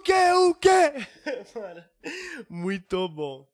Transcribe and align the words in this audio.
que? 0.00 0.32
O 0.32 0.54
que? 0.54 0.68
mano, 1.58 1.84
muito 2.48 3.08
bom. 3.08 3.48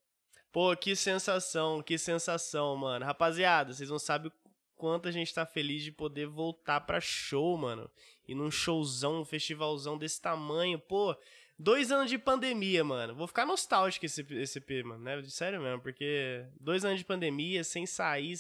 Pô, 0.53 0.75
que 0.75 0.97
sensação, 0.97 1.83
que 1.83 1.99
sensação, 1.99 2.75
mano. 2.77 3.05
Rapaziada, 3.05 3.73
vocês 3.73 3.91
não 3.91 3.99
sabem 3.99 4.33
quanto 4.75 5.09
a 5.09 5.11
gente 5.11 5.35
tá 5.35 5.45
feliz 5.45 5.83
de 5.83 5.93
poder 5.93 6.27
voltar 6.27 6.81
pra 6.81 7.01
show, 7.01 7.57
mano. 7.57 7.91
E 8.27 8.35
num 8.35 8.51
showzão, 8.51 9.21
um 9.21 9.25
festivalzão 9.25 9.99
desse 9.99 10.21
tamanho. 10.21 10.79
Pô, 10.79 11.17
dois 11.59 11.91
anos 11.91 12.11
de 12.11 12.19
pandemia, 12.19 12.85
mano. 12.85 13.15
Vou 13.15 13.27
ficar 13.27 13.47
nostálgico 13.47 14.07
esse, 14.07 14.27
esse 14.35 14.59
EP, 14.59 14.85
mano, 14.85 15.05
né? 15.05 15.23
Sério 15.25 15.61
mesmo, 15.61 15.81
porque 15.81 16.45
dois 16.61 16.85
anos 16.85 16.99
de 16.99 17.05
pandemia, 17.05 17.65
sem 17.65 17.87
sair, 17.87 18.37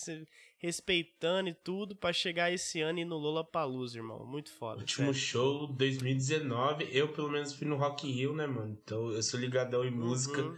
respeitando 0.58 1.48
e 1.48 1.54
tudo, 1.54 1.94
para 1.94 2.12
chegar 2.12 2.52
esse 2.52 2.80
ano 2.80 2.98
e 2.98 3.04
no 3.04 3.16
Lola 3.16 3.44
Palusa, 3.44 3.98
irmão. 3.98 4.24
Muito 4.26 4.50
foda. 4.50 4.80
Último 4.80 5.12
sério. 5.12 5.20
show 5.20 5.66
2019. 5.68 6.88
Eu, 6.90 7.12
pelo 7.12 7.30
menos, 7.30 7.54
fui 7.54 7.66
no 7.66 7.76
Rock 7.76 8.08
Hill, 8.08 8.34
né, 8.34 8.46
mano? 8.46 8.76
Então 8.82 9.10
eu 9.10 9.22
sou 9.22 9.38
ligadão 9.38 9.84
em 9.84 9.90
música. 9.90 10.42
Uhum. 10.42 10.56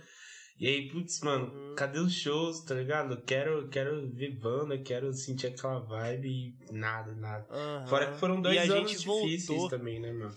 E 0.58 0.66
aí, 0.66 0.88
putz, 0.88 1.20
mano, 1.20 1.52
uhum. 1.54 1.74
cadê 1.76 2.00
os 2.00 2.12
shows, 2.12 2.62
tá 2.62 2.74
ligado? 2.74 3.20
Quero, 3.22 3.68
quero 3.68 4.10
ver 4.10 4.36
banda, 4.36 4.76
quero 4.76 5.12
sentir 5.12 5.46
aquela 5.46 5.78
vibe 5.78 6.28
e 6.28 6.72
nada, 6.72 7.14
nada. 7.14 7.46
Uhum. 7.48 7.86
Fora 7.86 8.10
que 8.10 8.18
foram 8.18 8.42
dois 8.42 8.68
anos 8.68 8.90
difíceis 8.90 9.46
voltou. 9.46 9.68
também, 9.68 10.00
né, 10.00 10.12
mano? 10.12 10.34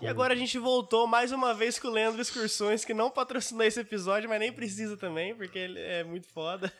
E 0.00 0.06
agora 0.06 0.34
a 0.34 0.36
gente 0.36 0.58
voltou 0.58 1.06
mais 1.06 1.32
uma 1.32 1.52
vez 1.52 1.78
com 1.78 1.88
o 1.88 1.90
Leandro 1.90 2.20
Excursões, 2.20 2.84
que 2.84 2.94
não 2.94 3.10
patrocinou 3.10 3.64
esse 3.64 3.80
episódio, 3.80 4.28
mas 4.28 4.38
nem 4.38 4.52
precisa 4.52 4.96
também, 4.96 5.34
porque 5.34 5.58
ele 5.58 5.80
é 5.80 6.04
muito 6.04 6.28
foda. 6.28 6.72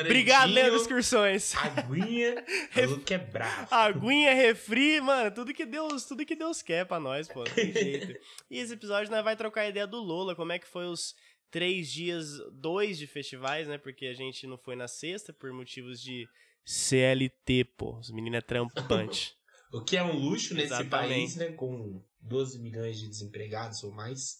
Obrigado, 0.00 0.52
Leandro 0.52 0.76
Excursões. 0.76 1.54
Aguinha, 1.56 2.44
Ref... 2.70 3.04
que 3.04 3.14
é 3.14 3.18
bravo. 3.18 3.74
Aguinha, 3.74 4.32
refri, 4.34 5.00
mano, 5.00 5.30
tudo 5.30 5.52
que 5.52 5.66
Deus, 5.66 6.04
tudo 6.04 6.24
que 6.24 6.36
Deus 6.36 6.62
quer 6.62 6.86
pra 6.86 7.00
nós, 7.00 7.28
pô, 7.28 7.44
tem 7.44 7.72
jeito. 7.74 8.18
e 8.50 8.58
esse 8.58 8.74
episódio 8.74 9.10
nós 9.10 9.24
vai 9.24 9.36
trocar 9.36 9.62
a 9.62 9.68
ideia 9.68 9.86
do 9.86 9.98
Lola, 9.98 10.36
como 10.36 10.52
é 10.52 10.58
que 10.58 10.66
foi 10.66 10.86
os 10.86 11.14
três 11.50 11.90
dias, 11.90 12.38
dois 12.52 12.96
de 12.96 13.06
festivais, 13.06 13.66
né? 13.66 13.76
Porque 13.76 14.06
a 14.06 14.14
gente 14.14 14.46
não 14.46 14.56
foi 14.56 14.76
na 14.76 14.86
sexta 14.86 15.32
por 15.32 15.52
motivos 15.52 16.00
de 16.00 16.28
CLT, 16.64 17.64
pô. 17.76 17.98
Os 17.98 18.10
meninos 18.10 18.38
é 18.38 18.40
trampante. 18.46 19.36
O 19.72 19.80
que 19.82 19.96
é 19.96 20.02
um 20.02 20.16
luxo 20.16 20.54
nesse 20.54 20.72
Exatamente. 20.74 20.90
país, 20.90 21.36
né? 21.36 21.52
Com 21.52 22.02
12 22.22 22.58
milhões 22.58 22.98
de 22.98 23.08
desempregados 23.08 23.82
ou 23.82 23.92
mais. 23.92 24.38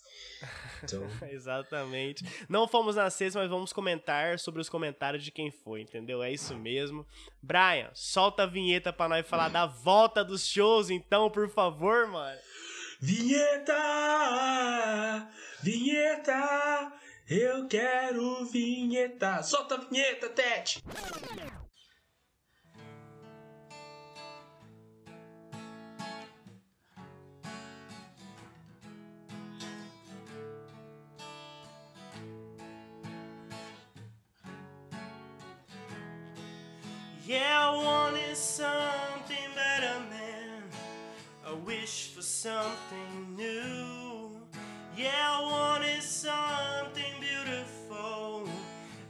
Então... 0.83 1.06
Exatamente. 1.31 2.25
Não 2.48 2.67
fomos 2.69 2.97
na 2.97 3.09
sexta, 3.11 3.39
mas 3.39 3.48
vamos 3.48 3.72
comentar 3.72 4.39
sobre 4.39 4.61
os 4.61 4.69
comentários 4.69 5.25
de 5.25 5.31
quem 5.31 5.50
foi, 5.50 5.83
entendeu? 5.83 6.22
É 6.22 6.33
isso 6.33 6.56
mesmo. 6.56 7.06
Brian, 7.42 7.91
solta 7.95 8.42
a 8.45 8.47
vinheta 8.47 8.92
pra 8.92 9.09
nós 9.09 9.27
falar 9.27 9.48
da 9.48 9.67
volta 9.67 10.25
dos 10.25 10.47
shows, 10.47 10.91
então, 10.91 11.31
por 11.31 11.48
favor, 11.48 12.06
mano. 12.06 12.39
Vinheta! 13.00 13.72
Vinheta! 15.62 16.92
Eu 17.28 17.67
quero 17.69 18.44
vinheta! 18.47 19.42
Solta 19.42 19.77
a 19.77 19.78
vinheta, 19.78 20.28
Tete! 20.28 20.83
I 37.71 37.77
wanted 37.77 38.37
something 38.37 39.49
better, 39.55 40.01
man. 40.11 40.65
I 41.47 41.53
wish 41.53 42.09
for 42.12 42.21
something 42.21 43.37
new. 43.37 44.31
Yeah, 44.97 45.12
I 45.15 45.41
wanted 45.41 46.03
something 46.03 47.12
beautiful. 47.21 48.49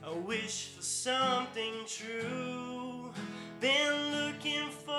I 0.05 0.12
wish 0.12 0.72
for 0.77 0.83
something 0.83 1.72
true. 1.86 3.11
Been 3.61 3.95
looking 4.12 4.68
for 4.84 4.90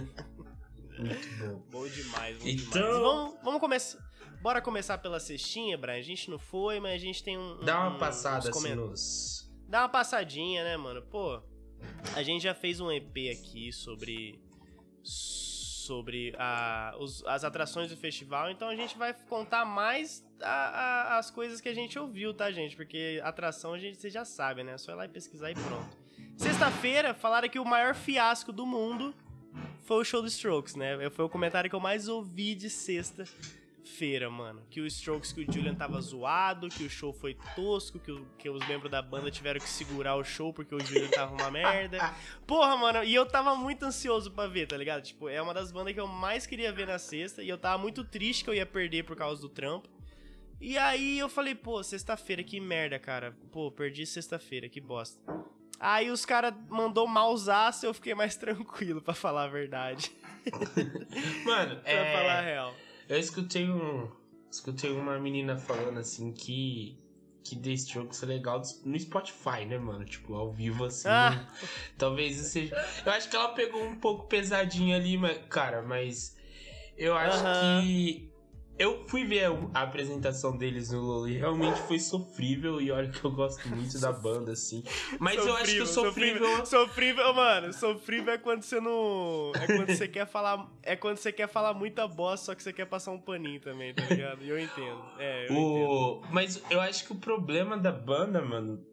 bom. 0.00 1.62
Bom 1.70 1.88
demais, 1.88 2.36
bom 2.38 2.48
Então- 2.48 2.82
demais. 2.82 2.98
Vamos, 3.00 3.34
vamos 3.42 3.60
começar. 3.60 3.98
Bora 4.40 4.60
começar 4.60 4.98
pela 4.98 5.18
cestinha, 5.18 5.76
Brian. 5.78 5.96
A 5.98 6.02
gente 6.02 6.30
não 6.30 6.38
foi, 6.38 6.78
mas 6.78 6.92
a 6.94 6.98
gente 6.98 7.22
tem 7.24 7.38
um. 7.38 7.58
Dá 7.60 7.80
uma 7.80 7.96
um- 7.96 7.98
passada 7.98 8.48
assim 8.50 8.74
nos. 8.74 9.50
Dá 9.68 9.80
uma 9.82 9.88
passadinha, 9.88 10.62
né, 10.62 10.76
mano? 10.76 11.02
Pô, 11.02 11.42
a 12.14 12.22
gente 12.22 12.42
já 12.42 12.54
fez 12.54 12.78
um 12.80 12.90
EP 12.92 13.30
aqui 13.30 13.72
sobre. 13.72 14.38
Sobre 15.02 16.34
a, 16.38 16.94
os- 16.98 17.22
as 17.26 17.44
atrações 17.44 17.90
do 17.90 17.96
festival, 17.96 18.50
então 18.50 18.68
a 18.70 18.76
gente 18.76 18.96
vai 18.96 19.12
contar 19.12 19.66
mais 19.66 20.24
a- 20.40 20.46
a- 20.48 21.18
as 21.18 21.30
coisas 21.30 21.60
que 21.60 21.68
a 21.68 21.74
gente 21.74 21.98
ouviu, 21.98 22.32
tá, 22.32 22.50
gente? 22.50 22.74
Porque 22.74 23.20
atração 23.22 23.74
a 23.74 23.78
gente 23.78 23.98
você 24.00 24.08
já 24.08 24.24
sabe, 24.24 24.62
né? 24.64 24.72
É 24.72 24.78
só 24.78 24.92
ir 24.92 24.94
lá 24.94 25.04
e 25.04 25.08
pesquisar 25.08 25.50
e 25.50 25.54
pronto. 25.54 25.94
Sexta-feira 26.38 27.12
falaram 27.12 27.48
que 27.50 27.58
o 27.58 27.64
maior 27.66 27.94
fiasco 27.94 28.50
do 28.50 28.64
mundo 28.64 29.14
foi 29.84 29.98
o 30.00 30.04
show 30.04 30.20
do 30.22 30.28
Strokes, 30.28 30.74
né? 30.74 31.08
Foi 31.10 31.24
o 31.24 31.28
comentário 31.28 31.68
que 31.70 31.76
eu 31.76 31.80
mais 31.80 32.08
ouvi 32.08 32.54
de 32.54 32.68
sexta-feira, 32.70 34.30
mano. 34.30 34.62
Que 34.70 34.80
o 34.80 34.86
Strokes, 34.86 35.32
que 35.32 35.42
o 35.42 35.52
Julian 35.52 35.74
tava 35.74 36.00
zoado, 36.00 36.68
que 36.68 36.84
o 36.84 36.90
show 36.90 37.12
foi 37.12 37.36
tosco, 37.54 37.98
que, 38.00 38.10
o- 38.10 38.26
que 38.38 38.48
os 38.48 38.66
membros 38.66 38.90
da 38.90 39.00
banda 39.02 39.30
tiveram 39.30 39.60
que 39.60 39.68
segurar 39.68 40.16
o 40.16 40.24
show 40.24 40.52
porque 40.52 40.74
o 40.74 40.80
Julian 40.80 41.08
tava 41.10 41.34
uma 41.34 41.50
merda. 41.52 42.14
Porra, 42.46 42.76
mano, 42.76 43.04
e 43.04 43.14
eu 43.14 43.26
tava 43.26 43.54
muito 43.54 43.84
ansioso 43.84 44.30
pra 44.30 44.46
ver, 44.46 44.66
tá 44.66 44.76
ligado? 44.76 45.02
Tipo, 45.02 45.28
é 45.28 45.40
uma 45.40 45.54
das 45.54 45.70
bandas 45.70 45.92
que 45.94 46.00
eu 46.00 46.06
mais 46.08 46.46
queria 46.46 46.72
ver 46.72 46.86
na 46.86 46.98
sexta 46.98 47.42
e 47.42 47.48
eu 47.48 47.58
tava 47.58 47.78
muito 47.80 48.02
triste 48.04 48.42
que 48.44 48.50
eu 48.50 48.54
ia 48.54 48.66
perder 48.66 49.04
por 49.04 49.16
causa 49.16 49.40
do 49.40 49.48
trampo. 49.48 49.88
E 50.60 50.78
aí 50.78 51.18
eu 51.18 51.28
falei, 51.28 51.54
pô, 51.54 51.82
sexta-feira, 51.82 52.42
que 52.42 52.58
merda, 52.58 52.98
cara. 52.98 53.36
Pô, 53.52 53.70
perdi 53.70 54.06
sexta-feira, 54.06 54.66
que 54.68 54.80
bosta. 54.80 55.20
Aí 55.86 56.10
os 56.10 56.24
caras 56.24 56.54
mandou 56.70 57.06
mausaço, 57.06 57.84
eu 57.84 57.92
fiquei 57.92 58.14
mais 58.14 58.36
tranquilo, 58.38 59.02
pra 59.02 59.12
falar 59.12 59.44
a 59.44 59.48
verdade. 59.48 60.10
Mano, 61.44 61.76
pra 61.84 61.92
é. 61.92 62.16
falar 62.16 62.38
a 62.38 62.40
real. 62.40 62.74
Eu 63.06 63.18
escutei 63.18 63.68
um. 63.68 64.10
Escutei 64.50 64.90
uma 64.90 65.18
menina 65.18 65.58
falando 65.58 65.98
assim 65.98 66.32
que. 66.32 66.98
Que 67.44 67.54
The 67.56 67.72
Strokes 67.72 68.22
é 68.22 68.26
legal 68.26 68.62
no 68.86 68.98
Spotify, 68.98 69.66
né, 69.68 69.76
mano? 69.76 70.06
Tipo, 70.06 70.32
ao 70.32 70.50
vivo 70.50 70.86
assim. 70.86 71.08
Ah. 71.08 71.46
Talvez 71.98 72.38
isso 72.38 72.48
seja. 72.48 72.74
Eu 73.04 73.12
acho 73.12 73.28
que 73.28 73.36
ela 73.36 73.48
pegou 73.48 73.84
um 73.84 73.96
pouco 73.96 74.26
pesadinho 74.26 74.96
ali, 74.96 75.18
mas, 75.18 75.38
cara, 75.50 75.82
mas. 75.82 76.34
Eu 76.96 77.14
acho 77.14 77.44
Aham. 77.44 77.82
que. 77.82 78.32
Eu 78.76 79.06
fui 79.06 79.24
ver 79.24 79.46
a 79.72 79.82
apresentação 79.82 80.56
deles 80.56 80.90
no 80.90 81.00
Lola 81.00 81.30
e 81.30 81.38
realmente 81.38 81.80
foi 81.82 81.98
sofrível. 82.00 82.80
E 82.80 82.90
olha 82.90 83.08
que 83.08 83.24
eu 83.24 83.30
gosto 83.30 83.68
muito 83.68 84.00
da 84.00 84.12
banda, 84.12 84.52
assim. 84.52 84.82
Mas 85.20 85.36
eu 85.36 85.54
acho 85.56 85.74
que 85.74 85.80
o 85.80 85.86
sofrível. 85.86 86.66
Sofrível, 86.66 87.32
mano, 87.34 87.72
sofrível 87.72 88.34
é 88.34 88.38
quando 88.38 88.62
você 88.62 88.80
não. 88.80 89.52
É 89.54 89.66
quando 89.66 89.94
você 89.94 90.08
quer 90.08 90.26
falar. 90.26 90.68
É 90.82 90.96
quando 90.96 91.18
você 91.18 91.32
quer 91.32 91.48
falar 91.48 91.72
muita 91.72 92.08
bosta, 92.08 92.46
só 92.46 92.54
que 92.54 92.62
você 92.62 92.72
quer 92.72 92.86
passar 92.86 93.12
um 93.12 93.20
paninho 93.20 93.60
também, 93.60 93.94
tá 93.94 94.04
ligado? 94.06 94.42
E 94.42 94.48
eu 94.48 94.58
entendo. 94.58 95.04
É, 95.18 95.46
eu 95.48 95.52
entendo. 95.52 95.88
O... 95.88 96.22
Mas 96.30 96.60
eu 96.68 96.80
acho 96.80 97.06
que 97.06 97.12
o 97.12 97.16
problema 97.16 97.76
da 97.78 97.92
banda, 97.92 98.42
mano, 98.42 98.84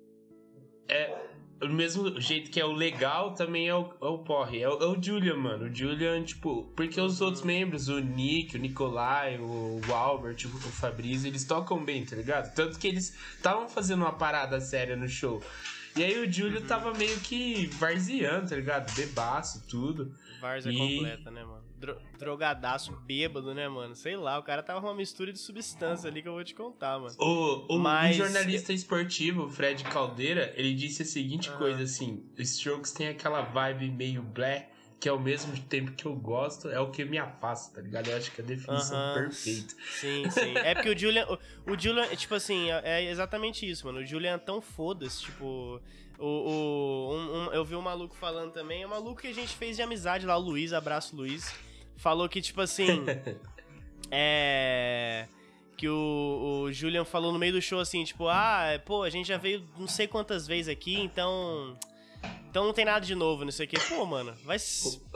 é 0.88 1.31
o 1.62 1.70
mesmo 1.70 2.20
jeito 2.20 2.50
que 2.50 2.60
é 2.60 2.66
o 2.66 2.72
legal, 2.72 3.34
também 3.34 3.68
é 3.68 3.76
o, 3.76 3.94
é 4.02 4.06
o 4.06 4.20
porre. 4.20 4.62
É 4.62 4.70
o, 4.70 4.80
é 4.80 4.86
o 4.86 5.02
Julian, 5.02 5.38
mano. 5.38 5.66
O 5.66 5.76
Julian, 5.76 6.24
tipo, 6.24 6.64
porque 6.76 7.00
os 7.00 7.22
outros 7.22 7.44
membros, 7.44 7.88
o 7.88 8.00
Nick, 8.00 8.58
o 8.58 8.60
Nicolai, 8.60 9.38
o, 9.38 9.80
o 9.88 9.94
Albert, 9.94 10.38
o, 10.46 10.48
o 10.48 10.72
Fabrício, 10.72 11.28
eles 11.28 11.44
tocam 11.44 11.84
bem, 11.84 12.04
tá 12.06 12.16
ligado? 12.16 12.54
Tanto 12.54 12.80
que 12.80 12.88
eles 12.88 13.16
estavam 13.36 13.70
fazendo 13.70 14.02
uma 14.02 14.14
parada 14.14 14.60
séria 14.60 14.96
no 14.96 15.08
show. 15.08 15.42
E 15.96 16.04
aí 16.04 16.18
o 16.20 16.32
Júlio 16.32 16.62
uhum. 16.62 16.68
tava 16.68 16.94
meio 16.94 17.20
que 17.20 17.68
varzeando, 17.74 18.50
tá 18.50 18.56
ligado? 18.56 18.94
Bebaço, 18.96 19.68
tudo. 19.68 20.14
Várzea 20.40 20.72
e... 20.72 20.78
completa, 20.78 21.30
né, 21.30 21.44
mano? 21.44 21.71
Dro 21.82 21.98
drogadaço, 22.20 22.92
bêbado, 23.08 23.56
né, 23.56 23.68
mano? 23.68 23.96
Sei 23.96 24.16
lá, 24.16 24.38
o 24.38 24.44
cara 24.44 24.62
tava 24.62 24.80
uma 24.80 24.94
mistura 24.94 25.34
de 25.34 25.40
substância 25.40 26.08
ali 26.08 26.22
que 26.22 26.28
eu 26.28 26.34
vou 26.34 26.44
te 26.44 26.54
contar, 26.54 27.00
mano. 27.00 27.16
O, 27.18 27.76
o, 27.76 27.80
Mas... 27.80 28.16
jornalista 28.16 28.72
esportivo, 28.72 29.50
Fred 29.50 29.84
Caldeira, 29.86 30.54
ele 30.56 30.76
disse 30.76 31.02
a 31.02 31.06
seguinte 31.06 31.50
uhum. 31.50 31.58
coisa, 31.58 31.82
assim, 31.82 32.24
Strokes 32.38 32.92
tem 32.92 33.08
aquela 33.08 33.42
vibe 33.42 33.90
meio 33.90 34.22
black, 34.22 34.68
que 35.00 35.10
ao 35.10 35.20
mesmo 35.20 35.60
tempo 35.64 35.94
que 35.94 36.06
eu 36.06 36.16
gosto, 36.16 36.70
é 36.70 36.80
o 36.80 36.92
que 36.92 37.04
me 37.04 37.18
afasta, 37.18 37.74
tá 37.74 37.82
ligado? 37.82 38.08
Eu 38.08 38.18
acho 38.18 38.32
que 38.32 38.40
é 38.40 38.44
a 38.44 38.48
definição 38.48 39.14
perfeita. 39.16 39.74
Sim, 40.00 40.30
sim. 40.30 40.54
É 40.58 40.76
porque 40.76 40.92
o 40.92 40.98
Julian, 40.98 41.26
o, 41.28 41.72
o 41.72 41.80
Julian, 41.80 42.08
tipo 42.16 42.36
assim, 42.36 42.70
é, 42.70 42.82
é 42.84 43.10
exatamente 43.10 43.68
isso, 43.68 43.88
mano. 43.88 43.98
O 43.98 44.06
Julian 44.06 44.36
é 44.36 44.38
tão 44.38 44.62
foda-se, 44.62 45.24
tipo... 45.24 45.82
O, 46.20 46.28
o 46.28 47.16
um, 47.16 47.18
um, 47.18 47.54
eu 47.54 47.66
vi 47.66 47.76
um 47.76 47.82
maluco 47.82 48.16
falando 48.16 48.52
também, 48.52 48.84
é 48.84 48.86
um 48.86 48.92
maluco 48.92 49.22
que 49.22 49.28
a 49.28 49.34
gente 49.34 49.56
fez 49.56 49.78
de 49.78 49.82
amizade 49.82 50.24
lá, 50.24 50.38
o 50.38 50.40
Luiz, 50.40 50.72
abraço 50.72 51.16
Luiz. 51.16 51.52
Falou 52.02 52.28
que, 52.28 52.42
tipo 52.42 52.60
assim. 52.60 53.06
é. 54.10 55.28
Que 55.78 55.88
o, 55.88 56.64
o 56.66 56.74
Julian 56.74 57.06
falou 57.06 57.32
no 57.32 57.38
meio 57.38 57.54
do 57.54 57.62
show 57.62 57.80
assim, 57.80 58.04
tipo, 58.04 58.28
ah, 58.28 58.80
pô, 58.86 59.04
a 59.04 59.10
gente 59.10 59.28
já 59.28 59.38
veio 59.38 59.68
não 59.78 59.88
sei 59.88 60.08
quantas 60.08 60.48
vezes 60.48 60.68
aqui, 60.68 61.00
então 61.00 61.76
então 62.52 62.66
não 62.66 62.74
tem 62.74 62.84
nada 62.84 63.06
de 63.06 63.16
novo 63.16 63.46
nisso 63.46 63.64
aqui. 63.64 63.80
Pô, 63.88 64.06
mano, 64.06 64.34
vai. 64.44 64.58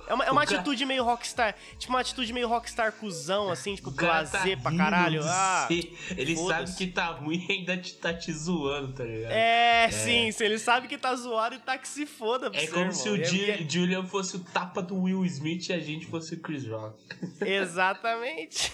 É 0.07 0.13
uma, 0.13 0.23
é 0.23 0.31
uma 0.31 0.43
atitude 0.43 0.77
cara... 0.77 0.87
meio 0.87 1.03
rockstar. 1.03 1.53
Tipo, 1.77 1.91
uma 1.91 1.99
atitude 1.99 2.31
meio 2.31 2.47
rockstar 2.47 2.93
cuzão, 2.93 3.49
assim, 3.49 3.75
tipo, 3.75 3.91
blazer 3.91 4.55
tá 4.55 4.61
pra 4.61 4.77
caralho. 4.77 5.21
Ah, 5.25 5.67
ele 6.15 6.37
sabe 6.37 6.73
que 6.75 6.87
tá 6.87 7.07
ruim 7.07 7.45
e 7.49 7.51
ainda 7.51 7.75
te, 7.75 7.93
tá 7.95 8.13
te 8.13 8.31
zoando, 8.31 8.93
tá 8.93 9.03
ligado? 9.03 9.31
É, 9.31 9.83
é, 9.83 9.91
sim, 9.91 10.31
sim. 10.31 10.45
Ele 10.45 10.57
sabe 10.57 10.87
que 10.87 10.97
tá 10.97 11.13
zoado 11.13 11.55
e 11.55 11.59
tá 11.59 11.77
que 11.77 11.87
se 11.87 12.05
foda 12.05 12.49
pra 12.49 12.57
É 12.57 12.65
você, 12.65 12.71
como 12.71 12.85
irmão. 12.85 12.95
se 12.95 13.09
o 13.09 13.21
é, 13.21 13.69
Julian 13.69 14.05
fosse 14.05 14.38
o 14.38 14.39
tapa 14.39 14.81
do 14.81 14.95
Will 15.01 15.25
Smith 15.25 15.67
e 15.67 15.73
a 15.73 15.79
gente 15.79 16.05
fosse 16.05 16.35
o 16.35 16.39
Chris 16.39 16.65
Rock. 16.65 16.97
Exatamente. 17.45 18.71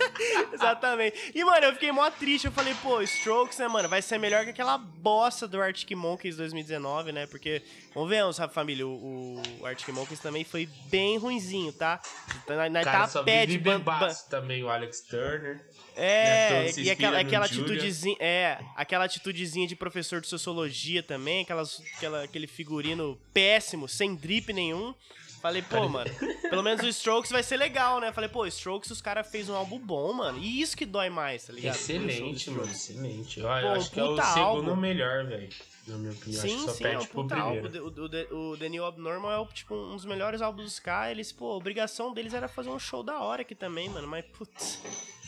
Exatamente. 0.52 1.32
E, 1.34 1.44
mano, 1.44 1.66
eu 1.66 1.72
fiquei 1.74 1.92
mó 1.92 2.10
triste. 2.10 2.46
Eu 2.46 2.52
falei, 2.52 2.74
pô, 2.82 3.02
Strokes, 3.02 3.58
né, 3.58 3.68
mano, 3.68 3.86
vai 3.86 4.00
ser 4.00 4.16
melhor 4.16 4.44
que 4.44 4.50
aquela 4.50 4.78
bosta 4.78 5.46
do 5.46 5.60
Arctic 5.60 5.90
Monkeys 5.90 6.36
2019, 6.36 7.12
né? 7.12 7.26
Porque 7.26 7.62
Convenhamos, 7.94 8.36
sabe, 8.36 8.52
família, 8.52 8.86
o, 8.86 9.40
o 9.60 9.66
Arctic 9.66 9.88
Monkeys 9.88 10.20
também 10.20 10.44
foi 10.44 10.68
bem 10.90 11.16
ruinzinho, 11.18 11.72
tá? 11.72 12.00
Na, 12.46 12.68
na 12.68 12.84
Cara, 12.84 12.98
tá 13.00 13.08
só 13.08 13.22
pé 13.22 13.46
de 13.46 13.58
ban, 13.58 13.80
ban... 13.80 14.08
também 14.28 14.62
o 14.62 14.68
Alex 14.68 15.00
Turner. 15.00 15.64
É, 15.96 16.64
né? 16.64 16.72
e 16.76 16.90
aquela, 16.90 17.18
aquela 17.18 17.46
atitudezinha, 17.46 18.16
é, 18.20 18.58
aquela 18.76 19.04
atitudezinha 19.04 19.66
de 19.66 19.74
professor 19.74 20.20
de 20.20 20.28
sociologia 20.28 21.02
também, 21.02 21.42
aquelas, 21.42 21.82
aquela, 21.96 22.22
aquele 22.24 22.46
figurino 22.46 23.18
péssimo, 23.32 23.88
sem 23.88 24.14
drip 24.14 24.52
nenhum. 24.52 24.94
Falei, 25.40 25.62
pô, 25.62 25.88
mano, 25.88 26.10
pelo 26.50 26.62
menos 26.62 26.84
o 26.84 26.88
Strokes 26.88 27.30
vai 27.30 27.42
ser 27.42 27.56
legal, 27.56 28.00
né? 28.00 28.12
Falei, 28.12 28.28
pô, 28.28 28.44
Strokes 28.46 28.90
os 28.90 29.00
caras 29.00 29.28
fez 29.30 29.48
um 29.48 29.54
álbum 29.54 29.78
bom, 29.78 30.12
mano. 30.12 30.38
E 30.38 30.60
isso 30.60 30.76
que 30.76 30.84
dói 30.84 31.10
mais, 31.10 31.44
tá 31.46 31.52
ligado? 31.52 31.76
Excelente, 31.76 32.50
mano, 32.50 32.70
excelente. 32.70 33.40
Olha, 33.42 33.66
eu 33.66 33.72
acho 33.72 33.90
que 33.90 34.00
é 34.00 34.04
o 34.04 34.20
segundo 34.20 34.76
melhor, 34.76 35.26
velho 35.26 35.48
na 35.88 35.98
minha 35.98 36.12
opinião. 36.12 36.40
Sim, 36.40 36.58
só 36.64 36.72
sim, 36.72 36.82
perde 36.82 36.96
é 36.96 37.00
um 37.00 37.06
puta 37.06 37.36
álbum. 37.36 37.68
O, 37.68 38.36
o, 38.38 38.52
o 38.52 38.56
The 38.56 38.68
New 38.68 38.84
Abnormal 38.84 39.32
é 39.32 39.38
o, 39.38 39.46
tipo, 39.46 39.74
um 39.74 39.96
dos 39.96 40.04
melhores 40.04 40.40
álbuns 40.42 40.64
dos 40.64 40.78
caras. 40.78 41.12
Eles, 41.12 41.32
pô, 41.32 41.52
a 41.52 41.56
obrigação 41.56 42.12
deles 42.12 42.34
era 42.34 42.48
fazer 42.48 42.70
um 42.70 42.78
show 42.78 43.02
da 43.02 43.20
hora 43.20 43.42
aqui 43.42 43.54
também, 43.54 43.88
mano. 43.88 44.06
Mas, 44.06 44.24
putz, 44.26 44.80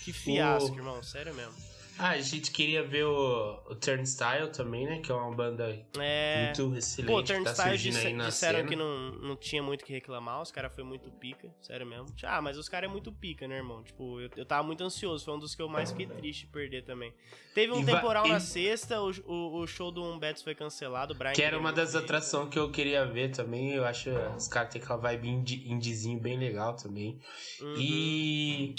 que 0.05 0.13
fiasco, 0.13 0.71
o... 0.71 0.77
irmão. 0.77 1.03
Sério 1.03 1.35
mesmo. 1.35 1.70
Ah, 2.03 2.13
a 2.13 2.21
gente 2.21 2.51
queria 2.51 2.83
ver 2.83 3.05
o, 3.05 3.63
o 3.69 3.75
Turnstile 3.75 4.49
também, 4.51 4.87
né? 4.87 5.01
Que 5.01 5.13
é 5.13 5.15
uma 5.15 5.35
banda 5.35 5.79
é... 5.99 6.47
muito 6.47 6.75
excelente. 6.75 7.13
Pô, 7.13 7.19
o 7.19 7.23
Turnstile 7.23 7.55
tá 7.55 7.77
disse, 7.77 8.13
disseram 8.15 8.31
cena. 8.31 8.69
que 8.69 8.75
não, 8.75 9.13
não 9.13 9.37
tinha 9.37 9.63
muito 9.63 9.83
o 9.83 9.85
que 9.85 9.93
reclamar, 9.93 10.41
os 10.41 10.51
caras 10.51 10.75
foi 10.75 10.83
muito 10.83 11.11
pica, 11.11 11.55
sério 11.61 11.87
mesmo. 11.87 12.07
Ah, 12.23 12.41
mas 12.41 12.57
os 12.57 12.71
caras 12.71 12.89
é 12.89 12.93
muito 12.93 13.13
pica, 13.13 13.47
né, 13.47 13.59
irmão? 13.59 13.83
Tipo, 13.83 14.19
eu, 14.19 14.31
eu 14.35 14.47
tava 14.47 14.63
muito 14.63 14.83
ansioso, 14.83 15.23
foi 15.27 15.35
um 15.35 15.39
dos 15.39 15.55
que 15.55 15.61
eu 15.61 15.69
mais 15.69 15.91
fiquei 15.91 16.07
triste 16.07 16.47
de 16.47 16.53
perder 16.53 16.85
também. 16.85 17.13
Teve 17.55 17.71
um 17.75 17.83
e 17.83 17.85
temporal 17.85 18.27
e... 18.27 18.31
na 18.31 18.41
sexta, 18.41 18.99
o, 19.03 19.11
o, 19.27 19.61
o, 19.61 19.67
show 19.67 19.91
do 19.93 20.03
Umbetos 20.03 20.43
foi 20.43 20.55
cancelado, 20.55 21.13
o 21.13 21.17
Brian... 21.17 21.33
Que 21.33 21.43
era 21.43 21.59
uma 21.59 21.71
das 21.73 21.95
atrações 21.95 22.49
que 22.49 22.59
eu 22.59 22.71
queria 22.71 23.05
ver 23.05 23.31
também, 23.31 23.73
eu 23.73 23.85
acho 23.85 24.09
os 24.37 24.49
caras 24.49 24.73
têm 24.73 24.81
aquela 24.81 24.99
vibe 24.99 25.29
indizinho 25.29 26.19
bem 26.19 26.39
legal 26.39 26.75
também. 26.75 27.19
Uhum. 27.61 27.75
E... 27.77 28.75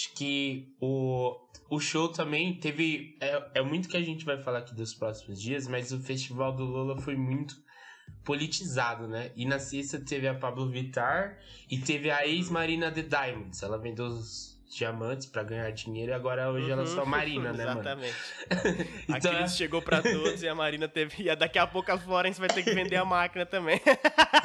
Acho 0.00 0.14
que 0.14 0.74
o, 0.80 1.36
o 1.68 1.78
show 1.78 2.08
também 2.08 2.54
teve. 2.54 3.18
É, 3.20 3.50
é 3.56 3.62
muito 3.62 3.86
que 3.86 3.98
a 3.98 4.02
gente 4.02 4.24
vai 4.24 4.42
falar 4.42 4.60
aqui 4.60 4.74
dos 4.74 4.94
próximos 4.94 5.38
dias, 5.38 5.68
mas 5.68 5.92
o 5.92 6.00
festival 6.00 6.56
do 6.56 6.64
Lola 6.64 6.98
foi 6.98 7.14
muito 7.14 7.54
politizado, 8.24 9.06
né? 9.06 9.30
E 9.36 9.44
na 9.44 9.58
sexta 9.58 10.00
teve 10.00 10.26
a 10.26 10.34
Pablo 10.34 10.70
Vittar 10.70 11.38
e 11.70 11.76
teve 11.76 12.10
a 12.10 12.26
ex-Marina 12.26 12.90
The 12.90 13.02
Diamonds. 13.02 13.62
Ela 13.62 13.76
vendeu 13.76 14.06
os 14.06 14.58
diamantes 14.70 15.26
para 15.26 15.42
ganhar 15.42 15.70
dinheiro 15.72 16.12
e 16.12 16.14
agora 16.14 16.50
hoje 16.50 16.66
uhum, 16.66 16.72
ela 16.72 16.86
só 16.86 17.04
Marina, 17.04 17.52
né, 17.52 17.64
Exatamente. 17.64 18.16
mano? 18.64 18.88
então, 19.08 19.32
a 19.32 19.36
crise 19.38 19.56
chegou 19.58 19.82
para 19.82 20.00
todos 20.00 20.42
e 20.42 20.48
a 20.48 20.54
Marina 20.54 20.88
teve. 20.88 21.24
E 21.24 21.36
daqui 21.36 21.58
a 21.58 21.66
pouco 21.66 21.92
a 21.92 21.98
Florence 21.98 22.40
vai 22.40 22.48
ter 22.48 22.62
que 22.62 22.72
vender 22.72 22.96
a 22.96 23.04
máquina 23.04 23.44
também. 23.44 23.82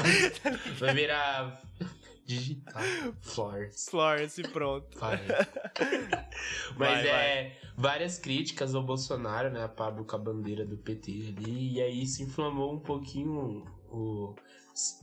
vai 0.80 0.94
virar 0.94 1.62
digital. 2.26 2.82
Florence. 3.22 3.90
Florence, 3.90 4.42
pronto. 4.44 4.98
Vai. 4.98 5.20
Mas 6.76 7.04
vai, 7.04 7.08
é 7.08 7.44
vai. 7.44 7.58
várias 7.78 8.18
críticas 8.18 8.74
ao 8.74 8.84
Bolsonaro, 8.84 9.50
né? 9.50 9.64
A 9.64 9.70
Pablo 9.70 10.04
com 10.04 10.16
a 10.16 10.20
bandeira 10.20 10.66
do 10.66 10.78
PT 10.78 11.36
ali. 11.38 11.74
E 11.74 11.82
aí 11.82 12.06
se 12.06 12.24
inflamou 12.24 12.74
um 12.74 12.80
pouquinho 12.80 13.66
o, 13.90 14.36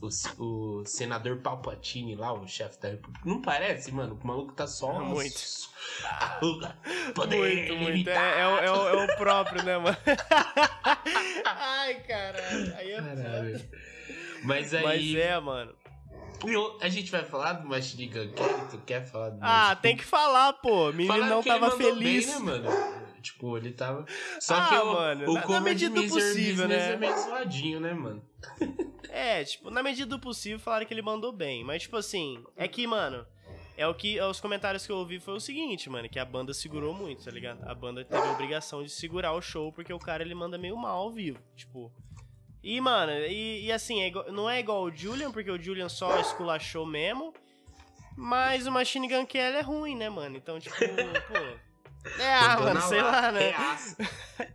o, 0.01 0.07
o 0.37 0.85
senador 0.85 1.37
Palpatine 1.37 2.15
lá, 2.15 2.33
o 2.33 2.47
chefe 2.47 2.79
da 2.81 2.89
República. 2.89 3.27
Não 3.27 3.41
parece, 3.41 3.91
mano? 3.91 4.19
O 4.21 4.27
maluco 4.27 4.53
tá 4.53 4.67
só. 4.67 5.01
É 5.01 5.05
muito. 5.05 5.39
Poder 7.15 7.37
muito, 7.37 7.75
muito. 7.75 8.09
É, 8.09 8.41
é, 8.41 8.47
o, 8.47 8.57
é, 8.57 8.71
o, 8.71 8.89
é, 8.89 9.03
o, 9.03 9.17
próprio, 9.17 9.63
né, 9.63 9.77
mano? 9.77 9.97
Ai, 11.45 11.95
caralho. 12.01 12.75
Aí 12.75 12.91
é 12.91 13.01
caralho. 13.01 13.69
Mas 14.43 14.73
aí. 14.73 14.83
Mas 14.83 15.15
é, 15.15 15.39
mano. 15.39 15.82
A 16.81 16.89
gente 16.89 17.11
vai 17.11 17.23
falar 17.23 17.53
do 17.53 17.67
Machine 17.67 18.07
Gun 18.07 18.27
Tu 18.69 18.77
quer 18.85 19.05
falar 19.05 19.29
do 19.29 19.39
Ah, 19.41 19.75
tem 19.75 19.95
que 19.95 20.03
falar, 20.03 20.53
pô. 20.53 20.89
O 20.89 20.93
menino 20.93 21.25
não 21.25 21.43
tava 21.43 21.71
feliz. 21.71 22.25
Bem, 22.25 22.35
né, 22.35 22.39
mano? 22.39 22.69
Tipo, 23.21 23.57
ele 23.57 23.71
tava. 23.71 24.05
Só 24.39 24.55
ah, 24.55 24.67
que 24.67 24.75
o, 24.75 24.93
mano, 24.93 25.31
o 25.31 25.33
na, 25.33 25.47
na 25.47 25.61
medida 25.61 26.01
do 26.01 26.07
possível, 26.09 26.67
né? 26.67 26.93
é 26.93 26.97
meio 26.97 27.17
zoadinho, 27.17 27.79
né, 27.79 27.93
mano? 27.93 28.21
é, 29.09 29.43
tipo, 29.45 29.69
na 29.69 29.81
medida 29.81 30.05
do 30.05 30.19
possível 30.19 30.59
falaram 30.59 30.85
que 30.85 30.93
ele 30.93 31.01
mandou 31.01 31.31
bem. 31.31 31.63
Mas, 31.63 31.83
tipo 31.83 31.95
assim, 31.95 32.43
é 32.57 32.67
que, 32.67 32.85
mano. 32.85 33.25
É 33.75 33.87
o 33.87 33.95
que 33.95 34.21
os 34.21 34.39
comentários 34.39 34.85
que 34.85 34.91
eu 34.91 34.97
ouvi 34.97 35.19
foi 35.19 35.33
o 35.33 35.39
seguinte, 35.39 35.89
mano, 35.89 36.07
que 36.07 36.19
a 36.19 36.25
banda 36.25 36.53
segurou 36.53 36.93
muito, 36.93 37.25
tá 37.25 37.31
ligado? 37.31 37.67
A 37.67 37.73
banda 37.73 38.05
teve 38.05 38.21
a 38.21 38.31
obrigação 38.31 38.83
de 38.83 38.89
segurar 38.89 39.33
o 39.33 39.41
show 39.41 39.71
porque 39.71 39.91
o 39.91 39.97
cara 39.97 40.21
ele 40.21 40.35
manda 40.35 40.59
meio 40.59 40.77
mal 40.77 40.99
ao 40.99 41.11
vivo, 41.11 41.39
tipo, 41.55 41.91
e, 42.63 42.79
mano, 42.79 43.11
e, 43.11 43.65
e 43.65 43.71
assim, 43.71 44.01
é 44.01 44.07
igual, 44.07 44.31
não 44.31 44.49
é 44.49 44.59
igual 44.59 44.83
o 44.83 44.95
Julian, 44.95 45.31
porque 45.31 45.51
o 45.51 45.61
Julian 45.61 45.89
só 45.89 46.19
esculachou 46.21 46.85
mesmo. 46.85 47.33
Mas 48.15 48.65
o 48.67 48.71
Machine 48.71 49.09
Gun 49.09 49.25
Kelly 49.25 49.57
é 49.57 49.61
ruim, 49.61 49.95
né, 49.95 50.09
mano? 50.09 50.37
Então, 50.37 50.59
tipo, 50.59 50.75
pô. 51.27 51.37
É, 52.21 52.33
ah, 52.33 52.59
mano, 52.59 52.81
sei 52.81 53.01
lá, 53.01 53.31
né? 53.31 53.53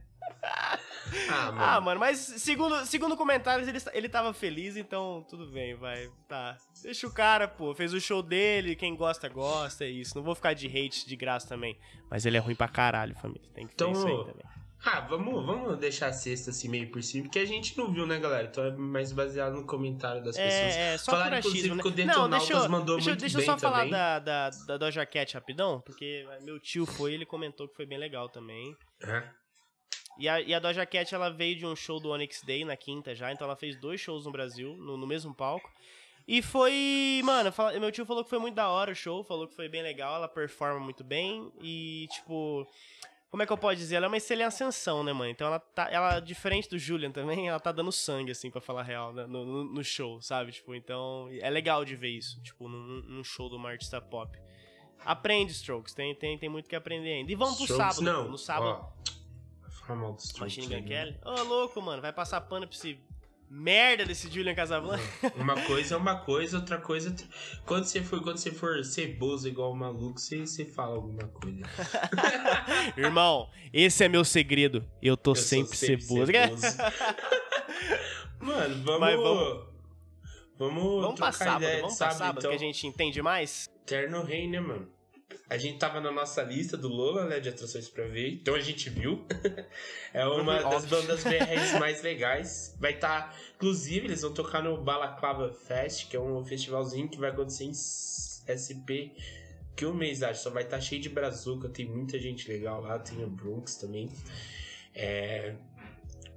ah, 1.31 1.53
mano. 1.53 1.63
ah, 1.63 1.81
mano, 1.81 2.01
mas 2.01 2.19
segundo, 2.19 2.85
segundo 2.87 3.17
comentários, 3.17 3.67
ele, 3.67 3.79
ele 3.93 4.09
tava 4.09 4.33
feliz, 4.33 4.77
então 4.77 5.27
tudo 5.29 5.51
bem, 5.51 5.75
vai. 5.75 6.09
Tá. 6.29 6.57
Deixa 6.83 7.07
o 7.07 7.13
cara, 7.13 7.49
pô. 7.49 7.75
Fez 7.75 7.93
o 7.93 8.01
show 8.01 8.23
dele, 8.23 8.77
quem 8.77 8.95
gosta, 8.95 9.29
gosta, 9.29 9.85
é 9.85 9.89
isso. 9.89 10.15
Não 10.17 10.23
vou 10.23 10.35
ficar 10.35 10.55
de 10.55 10.67
hate 10.67 11.07
de 11.07 11.17
graça 11.17 11.49
também. 11.49 11.77
Mas 12.11 12.25
ele 12.25 12.37
é 12.37 12.41
ruim 12.41 12.55
pra 12.55 12.69
caralho, 12.69 13.15
família. 13.17 13.49
Tem 13.55 13.67
que 13.67 13.75
ter 13.75 13.85
então, 13.85 13.93
isso 13.93 14.07
aí 14.07 14.25
também. 14.25 14.58
Ah, 14.85 15.01
vamos, 15.01 15.45
vamos 15.45 15.77
deixar 15.79 16.09
a 16.09 16.13
sexta 16.13 16.51
assim 16.51 16.69
meio 16.69 16.91
por 16.91 17.03
cima, 17.03 17.25
porque 17.25 17.41
a 17.41 17.45
gente 17.45 17.77
não 17.77 17.93
viu, 17.93 18.07
né, 18.07 18.19
galera? 18.19 18.47
Então 18.47 18.65
é 18.65 18.71
mais 18.71 19.13
baseado 19.13 19.55
no 19.55 19.67
comentário 19.67 20.23
das 20.23 20.37
é, 20.37 20.45
pessoas. 20.45 20.77
É, 20.77 20.99
só 20.99 21.13
Falaram, 21.13 21.41
por 21.43 21.49
achismo, 21.49 21.75
né? 21.75 21.83
que 21.83 21.89
o 21.89 21.91
Detonautas 21.91 22.31
não, 22.31 22.39
deixa 22.39 22.53
eu, 22.53 22.71
mandou 22.71 22.97
deixa, 22.97 23.11
muito 23.11 23.21
deixa 23.21 23.39
bem 23.39 23.47
Deixa 23.47 23.53
eu 23.53 23.59
só 23.59 23.71
falar 23.71 23.91
da, 23.91 24.19
da, 24.21 24.51
da 24.67 24.77
Doja 24.77 25.05
Cat 25.05 25.35
rapidão, 25.35 25.81
porque 25.81 26.25
meu 26.43 26.61
tio 26.61 26.87
foi 26.87 27.13
ele 27.13 27.27
comentou 27.27 27.69
que 27.69 27.75
foi 27.75 27.87
bem 27.87 27.99
legal 27.99 28.29
também. 28.29 28.77
É. 29.03 29.29
E 30.19 30.29
a, 30.29 30.41
e 30.41 30.55
a 30.55 30.59
Doja 30.59 30.87
Cat, 30.87 31.15
ela 31.15 31.31
veio 31.31 31.57
de 31.57 31.67
um 31.67 31.77
show 31.77 32.01
do 32.01 32.11
Onyx 32.11 32.43
Day 32.43 32.65
na 32.65 32.77
quinta 32.77 33.15
já, 33.15 33.33
então 33.33 33.47
ela 33.47 33.57
fez 33.57 33.79
dois 33.81 34.01
shows 34.01 34.27
no 34.27 34.33
Brasil, 34.33 34.77
no, 34.77 34.97
no 34.97 35.07
mesmo 35.07 35.35
palco. 35.35 35.69
E 36.27 36.43
foi, 36.43 37.23
mano, 37.25 37.51
meu 37.81 37.91
tio 37.91 38.05
falou 38.05 38.23
que 38.23 38.29
foi 38.29 38.39
muito 38.39 38.55
da 38.55 38.69
hora 38.69 38.93
o 38.93 38.95
show, 38.95 39.25
falou 39.25 39.49
que 39.49 39.55
foi 39.55 39.69
bem 39.69 39.83
legal, 39.83 40.17
ela 40.17 40.29
performa 40.29 40.79
muito 40.79 41.03
bem 41.03 41.51
e, 41.63 42.07
tipo, 42.11 42.67
como 43.31 43.43
é 43.43 43.47
que 43.47 43.53
eu 43.53 43.59
posso 43.59 43.77
dizer? 43.77 43.97
Ela 43.97 44.07
é 44.07 44.09
uma 44.09 44.17
excelente 44.17 44.47
ascensão, 44.47 45.05
né, 45.05 45.13
mãe? 45.13 45.31
Então 45.31 45.47
ela 45.47 45.59
tá. 45.59 45.89
Ela, 45.91 46.19
diferente 46.21 46.69
do 46.69 46.79
Julian 46.79 47.11
também, 47.11 47.49
ela 47.49 47.61
tá 47.61 47.71
dando 47.71 47.93
sangue, 47.93 48.33
assim, 48.33 48.51
pra 48.51 48.61
falar 48.61 48.83
real, 48.83 49.13
né? 49.13 49.27
no, 49.27 49.45
no, 49.45 49.65
no, 49.65 49.85
show, 49.85 50.21
sabe? 50.23 50.53
Tipo, 50.53 50.75
então. 50.75 51.29
É 51.41 51.51
legal 51.51 51.85
de 51.85 51.95
ver 51.95 52.09
isso, 52.09 52.41
tipo, 52.43 52.69
num, 52.69 53.03
num 53.03 53.25
show 53.25 53.49
de 53.49 53.57
uma 53.57 53.69
artista 53.69 54.01
pop. 54.01 54.39
Aprende, 55.05 55.53
Strokes, 55.53 55.95
tem, 55.95 56.15
tem, 56.15 56.39
tem 56.39 56.49
muito 56.49 56.69
que 56.69 56.75
aprender 56.75 57.13
ainda. 57.13 57.31
E 57.31 57.35
vamos 57.35 57.59
pro 57.59 57.77
sábado, 57.77 58.03
não. 58.03 58.29
no 58.29 58.39
sábado. 58.39 58.87
Ó, 59.89 59.95
Machine 60.41 60.67
Gun 60.67 60.87
Kelly. 60.87 61.19
Ô, 61.25 61.31
oh, 61.31 61.43
louco, 61.45 61.81
mano. 61.81 62.03
Vai 62.03 62.13
passar 62.13 62.41
pano 62.43 62.67
pra 62.67 62.77
esse 62.77 62.99
merda 63.51 64.05
desse 64.05 64.31
Julian 64.31 64.55
Casablanca. 64.55 65.03
Uma 65.37 65.61
coisa 65.63 65.95
é 65.95 65.99
uma 65.99 66.17
coisa, 66.21 66.59
outra 66.59 66.79
coisa. 66.79 67.15
Quando 67.65 67.85
você 67.85 68.03
for, 68.03 68.23
quando 68.23 68.39
você 68.39 68.51
for 68.51 68.85
ceboso 68.85 69.49
igual 69.49 69.73
o 69.73 69.77
maluco, 69.77 70.19
você, 70.19 70.41
você 70.41 70.65
fala 70.65 70.97
alguma 70.97 71.29
coisa. 71.29 71.63
Irmão, 72.97 73.49
esse 73.73 74.05
é 74.05 74.09
meu 74.09 74.25
segredo. 74.25 74.85
Eu 75.03 75.17
tô 75.17 75.33
eu 75.33 75.37
sempre, 75.37 75.77
sempre 75.77 76.03
ceboso. 76.03 76.33
ceboso. 76.33 76.77
Mano, 78.41 78.85
vamos. 78.85 79.01
Mas 79.01 79.17
vamos... 79.17 79.69
Vamos, 80.59 81.03
vamos 81.03 81.21
pra 81.21 81.31
sábado, 81.31 81.81
vamos 81.81 81.97
pra 81.97 82.11
sábado 82.11 82.39
então... 82.39 82.51
que 82.51 82.57
a 82.57 82.59
gente 82.59 82.85
entende 82.85 83.23
mais? 83.23 83.69
Terno 83.87 84.25
Rei, 84.25 84.49
né, 84.49 84.59
mano? 84.59 84.89
A 85.51 85.57
gente 85.57 85.79
tava 85.79 86.01
na 86.01 86.11
nossa 86.11 86.43
lista 86.43 86.77
do 86.77 86.89
Lola, 86.89 87.27
né, 87.27 87.41
de 87.41 87.49
atrações 87.49 87.89
pra 87.89 88.07
ver, 88.07 88.35
então 88.35 88.55
a 88.55 88.61
gente 88.61 88.91
viu. 88.91 89.27
é 90.13 90.27
uma 90.27 90.63
das 90.63 90.85
bandas 90.85 91.23
BRs 91.23 91.73
mais 91.81 92.03
legais. 92.03 92.77
Vai 92.79 92.95
estar, 92.95 93.31
tá, 93.31 93.39
inclusive, 93.57 94.07
eles 94.07 94.23
vão 94.23 94.33
tocar 94.33 94.63
no 94.63 94.83
Balaclava 94.83 95.53
Fest, 95.53 96.09
que 96.09 96.17
é 96.17 96.21
um 96.21 96.45
festivalzinho 96.45 97.09
que 97.09 97.19
vai 97.19 97.31
acontecer 97.31 97.65
em 97.65 97.73
SP, 97.73 99.13
que 99.77 99.87
um 99.87 99.95
mês, 99.95 100.23
acho, 100.23 100.43
só 100.43 100.51
vai 100.51 100.65
estar 100.65 100.77
tá 100.77 100.83
cheio 100.83 101.01
de 101.01 101.09
brazuca, 101.09 101.69
tem 101.69 101.87
muita 101.87 102.19
gente 102.19 102.51
legal 102.51 102.81
lá, 102.81 102.99
tem 102.99 103.23
o 103.23 103.29
Bronx 103.29 103.77
também. 103.77 104.11
É... 104.95 105.55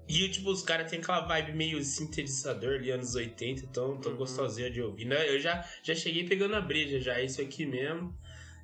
E, 0.08 0.28
tipo, 0.30 0.52
os 0.52 0.62
caras 0.62 0.90
têm 0.90 1.00
aquela 1.00 1.22
vibe 1.22 1.54
meio 1.54 1.84
sintetizador 1.84 2.76
ali, 2.76 2.92
anos 2.92 3.16
80, 3.16 3.64
então 3.64 3.98
tô 3.98 4.10
uhum. 4.10 4.18
gostosinha 4.18 4.70
de 4.70 4.82
ouvir. 4.82 5.06
Né? 5.06 5.30
Eu 5.30 5.40
já, 5.40 5.66
já 5.82 5.96
cheguei 5.96 6.28
pegando 6.28 6.56
a 6.56 6.62
breja, 6.62 7.00
já, 7.00 7.22
isso 7.22 7.42
aqui 7.42 7.66
mesmo. 7.66 8.14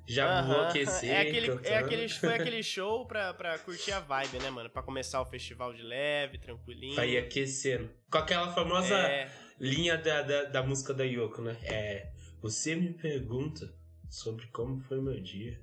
Já 0.08 0.40
vou 0.40 0.60
aquecer. 0.62 1.10
É 1.10 1.20
aquele, 1.20 1.50
é 1.64 1.76
aquele, 1.76 2.08
foi 2.08 2.34
aquele 2.34 2.62
show 2.62 3.06
pra, 3.06 3.34
pra 3.34 3.58
curtir 3.58 3.92
a 3.92 4.00
vibe, 4.00 4.38
né, 4.38 4.48
mano? 4.48 4.70
Pra 4.70 4.82
começar 4.82 5.20
o 5.20 5.26
festival 5.26 5.74
de 5.74 5.82
leve, 5.82 6.38
tranquilinho. 6.38 6.94
Pra 6.94 7.06
ir 7.06 7.18
aquecendo. 7.18 7.90
Com 8.10 8.16
aquela 8.16 8.52
famosa 8.54 8.94
é... 8.94 9.30
linha 9.60 9.98
da, 9.98 10.22
da, 10.22 10.44
da 10.44 10.62
música 10.62 10.94
da 10.94 11.04
Yoko, 11.04 11.42
né? 11.42 11.58
É. 11.62 12.10
Você 12.40 12.74
me 12.74 12.94
pergunta 12.94 13.70
sobre 14.08 14.46
como 14.46 14.80
foi 14.80 15.00
meu 15.00 15.20
dia 15.20 15.60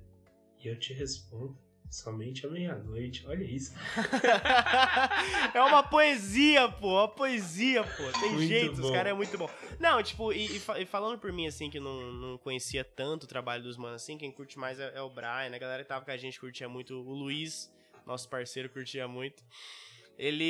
e 0.62 0.68
eu 0.68 0.78
te 0.78 0.92
respondo 0.92 1.58
Somente 1.96 2.46
à 2.46 2.50
meia-noite, 2.50 3.24
olha 3.26 3.42
isso. 3.42 3.72
é 5.54 5.62
uma 5.62 5.82
poesia, 5.82 6.68
pô, 6.68 6.98
uma 6.98 7.08
poesia, 7.08 7.82
pô. 7.82 8.20
Tem 8.20 8.32
muito 8.32 8.46
jeito, 8.46 8.76
bom. 8.82 8.88
os 8.88 8.90
caras 8.90 9.12
é 9.12 9.14
muito 9.14 9.38
bom. 9.38 9.48
Não, 9.80 10.02
tipo, 10.02 10.30
e, 10.30 10.56
e, 10.56 10.84
falando 10.84 11.18
por 11.18 11.32
mim, 11.32 11.46
assim, 11.46 11.70
que 11.70 11.80
não, 11.80 12.12
não 12.12 12.36
conhecia 12.36 12.84
tanto 12.84 13.24
o 13.24 13.26
trabalho 13.26 13.62
dos 13.62 13.78
manos, 13.78 14.02
assim, 14.02 14.18
quem 14.18 14.30
curte 14.30 14.58
mais 14.58 14.78
é, 14.78 14.92
é, 14.94 15.00
o 15.00 15.08
Brian, 15.08 15.54
a 15.54 15.58
galera 15.58 15.82
que 15.82 15.88
tava 15.88 16.04
com 16.04 16.10
a 16.10 16.16
gente 16.18 16.38
curtia 16.38 16.68
muito, 16.68 16.92
o 16.92 17.14
Luiz, 17.14 17.72
nosso 18.06 18.28
parceiro, 18.28 18.68
curtia 18.68 19.08
muito. 19.08 19.42
Ele, 20.18 20.44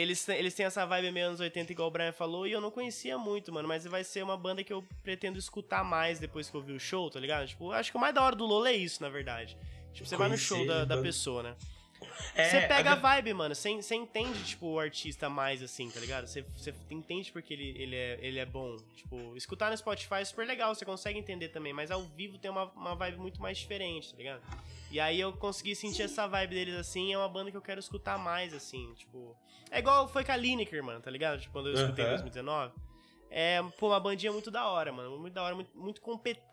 eles, 0.00 0.26
eles 0.30 0.54
têm 0.54 0.64
essa 0.64 0.86
vibe 0.86 1.10
meio 1.10 1.26
anos 1.26 1.40
80, 1.40 1.70
igual 1.70 1.88
o 1.88 1.90
Brian 1.90 2.12
falou, 2.12 2.46
e 2.46 2.52
eu 2.52 2.62
não 2.62 2.70
conhecia 2.70 3.18
muito, 3.18 3.52
mano, 3.52 3.68
mas 3.68 3.84
vai 3.84 4.04
ser 4.04 4.22
uma 4.22 4.38
banda 4.38 4.64
que 4.64 4.72
eu 4.72 4.82
pretendo 5.02 5.38
escutar 5.38 5.84
mais 5.84 6.18
depois 6.18 6.48
que 6.48 6.56
eu 6.56 6.62
vi 6.62 6.72
o 6.72 6.80
show, 6.80 7.10
tá 7.10 7.20
ligado? 7.20 7.46
Tipo, 7.46 7.72
acho 7.72 7.90
que 7.90 7.96
o 7.98 8.00
mais 8.00 8.14
da 8.14 8.22
hora 8.22 8.34
do 8.34 8.46
Lola 8.46 8.70
é 8.70 8.74
isso, 8.74 9.02
na 9.02 9.10
verdade. 9.10 9.54
Tipo, 9.92 10.08
você 10.08 10.16
vai 10.16 10.28
no 10.28 10.36
show 10.36 10.66
da, 10.66 10.84
da 10.84 11.00
pessoa, 11.00 11.42
né? 11.42 11.56
É, 12.34 12.48
você 12.48 12.60
pega 12.68 12.92
a... 12.92 12.94
vibe, 12.94 13.34
mano. 13.34 13.54
Você, 13.54 13.74
você 13.74 13.94
entende, 13.94 14.44
tipo, 14.44 14.66
o 14.66 14.78
artista 14.78 15.28
mais 15.28 15.62
assim, 15.62 15.90
tá 15.90 16.00
ligado? 16.00 16.26
Você, 16.26 16.42
você 16.56 16.74
entende 16.90 17.32
porque 17.32 17.52
ele, 17.52 17.74
ele, 17.76 17.96
é, 17.96 18.18
ele 18.22 18.38
é 18.38 18.46
bom. 18.46 18.76
Tipo, 18.94 19.36
escutar 19.36 19.70
no 19.70 19.76
Spotify 19.76 20.16
é 20.16 20.24
super 20.24 20.46
legal, 20.46 20.74
você 20.74 20.84
consegue 20.84 21.18
entender 21.18 21.48
também, 21.48 21.72
mas 21.72 21.90
ao 21.90 22.02
vivo 22.02 22.38
tem 22.38 22.50
uma, 22.50 22.64
uma 22.72 22.94
vibe 22.94 23.18
muito 23.18 23.40
mais 23.40 23.58
diferente, 23.58 24.12
tá 24.12 24.18
ligado? 24.18 24.42
E 24.90 25.00
aí 25.00 25.20
eu 25.20 25.32
consegui 25.32 25.74
sentir 25.74 26.02
essa 26.02 26.26
vibe 26.26 26.54
deles 26.54 26.74
assim, 26.74 27.12
é 27.12 27.18
uma 27.18 27.28
banda 27.28 27.50
que 27.50 27.56
eu 27.56 27.62
quero 27.62 27.80
escutar 27.80 28.18
mais, 28.18 28.54
assim, 28.54 28.92
tipo. 28.94 29.36
É 29.70 29.80
igual 29.80 30.08
foi 30.08 30.24
com 30.24 30.32
a 30.32 30.36
Lineker, 30.36 30.82
mano, 30.82 31.00
tá 31.00 31.10
ligado? 31.10 31.40
Tipo, 31.40 31.52
quando 31.52 31.68
eu 31.68 31.74
escutei 31.74 32.04
em 32.04 32.08
2019. 32.08 32.72
É, 33.30 33.62
pô, 33.78 33.88
uma 33.88 34.00
bandinha 34.00 34.32
muito 34.32 34.50
da 34.50 34.66
hora, 34.66 34.92
mano. 34.92 35.18
Muito 35.18 35.34
da 35.34 35.42
hora, 35.42 35.54
muito, 35.54 35.70
muito 35.76 36.00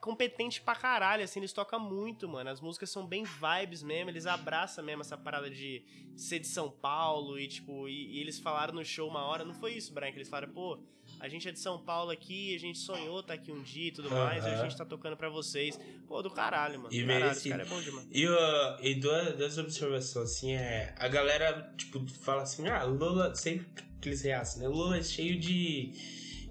competente 0.01 0.61
pra 0.61 0.75
caralho, 0.75 1.23
assim, 1.23 1.39
eles 1.39 1.53
tocam 1.53 1.79
muito, 1.79 2.27
mano. 2.27 2.49
As 2.49 2.59
músicas 2.59 2.89
são 2.89 3.05
bem 3.05 3.23
vibes 3.23 3.81
mesmo, 3.81 4.09
eles 4.09 4.25
abraçam 4.25 4.83
mesmo 4.83 5.01
essa 5.01 5.17
parada 5.17 5.49
de 5.49 5.83
ser 6.15 6.39
de 6.39 6.47
São 6.47 6.69
Paulo 6.69 7.39
e, 7.39 7.47
tipo, 7.47 7.87
e, 7.87 8.17
e 8.17 8.19
eles 8.19 8.39
falaram 8.39 8.73
no 8.73 8.83
show 8.83 9.09
uma 9.09 9.25
hora, 9.25 9.43
não 9.43 9.53
foi 9.53 9.73
isso, 9.73 9.93
Brian, 9.93 10.11
que 10.11 10.17
eles 10.17 10.29
falaram, 10.29 10.53
pô, 10.53 10.79
a 11.19 11.27
gente 11.27 11.47
é 11.47 11.51
de 11.51 11.59
São 11.59 11.79
Paulo 11.79 12.11
aqui, 12.11 12.55
a 12.55 12.59
gente 12.59 12.77
sonhou 12.77 13.23
tá 13.23 13.33
aqui 13.33 13.51
um 13.51 13.61
dia 13.61 13.87
e 13.87 13.91
tudo 13.91 14.09
uhum. 14.09 14.15
mais, 14.15 14.43
e 14.45 14.49
a 14.49 14.63
gente 14.63 14.75
tá 14.75 14.85
tocando 14.85 15.15
pra 15.15 15.29
vocês. 15.29 15.79
Pô, 16.07 16.21
do 16.21 16.29
caralho, 16.29 16.79
mano. 16.79 16.93
E 16.93 17.05
caralho, 17.05 17.31
esse 17.31 17.49
cara 17.49 17.63
é 17.63 17.65
bom 17.65 17.81
demais. 17.81 18.07
E, 18.11 18.27
uh, 18.27 18.77
e 18.81 18.95
duas, 18.95 19.35
duas 19.35 19.57
observações, 19.57 20.29
assim, 20.29 20.53
é. 20.53 20.93
A 20.97 21.07
galera, 21.07 21.73
tipo, 21.77 22.05
fala 22.21 22.43
assim, 22.43 22.67
ah, 22.67 22.83
Lula, 22.83 23.33
sempre 23.33 23.67
que 24.01 24.09
eles 24.09 24.21
reaçam, 24.21 24.61
né? 24.61 24.67
Lula 24.67 24.97
é 24.97 25.03
cheio 25.03 25.39
de 25.39 25.93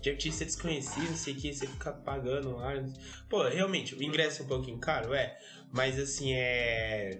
de 0.04 0.10
artista 0.10 0.44
desconhecido, 0.44 1.08
não 1.08 1.16
sei 1.16 1.32
o 1.32 1.36
que, 1.36 1.54
você 1.54 1.66
fica 1.66 1.90
pagando 1.90 2.56
lá. 2.56 2.72
Pô, 3.28 3.42
realmente, 3.48 3.94
o 3.94 4.02
ingresso 4.02 4.42
é 4.42 4.44
um 4.44 4.48
pouquinho 4.48 4.78
caro, 4.78 5.14
é. 5.14 5.38
Mas 5.72 5.98
assim, 5.98 6.34
é. 6.34 7.18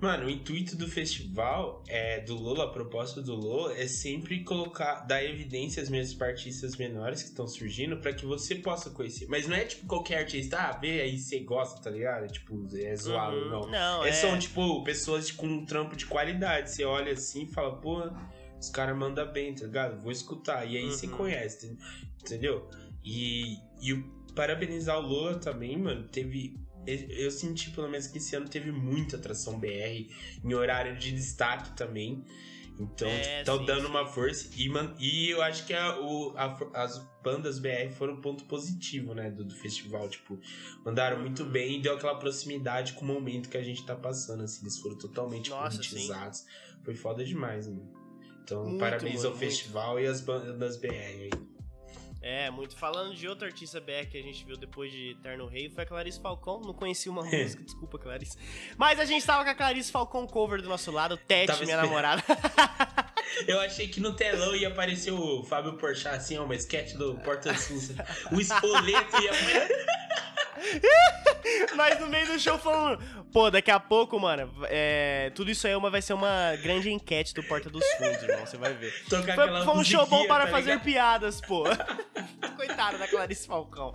Mano, 0.00 0.26
o 0.26 0.30
intuito 0.30 0.74
do 0.74 0.88
festival, 0.88 1.84
é, 1.86 2.20
do 2.20 2.34
Lula, 2.34 2.64
a 2.64 2.68
proposta 2.68 3.22
do 3.22 3.36
Lula, 3.36 3.78
é 3.78 3.86
sempre 3.86 4.42
colocar, 4.42 5.06
dar 5.06 5.22
evidência 5.22 5.80
às 5.80 5.88
mesmas 5.88 6.20
artistas 6.20 6.76
menores 6.76 7.22
que 7.22 7.28
estão 7.28 7.46
surgindo 7.46 7.98
para 7.98 8.12
que 8.12 8.26
você 8.26 8.56
possa 8.56 8.90
conhecer. 8.90 9.26
Mas 9.28 9.46
não 9.46 9.54
é 9.54 9.64
tipo 9.64 9.86
qualquer 9.86 10.20
artista, 10.20 10.58
ah, 10.58 10.72
vê 10.72 11.02
aí 11.02 11.16
você 11.16 11.38
gosta, 11.40 11.80
tá 11.80 11.90
ligado? 11.90 12.26
Tipo, 12.32 12.66
é 12.74 12.96
zoado, 12.96 13.36
uhum, 13.36 13.50
não. 13.50 13.70
não. 13.70 14.04
É, 14.04 14.08
é 14.08 14.12
são, 14.12 14.36
tipo, 14.38 14.82
pessoas 14.82 15.30
com 15.30 15.46
um 15.46 15.64
trampo 15.64 15.94
de 15.94 16.06
qualidade. 16.06 16.70
Você 16.70 16.84
olha 16.84 17.12
assim 17.12 17.44
e 17.44 17.52
fala, 17.52 17.76
pô, 17.76 18.02
os 18.62 18.70
caras 18.70 18.96
mandam 18.96 19.30
bem, 19.32 19.52
tá 19.54 19.66
ligado? 19.66 20.00
Vou 20.00 20.12
escutar. 20.12 20.64
E 20.64 20.76
aí 20.76 20.84
uhum. 20.84 20.90
você 20.90 21.08
conhece, 21.08 21.76
entendeu? 22.20 22.70
E, 23.04 23.56
e 23.80 24.04
parabenizar 24.36 24.98
o 24.98 25.02
Lula 25.02 25.34
também, 25.34 25.76
mano, 25.76 26.06
teve. 26.08 26.56
Eu 26.86 27.30
senti 27.30 27.70
pelo 27.70 27.88
menos 27.88 28.06
que 28.06 28.18
esse 28.18 28.34
ano 28.34 28.48
teve 28.48 28.72
muita 28.72 29.16
atração 29.16 29.58
BR 29.58 30.08
em 30.44 30.54
horário 30.54 30.96
de 30.96 31.12
destaque 31.12 31.76
também. 31.76 32.24
Então, 32.78 33.06
é, 33.08 33.44
dando 33.44 33.82
sim. 33.82 33.86
uma 33.86 34.06
força. 34.06 34.48
E, 34.56 34.68
man, 34.68 34.94
e 34.98 35.30
eu 35.30 35.42
acho 35.42 35.66
que 35.66 35.74
a, 35.74 36.00
o, 36.00 36.34
a, 36.36 36.56
as 36.74 36.98
bandas 37.22 37.58
BR 37.58 37.90
foram 37.92 38.14
um 38.14 38.20
ponto 38.20 38.44
positivo, 38.44 39.12
né? 39.14 39.30
Do, 39.30 39.44
do 39.44 39.54
festival. 39.54 40.08
Tipo, 40.08 40.38
mandaram 40.84 41.20
muito 41.20 41.44
bem 41.44 41.78
e 41.78 41.82
deu 41.82 41.94
aquela 41.94 42.16
proximidade 42.16 42.94
com 42.94 43.04
o 43.04 43.08
momento 43.08 43.48
que 43.48 43.56
a 43.56 43.62
gente 43.62 43.84
tá 43.84 43.94
passando. 43.94 44.42
Assim, 44.42 44.62
eles 44.62 44.78
foram 44.78 44.96
totalmente 44.96 45.50
Nossa, 45.50 45.76
politizados. 45.76 46.38
Sim. 46.40 46.46
Foi 46.84 46.94
foda 46.94 47.24
demais, 47.24 47.68
mano. 47.68 48.01
Então, 48.42 48.64
muito, 48.64 48.80
parabéns 48.80 49.16
mano, 49.16 49.28
ao 49.28 49.34
muito. 49.34 49.38
festival 49.38 50.00
e 50.00 50.06
as 50.06 50.20
bandas 50.20 50.76
BR 50.76 50.88
aí. 50.88 51.30
É, 52.22 52.48
muito. 52.50 52.76
Falando 52.76 53.14
de 53.14 53.26
outro 53.26 53.46
artista 53.46 53.80
BR 53.80 54.06
que 54.08 54.16
a 54.16 54.22
gente 54.22 54.44
viu 54.44 54.56
depois 54.56 54.92
de 54.92 55.16
Terno 55.20 55.46
Rei, 55.46 55.68
foi 55.68 55.82
a 55.82 55.86
Clarice 55.86 56.20
Falcão. 56.20 56.60
Não 56.60 56.72
conheci 56.72 57.08
uma 57.08 57.22
música, 57.26 57.64
desculpa, 57.64 57.98
Clarice. 57.98 58.38
Mas 58.76 59.00
a 59.00 59.04
gente 59.04 59.26
tava 59.26 59.44
com 59.44 59.50
a 59.50 59.54
Clarice 59.54 59.90
Falcão 59.90 60.26
cover 60.26 60.62
do 60.62 60.68
nosso 60.68 60.92
lado, 60.92 61.16
Tete, 61.16 61.64
minha 61.64 61.76
namorada. 61.76 62.22
Eu 63.46 63.58
achei 63.60 63.88
que 63.88 63.98
no 63.98 64.14
telão 64.14 64.54
ia 64.54 64.68
aparecer 64.68 65.10
o 65.10 65.42
Fábio 65.42 65.76
Porchat, 65.76 66.16
assim, 66.16 66.38
ó, 66.38 66.44
uma 66.44 66.54
sketch 66.54 66.94
do 66.94 67.16
Porta 67.16 67.56
Sul. 67.56 67.78
o 68.30 68.40
espoleto 68.40 69.20
ia... 69.20 69.32
Nós 71.76 72.00
no 72.00 72.08
meio 72.08 72.26
do 72.26 72.38
show 72.38 72.58
falando, 72.58 73.02
pô, 73.32 73.50
daqui 73.50 73.70
a 73.70 73.80
pouco, 73.80 74.18
mano, 74.18 74.52
é, 74.64 75.30
tudo 75.34 75.50
isso 75.50 75.66
aí 75.66 75.72
é 75.72 75.76
uma, 75.76 75.90
vai 75.90 76.02
ser 76.02 76.14
uma 76.14 76.56
grande 76.62 76.90
enquete 76.90 77.34
do 77.34 77.42
Porta 77.42 77.68
dos 77.68 77.84
Fundos, 77.94 78.22
irmão, 78.22 78.46
você 78.46 78.56
vai 78.56 78.74
ver. 78.74 78.92
Tocar 79.08 79.34
foi, 79.34 79.64
foi 79.64 79.74
um 79.74 79.84
show 79.84 80.06
bom 80.06 80.26
para 80.26 80.46
tá 80.46 80.50
fazer 80.50 80.80
piadas, 80.80 81.40
pô. 81.40 81.64
Coitada 82.56 82.98
da 82.98 83.08
Clarice 83.08 83.46
Falcão. 83.46 83.92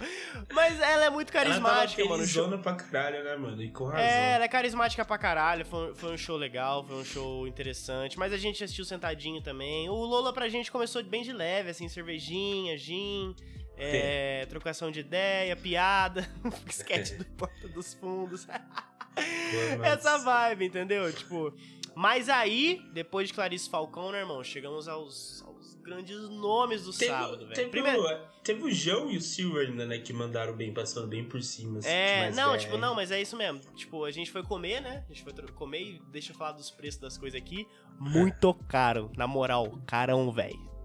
Mas 0.51 0.79
ela 0.79 1.05
é 1.05 1.09
muito 1.09 1.31
carismática, 1.31 2.01
ela 2.01 2.11
mano. 2.11 2.27
Show... 2.27 2.57
pra 2.59 2.75
caralho, 2.75 3.23
né, 3.23 3.35
mano? 3.35 3.61
E 3.61 3.69
com 3.69 3.85
razão. 3.85 3.99
É, 3.99 4.33
ela 4.33 4.45
é 4.45 4.47
carismática 4.47 5.05
pra 5.05 5.17
caralho. 5.17 5.65
Foi, 5.65 5.95
foi 5.95 6.13
um 6.13 6.17
show 6.17 6.35
legal, 6.35 6.83
foi 6.83 6.97
um 6.97 7.05
show 7.05 7.47
interessante. 7.47 8.17
Mas 8.17 8.33
a 8.33 8.37
gente 8.37 8.63
assistiu 8.63 8.83
sentadinho 8.83 9.41
também. 9.41 9.89
O 9.89 9.95
Lola 9.95 10.33
pra 10.33 10.49
gente 10.49 10.71
começou 10.71 11.03
bem 11.03 11.23
de 11.23 11.31
leve, 11.31 11.69
assim, 11.69 11.87
cervejinha, 11.87 12.77
gin. 12.77 13.35
É, 13.77 14.45
trocação 14.47 14.89
de 14.89 15.01
ideia, 15.01 15.55
piada, 15.55 16.27
sketch 16.67 17.13
do 17.13 17.25
Porta 17.25 17.67
dos 17.67 17.93
Fundos. 17.93 18.47
Essa 19.83 20.17
vibe, 20.17 20.65
entendeu? 20.65 21.11
Tipo, 21.13 21.53
mas 21.95 22.29
aí, 22.29 22.81
depois 22.93 23.27
de 23.27 23.33
Clarice 23.33 23.69
Falcão, 23.69 24.11
né, 24.11 24.19
irmão? 24.19 24.43
Chegamos 24.43 24.87
aos, 24.87 25.43
aos 25.45 25.75
grandes 25.75 26.17
nomes 26.29 26.83
do 26.83 26.91
teve, 26.91 27.11
sábado, 27.11 27.39
velho. 27.39 27.53
Teve, 27.53 27.69
Primeiro... 27.69 28.03
teve 28.43 28.63
o 28.63 28.71
João 28.71 29.09
e 29.09 29.17
o 29.17 29.21
Silver 29.21 29.67
ainda, 29.67 29.85
né, 29.85 29.97
que 29.97 30.13
mandaram 30.13 30.55
bem, 30.55 30.73
passando 30.73 31.07
bem 31.07 31.23
por 31.23 31.41
cima. 31.41 31.79
Assim, 31.79 31.89
é, 31.89 32.31
não, 32.31 32.53
é... 32.53 32.57
tipo, 32.57 32.77
não, 32.77 32.93
mas 32.93 33.09
é 33.09 33.21
isso 33.21 33.35
mesmo. 33.35 33.59
Tipo, 33.75 34.05
a 34.05 34.11
gente 34.11 34.31
foi 34.31 34.43
comer, 34.43 34.81
né? 34.81 35.05
A 35.09 35.13
gente 35.13 35.23
foi 35.23 35.33
comer 35.53 35.81
e 35.81 36.01
deixa 36.11 36.33
eu 36.33 36.35
falar 36.35 36.51
dos 36.51 36.69
preços 36.69 36.99
das 36.99 37.17
coisas 37.17 37.39
aqui. 37.39 37.67
Muito 37.99 38.53
caro, 38.67 39.11
na 39.17 39.25
moral, 39.25 39.79
carão, 39.87 40.31
velho 40.31 40.76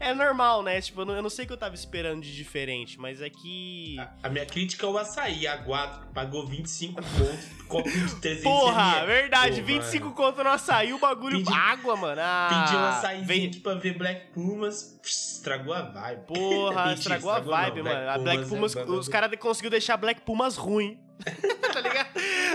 É 0.00 0.14
normal, 0.14 0.62
né? 0.62 0.80
Tipo, 0.80 1.02
eu 1.02 1.04
não, 1.06 1.14
eu 1.14 1.22
não 1.22 1.30
sei 1.30 1.44
o 1.44 1.46
que 1.48 1.52
eu 1.52 1.56
tava 1.56 1.74
esperando 1.74 2.22
de 2.22 2.34
diferente, 2.34 2.98
mas 2.98 3.20
é 3.20 3.28
que. 3.30 3.96
A, 3.98 4.10
a 4.24 4.28
minha 4.28 4.46
crítica 4.46 4.86
é 4.86 4.88
o 4.88 4.96
açaí. 4.98 5.46
A 5.46 5.56
Guato 5.56 6.06
pagou 6.14 6.46
25 6.46 7.00
pontos, 7.02 7.46
copo 7.68 7.90
de 7.90 8.14
300 8.20 8.42
Porra, 8.42 8.92
ml. 8.98 9.06
verdade, 9.06 9.60
Pô, 9.60 9.66
25 9.66 10.04
mano. 10.04 10.16
conto 10.16 10.44
no 10.44 10.50
açaí, 10.50 10.92
o 10.92 10.98
bagulho. 10.98 11.38
Pedi- 11.44 11.52
água, 11.52 11.96
mano. 11.96 12.20
Ah, 12.24 12.48
Pedi 12.64 12.76
um 12.76 12.84
açaizinho 12.86 13.26
vem- 13.26 13.46
aqui 13.48 13.60
pra 13.60 13.74
ver 13.74 13.96
Black 13.98 14.32
Pumas. 14.32 14.98
pss, 15.02 15.32
Estragou 15.42 15.74
a 15.74 15.82
vibe. 15.82 16.26
Porra, 16.26 16.86
Mentira, 16.94 16.94
estragou 17.16 17.30
a 17.32 17.40
não. 17.40 17.46
vibe, 17.48 17.82
mano. 17.82 18.10
A 18.10 18.18
Black 18.18 18.42
é 18.42 18.46
Pumas, 18.46 18.74
banda 18.74 18.92
os 18.92 19.08
caras 19.08 19.30
conseguiu 19.40 19.70
deixar 19.70 19.96
Black 19.96 20.20
Pumas 20.20 20.56
ruim. 20.56 20.98
tá 21.72 21.80
ligado? 21.80 22.08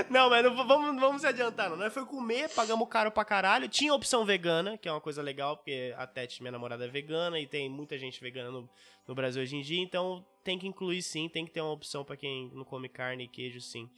Não, 0.10 0.30
mas 0.30 0.44
não, 0.44 0.56
vamos, 0.68 1.00
vamos 1.00 1.22
se 1.22 1.28
adiantar, 1.28 1.70
não. 1.70 1.78
Nós 1.78 1.94
foi 1.94 2.06
comer, 2.06 2.50
pagamos 2.50 2.88
caro 2.90 3.12
pra 3.12 3.26
caralho. 3.26 3.68
Tinha 3.68 3.94
opção 3.94 4.26
vegana, 4.26 4.78
que 4.78 4.88
é 4.88 4.92
uma 4.92 5.02
coisa 5.02 5.22
legal, 5.22 5.58
porque 5.58 5.94
a 5.98 6.06
Tete, 6.06 6.42
minha 6.42 6.52
namorada, 6.52 6.86
é 6.86 6.88
vegana 6.88 7.40
e 7.40 7.48
tem 7.48 7.70
muita 7.70 7.98
gente 7.98 8.20
vegana 8.22 8.52
no, 8.52 8.70
no 9.08 9.16
Brasil 9.16 9.42
hoje 9.42 9.56
em 9.56 9.62
dia, 9.62 9.82
então 9.82 10.26
tem 10.44 10.58
que 10.58 10.68
incluir 10.68 11.02
sim, 11.02 11.28
tem 11.28 11.46
que 11.46 11.52
ter 11.52 11.62
uma 11.62 11.72
opção 11.72 12.04
pra 12.04 12.16
quem 12.16 12.52
não 12.54 12.64
come 12.64 12.88
carne 12.88 13.26
e 13.26 13.28
queijo, 13.28 13.60
sim. 13.62 13.90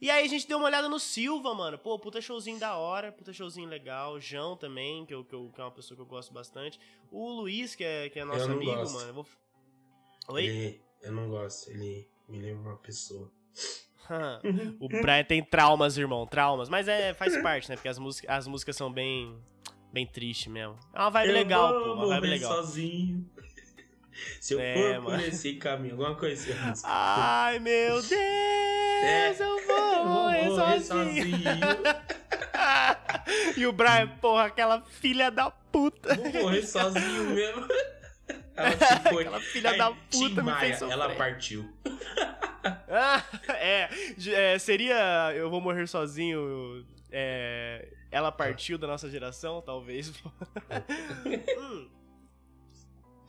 E 0.00 0.10
aí 0.10 0.24
a 0.24 0.28
gente 0.28 0.46
deu 0.46 0.58
uma 0.58 0.66
olhada 0.66 0.88
no 0.88 0.98
Silva, 1.00 1.54
mano. 1.54 1.78
Pô, 1.78 1.98
puta 1.98 2.20
showzinho 2.20 2.58
da 2.58 2.76
hora, 2.76 3.10
puta 3.10 3.32
showzinho 3.32 3.68
legal. 3.68 4.20
João 4.20 4.56
também, 4.56 5.06
que, 5.06 5.14
eu, 5.14 5.24
que, 5.24 5.34
eu, 5.34 5.50
que 5.54 5.60
é 5.60 5.64
uma 5.64 5.70
pessoa 5.70 5.96
que 5.96 6.02
eu 6.02 6.06
gosto 6.06 6.34
bastante. 6.34 6.78
O 7.10 7.30
Luiz, 7.30 7.74
que 7.74 7.82
é, 7.82 8.10
que 8.10 8.18
é 8.18 8.24
nosso 8.24 8.44
amigo, 8.44 8.74
gosto. 8.74 8.92
mano. 8.94 9.08
Eu 9.08 9.14
vou... 9.14 9.26
Oi? 10.28 10.44
Ele, 10.44 10.80
eu 11.00 11.12
não 11.12 11.30
gosto, 11.30 11.70
ele 11.70 12.10
me 12.28 12.40
lembra 12.40 12.70
uma 12.70 12.76
pessoa. 12.76 13.32
O 14.80 14.88
Brian 14.88 15.24
tem 15.24 15.42
traumas, 15.42 15.96
irmão, 15.98 16.26
traumas. 16.26 16.68
Mas 16.68 16.86
é, 16.88 17.12
faz 17.14 17.36
parte, 17.42 17.68
né? 17.68 17.76
Porque 17.76 17.88
as, 17.88 17.98
músicas 17.98 18.30
as 18.30 18.46
músicas 18.46 18.76
são 18.76 18.90
bem. 18.92 19.36
bem 19.92 20.06
tristes 20.06 20.46
mesmo. 20.52 20.76
É 20.94 21.00
uma 21.00 21.10
vibe 21.10 21.28
eu 21.28 21.34
legal, 21.34 21.72
vou 21.72 21.84
pô. 21.84 21.92
Uma 21.94 22.06
vibe 22.20 22.26
legal. 22.28 22.52
sozinho. 22.54 23.28
Se 24.40 24.54
eu 24.54 24.60
É, 24.60 24.74
for 24.74 25.02
mano. 25.02 25.18
por 25.18 25.28
esse 25.28 25.54
caminho, 25.56 25.92
alguma 25.92 26.14
coisa 26.14 26.54
assim. 26.70 26.82
Ai, 26.86 27.58
meu 27.58 28.00
Deus, 28.00 29.40
eu 29.40 29.66
vou 29.66 29.78
Eu 29.78 30.04
vou 30.04 30.06
morrer 30.06 30.50
sozinho. 30.80 31.22
sozinho. 31.22 31.44
e 33.56 33.66
o 33.66 33.72
Brian, 33.72 34.08
porra, 34.20 34.44
aquela 34.46 34.82
filha 34.82 35.30
da 35.30 35.50
puta. 35.50 36.14
Vou 36.14 36.42
morrer 36.44 36.62
sozinho 36.62 37.30
mesmo. 37.30 37.66
Ela 38.56 38.70
se 38.70 39.08
foi. 39.10 39.22
Aquela 39.22 39.40
filha 39.40 39.70
Aí, 39.70 39.78
da 39.78 39.92
Tim 40.08 40.28
puta 40.30 40.42
me 40.42 40.50
Maia, 40.50 40.60
fez 40.60 40.78
sofrer. 40.78 40.92
Ela 40.94 41.14
partiu. 41.14 41.70
Ah, 42.88 43.22
é, 43.58 43.88
é, 44.28 44.58
seria 44.58 45.32
Eu 45.34 45.50
Vou 45.50 45.60
Morrer 45.60 45.86
Sozinho. 45.86 46.84
é, 47.10 47.88
ela 48.10 48.30
partiu 48.32 48.78
da 48.78 48.86
nossa 48.86 49.10
geração, 49.10 49.60
talvez. 49.60 50.12
Hum. 51.58 51.88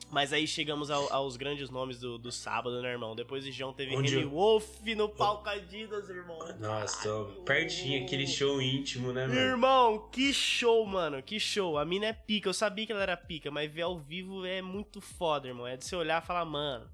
Mas 0.10 0.32
aí 0.32 0.48
chegamos 0.48 0.90
ao- 0.90 1.12
aos 1.12 1.36
grandes 1.36 1.70
nomes 1.70 2.00
do, 2.00 2.18
do 2.18 2.32
sábado, 2.32 2.82
né, 2.82 2.92
irmão? 2.92 3.14
Depois 3.14 3.44
de 3.44 3.52
João 3.52 3.74
teve 3.74 3.94
Onde 3.94 4.10
Remy 4.12 4.24
eu- 4.24 4.30
Wolf 4.30 4.82
no 4.96 5.10
palco 5.10 5.50
Adidas, 5.50 6.08
irmão. 6.10 6.40
Nossa, 6.60 7.10
pertinho, 7.46 8.06
aquele 8.06 8.26
show 8.26 8.62
íntimo, 8.62 9.12
né, 9.12 9.28
mano? 9.28 9.38
Irmão, 9.38 10.08
que 10.10 10.34
show, 10.34 10.86
mano, 10.86 11.22
que 11.22 11.42
show. 11.42 11.78
A 11.78 11.84
mina 11.84 12.06
é 12.06 12.14
pica, 12.14 12.48
eu 12.48 12.54
sabia 12.54 12.86
que 12.86 12.92
ela 12.94 13.02
era 13.04 13.18
pica, 13.18 13.52
mas 13.52 13.70
ver 13.70 13.82
ao 13.82 14.00
vivo 14.00 14.46
é 14.46 14.62
muito 14.62 15.02
foda, 15.02 15.50
irmão. 15.50 15.68
É 15.68 15.76
de 15.76 15.84
você 15.84 15.96
olhar 15.98 16.24
e 16.24 16.26
falar, 16.26 16.46
mano, 16.46 16.90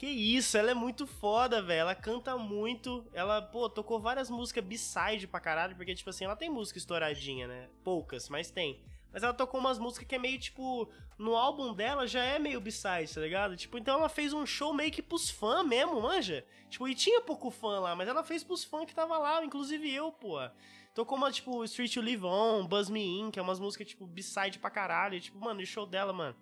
que 0.00 0.06
isso, 0.06 0.56
ela 0.56 0.70
é 0.70 0.74
muito 0.74 1.06
foda, 1.06 1.60
velho. 1.60 1.80
Ela 1.80 1.94
canta 1.94 2.34
muito, 2.34 3.04
ela, 3.12 3.42
pô, 3.42 3.68
tocou 3.68 4.00
várias 4.00 4.30
músicas 4.30 4.64
B-side 4.64 5.26
pra 5.26 5.38
caralho, 5.38 5.76
porque, 5.76 5.94
tipo 5.94 6.08
assim, 6.08 6.24
ela 6.24 6.34
tem 6.34 6.48
música 6.48 6.78
estouradinha, 6.78 7.46
né? 7.46 7.68
Poucas, 7.84 8.30
mas 8.30 8.50
tem. 8.50 8.82
Mas 9.12 9.22
ela 9.22 9.34
tocou 9.34 9.60
umas 9.60 9.78
músicas 9.78 10.08
que 10.08 10.14
é 10.14 10.18
meio, 10.18 10.38
tipo, 10.38 10.88
no 11.18 11.36
álbum 11.36 11.74
dela 11.74 12.06
já 12.06 12.24
é 12.24 12.38
meio 12.38 12.62
B-side, 12.62 13.12
tá 13.12 13.20
ligado? 13.20 13.58
Tipo, 13.58 13.76
então 13.76 13.98
ela 13.98 14.08
fez 14.08 14.32
um 14.32 14.46
show 14.46 14.72
meio 14.72 14.90
que 14.90 15.02
pros 15.02 15.28
fãs 15.28 15.66
mesmo, 15.66 16.00
manja? 16.00 16.46
Tipo, 16.70 16.88
e 16.88 16.94
tinha 16.94 17.20
pouco 17.20 17.50
fã 17.50 17.78
lá, 17.80 17.94
mas 17.94 18.08
ela 18.08 18.24
fez 18.24 18.42
pros 18.42 18.64
fãs 18.64 18.86
que 18.86 18.94
tava 18.94 19.18
lá, 19.18 19.44
inclusive 19.44 19.94
eu, 19.94 20.10
pô. 20.10 20.38
Tocou 20.94 21.18
uma, 21.18 21.30
tipo, 21.30 21.62
Street 21.64 21.94
You 21.94 22.02
Live 22.02 22.24
On, 22.24 22.66
Buzz 22.66 22.88
Me 22.88 23.04
In, 23.04 23.30
que 23.30 23.38
é 23.38 23.42
umas 23.42 23.60
músicas, 23.60 23.86
tipo, 23.86 24.06
B-side 24.06 24.60
pra 24.60 24.70
caralho. 24.70 25.20
Tipo, 25.20 25.38
mano, 25.38 25.60
o 25.60 25.66
show 25.66 25.84
dela, 25.84 26.10
mano. 26.10 26.34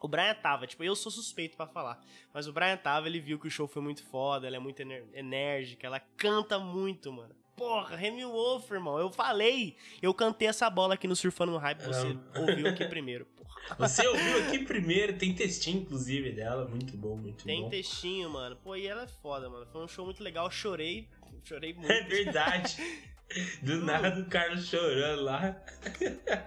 O 0.00 0.08
Brian 0.08 0.34
tava, 0.34 0.66
tipo, 0.66 0.84
eu 0.84 0.94
sou 0.94 1.10
suspeito 1.10 1.56
pra 1.56 1.66
falar. 1.66 2.00
Mas 2.32 2.46
o 2.46 2.52
Brian 2.52 2.76
tava, 2.76 3.06
ele 3.06 3.18
viu 3.20 3.38
que 3.38 3.48
o 3.48 3.50
show 3.50 3.66
foi 3.66 3.82
muito 3.82 4.04
foda, 4.04 4.46
ela 4.46 4.56
é 4.56 4.58
muito 4.60 4.80
enérgica, 5.14 5.86
ela 5.86 6.00
canta 6.16 6.58
muito, 6.58 7.12
mano. 7.12 7.34
Porra, 7.56 7.96
Remy 7.96 8.24
Wolf, 8.26 8.70
irmão, 8.70 8.98
eu 8.98 9.10
falei. 9.10 9.76
Eu 10.02 10.12
cantei 10.12 10.46
essa 10.46 10.68
bola 10.68 10.94
aqui 10.94 11.08
no 11.08 11.16
Surfando 11.16 11.52
no 11.52 11.58
Hype, 11.58 11.80
você 11.82 12.14
Ah. 12.34 12.40
ouviu 12.40 12.68
aqui 12.68 12.84
primeiro, 12.84 13.24
porra. 13.34 13.46
Você 13.78 14.06
ouviu 14.06 14.46
aqui 14.46 14.58
primeiro, 14.64 15.16
tem 15.16 15.34
textinho, 15.34 15.80
inclusive, 15.80 16.32
dela. 16.32 16.68
Muito 16.68 16.94
bom, 16.96 17.16
muito 17.16 17.44
Tem 17.46 17.62
bom. 17.62 17.70
textinho, 17.70 18.28
mano. 18.30 18.56
Pô, 18.56 18.76
e 18.76 18.86
ela 18.86 19.04
é 19.04 19.08
foda, 19.08 19.48
mano. 19.48 19.66
Foi 19.72 19.82
um 19.82 19.88
show 19.88 20.04
muito 20.04 20.22
legal, 20.22 20.50
chorei, 20.50 21.08
chorei 21.42 21.72
muito. 21.74 21.90
É 21.90 22.02
verdade. 22.02 22.76
Do 23.62 23.84
nada 23.84 24.20
o 24.20 24.26
Carlos 24.26 24.66
chorando 24.66 25.22
lá. 25.22 25.56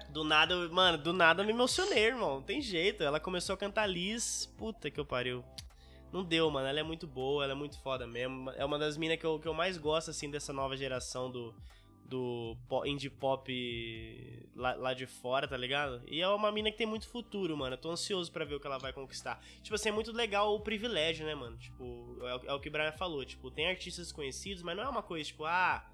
Do 0.10 0.24
nada, 0.24 0.56
mano, 0.70 0.98
do 0.98 1.12
nada 1.14 1.42
eu 1.42 1.46
me 1.46 1.52
emocionei, 1.52 2.06
irmão. 2.06 2.36
Não 2.36 2.42
tem 2.42 2.62
jeito. 2.62 3.04
Ela 3.04 3.20
começou 3.20 3.54
a 3.54 3.58
cantar 3.58 3.86
Liz. 3.86 4.46
Puta 4.58 4.90
que 4.90 5.00
eu 5.00 5.06
pariu. 5.06 5.44
Não 6.12 6.24
deu, 6.24 6.50
mano. 6.50 6.68
Ela 6.68 6.80
é 6.80 6.84
muito 6.84 7.06
boa, 7.06 7.44
ela 7.44 7.52
é 7.54 7.56
muito 7.56 7.78
foda 7.82 8.08
mesmo. 8.08 8.50
É 8.52 8.64
uma 8.66 8.80
das 8.80 8.98
minas 8.98 9.20
que 9.20 9.26
eu, 9.26 9.40
que 9.40 9.48
eu 9.48 9.54
mais 9.54 9.78
gosto, 9.78 10.10
assim, 10.10 10.32
dessa 10.32 10.52
nova 10.54 10.76
geração 10.78 11.30
do, 11.30 11.54
do 12.06 12.56
indie 12.86 13.10
pop 13.10 14.50
lá, 14.56 14.74
lá 14.76 14.94
de 14.94 15.06
fora, 15.06 15.48
tá 15.48 15.58
ligado? 15.58 16.02
E 16.08 16.22
é 16.22 16.28
uma 16.30 16.52
mina 16.52 16.72
que 16.72 16.78
tem 16.78 16.88
muito 16.88 17.08
futuro, 17.10 17.56
mano. 17.58 17.74
Eu 17.76 17.78
tô 17.80 17.92
ansioso 17.92 18.32
pra 18.32 18.46
ver 18.46 18.56
o 18.56 18.60
que 18.60 18.66
ela 18.66 18.80
vai 18.80 18.94
conquistar. 18.94 19.40
Tipo 19.62 19.76
assim, 19.76 19.90
é 19.90 19.92
muito 19.92 20.12
legal 20.14 20.56
o 20.56 20.62
privilégio, 20.62 21.26
né, 21.26 21.36
mano? 21.36 21.58
Tipo, 21.58 22.18
é, 22.22 22.36
o- 22.36 22.46
é 22.48 22.54
o 22.54 22.60
que 22.60 22.70
o 22.70 22.72
Brian 22.72 22.92
falou. 22.94 23.24
Tipo, 23.26 23.52
tem 23.52 23.68
artistas 23.68 24.12
conhecidos, 24.12 24.64
mas 24.64 24.76
não 24.78 24.84
é 24.84 24.90
uma 24.90 25.04
coisa, 25.04 25.26
tipo, 25.26 25.44
ah 25.46 25.86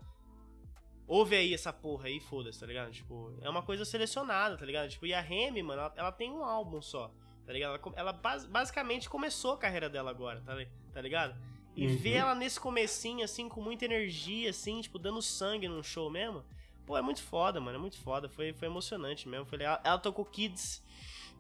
ouve 1.08 1.36
aí 1.36 1.54
essa 1.54 1.72
porra 1.72 2.08
aí, 2.08 2.20
foda-se, 2.20 2.60
tá 2.60 2.66
ligado? 2.66 2.92
Tipo, 2.92 3.34
é 3.42 3.50
uma 3.50 3.62
coisa 3.62 3.86
selecionada, 3.86 4.58
tá 4.58 4.66
ligado? 4.66 4.90
Tipo, 4.90 5.06
e 5.06 5.14
a 5.14 5.22
Remy, 5.22 5.62
mano, 5.64 5.82
ela, 5.82 5.94
ela 5.96 6.12
tem 6.12 6.32
um 6.32 6.44
álbum 6.44 6.82
só, 6.82 7.12
tá 7.46 7.54
ligado? 7.54 7.76
Ela, 7.84 7.94
ela 7.96 8.14
bas- 8.14 8.46
basicamente 8.46 9.10
começou 9.10 9.54
a 9.54 9.58
carreira 9.58 9.90
dela 9.90 10.10
agora, 10.12 10.42
tá, 10.46 10.56
tá 10.94 11.02
ligado? 11.02 11.36
E 11.76 11.88
Uhum. 11.88 11.98
ver 11.98 12.14
ela 12.14 12.34
nesse 12.34 12.60
comecinho, 12.60 13.24
assim, 13.26 13.50
com 13.50 13.62
muita 13.62 13.84
energia, 13.86 14.50
assim, 14.50 14.80
tipo, 14.82 14.98
dando 14.98 15.22
sangue 15.22 15.68
num 15.68 15.84
show 15.84 16.10
mesmo, 16.10 16.44
pô, 16.86 16.98
é 16.98 17.02
muito 17.02 17.22
foda, 17.22 17.60
mano, 17.60 17.78
é 17.78 17.82
muito 17.82 17.98
foda. 18.00 18.30
Foi, 18.30 18.54
foi 18.54 18.68
emocionante 18.68 19.28
mesmo, 19.28 19.46
foi 19.46 19.58
legal. 19.58 19.80
Ela 19.84 19.98
tocou 19.98 20.24
Kids 20.24 20.82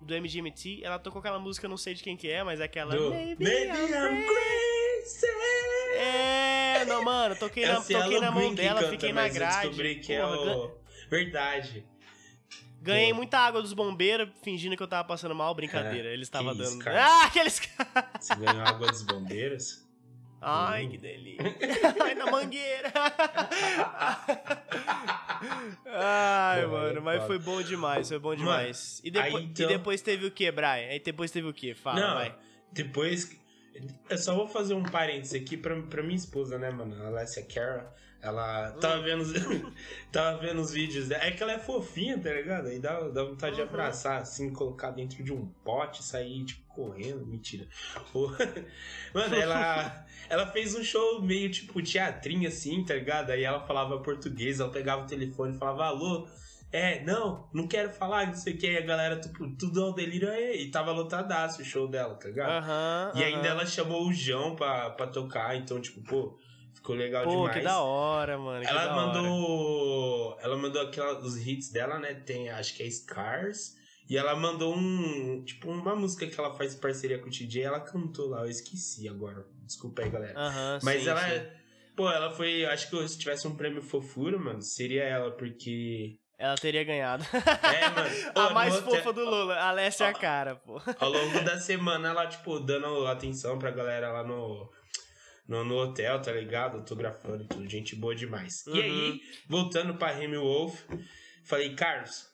do 0.01 0.13
MGMT, 0.13 0.81
ela 0.83 0.99
tocou 0.99 1.19
aquela 1.19 1.39
música, 1.39 1.67
não 1.69 1.77
sei 1.77 1.93
de 1.93 2.03
quem 2.03 2.17
que 2.17 2.27
é, 2.29 2.43
mas 2.43 2.59
é 2.59 2.65
aquela... 2.65 2.93
Do 2.97 3.09
Maybe 3.11 3.43
Maybe 3.45 3.69
I'm 3.71 3.93
I'm 3.93 4.25
crazy. 4.25 5.21
crazy. 5.21 5.97
É, 5.97 6.44
não, 6.85 7.03
mano, 7.03 7.35
toquei 7.35 7.63
É 7.63 7.73
na, 7.73 7.79
o 7.79 7.81
Cielo 7.81 8.03
toquei 8.03 8.19
na 8.19 8.31
mão 8.31 8.53
dela, 8.55 8.79
canta, 8.79 8.91
fiquei 8.91 9.09
na 9.13 9.21
mas 9.21 9.33
eu 9.35 9.39
grade. 9.39 9.61
descobri 9.61 9.95
que 9.99 10.15
Porra, 10.17 10.33
é 10.33 10.45
gan- 10.45 10.55
o... 10.57 10.71
Verdade. 11.09 11.85
Ganhei 12.81 13.09
Pô. 13.09 13.15
muita 13.15 13.39
água 13.39 13.61
dos 13.61 13.73
bombeiros, 13.73 14.29
fingindo 14.43 14.77
que 14.77 14.83
eu 14.83 14.87
tava 14.87 15.07
passando 15.07 15.33
mal, 15.33 15.53
brincadeira. 15.55 16.09
É, 16.09 16.13
Eles 16.13 16.27
estavam 16.27 16.53
isso, 16.53 16.77
dando. 16.79 16.87
Ah, 16.89 17.25
aqueles 17.25 17.59
caras! 17.59 18.05
Você 18.19 18.35
ganhou 18.35 18.61
água 18.65 18.87
dos 18.87 19.01
bombeiros? 19.03 19.83
Ai, 20.41 20.85
Hum. 20.85 20.89
que 20.91 20.97
delícia. 20.99 21.55
Ai, 22.03 22.13
na 22.13 22.27
mangueira. 22.29 22.91
Ai, 25.87 26.63
Pô, 26.65 26.71
mano, 26.71 26.97
é 26.97 27.01
mas 27.01 27.23
foi 27.25 27.39
bom 27.39 27.61
demais, 27.61 28.07
foi 28.09 28.19
bom 28.19 28.29
Mano, 28.29 28.41
demais. 28.41 29.01
E, 29.03 29.09
depois, 29.11 29.35
aí, 29.35 29.43
então- 29.43 29.65
e 29.65 29.67
depois 29.69 30.01
teve 30.01 30.25
o 30.27 30.31
que, 30.31 30.51
Brian? 30.51 30.89
Aí 30.89 30.99
depois 30.99 31.31
teve 31.31 31.47
o 31.47 31.53
que? 31.53 31.73
Fala, 31.73 31.99
Não, 31.99 32.13
vai. 32.15 32.35
depois... 32.71 33.29
Eu 34.09 34.17
só 34.17 34.35
vou 34.35 34.47
fazer 34.47 34.73
um 34.73 34.83
parênteses 34.83 35.33
aqui 35.41 35.57
pra, 35.57 35.79
pra 35.83 36.01
minha 36.03 36.15
esposa, 36.15 36.57
né, 36.57 36.69
mano? 36.71 36.95
A 37.03 37.07
Alessia 37.07 37.43
Cara. 37.45 37.93
Ela 38.21 38.71
Hum. 38.75 38.79
tava 38.79 39.01
vendo, 39.03 39.21
os, 39.21 39.33
tava 40.11 40.39
vendo 40.39 40.59
os 40.59 40.71
vídeos 40.71 41.09
dela. 41.09 41.23
É 41.25 41.31
que 41.31 41.43
ela 41.43 41.51
é 41.53 41.59
fofinha, 41.59 42.17
tá 42.17 42.31
ligado? 42.33 42.67
Aí 42.67 42.79
dá, 42.79 42.99
dá 43.09 43.23
vontade 43.23 43.55
de 43.57 43.61
Uhum. 43.61 43.67
abraçar, 43.67 44.21
assim, 44.21 44.51
colocar 44.51 44.91
dentro 44.91 45.23
de 45.23 45.31
um 45.31 45.45
pote, 45.63 46.03
sair, 46.03 46.43
tipo, 46.45 46.65
correndo. 46.67 47.25
Mentira. 47.25 47.67
Mano, 49.13 49.35
ela, 49.35 50.05
ela 50.29 50.47
fez 50.47 50.73
um 50.75 50.83
show 50.83 51.21
meio, 51.21 51.51
tipo, 51.51 51.81
teatrinho, 51.83 52.47
assim, 52.47 52.83
tá 52.83 52.95
ligado? 52.95 53.29
Aí 53.31 53.43
ela 53.43 53.59
falava 53.67 53.99
português, 54.01 54.59
ela 54.59 54.71
pegava 54.71 55.03
o 55.03 55.07
telefone 55.07 55.55
e 55.55 55.59
falava, 55.59 55.85
alô, 55.85 56.27
é, 56.75 57.03
não, 57.03 57.49
não 57.53 57.67
quero 57.67 57.89
falar, 57.91 58.27
não 58.27 58.35
sei 58.35 58.53
o 58.53 58.57
que. 58.57 58.67
Aí 58.67 58.77
a 58.77 58.85
galera, 58.85 59.19
tipo, 59.19 59.49
tudo 59.57 59.83
ao 59.83 59.93
delírio, 59.93 60.29
aí. 60.29 60.63
E 60.63 60.71
tava 60.71 60.91
lotadaço 60.91 61.61
o 61.61 61.65
show 61.65 61.87
dela, 61.87 62.15
tá 62.15 62.27
ligado? 62.27 62.63
Aham. 62.63 63.11
E 63.15 63.23
ainda 63.23 63.39
aham. 63.39 63.47
ela 63.47 63.65
chamou 63.65 64.07
o 64.07 64.13
João 64.13 64.55
pra, 64.55 64.89
pra 64.91 65.07
tocar, 65.07 65.55
então, 65.55 65.79
tipo, 65.79 66.03
pô, 66.03 66.37
ficou 66.73 66.95
legal 66.95 67.23
Pô, 67.23 67.29
demais. 67.31 67.57
que 67.57 67.63
da 67.63 67.79
hora, 67.81 68.37
mano. 68.37 68.63
Ela 68.65 68.85
da 68.87 68.95
hora. 68.95 69.05
mandou. 69.07 70.37
Ela 70.41 70.57
mandou 70.57 70.81
aquela, 70.81 71.19
os 71.19 71.37
hits 71.47 71.71
dela, 71.71 71.97
né? 71.99 72.13
Tem, 72.13 72.49
acho 72.49 72.75
que 72.75 72.83
é 72.83 72.89
Scars. 72.89 73.75
E 74.09 74.17
ela 74.17 74.35
mandou 74.35 74.75
um. 74.75 75.43
Tipo, 75.43 75.71
uma 75.71 75.95
música 75.95 76.27
que 76.27 76.39
ela 76.39 76.53
faz 76.53 76.75
parceria 76.75 77.17
com 77.19 77.27
o 77.27 77.31
TJ. 77.31 77.63
Ela 77.63 77.79
cantou 77.79 78.27
lá, 78.29 78.41
eu 78.41 78.49
esqueci 78.49 79.09
agora. 79.09 79.45
Desculpa 79.65 80.03
aí, 80.03 80.09
galera. 80.09 80.37
Aham, 80.39 80.79
Mas 80.83 81.01
sim, 81.01 81.09
ela. 81.09 81.21
sim. 81.21 81.41
Pô, 81.95 82.11
ela 82.11 82.29
foi. 82.31 82.65
Acho 82.65 82.89
que 82.89 83.07
se 83.07 83.17
tivesse 83.17 83.47
um 83.47 83.55
prêmio 83.55 83.81
fofura, 83.81 84.37
mano, 84.37 84.61
seria 84.61 85.03
ela, 85.03 85.31
porque 85.31 86.19
Ela 86.37 86.55
teria 86.55 86.83
ganhado. 86.83 87.25
É, 87.33 87.89
mano. 87.89 88.09
a 88.35 88.49
mais 88.49 88.75
fofa 88.77 89.13
do 89.13 89.23
Lula, 89.23 89.55
a 89.55 89.69
Alessia 89.69 90.07
é 90.07 90.09
a 90.09 90.13
cara, 90.13 90.55
pô. 90.57 90.81
Ao 90.99 91.09
longo 91.09 91.39
da 91.45 91.59
semana, 91.59 92.09
ela, 92.09 92.27
tipo, 92.27 92.59
dando 92.59 93.07
atenção 93.07 93.57
pra 93.57 93.71
galera 93.71 94.11
lá 94.11 94.23
no, 94.23 94.69
no, 95.47 95.63
no 95.63 95.75
hotel, 95.77 96.21
tá 96.21 96.31
ligado? 96.31 96.77
Autografando 96.77 97.43
e 97.43 97.47
tudo. 97.47 97.69
Gente 97.69 97.95
boa 97.95 98.13
demais. 98.13 98.65
Uhum. 98.67 98.75
E 98.75 98.81
aí, 98.81 99.21
voltando 99.47 99.95
pra 99.95 100.11
Remy 100.11 100.37
Wolf, 100.37 100.81
falei, 101.45 101.73
Carlos, 101.73 102.27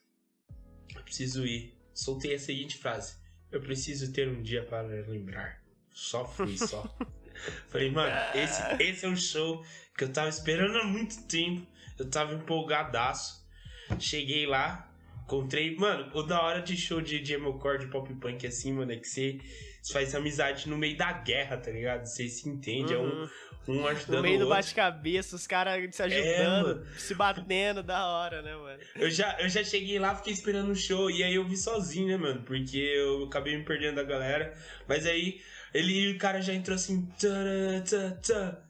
eu 0.96 1.04
preciso 1.04 1.46
ir. 1.46 1.78
Soltei 1.94 2.34
a 2.34 2.40
seguinte 2.40 2.78
frase. 2.78 3.16
Eu 3.52 3.62
preciso 3.62 4.12
ter 4.12 4.28
um 4.28 4.42
dia 4.42 4.66
para 4.66 4.82
lembrar. 4.82 5.62
Só 5.94 6.26
fui, 6.26 6.58
só. 6.58 6.84
falei, 7.68 7.92
mano, 7.92 8.16
esse, 8.34 8.62
esse 8.82 9.06
é 9.06 9.10
o 9.10 9.16
show 9.16 9.64
que 9.96 10.06
eu 10.06 10.12
tava 10.12 10.30
esperando 10.30 10.78
há 10.78 10.86
muito 10.86 11.28
tempo. 11.28 11.68
Eu 12.00 12.10
tava 12.10 12.34
empolgadaço. 12.34 13.41
Cheguei 14.00 14.46
lá, 14.46 14.90
encontrei. 15.24 15.76
Mano, 15.76 16.10
o 16.14 16.24
da 16.24 16.42
hora 16.42 16.62
de 16.62 16.76
show 16.76 17.02
de, 17.02 17.20
de 17.20 17.34
emo-core, 17.34 17.80
de 17.80 17.88
pop 17.88 18.14
punk 18.16 18.46
assim, 18.46 18.74
mano, 18.74 18.92
é 18.92 18.98
que 18.98 19.08
você, 19.08 19.40
faz 19.92 20.14
amizade 20.14 20.70
no 20.70 20.78
meio 20.78 20.98
da 20.98 21.12
guerra, 21.12 21.58
tá 21.58 21.72
ligado? 21.72 22.06
Você 22.06 22.28
se 22.28 22.48
entende, 22.48 22.94
uhum. 22.96 23.02
é 23.02 23.24
um. 23.24 23.30
Um 23.68 23.86
ajudando 23.86 24.16
no 24.16 24.22
meio 24.24 24.40
do 24.40 24.50
bate-cabeça, 24.50 25.36
os 25.36 25.46
caras 25.46 25.96
se 25.96 26.02
ajudando, 26.02 26.84
é, 26.84 26.98
se 26.98 27.14
batendo, 27.14 27.84
da 27.84 28.08
hora, 28.08 28.42
né, 28.42 28.56
mano? 28.56 28.80
Eu 28.96 29.12
já, 29.12 29.40
eu 29.40 29.48
já 29.48 29.64
cheguei 29.64 30.00
lá, 30.00 30.16
fiquei 30.16 30.34
esperando 30.34 30.72
o 30.72 30.76
show, 30.76 31.12
e 31.12 31.24
aí 31.24 31.36
eu 31.36 31.48
vi 31.48 31.56
sozinho, 31.56 32.08
né, 32.08 32.18
mano? 32.18 32.42
Porque 32.42 32.78
eu 32.78 33.26
acabei 33.26 33.56
me 33.56 33.64
perdendo 33.64 33.98
da 33.98 34.04
galera. 34.04 34.52
Mas 34.88 35.06
aí, 35.06 35.42
ele, 35.74 36.14
o 36.14 36.18
cara 36.18 36.42
já 36.42 36.54
entrou 36.54 36.76
assim. 36.76 37.08
Tara, 37.20 37.84
tara, 37.88 38.20
tara, 38.26 38.64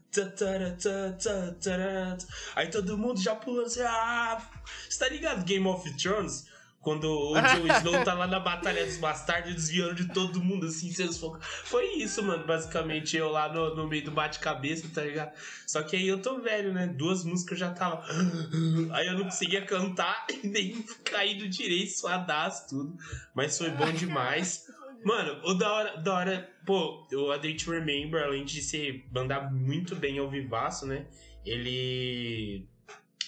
Aí 2.54 2.68
todo 2.68 2.98
mundo 2.98 3.20
já 3.20 3.34
pulando 3.34 3.66
assim, 3.66 3.82
ah, 3.82 4.40
você 4.88 4.98
tá 4.98 5.08
ligado 5.08 5.44
Game 5.44 5.66
of 5.66 5.96
Thrones? 5.96 6.46
Quando 6.82 7.04
o 7.04 7.34
Jon 7.40 7.76
Snow 7.78 8.04
tá 8.04 8.12
lá 8.12 8.26
na 8.26 8.40
Batalha 8.40 8.84
dos 8.84 8.96
Bastardos 8.96 9.54
desviando 9.54 9.94
de 9.94 10.08
todo 10.08 10.42
mundo, 10.42 10.66
assim, 10.66 10.90
seus 10.90 11.16
focos. 11.16 11.46
Foi 11.64 11.94
isso, 11.94 12.22
mano, 12.24 12.44
basicamente, 12.44 13.16
eu 13.16 13.30
lá 13.30 13.50
no, 13.52 13.76
no 13.76 13.86
meio 13.86 14.04
do 14.04 14.10
bate-cabeça, 14.10 14.90
tá 14.92 15.02
ligado? 15.02 15.32
Só 15.64 15.82
que 15.84 15.94
aí 15.94 16.08
eu 16.08 16.20
tô 16.20 16.40
velho, 16.40 16.72
né? 16.72 16.88
Duas 16.88 17.24
músicas 17.24 17.52
eu 17.52 17.68
já 17.68 17.72
tava. 17.72 18.04
Aí 18.92 19.06
eu 19.06 19.14
não 19.14 19.24
conseguia 19.24 19.64
cantar 19.64 20.26
e 20.42 20.46
nem 20.46 20.82
cair 21.04 21.38
do 21.38 21.48
direito, 21.48 21.92
suadaço, 21.92 22.68
tudo. 22.68 22.96
Mas 23.32 23.56
foi 23.56 23.70
bom 23.70 23.90
demais. 23.92 24.66
Mano, 25.04 25.40
o 25.44 25.54
da 25.54 25.72
hora, 25.72 25.96
da 25.96 26.14
hora, 26.14 26.50
pô, 26.64 27.06
o 27.12 27.32
A 27.32 27.36
Day 27.36 27.56
to 27.56 27.72
Remember, 27.72 28.22
além 28.22 28.44
de 28.44 28.62
ser 28.62 29.04
mandar 29.12 29.52
muito 29.52 29.96
bem 29.96 30.18
ao 30.18 30.30
vivaço, 30.30 30.86
né? 30.86 31.06
Ele 31.44 32.68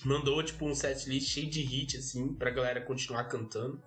mandou, 0.05 0.43
tipo, 0.43 0.67
um 0.67 0.75
setlist 0.75 1.33
cheio 1.33 1.51
de 1.51 1.63
hit, 1.63 1.97
assim, 1.97 2.33
pra 2.35 2.51
galera 2.51 2.81
continuar 2.81 3.25
cantando. 3.25 3.83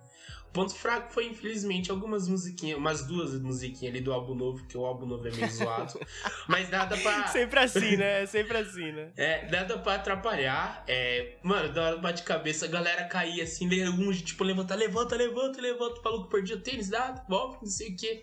Ponto 0.52 0.74
fraco 0.74 1.12
foi, 1.12 1.26
infelizmente, 1.26 1.90
algumas 1.90 2.26
musiquinhas, 2.26 2.78
umas 2.78 3.06
duas 3.06 3.38
musiquinhas 3.40 3.94
ali 3.94 4.02
do 4.02 4.12
álbum 4.12 4.34
novo, 4.34 4.66
que 4.66 4.76
o 4.76 4.84
álbum 4.84 5.06
novo 5.06 5.28
é 5.28 5.30
meio 5.30 5.50
zoado. 5.50 5.98
mas 6.48 6.70
nada 6.70 6.96
pra. 6.96 7.26
Sempre 7.28 7.60
assim, 7.60 7.96
né? 7.96 8.26
Sempre 8.26 8.56
assim, 8.56 8.90
né? 8.92 9.10
É, 9.16 9.50
nada 9.50 9.78
pra 9.78 9.94
atrapalhar. 9.94 10.82
É, 10.86 11.36
mano, 11.42 11.72
da 11.72 11.82
hora 11.82 11.96
do 11.96 12.02
bate-cabeça, 12.02 12.64
a 12.64 12.68
galera 12.68 13.04
caía 13.04 13.44
assim, 13.44 13.68
um, 13.88 14.10
tipo, 14.12 14.42
levanta, 14.42 14.74
levanta, 14.74 15.16
levanta, 15.16 15.60
levanta. 15.60 16.00
Falou 16.00 16.24
que 16.24 16.30
perdia 16.30 16.56
o 16.56 16.60
tênis, 16.60 16.88
nada, 16.88 17.22
volta, 17.28 17.58
não 17.60 17.68
sei 17.68 17.92
o 17.92 17.96
quê. 17.96 18.22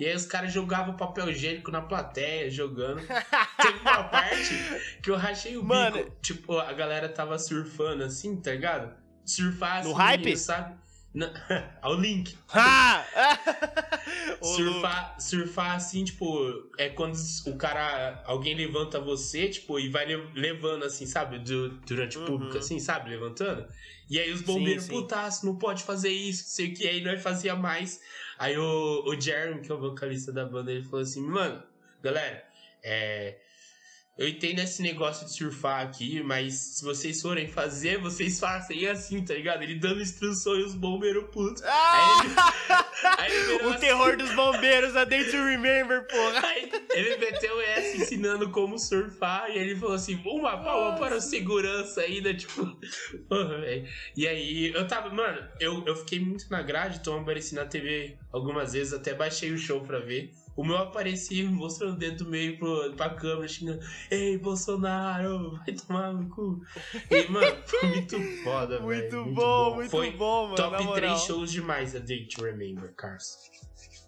E 0.00 0.06
aí 0.06 0.14
os 0.14 0.26
caras 0.26 0.52
jogavam 0.52 0.96
papel 0.96 1.30
higiênico 1.30 1.70
na 1.70 1.82
plateia, 1.82 2.50
jogando. 2.50 3.00
Teve 3.60 3.78
uma 3.80 4.04
parte 4.04 4.54
que 5.02 5.10
eu 5.10 5.16
rachei 5.16 5.56
o 5.56 5.64
mano, 5.64 5.98
bico. 5.98 6.16
Tipo, 6.22 6.58
a 6.58 6.72
galera 6.72 7.08
tava 7.08 7.38
surfando 7.38 8.02
assim, 8.02 8.40
tá 8.40 8.52
ligado? 8.52 8.94
Surfar 9.24 9.78
assim, 9.78 9.88
no 9.88 9.94
hype? 9.94 10.36
sabe? 10.36 10.85
Ao 11.80 11.94
link. 11.94 12.36
surfar, 14.42 15.20
surfar 15.20 15.76
assim, 15.76 16.04
tipo, 16.04 16.70
é 16.76 16.90
quando 16.90 17.16
o 17.46 17.56
cara. 17.56 18.22
Alguém 18.26 18.54
levanta 18.54 19.00
você, 19.00 19.48
tipo, 19.48 19.80
e 19.80 19.88
vai 19.88 20.06
levando 20.34 20.84
assim, 20.84 21.06
sabe? 21.06 21.38
durante 21.38 22.18
o 22.18 22.20
uhum. 22.20 22.26
público, 22.26 22.58
assim, 22.58 22.78
sabe? 22.78 23.10
Levantando. 23.10 23.66
E 24.10 24.18
aí 24.18 24.30
os 24.30 24.42
bombeiros, 24.42 24.86
putaço, 24.86 25.46
não 25.46 25.56
pode 25.56 25.82
fazer 25.82 26.10
isso, 26.10 26.44
sei 26.48 26.68
o 26.68 26.74
que. 26.74 26.86
Aí 26.86 27.02
nós 27.02 27.22
fazia 27.22 27.56
mais. 27.56 28.00
Aí 28.38 28.56
o, 28.56 29.04
o 29.06 29.20
Jeremy, 29.20 29.62
que 29.62 29.72
é 29.72 29.74
o 29.74 29.80
vocalista 29.80 30.32
da 30.32 30.44
banda, 30.44 30.70
ele 30.70 30.84
falou 30.84 31.00
assim: 31.00 31.22
mano, 31.22 31.62
galera, 32.02 32.44
é 32.82 33.38
eu 34.18 34.26
entendo 34.26 34.60
esse 34.60 34.80
negócio 34.80 35.26
de 35.26 35.32
surfar 35.32 35.82
aqui, 35.82 36.22
mas 36.22 36.54
se 36.54 36.84
vocês 36.84 37.20
forem 37.20 37.48
fazer, 37.48 37.98
vocês 38.00 38.40
façam 38.40 38.74
e 38.74 38.88
assim, 38.88 39.22
tá 39.22 39.34
ligado? 39.34 39.62
Ele 39.62 39.74
dando 39.74 40.00
instruções 40.00 40.64
os 40.64 40.74
bombeiros 40.74 41.24
putos. 41.30 41.62
Ah! 41.62 42.22
Aí 42.22 42.24
ele, 42.24 42.34
aí 43.18 43.36
ele 43.36 43.64
o 43.64 43.70
assim, 43.70 43.80
terror 43.80 44.16
dos 44.16 44.32
bombeiros, 44.34 44.96
a 44.96 45.04
Day 45.04 45.22
to 45.24 45.36
Remember, 45.36 46.06
porra. 46.06 46.46
Aí 46.46 46.70
ele 46.94 47.18
meteu 47.18 47.60
essa 47.60 47.96
ensinando 47.98 48.50
como 48.50 48.78
surfar 48.78 49.50
e 49.50 49.58
ele 49.58 49.76
falou 49.76 49.96
assim: 49.96 50.18
uma 50.24 50.62
palma 50.62 50.98
para 50.98 51.16
o 51.16 51.20
segurança 51.20 52.00
ainda, 52.00 52.32
tipo. 52.32 52.64
Porra, 53.28 53.60
velho. 53.60 53.86
E 54.16 54.26
aí 54.26 54.72
eu 54.72 54.88
tava, 54.88 55.10
mano, 55.10 55.46
eu, 55.60 55.84
eu 55.84 55.94
fiquei 55.94 56.20
muito 56.20 56.50
na 56.50 56.62
grade, 56.62 57.00
tô 57.00 57.18
aparecendo 57.18 57.58
na 57.58 57.66
TV 57.66 58.16
algumas 58.32 58.72
vezes, 58.72 58.94
até 58.94 59.12
baixei 59.12 59.52
o 59.52 59.58
show 59.58 59.82
pra 59.82 59.98
ver. 59.98 60.32
O 60.56 60.64
meu 60.64 60.78
aparecia 60.78 61.48
mostrando 61.50 61.92
o 61.92 61.98
dedo 61.98 62.24
do 62.24 62.30
meio 62.30 62.58
pro, 62.58 62.92
pra 62.94 63.10
câmera, 63.10 63.46
xingando: 63.46 63.80
Ei, 64.10 64.38
Bolsonaro, 64.38 65.56
vai 65.58 65.74
tomar 65.74 66.14
no 66.14 66.28
cu. 66.30 66.62
E, 67.10 67.28
mano, 67.28 67.62
foi 67.66 67.88
muito 67.88 68.16
foda, 68.42 68.78
velho. 68.78 68.82
Muito, 68.82 69.16
muito, 69.16 69.34
bom, 69.34 69.74
muito 69.74 69.90
foi 69.90 70.10
bom, 70.12 70.44
mano. 70.44 70.56
Top 70.56 70.94
3 70.94 71.20
shows 71.20 71.52
demais 71.52 71.94
a 71.94 71.98
Day 71.98 72.26
to 72.26 72.42
Remember, 72.42 72.92
Carlos. 72.94 73.50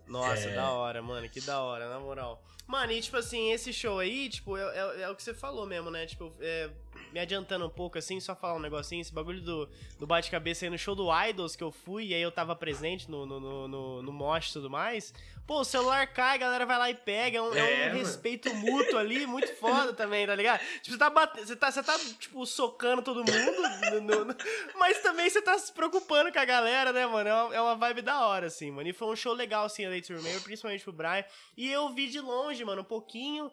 Nossa, 0.06 0.48
é... 0.48 0.54
da 0.54 0.70
hora, 0.70 1.02
mano, 1.02 1.28
que 1.28 1.40
da 1.42 1.60
hora, 1.60 1.90
na 1.90 2.00
moral. 2.00 2.42
Mano, 2.66 2.92
e 2.92 3.00
tipo 3.00 3.16
assim, 3.16 3.50
esse 3.50 3.72
show 3.72 3.98
aí, 3.98 4.28
tipo, 4.28 4.56
é, 4.56 4.62
é, 4.62 5.00
é 5.02 5.10
o 5.10 5.16
que 5.16 5.22
você 5.22 5.32
falou 5.32 5.66
mesmo, 5.66 5.90
né? 5.90 6.04
Tipo, 6.04 6.32
é, 6.38 6.70
me 7.12 7.20
adiantando 7.20 7.66
um 7.66 7.70
pouco 7.70 7.98
assim, 7.98 8.20
só 8.20 8.34
falar 8.34 8.54
um 8.54 8.60
negocinho, 8.60 9.00
esse 9.00 9.12
bagulho 9.12 9.40
do, 9.40 9.68
do 9.98 10.06
bate-cabeça 10.06 10.64
aí 10.64 10.70
no 10.70 10.78
show 10.78 10.94
do 10.94 11.08
Idols 11.12 11.56
que 11.56 11.62
eu 11.62 11.70
fui, 11.70 12.06
e 12.06 12.14
aí 12.14 12.22
eu 12.22 12.32
tava 12.32 12.54
presente 12.54 13.10
no, 13.10 13.26
no, 13.26 13.40
no, 13.40 13.68
no, 13.68 14.02
no 14.02 14.12
Mosh 14.12 14.50
e 14.50 14.52
tudo 14.54 14.70
mais. 14.70 15.12
Pô, 15.48 15.60
o 15.60 15.64
celular 15.64 16.06
cai, 16.08 16.34
a 16.34 16.36
galera 16.36 16.66
vai 16.66 16.78
lá 16.78 16.90
e 16.90 16.94
pega. 16.94 17.38
É 17.38 17.40
um, 17.40 17.54
é, 17.54 17.86
é 17.86 17.90
um 17.90 17.96
respeito 17.96 18.52
mútuo 18.54 18.98
ali, 18.98 19.26
muito 19.26 19.54
foda 19.56 19.94
também, 19.94 20.26
tá 20.26 20.34
ligado? 20.34 20.60
Tipo, 20.82 20.90
você 20.90 20.98
tá 20.98 21.08
batendo. 21.08 21.46
Você 21.46 21.56
tá, 21.56 21.70
você 21.70 21.82
tá, 21.82 21.98
tipo, 22.18 22.44
socando 22.44 23.00
todo 23.00 23.24
mundo. 23.24 24.02
No, 24.02 24.24
no, 24.26 24.36
mas 24.78 25.00
também 25.00 25.30
você 25.30 25.40
tá 25.40 25.58
se 25.58 25.72
preocupando 25.72 26.30
com 26.30 26.38
a 26.38 26.44
galera, 26.44 26.92
né, 26.92 27.06
mano? 27.06 27.30
É 27.30 27.34
uma, 27.34 27.54
é 27.54 27.60
uma 27.62 27.74
vibe 27.76 28.02
da 28.02 28.26
hora, 28.26 28.48
assim, 28.48 28.70
mano. 28.70 28.90
E 28.90 28.92
foi 28.92 29.08
um 29.08 29.16
show 29.16 29.32
legal, 29.32 29.64
assim, 29.64 29.86
a 29.86 29.88
Late 29.88 30.12
Remember, 30.12 30.42
principalmente 30.42 30.84
pro 30.84 30.92
Brian. 30.92 31.24
E 31.56 31.72
eu 31.72 31.88
vi 31.94 32.10
de 32.10 32.20
longe, 32.20 32.62
mano, 32.62 32.82
um 32.82 32.84
pouquinho. 32.84 33.50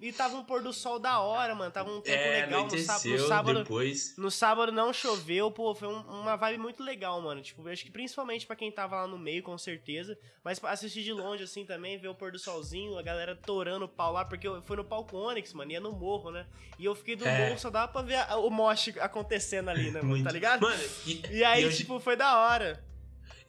E 0.00 0.12
tava 0.12 0.36
um 0.36 0.44
pôr 0.44 0.62
do 0.62 0.72
sol 0.72 0.98
da 0.98 1.20
hora, 1.20 1.54
mano. 1.54 1.70
Tava 1.70 1.90
um 1.90 2.00
tempo 2.00 2.16
é, 2.16 2.46
legal. 2.46 2.66
No, 2.66 2.72
no 2.72 3.18
sábado, 3.26 3.58
depois. 3.58 4.14
no 4.16 4.30
sábado 4.30 4.72
não 4.72 4.92
choveu, 4.92 5.50
pô, 5.50 5.74
foi 5.74 5.88
um, 5.88 6.00
uma 6.00 6.36
vibe 6.36 6.58
muito 6.58 6.82
legal, 6.82 7.20
mano. 7.20 7.42
Tipo, 7.42 7.68
eu 7.68 7.72
acho 7.72 7.84
que 7.84 7.90
principalmente 7.90 8.46
para 8.46 8.56
quem 8.56 8.70
tava 8.70 8.96
lá 8.96 9.06
no 9.06 9.18
meio, 9.18 9.42
com 9.42 9.58
certeza. 9.58 10.16
Mas 10.44 10.62
assistir 10.64 11.02
de 11.02 11.12
longe, 11.12 11.42
assim, 11.44 11.66
também, 11.66 11.98
ver 11.98 12.08
o 12.08 12.14
pôr 12.14 12.32
do 12.32 12.38
solzinho, 12.38 12.98
a 12.98 13.02
galera 13.02 13.34
torando 13.34 13.84
o 13.84 13.88
pau 13.88 14.12
lá, 14.12 14.24
porque 14.24 14.46
eu 14.46 14.62
fui 14.62 14.76
no 14.76 14.84
palco 14.84 15.16
Onyx, 15.16 15.52
mano, 15.52 15.72
ia 15.72 15.80
no 15.80 15.92
morro, 15.92 16.30
né? 16.30 16.46
E 16.78 16.84
eu 16.84 16.94
fiquei 16.94 17.16
do 17.16 17.26
é. 17.26 17.46
morro, 17.46 17.58
só 17.58 17.68
dava 17.68 17.92
pra 17.92 18.02
ver 18.02 18.16
a, 18.16 18.36
o 18.36 18.48
mosh 18.48 18.94
acontecendo 19.00 19.68
ali, 19.68 19.90
né, 19.90 20.00
mano? 20.00 20.22
Tá 20.24 20.30
ligado? 20.30 20.62
Mano, 20.62 20.82
e, 21.04 21.20
e 21.30 21.44
aí, 21.44 21.64
e 21.64 21.76
tipo, 21.76 21.98
foi 22.00 22.16
da 22.16 22.38
hora. 22.38 22.82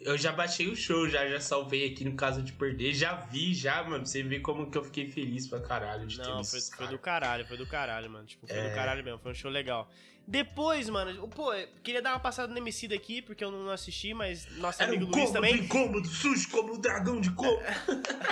Eu 0.03 0.17
já 0.17 0.31
baixei 0.31 0.67
o 0.67 0.75
show, 0.75 1.07
já, 1.07 1.27
já 1.27 1.39
salvei 1.39 1.87
aqui 1.87 2.03
no 2.03 2.15
caso 2.15 2.41
de 2.41 2.51
perder. 2.53 2.93
Já 2.93 3.15
vi, 3.15 3.53
já, 3.53 3.83
mano. 3.83 4.05
Você 4.05 4.23
vê 4.23 4.39
como 4.39 4.69
que 4.69 4.77
eu 4.77 4.83
fiquei 4.83 5.09
feliz 5.09 5.47
pra 5.47 5.59
caralho 5.59 6.07
de 6.07 6.17
Não, 6.17 6.41
ter 6.41 6.49
foi, 6.49 6.61
foi 6.61 6.87
do 6.87 6.99
caralho, 6.99 7.45
foi 7.45 7.57
do 7.57 7.67
caralho, 7.67 8.09
mano. 8.09 8.25
Tipo, 8.25 8.47
foi 8.47 8.57
é... 8.57 8.69
do 8.69 8.75
caralho 8.75 9.03
mesmo. 9.03 9.19
Foi 9.19 9.31
um 9.31 9.35
show 9.35 9.51
legal. 9.51 9.89
Depois, 10.27 10.87
mano, 10.89 11.27
pô, 11.27 11.51
queria 11.83 12.01
dar 12.01 12.11
uma 12.11 12.19
passada 12.19 12.51
no 12.53 12.57
Emicida 12.57 12.95
aqui, 12.95 13.21
porque 13.21 13.43
eu 13.43 13.51
não 13.51 13.69
assisti, 13.69 14.13
mas 14.13 14.47
nosso 14.57 14.81
Era 14.81 14.91
amigo 14.91 15.11
um 15.11 15.15
Luiz 15.15 15.31
também. 15.31 15.55
incômodo, 15.55 16.07
sujo 16.07 16.49
como 16.49 16.75
o 16.75 16.77
dragão 16.77 17.19
de 17.19 17.31
couro. 17.31 17.59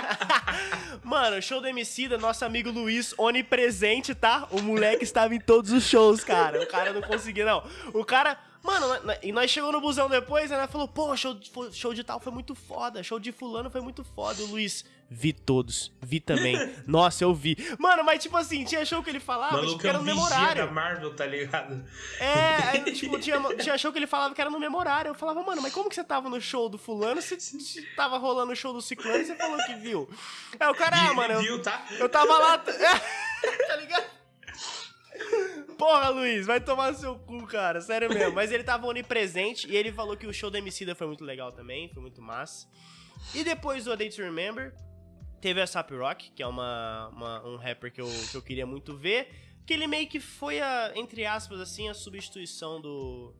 mano, 1.02 1.42
show 1.42 1.60
do 1.60 1.66
Emicida, 1.66 2.16
nosso 2.16 2.44
amigo 2.44 2.70
Luiz, 2.70 3.12
onipresente, 3.18 4.14
tá? 4.14 4.48
O 4.50 4.62
moleque 4.62 5.02
estava 5.02 5.34
em 5.34 5.40
todos 5.40 5.72
os 5.72 5.84
shows, 5.84 6.22
cara. 6.24 6.62
O 6.62 6.66
cara 6.66 6.92
não 6.92 7.02
conseguia, 7.02 7.44
não. 7.44 7.68
O 7.92 8.04
cara 8.04 8.38
Mano, 8.62 8.86
e 9.22 9.32
nós 9.32 9.50
chegamos 9.50 9.74
no 9.74 9.80
busão 9.80 10.08
depois, 10.08 10.50
né? 10.50 10.66
Falou, 10.66 10.86
pô, 10.86 11.16
show 11.16 11.34
de, 11.34 11.50
show 11.72 11.94
de 11.94 12.04
tal 12.04 12.20
foi 12.20 12.30
muito 12.30 12.54
foda, 12.54 13.02
show 13.02 13.18
de 13.18 13.32
fulano 13.32 13.70
foi 13.70 13.80
muito 13.80 14.04
foda. 14.04 14.42
O 14.42 14.46
Luiz, 14.46 14.84
vi 15.08 15.32
todos, 15.32 15.90
vi 16.00 16.20
também. 16.20 16.56
Nossa, 16.86 17.24
eu 17.24 17.34
vi. 17.34 17.56
Mano, 17.78 18.04
mas 18.04 18.22
tipo 18.22 18.36
assim, 18.36 18.62
tinha 18.64 18.84
show 18.84 19.02
que 19.02 19.08
ele 19.08 19.18
falava 19.20 19.52
Maluco, 19.52 19.70
tipo, 19.70 19.80
que 19.80 19.88
era 19.88 19.98
no 19.98 20.04
memorário. 20.04 20.66
da 20.66 20.72
Marvel, 20.72 21.14
tá 21.16 21.24
ligado? 21.24 21.82
É, 22.20 22.54
aí, 22.68 22.84
tipo, 22.92 23.18
tinha, 23.18 23.40
tinha 23.56 23.78
show 23.78 23.90
que 23.90 23.98
ele 23.98 24.06
falava 24.06 24.34
que 24.34 24.40
era 24.40 24.50
no 24.50 24.60
memorário. 24.60 25.08
Eu 25.08 25.14
falava, 25.14 25.42
mano, 25.42 25.62
mas 25.62 25.72
como 25.72 25.88
que 25.88 25.94
você 25.94 26.04
tava 26.04 26.28
no 26.28 26.40
show 26.40 26.68
do 26.68 26.76
fulano 26.76 27.22
se, 27.22 27.40
se 27.40 27.82
tava 27.96 28.18
rolando 28.18 28.52
o 28.52 28.56
show 28.56 28.74
do 28.74 28.82
ciclano 28.82 29.22
e 29.22 29.24
você 29.24 29.34
falou 29.36 29.56
que 29.64 29.74
viu? 29.76 30.08
É, 30.58 30.68
o 30.68 30.74
cara, 30.74 30.96
ah, 30.96 31.14
mano, 31.14 31.40
viu, 31.40 31.56
eu, 31.56 31.62
tá? 31.62 31.82
eu 31.98 32.08
tava 32.08 32.36
lá... 32.36 32.58
tá 33.66 33.76
ligado? 33.76 34.19
Porra, 35.80 36.10
Luiz, 36.10 36.46
vai 36.46 36.60
tomar 36.60 36.92
seu 36.92 37.18
cu, 37.18 37.46
cara. 37.46 37.80
Sério 37.80 38.12
mesmo. 38.12 38.34
Mas 38.34 38.52
ele 38.52 38.62
tava 38.62 38.86
onipresente 38.86 39.66
e 39.66 39.74
ele 39.74 39.90
falou 39.90 40.14
que 40.14 40.26
o 40.26 40.32
show 40.32 40.50
da 40.50 40.58
Emicida 40.58 40.94
foi 40.94 41.06
muito 41.06 41.24
legal 41.24 41.50
também, 41.52 41.88
foi 41.88 42.02
muito 42.02 42.20
massa. 42.20 42.68
E 43.34 43.42
depois 43.42 43.84
do 43.84 43.92
A 43.92 43.96
Day 43.96 44.10
to 44.10 44.20
Remember, 44.20 44.74
teve 45.40 45.58
a 45.58 45.66
Sap 45.66 45.90
Rock, 45.92 46.32
que 46.32 46.42
é 46.42 46.46
uma, 46.46 47.08
uma, 47.08 47.46
um 47.46 47.56
rapper 47.56 47.90
que 47.90 47.98
eu, 47.98 48.06
que 48.30 48.36
eu 48.36 48.42
queria 48.42 48.66
muito 48.66 48.94
ver. 48.94 49.30
Que 49.66 49.72
ele 49.72 49.86
meio 49.86 50.06
que 50.06 50.20
foi 50.20 50.60
a, 50.60 50.92
entre 50.94 51.24
aspas, 51.24 51.58
assim, 51.58 51.88
a 51.88 51.94
substituição 51.94 52.78
do. 52.78 53.34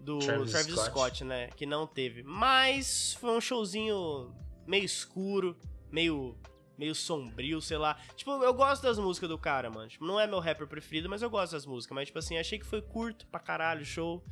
Do 0.00 0.20
Travis, 0.20 0.52
Travis 0.52 0.74
Scott. 0.74 0.90
Scott, 0.90 1.24
né? 1.24 1.48
Que 1.48 1.66
não 1.66 1.86
teve. 1.86 2.22
Mas 2.22 3.12
foi 3.20 3.30
um 3.30 3.40
showzinho 3.42 4.34
meio 4.66 4.84
escuro, 4.84 5.54
meio 5.90 6.34
meio 6.78 6.94
sombrio, 6.94 7.60
sei 7.60 7.78
lá. 7.78 7.96
Tipo, 8.16 8.32
eu 8.42 8.54
gosto 8.54 8.82
das 8.82 8.98
músicas 8.98 9.28
do 9.28 9.38
cara, 9.38 9.70
mano. 9.70 9.88
Tipo, 9.88 10.04
não 10.04 10.18
é 10.18 10.26
meu 10.26 10.40
rapper 10.40 10.66
preferido, 10.66 11.08
mas 11.08 11.22
eu 11.22 11.30
gosto 11.30 11.52
das 11.52 11.66
músicas. 11.66 11.94
Mas, 11.94 12.06
tipo 12.06 12.18
assim, 12.18 12.38
achei 12.38 12.58
que 12.58 12.66
foi 12.66 12.82
curto 12.82 13.26
pra 13.26 13.40
caralho 13.40 13.82
o 13.82 13.84
show. 13.84 14.24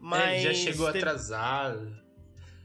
Mas. 0.00 0.22
É, 0.22 0.42
ele 0.42 0.54
já 0.54 0.54
chegou 0.54 0.86
teve... 0.86 0.98
atrasado. 0.98 2.08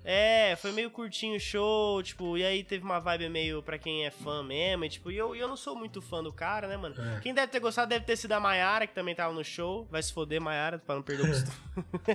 É, 0.06 0.58
foi 0.58 0.74
meio 0.74 0.92
curtinho 0.92 1.38
o 1.38 1.40
show, 1.40 2.04
tipo, 2.04 2.38
e 2.38 2.44
aí 2.44 2.62
teve 2.62 2.84
uma 2.84 3.00
vibe 3.00 3.30
meio 3.30 3.64
pra 3.64 3.78
quem 3.78 4.06
é 4.06 4.12
fã 4.12 4.44
mesmo, 4.44 4.84
e, 4.84 4.90
tipo, 4.90 5.10
e 5.10 5.18
eu, 5.18 5.34
eu 5.34 5.48
não 5.48 5.56
sou 5.56 5.78
muito 5.78 6.02
fã 6.02 6.22
do 6.22 6.34
cara, 6.34 6.68
né, 6.68 6.76
mano? 6.76 6.94
É. 7.00 7.22
Quem 7.22 7.34
deve 7.34 7.48
ter 7.48 7.62
gostado 7.62 7.88
deve 7.88 8.04
ter 8.04 8.18
sido 8.18 8.34
a 8.34 8.40
Mayara, 8.40 8.86
que 8.86 8.94
também 8.94 9.16
tava 9.16 9.34
no 9.34 9.46
show. 9.46 9.88
Vai 9.90 10.04
se 10.04 10.12
foder, 10.12 10.42
Mayara, 10.42 10.78
pra 10.78 10.96
não 10.96 11.02
perder 11.02 11.24
o 11.24 11.28
costume. 11.28 11.56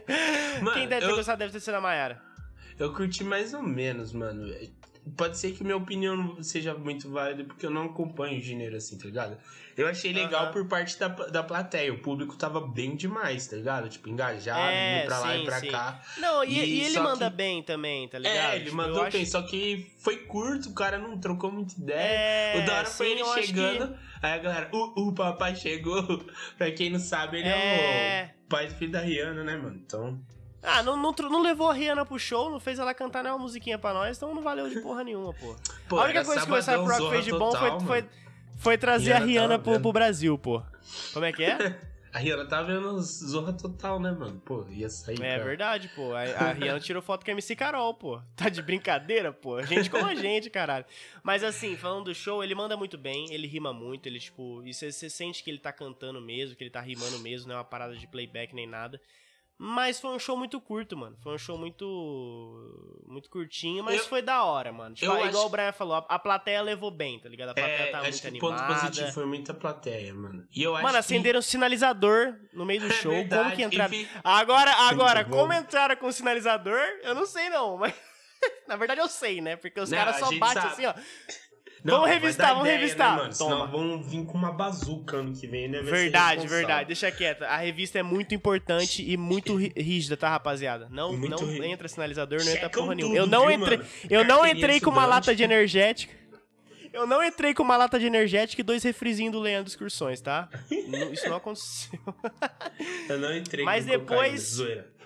quem 0.75 0.87
deve 0.87 1.07
ter 1.07 1.13
eu... 1.13 1.17
gostado 1.17 1.39
deve 1.39 1.53
ter 1.53 1.61
sido 1.61 1.77
a 1.77 1.81
Mayara. 1.81 2.23
Eu 2.79 2.93
curti 2.93 3.25
mais 3.25 3.55
ou 3.55 3.63
menos, 3.63 4.13
mano 4.13 4.47
pode 5.17 5.39
ser 5.39 5.53
que 5.53 5.63
minha 5.63 5.77
opinião 5.77 6.17
não 6.17 6.43
seja 6.43 6.75
muito 6.75 7.11
válida 7.11 7.45
porque 7.45 7.65
eu 7.65 7.71
não 7.71 7.87
acompanho 7.87 8.39
o 8.39 8.43
gênero 8.43 8.77
assim, 8.77 8.97
tá 8.99 9.07
ligado? 9.07 9.37
Eu 9.77 9.87
achei 9.87 10.13
legal 10.13 10.47
uhum. 10.47 10.53
por 10.53 10.67
parte 10.67 10.99
da, 10.99 11.07
da 11.07 11.41
plateia. 11.41 11.93
O 11.93 11.99
público 11.99 12.37
tava 12.37 12.61
bem 12.61 12.97
demais, 12.97 13.47
tá 13.47 13.55
ligado? 13.55 13.89
Tipo, 13.89 14.09
engajado, 14.09 14.61
é, 14.61 14.99
indo 14.99 15.07
pra 15.07 15.19
lá 15.21 15.33
sim, 15.33 15.41
e 15.41 15.45
pra 15.45 15.61
sim. 15.61 15.69
cá. 15.69 16.03
Não, 16.19 16.43
e, 16.43 16.59
e, 16.59 16.81
e 16.81 16.85
ele 16.85 16.99
manda 16.99 17.31
que... 17.31 17.37
bem 17.37 17.63
também, 17.63 18.09
tá 18.09 18.19
ligado? 18.19 18.37
É, 18.37 18.57
ele 18.57 18.65
tipo, 18.65 18.77
mandou 18.77 19.09
bem, 19.09 19.23
acho... 19.23 19.31
só 19.31 19.43
que 19.43 19.89
foi 20.01 20.17
curto, 20.17 20.71
o 20.71 20.75
cara 20.75 20.99
não 20.99 21.17
trocou 21.17 21.53
muita 21.53 21.81
ideia. 21.81 21.97
É, 21.97 22.61
o 22.61 22.67
da 22.67 22.79
hora 22.79 22.87
sim, 22.87 22.97
foi 22.97 23.13
ele 23.13 23.25
chegando. 23.25 23.95
Que... 23.95 24.01
Aí 24.21 24.33
a 24.33 24.39
galera, 24.39 24.69
o, 24.73 25.09
o 25.09 25.15
papai 25.15 25.55
chegou. 25.55 26.25
pra 26.59 26.73
quem 26.73 26.91
não 26.91 26.99
sabe, 26.99 27.39
ele 27.39 27.49
é, 27.49 27.53
é 27.53 28.35
o 28.47 28.49
pai 28.49 28.67
do 28.67 28.75
filho 28.75 28.91
da 28.91 29.01
Rihanna, 29.01 29.45
né, 29.45 29.57
mano? 29.57 29.77
Então. 29.77 30.21
Ah, 30.63 30.83
não, 30.83 30.97
não, 30.97 31.13
não, 31.13 31.41
levou 31.41 31.71
a 31.71 31.73
Rihanna 31.73 32.05
pro 32.05 32.19
show, 32.19 32.51
não 32.51 32.59
fez 32.59 32.79
ela 32.79 32.93
cantar 32.93 33.23
nenhuma 33.23 33.43
musiquinha 33.43 33.79
pra 33.79 33.95
nós, 33.95 34.17
então 34.17 34.35
não 34.35 34.43
valeu 34.43 34.69
de 34.69 34.81
porra 34.81 35.05
nenhuma, 35.05 35.33
pô. 35.33 35.55
pô 35.89 36.01
a 36.01 36.05
única 36.05 36.25
coisa 36.25 36.45
que 36.45 36.51
o 36.51 36.55
Westside 36.55 36.79
Rock 36.79 37.11
fez 37.11 37.25
de 37.25 37.31
bom 37.33 37.51
total, 37.51 37.81
foi, 37.81 38.03
foi, 38.03 38.11
foi, 38.59 38.79
trazer 38.79 39.13
Rihanna 39.13 39.23
a 39.23 39.27
Rihanna 39.27 39.59
pro, 39.59 39.81
pro, 39.81 39.93
Brasil, 39.93 40.37
pô. 40.37 40.63
Como 41.13 41.25
é 41.25 41.33
que 41.33 41.45
é? 41.45 41.79
a 42.13 42.19
Rihanna 42.19 42.45
tá 42.45 42.61
vendo 42.63 43.01
Zorra 43.01 43.53
Total, 43.53 44.01
né, 44.01 44.11
mano? 44.11 44.43
Pô, 44.45 44.67
ia 44.69 44.91
sair. 44.91 45.23
É 45.23 45.37
cara. 45.37 45.45
verdade, 45.45 45.89
pô. 45.95 46.13
A, 46.13 46.23
a 46.23 46.53
Rihanna 46.53 46.81
tirou 46.81 47.01
foto 47.01 47.25
com 47.25 47.31
a 47.31 47.35
MC 47.35 47.55
Carol, 47.55 47.95
pô. 47.95 48.21
Tá 48.35 48.49
de 48.49 48.61
brincadeira, 48.61 49.33
pô. 49.33 49.63
Gente 49.63 49.89
como 49.89 50.07
a 50.07 50.15
gente, 50.17 50.51
caralho. 50.51 50.85
Mas 51.23 51.45
assim, 51.45 51.77
falando 51.77 52.07
do 52.07 52.15
show, 52.15 52.43
ele 52.43 52.57
manda 52.57 52.77
muito 52.77 52.99
bem, 52.99 53.33
ele 53.33 53.47
rima 53.47 53.73
muito, 53.73 54.07
ele, 54.07 54.19
tipo. 54.19 54.61
E 54.67 54.75
você 54.75 54.91
sente 54.91 55.45
que 55.45 55.51
ele 55.51 55.59
tá 55.59 55.73
cantando 55.73 56.21
mesmo, 56.21 56.57
que 56.57 56.65
ele 56.65 56.71
tá 56.71 56.81
rimando 56.81 57.21
mesmo, 57.21 57.49
não 57.49 57.55
é 57.55 57.59
uma 57.59 57.65
parada 57.65 57.95
de 57.95 58.09
playback 58.09 58.53
nem 58.55 58.67
nada. 58.67 59.01
Mas 59.61 59.99
foi 59.99 60.11
um 60.11 60.21
show 60.21 60.37
muito 60.37 60.61
curto, 60.61 60.97
mano. 60.97 61.17
Foi 61.21 61.35
um 61.35 61.39
show 61.39 61.59
muito. 61.59 61.85
muito 63.09 63.29
curtinho, 63.29 63.83
mas 63.83 63.97
eu, 63.97 64.05
foi 64.05 64.23
da 64.23 64.45
hora, 64.45 64.73
mano. 64.73 64.95
Tipo, 64.95 65.13
igual 65.13 65.27
acho... 65.27 65.47
o 65.47 65.49
Brian 65.49 65.73
falou, 65.73 65.97
a, 65.97 66.07
a, 66.09 66.19
plateia 66.19 66.63
levou 66.63 66.93
bem, 66.93 67.19
tá 67.19 67.29
ligado? 67.29 67.49
A 67.49 67.55
plateia 67.55 67.77
é, 67.77 67.91
tá 67.91 68.01
muito 68.01 68.21
que 68.21 68.27
animada. 68.29 68.55
O 68.55 68.57
ponto 68.57 68.81
positivo 68.81 69.13
foi 69.13 69.27
muita 69.27 69.53
plateia, 69.53 70.15
mano. 70.15 70.47
E 70.55 70.63
eu 70.63 70.75
mano, 70.75 70.97
acenderam 70.97 71.41
que... 71.41 71.47
um 71.47 71.51
sinalizador 71.51 72.37
no 72.53 72.65
meio 72.65 72.83
do 72.83 72.87
é 72.93 72.93
show. 72.93 73.11
Verdade. 73.11 73.43
Como 73.43 73.57
que 73.57 73.63
entraram? 73.65 73.95
Enfim... 73.95 74.09
Agora, 74.23 74.71
agora, 74.89 75.25
como 75.25 75.53
entraram 75.53 75.97
com 75.97 76.07
o 76.07 76.13
sinalizador, 76.13 76.81
eu 77.03 77.17
não 77.17 77.27
sei 77.27 77.51
não, 77.51 77.79
mas. 77.79 77.93
Na 78.69 78.77
verdade 78.77 79.01
eu 79.01 79.09
sei, 79.09 79.41
né? 79.41 79.57
Porque 79.57 79.81
os 79.81 79.91
caras 79.91 80.21
só 80.21 80.31
batem 80.39 80.63
assim, 80.63 80.87
ó. 80.87 80.95
Não, 81.85 81.95
vamos 81.97 82.11
revistar, 82.11 82.49
vamos 82.49 82.65
ideia, 82.65 82.79
revistar. 82.79 83.11
Né, 83.17 83.23
mano? 83.23 83.33
Senão 83.33 83.71
vão 83.71 84.03
vir 84.03 84.25
com 84.25 84.37
uma 84.37 84.53
bazuca 84.53 85.19
ano 85.19 85.35
que 85.35 85.47
vem, 85.47 85.69
né? 85.69 85.81
Vai 85.81 85.91
verdade, 85.91 86.47
verdade. 86.47 86.87
Deixa 86.87 87.11
quieto. 87.11 87.43
A 87.43 87.57
revista 87.57 87.99
é 87.99 88.03
muito 88.03 88.35
importante 88.35 89.09
e 89.09 89.17
muito 89.17 89.57
rígida, 89.57 90.17
tá, 90.17 90.29
rapaziada? 90.29 90.89
Não, 90.91 91.17
muito 91.17 91.45
não 91.47 91.65
entra 91.65 91.89
sinalizador, 91.89 92.45
não 92.45 92.53
entra 92.53 92.69
porra 92.69 92.95
nenhuma. 92.95 93.17
Eu 93.17 93.27
não 93.27 93.51
entrei, 93.51 93.81
eu 94.11 94.25
não 94.25 94.47
entrei 94.47 94.81
com 94.81 94.91
uma 94.91 95.07
lata 95.07 95.35
de 95.35 95.43
energética. 95.45 96.19
Eu 96.93 97.07
não 97.07 97.23
entrei 97.23 97.55
com 97.55 97.63
uma 97.63 97.77
lata 97.77 97.99
de 97.99 98.07
energética 98.07 98.61
e 98.61 98.65
dois 98.65 98.83
refrizinhos 98.83 99.33
do 99.33 99.39
Leandro 99.39 99.69
Excursões, 99.69 100.21
tá? 100.21 100.49
Isso 101.13 101.29
não 101.29 101.37
aconteceu. 101.37 101.99
Eu 103.09 103.19
não 103.19 103.37
entrei 103.37 103.65
Mas 103.65 103.85
com 103.85 103.91
depois... 103.91 104.09
cocaína, 104.19 104.39
zoeira. 104.39 104.99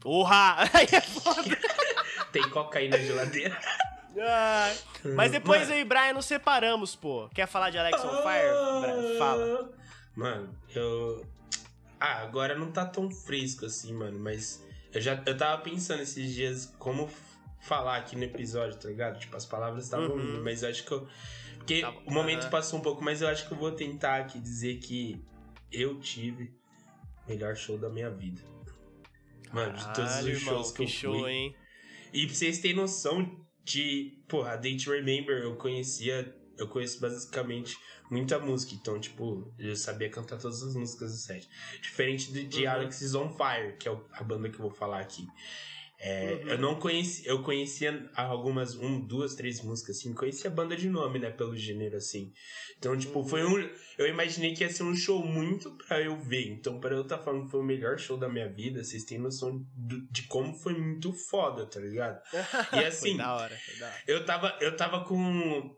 Porra! 0.00 0.56
Aí 0.72 0.88
é 0.90 1.00
foda. 1.00 1.58
Tem 2.32 2.42
cocaína 2.50 2.96
na 2.96 3.04
geladeira. 3.04 3.58
Ah, 4.20 4.74
mas 5.14 5.32
depois 5.32 5.62
mano. 5.62 5.74
eu 5.74 5.80
e 5.80 5.84
Brian 5.84 6.12
nos 6.14 6.26
separamos, 6.26 6.96
pô. 6.96 7.28
Quer 7.34 7.46
falar 7.46 7.70
de 7.70 7.78
Alex 7.78 8.02
on 8.04 8.22
Fire? 8.22 8.80
Brian, 8.80 9.18
fala. 9.18 9.72
Mano, 10.14 10.50
eu. 10.74 11.24
Ah, 12.00 12.22
agora 12.22 12.56
não 12.56 12.70
tá 12.70 12.84
tão 12.84 13.10
fresco 13.10 13.66
assim, 13.66 13.92
mano, 13.92 14.18
mas 14.18 14.64
eu 14.92 15.00
já 15.00 15.20
eu 15.26 15.36
tava 15.36 15.62
pensando 15.62 16.02
esses 16.02 16.32
dias 16.32 16.74
como 16.78 17.10
falar 17.60 17.96
aqui 17.96 18.16
no 18.16 18.24
episódio, 18.24 18.78
tá 18.78 18.88
ligado? 18.88 19.18
Tipo, 19.18 19.36
as 19.36 19.44
palavras 19.44 19.84
estavam 19.84 20.10
uhum. 20.10 20.42
mas 20.42 20.62
eu 20.62 20.70
acho 20.70 20.84
que 20.84 20.92
eu. 20.92 21.08
Porque 21.56 21.80
tá 21.82 21.90
o 22.06 22.12
momento 22.12 22.44
uhum. 22.44 22.50
passou 22.50 22.78
um 22.78 22.82
pouco, 22.82 23.02
mas 23.02 23.20
eu 23.20 23.28
acho 23.28 23.46
que 23.46 23.52
eu 23.52 23.58
vou 23.58 23.72
tentar 23.72 24.16
aqui 24.16 24.38
dizer 24.38 24.78
que 24.78 25.22
eu 25.70 25.98
tive 26.00 26.54
o 27.26 27.30
melhor 27.30 27.54
show 27.56 27.76
da 27.76 27.88
minha 27.88 28.10
vida. 28.10 28.40
Mano, 29.52 29.72
de 29.74 29.94
todos 29.94 30.16
os 30.18 30.26
irmão, 30.26 30.54
shows 30.54 30.70
que, 30.70 30.76
que 30.78 30.82
eu 30.84 30.88
show, 30.88 31.20
fui. 31.20 31.30
Hein? 31.30 31.56
E 32.12 32.26
pra 32.26 32.34
vocês 32.34 32.58
terem 32.58 32.76
noção 32.76 33.46
de, 33.68 34.18
porra, 34.26 34.52
a 34.52 34.56
Date 34.56 34.88
Remember 34.88 35.36
eu 35.42 35.56
conhecia, 35.56 36.34
eu 36.56 36.68
conheço 36.68 37.00
basicamente 37.00 37.76
muita 38.10 38.38
música, 38.38 38.74
então, 38.74 38.98
tipo, 38.98 39.52
eu 39.58 39.76
sabia 39.76 40.08
cantar 40.08 40.38
todas 40.38 40.62
as 40.62 40.74
músicas 40.74 41.12
do 41.12 41.18
set. 41.18 41.48
Diferente 41.80 42.32
de, 42.32 42.44
de 42.44 42.64
uhum. 42.64 42.70
Alex 42.70 43.02
is 43.02 43.14
on 43.14 43.28
Fire, 43.30 43.76
que 43.78 43.88
é 43.88 43.96
a 44.12 44.24
banda 44.24 44.48
que 44.48 44.56
eu 44.56 44.62
vou 44.62 44.70
falar 44.70 45.00
aqui. 45.00 45.26
É, 46.00 46.34
uhum. 46.34 46.48
Eu 46.50 46.58
não 46.58 46.74
conheci, 46.76 47.26
eu 47.26 47.42
conhecia 47.42 48.08
algumas, 48.14 48.76
um, 48.76 49.00
duas, 49.00 49.34
três 49.34 49.60
músicas, 49.60 49.96
assim, 49.96 50.14
conhecia 50.14 50.48
a 50.48 50.54
banda 50.54 50.76
de 50.76 50.88
nome, 50.88 51.18
né, 51.18 51.28
pelo 51.30 51.56
gênero, 51.56 51.96
assim. 51.96 52.32
Então, 52.78 52.96
tipo, 52.96 53.24
foi 53.24 53.44
um. 53.44 53.68
Eu 53.98 54.06
imaginei 54.06 54.54
que 54.54 54.62
ia 54.62 54.70
ser 54.70 54.84
um 54.84 54.94
show 54.94 55.24
muito 55.26 55.76
pra 55.88 56.00
eu 56.00 56.16
ver. 56.16 56.52
Então, 56.52 56.78
para 56.78 56.94
eu 56.94 57.02
estar 57.02 57.18
tá 57.18 57.24
falando 57.24 57.46
que 57.46 57.50
foi 57.50 57.60
o 57.60 57.64
melhor 57.64 57.98
show 57.98 58.16
da 58.16 58.28
minha 58.28 58.48
vida, 58.48 58.84
vocês 58.84 59.02
têm 59.02 59.18
noção 59.18 59.60
do, 59.74 60.00
de 60.12 60.22
como 60.28 60.54
foi 60.54 60.74
muito 60.74 61.12
foda, 61.28 61.66
tá 61.66 61.80
ligado? 61.80 62.20
E 62.72 62.84
assim. 62.84 63.16
da 63.16 63.34
hora, 63.34 63.56
da 63.80 63.86
hora. 63.86 64.02
Eu 64.06 64.24
tava, 64.24 64.56
eu 64.60 64.76
tava 64.76 65.04
com. 65.04 65.76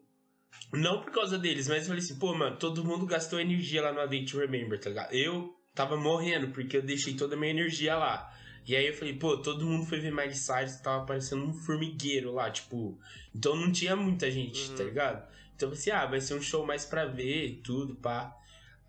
Não 0.72 1.00
por 1.00 1.12
causa 1.12 1.38
deles, 1.38 1.66
mas 1.66 1.83
eu 1.83 1.88
falei 1.88 2.02
assim, 2.02 2.18
pô, 2.18 2.35
mano, 2.35 2.59
todo 2.59 2.85
mundo 2.85 3.06
gastou 3.06 3.40
energia 3.40 3.83
lá 3.83 3.92
no 3.92 4.00
A 4.00 4.06
Day 4.06 4.24
to 4.24 4.38
Remember, 4.38 4.78
tá 4.78 4.90
ligado? 4.90 5.12
Eu 5.14 5.54
tava 5.74 5.96
morrendo, 5.96 6.52
porque 6.52 6.76
eu 6.76 6.83
deixei 6.83 7.14
toda 7.14 7.35
a 7.35 7.38
minha 7.38 7.50
energia 7.50 7.96
lá. 7.96 8.30
E 8.66 8.77
aí 8.77 8.87
eu 8.87 8.94
falei, 8.94 9.14
pô, 9.14 9.37
todo 9.38 9.66
mundo 9.66 9.87
foi 9.87 10.01
ver 10.01 10.12
Miley 10.12 10.35
Cyrus, 10.35 10.77
tava 10.77 11.05
parecendo 11.05 11.44
um 11.44 11.53
formigueiro 11.53 12.33
lá, 12.33 12.51
tipo. 12.51 12.99
Então 13.35 13.57
não 13.57 13.73
tinha 13.73 13.96
muita 13.96 14.31
gente, 14.31 14.70
uhum. 14.70 14.77
tá 14.77 14.85
ligado? 14.85 15.29
Então 15.57 15.68
eu 15.68 15.75
pensei, 15.75 15.92
ah, 15.92 16.07
vai 16.07 16.20
ser 16.20 16.35
um 16.35 16.42
show 16.42 16.64
mais 16.64 16.85
pra 16.85 17.05
ver, 17.05 17.61
tudo, 17.64 17.94
pá. 17.96 18.37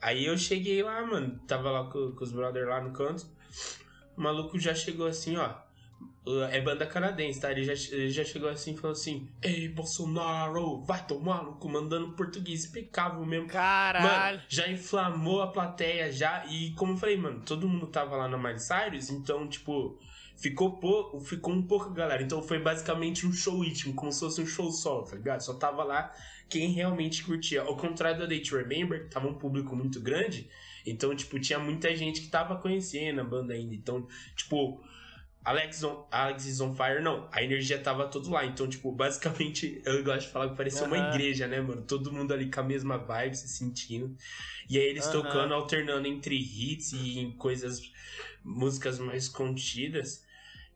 Aí 0.02 0.26
eu 0.26 0.38
cheguei 0.38 0.82
lá, 0.82 1.06
mano, 1.06 1.40
tava 1.48 1.70
lá 1.70 1.90
com, 1.90 2.12
com 2.12 2.24
os 2.24 2.32
brothers 2.32 2.68
lá 2.68 2.82
no 2.82 2.92
canto. 2.92 3.28
O 4.18 4.22
maluco 4.22 4.60
já 4.60 4.74
chegou 4.74 5.08
assim, 5.08 5.38
ó. 5.38 5.54
É 6.52 6.62
banda 6.62 6.86
canadense, 6.86 7.40
tá? 7.40 7.52
Ele 7.52 7.64
já, 7.64 7.74
ele 7.96 8.10
já 8.10 8.24
chegou 8.24 8.48
assim 8.48 8.78
falou 8.78 8.92
assim: 8.92 9.28
Ei, 9.42 9.68
Bolsonaro, 9.68 10.84
vai 10.84 11.04
tomar 11.04 11.44
no 11.44 11.54
comandando 11.54 12.12
português 12.12 12.66
impecável 12.66 13.26
mesmo. 13.26 13.48
Caralho. 13.48 14.36
Mano, 14.38 14.44
já 14.48 14.68
inflamou 14.70 15.42
a 15.42 15.48
plateia 15.48 16.12
já. 16.12 16.46
E 16.46 16.74
como 16.76 16.94
eu 16.94 16.98
falei, 16.98 17.18
mano, 17.18 17.42
todo 17.44 17.68
mundo 17.68 17.88
tava 17.88 18.16
lá 18.16 18.28
na 18.28 18.38
Miley 18.38 18.60
Cyrus, 18.60 19.10
então, 19.10 19.48
tipo, 19.48 19.98
ficou, 20.38 20.78
pouco, 20.78 21.20
ficou 21.22 21.56
um 21.56 21.66
pouco 21.66 21.90
galera. 21.90 22.22
Então 22.22 22.44
foi 22.44 22.60
basicamente 22.60 23.26
um 23.26 23.34
show 23.34 23.66
íntimo, 23.66 23.96
como 23.96 24.12
se 24.12 24.20
fosse 24.20 24.42
um 24.42 24.46
show 24.46 24.72
solo, 24.72 25.06
tá 25.06 25.16
ligado? 25.16 25.42
Só 25.42 25.56
tava 25.56 25.84
lá 25.84 26.14
quem 26.48 26.70
realmente 26.70 27.24
curtia. 27.24 27.64
Ao 27.64 27.76
contrário 27.76 28.20
da 28.20 28.26
Day 28.28 28.42
to 28.42 28.58
Remember, 28.58 29.06
que 29.06 29.10
tava 29.10 29.28
um 29.28 29.40
público 29.40 29.76
muito 29.76 30.00
grande. 30.00 30.48
Então, 30.86 31.16
tipo, 31.16 31.40
tinha 31.40 31.58
muita 31.58 31.96
gente 31.96 32.22
que 32.22 32.28
tava 32.28 32.58
conhecendo 32.58 33.22
a 33.22 33.24
banda 33.24 33.56
ainda. 33.56 33.74
Então, 33.74 34.08
tipo 34.36 34.84
Alex, 35.44 35.84
on, 35.84 36.06
Alex 36.12 36.46
is 36.46 36.62
on 36.62 36.76
fire, 36.76 37.02
não. 37.02 37.28
A 37.32 37.44
energia 37.44 37.80
tava 37.80 38.08
todo 38.08 38.30
lá. 38.30 38.46
Então, 38.46 38.68
tipo, 38.68 38.92
basicamente, 38.92 39.82
eu 39.86 40.04
gosto 40.04 40.28
de 40.28 40.32
falar 40.32 40.50
que 40.50 40.56
parecia 40.56 40.84
uhum. 40.84 40.94
uma 40.94 41.10
igreja, 41.10 41.48
né, 41.48 41.60
mano? 41.60 41.82
Todo 41.82 42.12
mundo 42.12 42.34
ali 42.34 42.50
com 42.50 42.60
a 42.60 42.64
mesma 42.64 42.98
vibe, 42.98 43.36
se 43.36 43.48
sentindo. 43.48 44.16
E 44.70 44.78
aí 44.78 44.86
eles 44.86 45.06
uhum. 45.08 45.24
tocando, 45.24 45.54
alternando 45.54 46.08
entre 46.08 46.36
hits 46.36 46.94
e 46.94 47.34
coisas, 47.38 47.82
músicas 48.44 49.00
mais 49.00 49.28
contidas. 49.28 50.24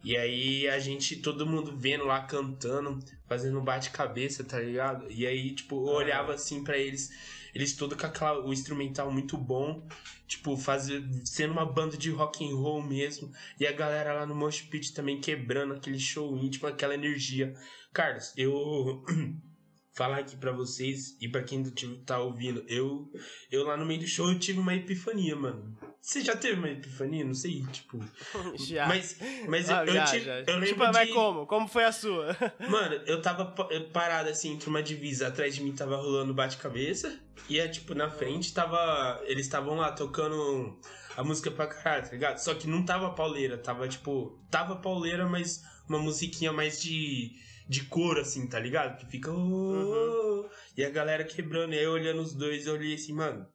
E 0.03 0.17
aí 0.17 0.67
a 0.67 0.79
gente, 0.79 1.15
todo 1.17 1.45
mundo 1.45 1.75
vendo 1.75 2.05
lá 2.05 2.21
cantando, 2.21 2.99
fazendo 3.27 3.61
bate-cabeça, 3.61 4.43
tá 4.43 4.59
ligado? 4.59 5.05
E 5.11 5.25
aí, 5.25 5.53
tipo, 5.53 5.75
eu 5.87 5.93
olhava 5.93 6.33
assim 6.33 6.63
para 6.63 6.77
eles 6.77 7.11
eles 7.55 7.73
todos 7.73 7.97
com 7.97 8.05
aquela, 8.05 8.45
o 8.45 8.51
instrumental 8.51 9.09
muito 9.09 9.37
bom, 9.37 9.87
tipo, 10.27 10.57
fazer, 10.57 11.01
sendo 11.23 11.53
uma 11.53 11.65
banda 11.65 11.97
de 11.97 12.11
rock 12.11 12.45
and 12.45 12.53
roll 12.53 12.83
mesmo, 12.83 13.31
e 13.57 13.65
a 13.65 13.71
galera 13.71 14.13
lá 14.13 14.25
no 14.25 14.35
Mosh 14.35 14.61
Pit 14.61 14.93
também 14.93 15.21
quebrando 15.21 15.73
aquele 15.73 15.97
show 15.97 16.37
íntimo, 16.37 16.67
aquela 16.67 16.93
energia. 16.93 17.53
Carlos, 17.93 18.33
eu 18.35 19.01
falar 19.95 20.19
aqui 20.19 20.35
para 20.35 20.51
vocês 20.51 21.15
e 21.21 21.29
para 21.29 21.43
quem 21.43 21.63
tá 22.05 22.19
ouvindo, 22.19 22.65
eu 22.67 23.09
eu 23.49 23.63
lá 23.63 23.77
no 23.77 23.85
meio 23.85 24.01
do 24.01 24.07
show 24.07 24.29
eu 24.29 24.37
tive 24.37 24.59
uma 24.59 24.75
epifania, 24.75 25.35
mano. 25.37 25.77
Você 26.05 26.21
já 26.21 26.35
teve 26.35 26.59
uma 26.59 26.69
epifania? 26.69 27.25
Não 27.25 27.33
sei, 27.33 27.65
tipo. 27.71 27.99
já. 28.59 28.85
Mas, 28.87 29.17
mas 29.49 29.71
ah, 29.71 29.83
eu, 29.83 29.93
já, 29.93 30.05
tive. 30.05 30.25
Já. 30.25 30.39
Eu 30.41 30.59
lembro 30.59 30.67
tipo, 30.67 30.85
de... 30.85 30.91
mas 30.91 31.09
como? 31.11 31.47
Como 31.47 31.67
foi 31.67 31.83
a 31.83 31.91
sua? 31.91 32.37
Mano, 32.69 32.93
eu 33.07 33.19
tava 33.23 33.43
parado 33.91 34.29
assim 34.29 34.53
entre 34.53 34.69
uma 34.69 34.83
divisa. 34.83 35.29
Atrás 35.29 35.55
de 35.55 35.63
mim 35.63 35.73
tava 35.73 35.95
rolando 35.95 36.31
bate-cabeça. 36.31 37.19
E 37.49 37.59
é 37.59 37.67
tipo, 37.67 37.95
na 37.95 38.07
frente 38.07 38.53
tava. 38.53 39.19
Eles 39.25 39.47
estavam 39.47 39.77
lá 39.77 39.91
tocando 39.93 40.79
a 41.17 41.23
música 41.23 41.49
pra 41.49 41.65
caralho, 41.65 42.03
tá 42.03 42.11
ligado? 42.11 42.37
Só 42.37 42.53
que 42.53 42.67
não 42.67 42.85
tava 42.85 43.09
pauleira, 43.09 43.57
tava 43.57 43.87
tipo. 43.87 44.39
Tava 44.51 44.75
pauleira, 44.75 45.27
mas 45.27 45.63
uma 45.89 45.97
musiquinha 45.97 46.53
mais 46.53 46.79
de 46.79 47.31
de 47.67 47.83
cor, 47.85 48.19
assim, 48.19 48.47
tá 48.47 48.59
ligado? 48.59 48.99
Que 48.99 49.07
fica. 49.07 49.31
Oh, 49.31 49.33
uhum. 49.33 50.49
E 50.77 50.85
a 50.85 50.89
galera 50.91 51.23
quebrando. 51.23 51.73
E 51.73 51.79
aí, 51.79 51.87
olhando 51.87 52.21
os 52.21 52.35
dois, 52.35 52.67
eu 52.67 52.75
olhei 52.75 52.93
assim, 52.93 53.11
mano. 53.11 53.47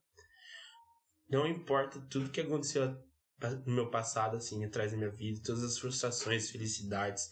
Não 1.30 1.46
importa 1.46 2.00
tudo 2.10 2.30
que 2.30 2.40
aconteceu 2.40 2.96
no 3.64 3.74
meu 3.74 3.90
passado, 3.90 4.36
assim, 4.36 4.64
atrás 4.64 4.92
da 4.92 4.98
minha 4.98 5.10
vida, 5.10 5.40
todas 5.44 5.62
as 5.62 5.78
frustrações, 5.78 6.50
felicidades. 6.50 7.30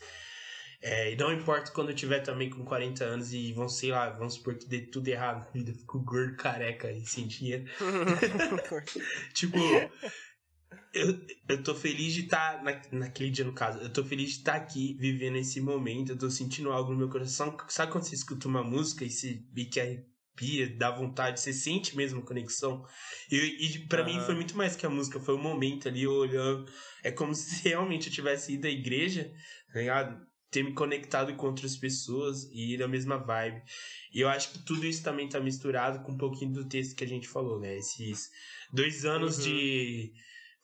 É, 0.81 1.13
e 1.13 1.17
não 1.17 1.33
importa 1.33 1.73
quando 1.73 1.91
eu 1.91 1.95
tiver 1.95 2.21
também 2.21 2.49
com 2.49 2.65
40 2.65 3.05
anos 3.05 3.33
e 3.33 3.53
vão, 3.53 3.69
sei 3.69 3.91
lá, 3.91 4.11
vamos 4.11 4.35
supor 4.35 4.55
que 4.55 4.67
dê 4.69 4.81
tudo 4.81 5.09
errado 5.09 5.45
na 5.45 5.51
vida, 5.51 5.73
fico 5.73 6.01
gordo, 6.01 6.37
careca 6.37 6.91
e 6.93 7.05
sem 7.05 7.27
dinheiro. 7.27 7.65
tipo, 9.35 9.59
eu, 10.95 11.21
eu 11.49 11.63
tô 11.65 11.75
feliz 11.75 12.15
de 12.15 12.23
estar, 12.23 12.59
tá 12.59 12.63
na, 12.63 13.01
naquele 13.01 13.31
dia 13.31 13.45
no 13.45 13.53
caso, 13.53 13.81
eu 13.81 13.93
tô 13.93 14.05
feliz 14.05 14.31
de 14.31 14.37
estar 14.39 14.53
tá 14.53 14.59
aqui, 14.59 14.97
vivendo 15.01 15.37
esse 15.37 15.61
momento, 15.61 16.13
eu 16.13 16.19
tô 16.19 16.31
sentindo 16.31 16.71
algo 16.71 16.93
no 16.93 16.99
meu 16.99 17.09
coração. 17.09 17.57
Sabe 17.69 17.91
quando 17.91 18.05
você 18.05 18.15
escuta 18.15 18.47
uma 18.47 18.63
música 18.63 19.05
e, 19.05 19.11
se, 19.11 19.45
e 19.57 19.65
que 19.65 19.81
arrepia, 20.39 20.77
dá 20.77 20.91
vontade, 20.91 21.41
você 21.41 21.53
sente 21.53 21.97
mesmo 21.97 22.23
conexão? 22.23 22.85
E, 23.31 23.37
e 23.37 23.87
para 23.87 24.05
mim 24.05 24.21
foi 24.21 24.35
muito 24.35 24.57
mais 24.57 24.77
que 24.77 24.87
a 24.87 24.91
música, 24.91 25.21
foi 25.21 25.35
o 25.35 25.39
momento 25.39 25.89
ali, 25.89 26.07
olhando. 26.07 26.71
É 27.03 27.11
como 27.11 27.35
se 27.35 27.69
realmente 27.69 28.09
eu 28.09 28.13
tivesse 28.13 28.55
ido 28.55 28.67
à 28.67 28.71
igreja, 28.71 29.31
tá 29.73 29.81
ligado? 29.81 30.27
Ter 30.51 30.63
me 30.63 30.73
conectado 30.73 31.35
com 31.37 31.47
outras 31.47 31.77
pessoas 31.77 32.45
e 32.53 32.75
ir 32.75 32.79
na 32.79 32.89
mesma 32.89 33.19
vibe. 33.19 33.63
E 34.15 34.21
eu 34.21 34.29
acho 34.29 34.53
que 34.53 34.65
tudo 34.65 34.87
isso 34.87 35.03
também 35.03 35.29
tá 35.29 35.41
misturado 35.41 36.03
com 36.03 36.13
um 36.13 36.19
pouquinho 36.19 36.53
do 36.53 36.69
texto 36.69 36.97
que 36.97 37.05
a 37.05 37.09
gente 37.09 37.29
falou, 37.29 37.61
né? 37.61 37.77
Esses 37.77 38.29
dois 38.73 39.05
anos 39.05 39.39
uhum. 39.39 39.45
de 39.45 40.13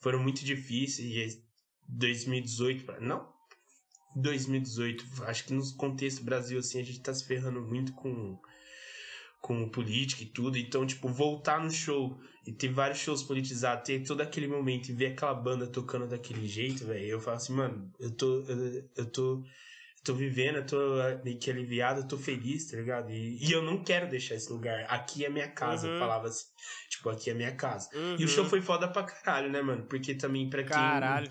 foram 0.01 0.19
muito 0.19 0.43
difíceis. 0.43 1.43
2018, 1.87 2.99
não 2.99 3.35
2018, 4.15 5.23
acho 5.25 5.45
que 5.45 5.53
no 5.53 5.61
contexto 5.75 6.23
Brasil 6.23 6.57
assim 6.57 6.79
a 6.79 6.83
gente 6.83 7.01
tá 7.01 7.13
se 7.13 7.27
ferrando 7.27 7.61
muito 7.61 7.93
com 7.93 8.39
com 9.45 9.69
política 9.69 10.23
e 10.23 10.25
tudo, 10.25 10.57
então 10.57 10.87
tipo 10.87 11.07
voltar 11.07 11.63
no 11.63 11.69
show 11.69 12.19
e 12.47 12.51
ter 12.51 12.69
vários 12.69 12.97
shows 12.97 13.21
politizados, 13.21 13.85
ter 13.85 14.03
todo 14.03 14.21
aquele 14.21 14.47
momento 14.47 14.89
e 14.89 14.93
ver 14.93 15.11
aquela 15.11 15.35
banda 15.35 15.67
tocando 15.67 16.07
daquele 16.07 16.47
jeito, 16.47 16.83
velho, 16.83 17.05
eu 17.05 17.21
falo 17.21 17.37
assim, 17.37 17.53
mano, 17.53 17.93
eu 17.99 18.09
tô 18.09 18.41
eu, 18.47 18.89
eu 18.97 19.05
tô 19.05 19.43
tô 20.03 20.15
vivendo, 20.15 20.57
eu 20.57 20.65
tô 20.65 20.99
eh, 20.99 21.21
meio 21.23 21.37
que 21.37 21.51
aliviado, 21.51 22.01
eu 22.01 22.07
tô 22.07 22.17
feliz, 22.17 22.71
tá 22.71 22.77
ligado? 22.77 23.11
E, 23.11 23.37
e 23.43 23.51
eu 23.51 23.61
não 23.61 23.83
quero 23.83 24.09
deixar 24.09 24.35
esse 24.35 24.51
lugar. 24.51 24.85
Aqui 24.87 25.25
é 25.25 25.29
minha 25.29 25.47
casa, 25.47 25.87
uhum. 25.87 25.93
eu 25.93 25.99
falava 25.99 26.27
assim. 26.27 26.45
Tipo, 26.89 27.09
aqui 27.09 27.31
é 27.31 27.33
minha 27.33 27.55
casa. 27.55 27.89
Uhum. 27.91 28.15
E 28.19 28.23
o 28.23 28.27
show 28.27 28.43
uhum. 28.43 28.49
foi 28.51 28.61
foda 28.61 28.87
pra 28.87 29.01
caralho, 29.01 29.51
né, 29.51 29.63
mano? 29.63 29.87
Porque 29.87 30.13
também 30.13 30.47
pra 30.47 30.61
quem. 30.61 30.73
Caralho. 30.73 31.27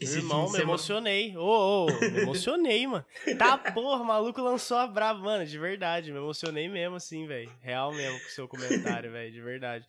Esse 0.00 0.18
Irmão, 0.18 0.50
me 0.50 0.58
emocionei. 0.60 1.36
Ô, 1.36 1.40
ô, 1.40 1.86
oh, 1.86 2.00
me 2.00 2.22
emocionei, 2.22 2.86
mano. 2.86 3.04
Tá, 3.38 3.56
porra, 3.56 4.02
o 4.02 4.06
maluco 4.06 4.40
lançou 4.40 4.76
a 4.76 4.86
brava, 4.86 5.20
mano, 5.20 5.46
de 5.46 5.58
verdade. 5.58 6.10
Me 6.10 6.18
emocionei 6.18 6.68
mesmo, 6.68 6.96
assim, 6.96 7.26
velho. 7.26 7.52
Real 7.60 7.92
mesmo 7.92 8.18
com 8.18 8.26
o 8.26 8.30
seu 8.30 8.48
comentário, 8.48 9.10
velho, 9.12 9.30
de 9.30 9.40
verdade. 9.40 9.86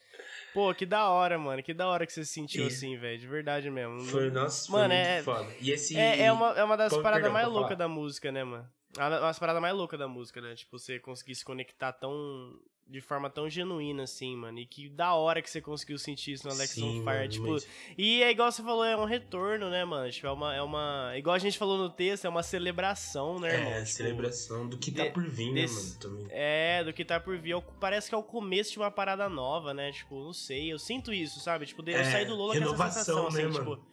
Pô, 0.53 0.73
que 0.73 0.85
da 0.85 1.09
hora, 1.09 1.37
mano. 1.37 1.63
Que 1.63 1.73
da 1.73 1.87
hora 1.87 2.05
que 2.05 2.13
você 2.13 2.23
se 2.23 2.31
sentiu 2.31 2.67
assim, 2.67 2.97
velho. 2.97 3.17
De 3.17 3.27
verdade 3.27 3.69
mesmo. 3.69 4.01
Foi, 4.01 4.29
nossa, 4.29 4.71
mano, 4.71 4.93
foi 4.93 4.97
é, 4.97 5.23
foda. 5.23 5.55
E 5.59 5.71
esse... 5.71 5.97
é, 5.97 6.23
é, 6.23 6.31
uma, 6.31 6.49
é 6.51 6.63
uma 6.63 6.77
das 6.77 6.93
Pô, 6.93 7.01
paradas 7.01 7.31
mais 7.31 7.47
loucas 7.47 7.77
da 7.77 7.87
música, 7.87 8.31
né, 8.31 8.43
mano? 8.43 8.69
Uma 8.97 9.09
das 9.09 9.39
paradas 9.39 9.61
mais 9.61 9.75
loucas 9.75 9.99
da 9.99 10.07
música, 10.07 10.41
né? 10.41 10.55
Tipo, 10.55 10.77
você 10.77 10.99
conseguir 10.99 11.35
se 11.35 11.45
conectar 11.45 11.93
tão 11.93 12.59
de 12.89 12.99
forma 13.01 13.29
tão 13.29 13.47
genuína, 13.49 14.03
assim, 14.03 14.35
mano. 14.35 14.57
E 14.59 14.65
que 14.65 14.89
da 14.89 15.13
hora 15.13 15.41
que 15.41 15.49
você 15.49 15.61
conseguiu 15.61 15.97
sentir 15.99 16.33
isso 16.33 16.47
no 16.47 16.53
Alex 16.53 16.71
Sim, 16.71 16.83
on 16.83 17.03
Fire. 17.03 17.05
Mano, 17.05 17.27
tipo, 17.29 17.47
mas... 17.51 17.67
e 17.97 18.23
é 18.23 18.31
igual 18.31 18.51
você 18.51 18.63
falou, 18.63 18.83
é 18.83 18.97
um 18.97 19.05
retorno, 19.05 19.69
né, 19.69 19.85
mano? 19.85 20.11
Tipo, 20.11 20.27
é 20.27 20.31
uma, 20.31 20.55
é 20.55 20.61
uma. 20.61 21.13
Igual 21.15 21.35
a 21.35 21.39
gente 21.39 21.57
falou 21.57 21.77
no 21.77 21.89
texto, 21.89 22.25
é 22.25 22.29
uma 22.29 22.41
celebração, 22.41 23.39
né, 23.39 23.53
irmão? 23.53 23.71
É, 23.71 23.83
tipo, 23.83 23.91
celebração 23.91 24.67
do 24.67 24.77
que 24.77 24.91
tá 24.91 25.03
de, 25.03 25.11
por 25.11 25.23
vir, 25.23 25.53
desse, 25.53 25.75
né, 25.75 25.81
mano? 25.81 25.99
Também. 25.99 26.27
É, 26.31 26.83
do 26.83 26.91
que 26.91 27.05
tá 27.05 27.19
por 27.19 27.37
vir. 27.37 27.55
É 27.55 27.63
parece 27.79 28.09
que 28.09 28.15
é 28.15 28.17
o 28.17 28.23
começo 28.23 28.71
de 28.71 28.79
uma 28.79 28.89
parada 28.89 29.29
nova, 29.29 29.73
né? 29.73 29.91
Tipo, 29.91 30.23
não 30.23 30.33
sei. 30.33 30.73
Eu 30.73 30.79
sinto 30.79 31.13
isso, 31.13 31.39
sabe? 31.39 31.67
Tipo, 31.67 31.87
eu 31.87 31.97
é, 31.97 32.03
saí 32.03 32.25
do 32.25 32.35
Lola 32.35 32.59
com 32.59 32.63
essa 32.63 32.89
sensação, 32.89 33.23
né, 33.23 33.27
assim, 33.27 33.41
mano? 33.43 33.75
tipo. 33.75 33.89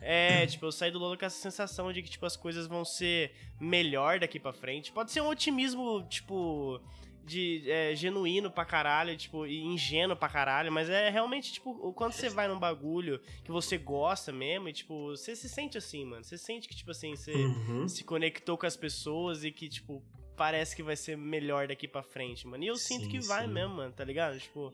É, 0.00 0.46
tipo, 0.48 0.64
eu 0.64 0.72
saí 0.72 0.90
do 0.90 0.98
Lola 0.98 1.18
com 1.18 1.26
essa 1.26 1.38
sensação 1.38 1.92
de 1.92 2.02
que, 2.02 2.08
tipo, 2.08 2.24
as 2.24 2.36
coisas 2.36 2.66
vão 2.66 2.82
ser 2.82 3.32
melhor 3.60 4.18
daqui 4.18 4.40
para 4.40 4.54
frente. 4.54 4.90
Pode 4.90 5.12
ser 5.12 5.20
um 5.20 5.28
otimismo, 5.28 6.02
tipo, 6.08 6.80
de 7.28 7.70
é, 7.70 7.94
genuíno 7.94 8.50
pra 8.50 8.64
caralho, 8.64 9.16
tipo, 9.16 9.46
e 9.46 9.60
ingênuo 9.60 10.16
pra 10.16 10.28
caralho, 10.28 10.72
mas 10.72 10.88
é 10.88 11.10
realmente, 11.10 11.52
tipo, 11.52 11.92
quando 11.92 12.12
você 12.12 12.28
vai 12.28 12.48
num 12.48 12.58
bagulho 12.58 13.20
que 13.44 13.52
você 13.52 13.76
gosta 13.76 14.32
mesmo, 14.32 14.68
e, 14.68 14.72
tipo, 14.72 15.10
você 15.10 15.36
se 15.36 15.48
sente 15.48 15.78
assim, 15.78 16.04
mano. 16.04 16.24
Você 16.24 16.38
sente 16.38 16.66
que, 16.66 16.74
tipo 16.74 16.90
assim, 16.90 17.14
você 17.14 17.32
uhum. 17.32 17.86
se 17.86 18.02
conectou 18.02 18.56
com 18.56 18.66
as 18.66 18.76
pessoas 18.76 19.44
e 19.44 19.52
que, 19.52 19.68
tipo, 19.68 20.02
parece 20.36 20.74
que 20.74 20.82
vai 20.82 20.96
ser 20.96 21.16
melhor 21.16 21.68
daqui 21.68 21.86
pra 21.86 22.02
frente, 22.02 22.46
mano. 22.46 22.64
E 22.64 22.68
eu 22.68 22.76
sim, 22.76 22.98
sinto 22.98 23.10
que 23.10 23.20
vai 23.20 23.46
sim. 23.46 23.52
mesmo, 23.52 23.74
mano, 23.74 23.92
tá 23.92 24.04
ligado? 24.04 24.38
Tipo. 24.38 24.72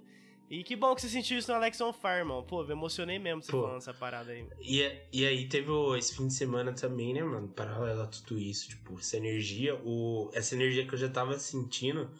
E 0.51 0.63
que 0.63 0.77
bom 0.77 0.95
que 0.95 1.01
você 1.01 1.09
sentiu 1.09 1.39
isso 1.39 1.51
no 1.51 1.57
Alex 1.57 1.81
on 1.81 1.93
Fire, 1.93 2.23
mano. 2.23 2.43
Pô, 2.43 2.63
eu 2.63 2.71
emocionei 2.71 3.19
mesmo 3.19 3.43
você 3.43 3.51
Pô, 3.51 3.63
falando 3.63 3.79
essa 3.79 3.95
parada 3.95 4.31
aí. 4.31 4.47
E, 4.61 4.83
e 5.11 5.27
aí 5.27 5.49
teve 5.49 5.71
o, 5.71 5.97
esse 5.97 6.15
fim 6.15 6.29
de 6.29 6.35
semana 6.35 6.73
também, 6.75 7.15
né, 7.15 7.25
mano? 7.25 7.49
Paralelo 7.49 8.03
a 8.03 8.07
tudo 8.07 8.39
isso, 8.39 8.69
tipo, 8.69 8.99
essa 8.99 9.17
energia, 9.17 9.75
o, 9.83 10.31
essa 10.35 10.55
energia 10.55 10.87
que 10.87 10.93
eu 10.93 10.99
já 10.99 11.09
tava 11.09 11.39
sentindo 11.39 12.11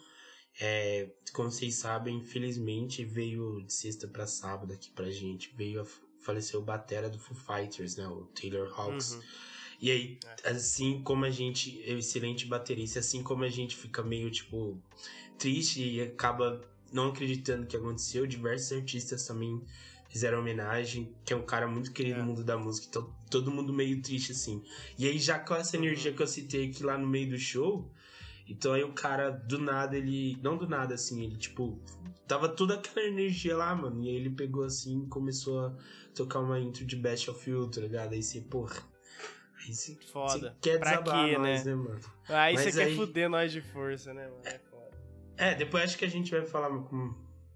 é, 0.59 1.09
como 1.33 1.51
vocês 1.51 1.75
sabem, 1.75 2.17
infelizmente 2.17 3.03
veio 3.03 3.61
de 3.65 3.73
sexta 3.73 4.07
para 4.07 4.25
sábado 4.25 4.73
aqui 4.73 4.89
pra 4.91 5.09
gente. 5.11 5.53
Veio 5.55 5.81
a 5.81 5.85
falecer 6.19 6.59
o 6.59 6.63
batera 6.63 7.09
do 7.09 7.19
Foo 7.19 7.35
Fighters, 7.35 7.97
né? 7.97 8.07
O 8.07 8.25
Taylor 8.27 8.71
Hawks. 8.79 9.13
Uhum. 9.13 9.21
E 9.81 9.91
aí, 9.91 10.19
é. 10.43 10.51
assim 10.51 11.01
como 11.03 11.25
a 11.25 11.29
gente, 11.29 11.81
é 11.83 11.93
excelente 11.93 12.45
baterista, 12.45 12.99
assim 12.99 13.21
como 13.21 13.43
a 13.43 13.49
gente 13.49 13.75
fica 13.75 14.01
meio, 14.01 14.31
tipo, 14.31 14.81
triste 15.37 15.83
e 15.83 16.01
acaba 16.01 16.61
não 16.91 17.09
acreditando 17.09 17.67
que 17.67 17.75
aconteceu, 17.75 18.25
diversos 18.25 18.71
artistas 18.71 19.27
também 19.27 19.61
fizeram 20.07 20.39
homenagem, 20.39 21.13
que 21.25 21.33
é 21.33 21.35
um 21.35 21.45
cara 21.45 21.67
muito 21.67 21.91
querido 21.91 22.15
é. 22.15 22.19
no 22.19 22.27
mundo 22.27 22.43
da 22.43 22.57
música, 22.57 22.87
então 22.89 23.13
todo 23.29 23.51
mundo 23.51 23.73
meio 23.73 24.01
triste, 24.01 24.31
assim. 24.31 24.63
E 24.97 25.05
aí, 25.05 25.19
já 25.19 25.37
com 25.37 25.53
essa 25.53 25.75
energia 25.75 26.13
que 26.13 26.21
eu 26.21 26.27
citei 26.27 26.69
aqui 26.69 26.83
lá 26.83 26.97
no 26.97 27.05
meio 27.05 27.29
do 27.29 27.37
show, 27.37 27.91
então 28.47 28.73
aí 28.73 28.83
o 28.83 28.93
cara, 28.93 29.31
do 29.31 29.59
nada, 29.59 29.97
ele. 29.97 30.37
Não 30.41 30.57
do 30.57 30.67
nada, 30.67 30.93
assim, 30.93 31.23
ele 31.23 31.37
tipo. 31.37 31.79
Tava 32.27 32.49
toda 32.49 32.75
aquela 32.75 33.05
energia 33.05 33.55
lá, 33.55 33.75
mano. 33.75 34.03
E 34.03 34.09
aí 34.09 34.15
ele 34.15 34.31
pegou 34.31 34.63
assim 34.63 35.03
e 35.03 35.07
começou 35.07 35.67
a 35.67 35.75
tocar 36.15 36.39
uma 36.39 36.59
intro 36.59 36.85
de 36.85 36.95
Best 36.95 37.29
of 37.29 37.49
You, 37.49 37.69
tá 37.69 37.81
ligado? 37.81 38.13
Aí 38.13 38.23
você, 38.23 38.41
porra. 38.41 38.81
Aí 39.59 39.73
você, 39.73 39.95
foda. 40.11 40.39
Você 40.39 40.55
quer 40.61 40.79
pra 40.79 40.89
desabar 40.91 41.25
quê, 41.25 41.37
nós, 41.37 41.65
né? 41.65 41.75
né? 41.75 41.75
mano? 41.75 41.99
Aí 42.29 42.57
você 42.57 42.81
aí... 42.81 42.89
quer 42.89 42.95
fuder 42.95 43.29
nós 43.29 43.51
de 43.51 43.61
força, 43.61 44.13
né, 44.13 44.27
mano? 44.27 44.41
É 44.43 44.59
foda. 44.59 44.91
É, 45.37 45.55
depois 45.55 45.83
acho 45.83 45.97
que 45.97 46.05
a 46.05 46.09
gente 46.09 46.31
vai 46.31 46.45
falar. 46.45 46.69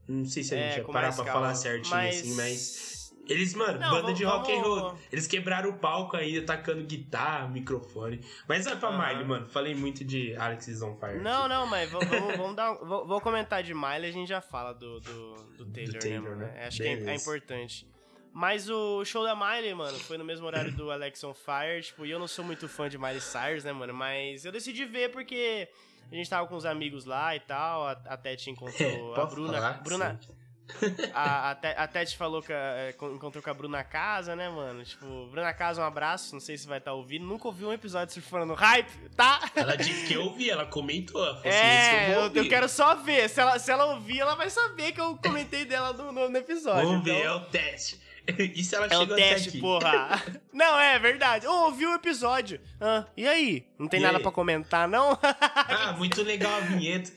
Não 0.08 0.26
sei 0.26 0.44
se 0.44 0.54
a 0.54 0.58
é, 0.58 0.70
gente 0.72 0.84
vai 0.84 0.94
parar 0.94 1.16
pra 1.16 1.26
calma. 1.26 1.32
falar 1.32 1.56
certinho 1.56 1.96
mas... 1.96 2.20
assim, 2.20 2.36
mas 2.36 2.99
eles, 3.30 3.54
mano, 3.54 3.80
não, 3.80 3.90
banda 3.92 4.02
vamos, 4.02 4.18
de 4.18 4.24
rock 4.26 4.52
and 4.52 4.62
roll. 4.62 4.96
Eles 5.12 5.28
quebraram 5.28 5.70
o 5.70 5.78
palco 5.78 6.18
aí, 6.18 6.40
atacando 6.40 6.84
guitarra, 6.84 7.48
microfone. 7.48 8.20
Mas 8.48 8.66
vai 8.66 8.76
pra 8.76 8.90
uhum. 8.90 8.98
Miley, 8.98 9.26
mano. 9.26 9.46
Falei 9.46 9.76
muito 9.76 10.04
de 10.04 10.36
Alex 10.36 10.68
is 10.68 10.82
on 10.82 10.96
Fire. 10.96 11.20
Não, 11.20 11.42
aqui. 11.42 11.50
não, 11.50 11.68
mas 11.68 11.92
vamos, 11.92 12.10
vamos 12.36 12.56
dar. 12.56 12.74
Vou, 12.74 13.06
vou, 13.06 13.22
comentar 13.22 13.62
de 13.62 13.74
Miley 13.74 14.10
a 14.10 14.12
gente 14.12 14.28
já 14.28 14.42
fala 14.42 14.74
do, 14.74 15.00
do, 15.00 15.34
do 15.58 15.66
Taylor, 15.68 15.94
do 15.94 16.00
Taylor 16.00 16.36
né, 16.36 16.46
né? 16.46 16.66
Acho 16.66 16.80
Beleza. 16.80 17.04
que 17.04 17.10
é, 17.10 17.14
é, 17.14 17.16
importante. 17.16 17.88
Mas 18.34 18.70
o 18.70 19.06
show 19.06 19.24
da 19.24 19.36
Miley, 19.36 19.76
mano, 19.76 19.98
foi 20.00 20.18
no 20.18 20.26
mesmo 20.26 20.48
horário 20.48 20.72
do 20.72 20.90
Alex 20.90 21.24
on 21.24 21.34
Fire. 21.34 21.82
Tipo, 21.84 22.06
e 22.06 22.12
eu 22.12 22.18
não 22.18 22.28
sou 22.28 22.44
muito 22.44 22.68
fã 22.68 22.90
de 22.90 22.98
Miley 22.98 23.22
Cyrus, 23.22 23.64
né, 23.64 23.72
mano? 23.72 23.94
Mas 23.94 24.44
eu 24.44 24.52
decidi 24.52 24.86
ver 24.86 25.12
porque 25.12 25.68
a 26.12 26.16
gente 26.16 26.28
tava 26.28 26.48
com 26.48 26.56
os 26.56 26.66
amigos 26.66 27.06
lá 27.06 27.36
e 27.36 27.40
tal. 27.40 27.88
A, 27.88 27.92
a 27.92 28.18
Tete 28.18 28.50
encontrou 28.50 29.14
a 29.22 29.26
Bruna. 29.26 29.54
Falar, 29.54 29.74
Bruna. 29.84 30.20
Sim 30.20 30.39
a, 31.14 31.52
a, 31.52 31.84
a 31.84 31.88
Tete 31.88 32.18
falou 32.18 32.42
que 32.42 32.54
é, 32.54 32.96
encontrou 33.14 33.44
com 33.44 33.50
a 33.50 33.54
Bruna 33.54 33.84
Casa, 33.84 34.36
né, 34.36 34.50
mano? 34.50 34.84
Tipo, 34.84 35.28
Bruna 35.28 35.54
Casa, 35.54 35.82
um 35.82 35.86
abraço. 35.86 36.34
Não 36.34 36.40
sei 36.40 36.58
se 36.58 36.68
vai 36.68 36.78
estar 36.78 36.92
tá 36.92 36.96
ouvindo. 36.96 37.26
Nunca 37.26 37.48
ouvi 37.48 37.66
um 37.66 37.74
episódio 37.74 38.14
surfando 38.14 38.46
no 38.46 38.54
hype, 38.54 38.92
tá? 39.16 39.40
Ela 39.56 39.76
disse 39.76 40.08
que 40.08 40.14
eu 40.14 40.24
ouvi, 40.24 40.50
ela 40.50 40.66
comentou. 40.66 41.24
Ela 41.24 41.36
falou 41.36 41.52
é, 41.52 42.04
assim, 42.04 42.14
eu, 42.14 42.22
eu, 42.22 42.44
eu, 42.44 42.50
quero 42.50 42.70
só 42.70 42.96
ver. 42.96 43.30
Se 43.30 43.40
ela, 43.40 43.60
se 43.60 43.72
ela 43.72 43.86
ouvir, 43.86 44.20
ela 44.20 44.36
vai 44.36 44.50
saber 44.50 44.92
que 44.92 45.02
eu 45.02 45.18
comentei 45.18 45.66
dela 45.66 45.94
no, 45.94 46.12
no, 46.12 46.30
no 46.30 46.38
episódio. 46.38 46.88
Vamos 46.88 47.02
então... 47.02 47.16
ver, 47.16 47.26
é 47.26 47.32
o 47.32 47.42
teste. 47.42 48.10
e 48.38 48.64
se 48.64 48.76
ela 48.76 48.86
é 48.86 48.90
chegou 48.90 49.14
o 49.14 49.16
teste, 49.16 49.50
aqui? 49.50 49.60
porra. 49.60 50.24
não, 50.54 50.80
é 50.80 51.00
verdade. 51.00 51.48
Oh, 51.48 51.66
ouvi 51.66 51.86
o 51.86 51.94
episódio. 51.94 52.60
Ah, 52.80 53.06
e 53.16 53.28
aí? 53.28 53.66
Não 53.78 53.88
tem 53.88 54.00
e 54.00 54.04
nada 54.04 54.20
para 54.20 54.32
comentar, 54.32 54.88
não? 54.88 55.18
ah, 55.22 55.94
muito 55.98 56.22
legal 56.24 56.54
a 56.54 56.60
vinheta. 56.62 57.12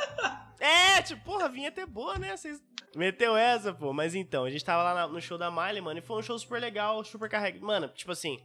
é, 0.60 1.02
tipo, 1.02 1.22
porra, 1.24 1.46
a 1.46 1.48
vinheta 1.48 1.80
é 1.80 1.86
boa, 1.86 2.18
né? 2.18 2.36
Vocês 2.36 2.60
meteu 2.94 3.36
essa, 3.36 3.72
pô. 3.72 3.92
Mas 3.92 4.14
então, 4.14 4.44
a 4.44 4.50
gente 4.50 4.64
tava 4.64 4.82
lá 4.82 5.06
no 5.08 5.20
show 5.20 5.38
da 5.38 5.50
Miley, 5.50 5.80
mano, 5.80 5.98
e 5.98 6.02
foi 6.02 6.18
um 6.18 6.22
show 6.22 6.38
super 6.38 6.60
legal, 6.60 7.02
super 7.04 7.28
carregado. 7.28 7.64
Mano, 7.64 7.88
tipo 7.88 8.12
assim, 8.12 8.38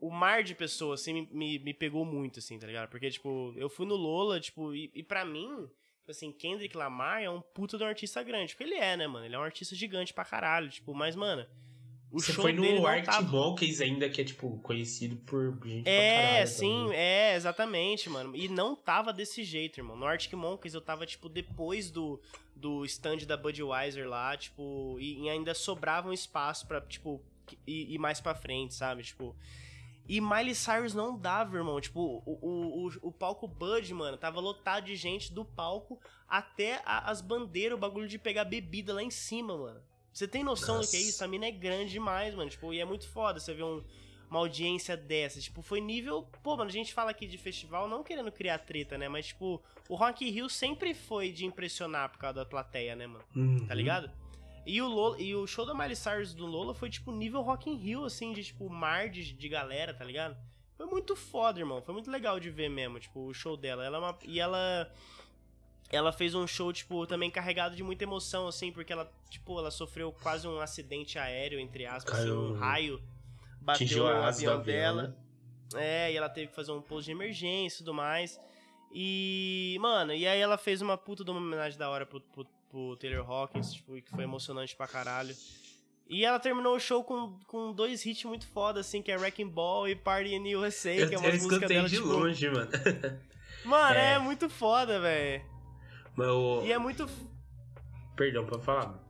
o 0.00 0.10
mar 0.10 0.42
de 0.42 0.54
pessoas, 0.54 1.00
assim, 1.00 1.12
me, 1.12 1.28
me, 1.32 1.58
me, 1.58 1.74
pegou 1.74 2.04
muito, 2.04 2.38
assim, 2.38 2.58
tá 2.58 2.66
ligado? 2.66 2.88
Porque, 2.88 3.10
tipo, 3.10 3.52
eu 3.56 3.68
fui 3.68 3.86
no 3.86 3.96
Lola, 3.96 4.40
tipo, 4.40 4.74
e, 4.74 4.90
e 4.94 5.02
pra 5.02 5.24
mim, 5.24 5.68
Tipo 6.08 6.12
assim, 6.12 6.32
Kendrick 6.32 6.74
Lamar 6.74 7.22
é 7.22 7.28
um 7.28 7.42
puta 7.42 7.76
de 7.76 7.84
um 7.84 7.86
artista 7.86 8.22
grande. 8.22 8.54
Porque 8.54 8.64
ele 8.64 8.76
é, 8.76 8.96
né, 8.96 9.06
mano? 9.06 9.26
Ele 9.26 9.34
é 9.34 9.38
um 9.38 9.42
artista 9.42 9.74
gigante 9.76 10.14
pra 10.14 10.24
caralho. 10.24 10.70
Tipo, 10.70 10.94
mas, 10.94 11.14
mano. 11.14 11.46
O 12.10 12.18
Você 12.18 12.32
show 12.32 12.40
foi 12.40 12.54
no 12.54 12.86
Art 12.86 13.04
tava... 13.04 13.28
Monkeys 13.28 13.82
ainda, 13.82 14.08
que 14.08 14.22
é, 14.22 14.24
tipo, 14.24 14.58
conhecido 14.60 15.16
por 15.16 15.60
gente 15.66 15.86
É, 15.86 16.28
caralho, 16.28 16.46
sim, 16.48 16.84
também. 16.84 16.98
é, 16.98 17.34
exatamente, 17.36 18.08
mano. 18.08 18.34
E 18.34 18.48
não 18.48 18.74
tava 18.74 19.12
desse 19.12 19.44
jeito, 19.44 19.78
irmão. 19.78 19.94
No 19.94 20.06
Arctic 20.06 20.32
Monkeys 20.32 20.72
eu 20.72 20.80
tava, 20.80 21.04
tipo, 21.04 21.28
depois 21.28 21.90
do, 21.90 22.18
do 22.58 22.84
stand 22.84 23.18
da 23.18 23.36
Budweiser 23.36 24.08
lá, 24.08 24.36
tipo, 24.36 24.96
e, 25.00 25.24
e 25.24 25.30
ainda 25.30 25.54
sobrava 25.54 26.08
um 26.08 26.12
espaço 26.12 26.66
pra, 26.66 26.80
tipo, 26.80 27.22
ir, 27.66 27.94
ir 27.94 27.98
mais 27.98 28.20
pra 28.20 28.34
frente, 28.34 28.74
sabe? 28.74 29.02
Tipo. 29.02 29.34
E 30.08 30.22
Miley 30.22 30.54
Cyrus 30.54 30.94
não 30.94 31.18
dava, 31.18 31.58
irmão. 31.58 31.78
Tipo, 31.80 32.22
o, 32.24 32.38
o, 32.40 32.86
o, 32.86 33.08
o, 33.08 33.12
palco 33.12 33.46
Bud, 33.46 33.92
mano, 33.92 34.16
tava 34.16 34.40
lotado 34.40 34.86
de 34.86 34.96
gente 34.96 35.32
do 35.32 35.44
palco 35.44 36.00
até 36.26 36.80
a, 36.84 37.10
as 37.10 37.20
bandeiras, 37.20 37.76
o 37.76 37.80
bagulho 37.80 38.08
de 38.08 38.18
pegar 38.18 38.44
bebida 38.44 38.94
lá 38.94 39.02
em 39.02 39.10
cima, 39.10 39.56
mano. 39.56 39.82
Você 40.10 40.26
tem 40.26 40.42
noção 40.42 40.76
Nossa. 40.76 40.88
do 40.88 40.90
que 40.90 40.96
é 40.96 41.00
isso? 41.00 41.22
A 41.22 41.28
mina 41.28 41.46
é 41.46 41.50
grande 41.50 41.92
demais, 41.92 42.34
mano. 42.34 42.48
Tipo, 42.48 42.72
e 42.72 42.80
é 42.80 42.84
muito 42.86 43.06
foda 43.06 43.38
você 43.38 43.52
ver 43.52 43.64
um, 43.64 43.84
uma 44.30 44.40
audiência 44.40 44.96
dessa. 44.96 45.40
Tipo, 45.40 45.62
foi 45.62 45.80
nível. 45.80 46.28
Pô, 46.42 46.56
mano, 46.56 46.68
a 46.68 46.72
gente 46.72 46.92
fala 46.92 47.10
aqui 47.10 47.26
de 47.26 47.38
festival 47.38 47.88
não 47.88 48.02
querendo 48.02 48.30
criar 48.30 48.58
treta, 48.58 48.98
né? 48.98 49.08
Mas, 49.08 49.28
tipo, 49.28 49.62
o 49.88 49.94
Rock 49.94 50.24
Hill 50.24 50.48
sempre 50.48 50.94
foi 50.94 51.32
de 51.32 51.44
impressionar 51.46 52.10
por 52.10 52.18
causa 52.18 52.40
da 52.40 52.44
plateia, 52.44 52.94
né, 52.94 53.06
mano? 53.06 53.24
Uhum. 53.34 53.66
Tá 53.66 53.74
ligado? 53.74 54.10
E 54.66 54.82
o, 54.82 54.86
Lola, 54.86 55.20
e 55.20 55.34
o 55.34 55.46
show 55.46 55.64
da 55.64 55.72
Miley 55.72 55.96
Cyrus 55.96 56.34
do 56.34 56.44
Lola 56.44 56.74
foi, 56.74 56.90
tipo, 56.90 57.10
nível 57.10 57.40
Rock 57.40 57.70
in 57.70 57.76
Rio, 57.76 58.04
assim, 58.04 58.34
de, 58.34 58.44
tipo, 58.44 58.68
mar 58.68 59.08
de, 59.08 59.32
de 59.32 59.48
galera, 59.48 59.94
tá 59.94 60.04
ligado? 60.04 60.36
Foi 60.76 60.86
muito 60.86 61.16
foda, 61.16 61.58
irmão. 61.58 61.80
Foi 61.80 61.94
muito 61.94 62.10
legal 62.10 62.38
de 62.38 62.50
ver 62.50 62.68
mesmo, 62.68 63.00
tipo, 63.00 63.20
o 63.20 63.32
show 63.32 63.56
dela. 63.56 63.84
Ela 63.84 63.96
é 63.96 64.00
uma... 64.00 64.18
E 64.24 64.38
ela... 64.38 64.92
Ela 65.90 66.12
fez 66.12 66.34
um 66.34 66.46
show, 66.46 66.70
tipo, 66.70 67.06
também 67.06 67.30
carregado 67.30 67.74
de 67.74 67.82
muita 67.82 68.04
emoção, 68.04 68.46
assim, 68.46 68.70
porque 68.70 68.92
ela, 68.92 69.10
tipo, 69.30 69.58
ela 69.58 69.70
sofreu 69.70 70.12
quase 70.12 70.46
um 70.46 70.60
acidente 70.60 71.18
aéreo, 71.18 71.58
entre 71.58 71.86
aspas, 71.86 72.18
assim, 72.18 72.30
um 72.30 72.52
raio 72.52 73.02
bateu 73.68 74.04
no 74.04 74.22
avião 74.22 74.62
dela. 74.62 75.14
Né? 75.72 76.06
É, 76.06 76.12
e 76.12 76.16
ela 76.16 76.28
teve 76.28 76.48
que 76.48 76.54
fazer 76.54 76.72
um 76.72 76.80
pouso 76.80 77.06
de 77.06 77.12
emergência 77.12 77.76
e 77.76 77.78
tudo 77.78 77.92
mais. 77.92 78.40
E, 78.90 79.76
mano, 79.80 80.14
e 80.14 80.26
aí 80.26 80.40
ela 80.40 80.56
fez 80.56 80.80
uma 80.80 80.96
puta 80.96 81.22
de 81.22 81.30
uma 81.30 81.38
homenagem 81.38 81.78
da 81.78 81.90
hora 81.90 82.06
pro, 82.06 82.20
pro, 82.20 82.46
pro 82.70 82.96
Taylor 82.96 83.30
Hawkins, 83.30 83.74
tipo, 83.74 84.00
que 84.00 84.10
foi 84.10 84.24
emocionante 84.24 84.74
pra 84.74 84.88
caralho. 84.88 85.34
E 86.08 86.24
ela 86.24 86.38
terminou 86.38 86.74
o 86.74 86.80
show 86.80 87.04
com, 87.04 87.38
com 87.46 87.70
dois 87.70 88.04
hits 88.06 88.24
muito 88.24 88.46
foda, 88.46 88.80
assim, 88.80 89.02
que 89.02 89.12
é 89.12 89.16
Wrecking 89.16 89.48
Ball 89.48 89.86
e 89.88 89.94
Party 89.94 90.34
in 90.34 90.54
USA, 90.54 91.06
que 91.06 91.14
é 91.14 91.18
uma 91.18 91.28
música 91.28 91.68
dela, 91.68 91.86
de 91.86 91.96
tipo... 91.96 92.08
longe, 92.08 92.48
mano. 92.48 92.70
Mano, 93.64 93.96
é, 93.96 94.12
é 94.12 94.18
muito 94.20 94.48
foda, 94.48 95.00
velho. 95.00 95.44
O... 96.16 96.62
E 96.64 96.72
é 96.72 96.78
muito... 96.78 97.06
Perdão, 98.16 98.46
pra 98.46 98.58
falar. 98.60 99.07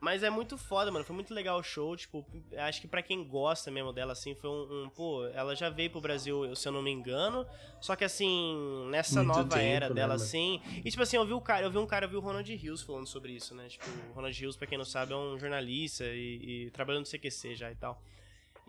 Mas 0.00 0.22
é 0.22 0.30
muito 0.30 0.56
foda, 0.56 0.90
mano. 0.90 1.04
Foi 1.04 1.14
muito 1.14 1.34
legal 1.34 1.58
o 1.58 1.62
show. 1.62 1.94
Tipo, 1.94 2.24
acho 2.56 2.80
que 2.80 2.88
para 2.88 3.02
quem 3.02 3.22
gosta 3.22 3.70
mesmo 3.70 3.92
dela, 3.92 4.12
assim, 4.12 4.34
foi 4.34 4.48
um, 4.48 4.84
um, 4.84 4.88
Pô, 4.88 5.26
ela 5.26 5.54
já 5.54 5.68
veio 5.68 5.90
pro 5.90 6.00
Brasil, 6.00 6.56
se 6.56 6.66
eu 6.66 6.72
não 6.72 6.80
me 6.80 6.90
engano. 6.90 7.46
Só 7.80 7.94
que, 7.94 8.04
assim, 8.04 8.88
nessa 8.90 9.22
muito 9.22 9.36
nova 9.36 9.60
era 9.60 9.90
né, 9.90 9.94
dela, 9.94 10.14
assim. 10.14 10.62
E, 10.82 10.90
tipo 10.90 11.02
assim, 11.02 11.16
eu 11.16 11.26
vi 11.26 11.34
o 11.34 11.40
cara, 11.40 11.66
eu 11.66 11.70
vi 11.70 11.76
um 11.76 11.86
cara, 11.86 12.06
eu 12.06 12.08
vi 12.08 12.16
o 12.16 12.20
Ronald 12.20 12.50
Hills 12.50 12.82
falando 12.82 13.06
sobre 13.06 13.32
isso, 13.32 13.54
né? 13.54 13.68
Tipo, 13.68 13.84
o 14.10 14.14
Ronald 14.14 14.42
Hills, 14.42 14.58
pra 14.58 14.66
quem 14.66 14.78
não 14.78 14.86
sabe, 14.86 15.12
é 15.12 15.16
um 15.16 15.38
jornalista 15.38 16.04
e, 16.04 16.66
e 16.66 16.70
trabalhando 16.70 17.04
no 17.04 17.10
CQC 17.10 17.54
já 17.54 17.70
e 17.70 17.74
tal. 17.74 18.02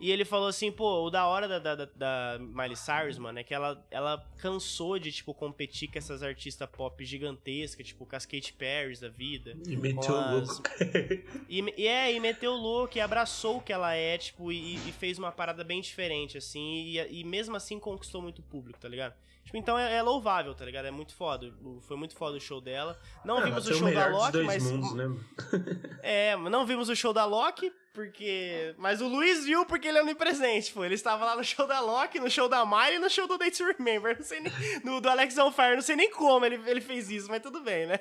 E 0.02 0.10
ele 0.10 0.24
falou 0.24 0.48
assim, 0.48 0.72
pô, 0.72 1.04
o 1.04 1.10
da 1.10 1.28
hora 1.28 1.46
da, 1.46 1.76
da, 1.76 1.84
da 1.94 2.36
Miley 2.40 2.74
Cyrus, 2.74 3.18
mano, 3.18 3.38
é 3.38 3.44
que 3.44 3.54
ela, 3.54 3.86
ela 3.88 4.18
cansou 4.38 4.98
de, 4.98 5.12
tipo, 5.12 5.32
competir 5.32 5.88
com 5.88 5.96
essas 5.96 6.24
artistas 6.24 6.68
pop 6.68 7.04
gigantescas, 7.04 7.86
tipo, 7.86 8.04
com 8.04 8.16
as 8.16 8.26
Katy 8.26 8.52
Perry 8.54 8.98
da 8.98 9.08
vida. 9.08 9.56
E 9.64 9.76
meteu 9.76 10.12
o 10.12 10.30
louco. 10.32 10.62
e, 11.48 11.86
é, 11.86 12.12
e 12.12 12.18
meteu 12.18 12.50
o 12.50 12.56
louco 12.56 12.98
e 12.98 13.00
abraçou 13.00 13.58
o 13.58 13.60
que 13.60 13.72
ela 13.72 13.94
é, 13.94 14.18
tipo, 14.18 14.50
e, 14.50 14.74
e 14.74 14.90
fez 14.90 15.20
uma 15.20 15.30
parada 15.30 15.62
bem 15.62 15.80
diferente, 15.80 16.36
assim, 16.36 16.82
e, 16.82 17.20
e 17.20 17.22
mesmo 17.22 17.54
assim 17.54 17.78
conquistou 17.78 18.20
muito 18.20 18.42
público, 18.42 18.80
tá 18.80 18.88
ligado? 18.88 19.14
Tipo, 19.44 19.56
então 19.56 19.78
é, 19.78 19.96
é, 19.96 20.02
louvável, 20.02 20.54
tá 20.54 20.64
ligado? 20.64 20.86
É 20.86 20.90
muito 20.90 21.14
foda. 21.14 21.52
Foi 21.82 21.96
muito 21.96 22.14
foda 22.14 22.36
o 22.36 22.40
show 22.40 22.60
dela. 22.60 22.98
Não 23.24 23.38
ah, 23.38 23.42
vimos 23.42 23.66
o 23.66 23.74
show 23.74 23.88
o 23.88 23.94
da 23.94 24.06
Loki, 24.06 24.42
mas. 24.42 24.62
Mundos, 24.62 24.94
né? 24.94 25.10
é, 26.02 26.36
não 26.36 26.64
vimos 26.64 26.88
o 26.88 26.94
show 26.94 27.12
da 27.12 27.24
Loki, 27.24 27.72
porque. 27.92 28.74
Mas 28.78 29.00
o 29.00 29.08
Luiz 29.08 29.44
viu 29.44 29.66
porque 29.66 29.88
ele 29.88 29.98
é 29.98 30.02
onipresente, 30.02 30.72
pô. 30.72 30.84
Ele 30.84 30.94
estava 30.94 31.24
lá 31.24 31.36
no 31.36 31.42
show 31.42 31.66
da 31.66 31.80
Loki, 31.80 32.20
no 32.20 32.30
show 32.30 32.48
da 32.48 32.64
Miley 32.64 32.96
e 32.96 32.98
no 33.00 33.10
show 33.10 33.26
do 33.26 33.36
Date 33.36 33.58
to 33.58 33.64
Remember. 33.64 34.16
Não 34.16 34.24
sei 34.24 34.40
nem... 34.40 34.52
no, 34.84 35.00
do 35.00 35.10
Alex 35.10 35.36
on 35.38 35.50
Fire, 35.50 35.74
não 35.74 35.82
sei 35.82 35.96
nem 35.96 36.10
como 36.10 36.46
ele, 36.46 36.60
ele 36.66 36.80
fez 36.80 37.10
isso, 37.10 37.28
mas 37.28 37.42
tudo 37.42 37.60
bem, 37.60 37.86
né? 37.86 37.98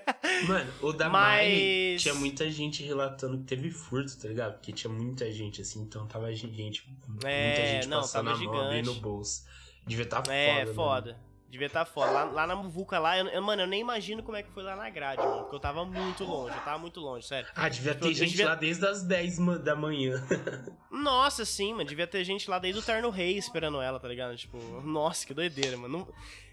Mano, 0.48 0.72
o 0.82 0.94
da 0.94 1.10
mas... 1.10 1.48
Miley 1.48 1.98
tinha 1.98 2.14
muita 2.14 2.50
gente 2.52 2.84
relatando 2.84 3.40
que 3.40 3.46
teve 3.46 3.72
furto, 3.72 4.16
tá 4.18 4.28
ligado? 4.28 4.54
Porque 4.54 4.72
tinha 4.72 4.94
muita 4.94 5.30
gente, 5.32 5.62
assim, 5.62 5.82
então 5.82 6.08
tava 6.08 6.32
gente. 6.34 6.88
É, 7.26 7.48
muita 7.48 7.68
gente 7.68 7.88
não, 7.88 8.02
passando 8.02 8.30
a 8.30 8.38
mão 8.38 8.62
abrindo 8.62 8.94
no 8.94 9.02
bolso. 9.02 9.44
Devia 9.88 10.06
estar 10.06 10.22
tá 10.22 10.32
foda. 10.32 10.36
É, 10.36 10.66
foda. 10.68 11.12
Mano. 11.14 11.31
Devia 11.52 11.68
estar 11.68 11.84
tá 11.84 11.86
fora. 11.86 12.12
Lá, 12.12 12.24
lá 12.24 12.48
na 12.48 12.56
Muvuca, 12.56 12.98
lá, 12.98 13.18
eu, 13.18 13.28
eu, 13.28 13.42
mano, 13.42 13.64
eu 13.64 13.68
nem 13.68 13.82
imagino 13.82 14.24
como 14.24 14.38
é 14.38 14.42
que 14.42 14.50
foi 14.52 14.64
lá 14.64 14.74
na 14.74 14.90
grade, 14.90 15.22
mano. 15.22 15.42
Porque 15.42 15.56
eu 15.58 15.60
tava 15.60 15.84
muito 15.84 16.24
longe, 16.24 16.56
eu 16.56 16.64
tava 16.64 16.78
muito 16.78 17.02
longe, 17.02 17.28
sério. 17.28 17.50
Ah, 17.54 17.68
devia 17.68 17.94
ter 17.94 18.08
eu, 18.08 18.14
gente 18.14 18.30
devia... 18.30 18.46
lá 18.46 18.56
desde 18.56 18.86
as 18.86 19.04
10 19.04 19.38
da 19.62 19.76
manhã. 19.76 20.26
Nossa, 20.90 21.44
sim, 21.44 21.74
mano. 21.74 21.84
Devia 21.84 22.08
ter 22.08 22.24
gente 22.24 22.50
lá 22.50 22.58
desde 22.58 22.80
o 22.80 22.84
Terno 22.84 23.10
Rei 23.10 23.38
esperando 23.38 23.82
ela, 23.82 24.00
tá 24.00 24.08
ligado? 24.08 24.38
Tipo, 24.38 24.58
nossa, 24.82 25.28
que 25.28 25.34
doideira, 25.34 25.76
mano. 25.76 26.08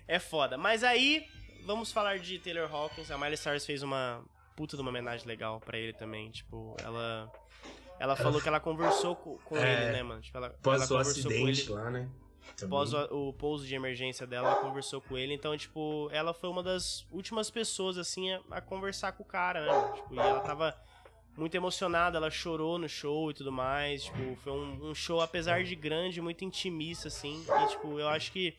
É 0.08 0.18
foda. 0.18 0.58
Mas 0.58 0.82
aí, 0.82 1.24
vamos 1.64 1.92
falar 1.92 2.18
de 2.18 2.40
Taylor 2.40 2.68
Hawkins. 2.68 3.12
A 3.12 3.16
Miley 3.16 3.36
Cyrus 3.36 3.64
fez 3.64 3.84
uma 3.84 4.24
puta 4.56 4.76
de 4.76 4.82
uma 4.82 4.90
homenagem 4.90 5.28
legal 5.28 5.60
para 5.60 5.78
ele 5.78 5.92
também. 5.92 6.28
Tipo, 6.30 6.76
ela. 6.82 7.30
Ela 8.00 8.16
falou 8.16 8.40
que 8.40 8.48
ela 8.48 8.58
conversou 8.58 9.14
com, 9.14 9.38
com 9.38 9.56
é, 9.56 9.84
ele, 9.84 9.92
né, 9.92 10.02
mano? 10.02 10.20
Tipo, 10.20 10.38
ela, 10.38 10.46
ela 10.46 10.56
conversou 10.60 10.98
acidente 10.98 11.66
com 11.66 11.74
ele. 11.74 11.84
lá, 11.84 11.90
né? 11.90 12.08
Após 12.62 12.92
o, 12.92 13.28
o 13.28 13.32
pouso 13.32 13.66
de 13.66 13.74
emergência 13.74 14.26
dela, 14.26 14.50
ela 14.50 14.60
conversou 14.60 15.00
com 15.00 15.16
ele. 15.16 15.34
Então, 15.34 15.56
tipo, 15.56 16.08
ela 16.12 16.34
foi 16.34 16.48
uma 16.48 16.62
das 16.62 17.06
últimas 17.10 17.50
pessoas, 17.50 17.98
assim, 17.98 18.32
a, 18.32 18.40
a 18.50 18.60
conversar 18.60 19.12
com 19.12 19.22
o 19.22 19.26
cara, 19.26 19.64
né? 19.64 19.92
Tipo, 19.94 20.14
e 20.14 20.18
ela 20.18 20.40
tava 20.40 20.76
muito 21.36 21.54
emocionada, 21.54 22.18
ela 22.18 22.30
chorou 22.30 22.78
no 22.78 22.88
show 22.88 23.30
e 23.30 23.34
tudo 23.34 23.52
mais. 23.52 24.04
Tipo, 24.04 24.36
foi 24.36 24.52
um, 24.52 24.90
um 24.90 24.94
show, 24.94 25.20
apesar 25.20 25.62
de 25.62 25.76
grande, 25.76 26.20
muito 26.20 26.44
intimista, 26.44 27.08
assim. 27.08 27.44
E, 27.64 27.68
tipo, 27.68 27.98
eu 27.98 28.08
acho 28.08 28.32
que 28.32 28.56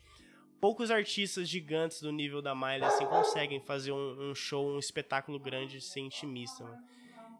poucos 0.60 0.90
artistas 0.90 1.48
gigantes 1.48 2.00
do 2.00 2.10
nível 2.10 2.40
da 2.40 2.54
Miley, 2.54 2.84
assim, 2.84 3.06
conseguem 3.06 3.60
fazer 3.60 3.92
um, 3.92 4.30
um 4.30 4.34
show, 4.34 4.66
um 4.66 4.78
espetáculo 4.78 5.38
grande 5.38 5.80
ser 5.80 6.00
intimista, 6.00 6.64
mano. 6.64 6.78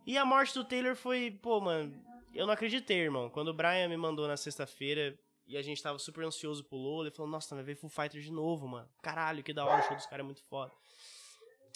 E 0.06 0.16
a 0.16 0.24
morte 0.24 0.54
do 0.54 0.64
Taylor 0.64 0.96
foi, 0.96 1.30
pô, 1.30 1.60
mano, 1.60 1.94
eu 2.34 2.46
não 2.46 2.54
acreditei, 2.54 2.98
irmão. 2.98 3.28
Quando 3.28 3.48
o 3.48 3.54
Brian 3.54 3.88
me 3.88 3.96
mandou 3.96 4.26
na 4.26 4.36
sexta-feira, 4.36 5.16
e 5.50 5.56
a 5.56 5.62
gente 5.62 5.82
tava 5.82 5.98
super 5.98 6.24
ansioso 6.24 6.62
pro 6.62 6.78
Lola. 6.78 7.08
Ele 7.08 7.14
falou, 7.14 7.28
nossa, 7.28 7.56
vai 7.56 7.64
ver 7.64 7.74
Full 7.74 7.90
Fighter 7.90 8.20
de 8.20 8.30
novo, 8.30 8.68
mano. 8.68 8.88
Caralho, 9.02 9.42
que 9.42 9.52
da 9.52 9.64
hora, 9.64 9.82
o 9.82 9.82
show 9.82 9.96
dos 9.96 10.06
caras 10.06 10.20
é 10.20 10.22
muito 10.22 10.44
foda. 10.44 10.72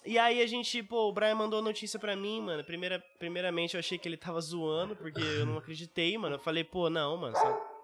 E 0.07 0.17
aí 0.17 0.41
a 0.41 0.47
gente, 0.47 0.81
pô, 0.81 1.09
o 1.09 1.13
Brian 1.13 1.35
mandou 1.35 1.59
a 1.59 1.63
notícia 1.63 1.99
pra 1.99 2.15
mim, 2.15 2.41
mano. 2.41 2.63
Primeira, 2.63 3.05
primeiramente 3.19 3.75
eu 3.75 3.81
achei 3.81 3.99
que 3.99 4.07
ele 4.07 4.17
tava 4.17 4.41
zoando, 4.41 4.95
porque 4.95 5.21
eu 5.21 5.45
não 5.45 5.59
acreditei, 5.59 6.17
mano. 6.17 6.37
Eu 6.37 6.39
falei, 6.39 6.63
pô, 6.63 6.89
não, 6.89 7.17
mano, 7.17 7.35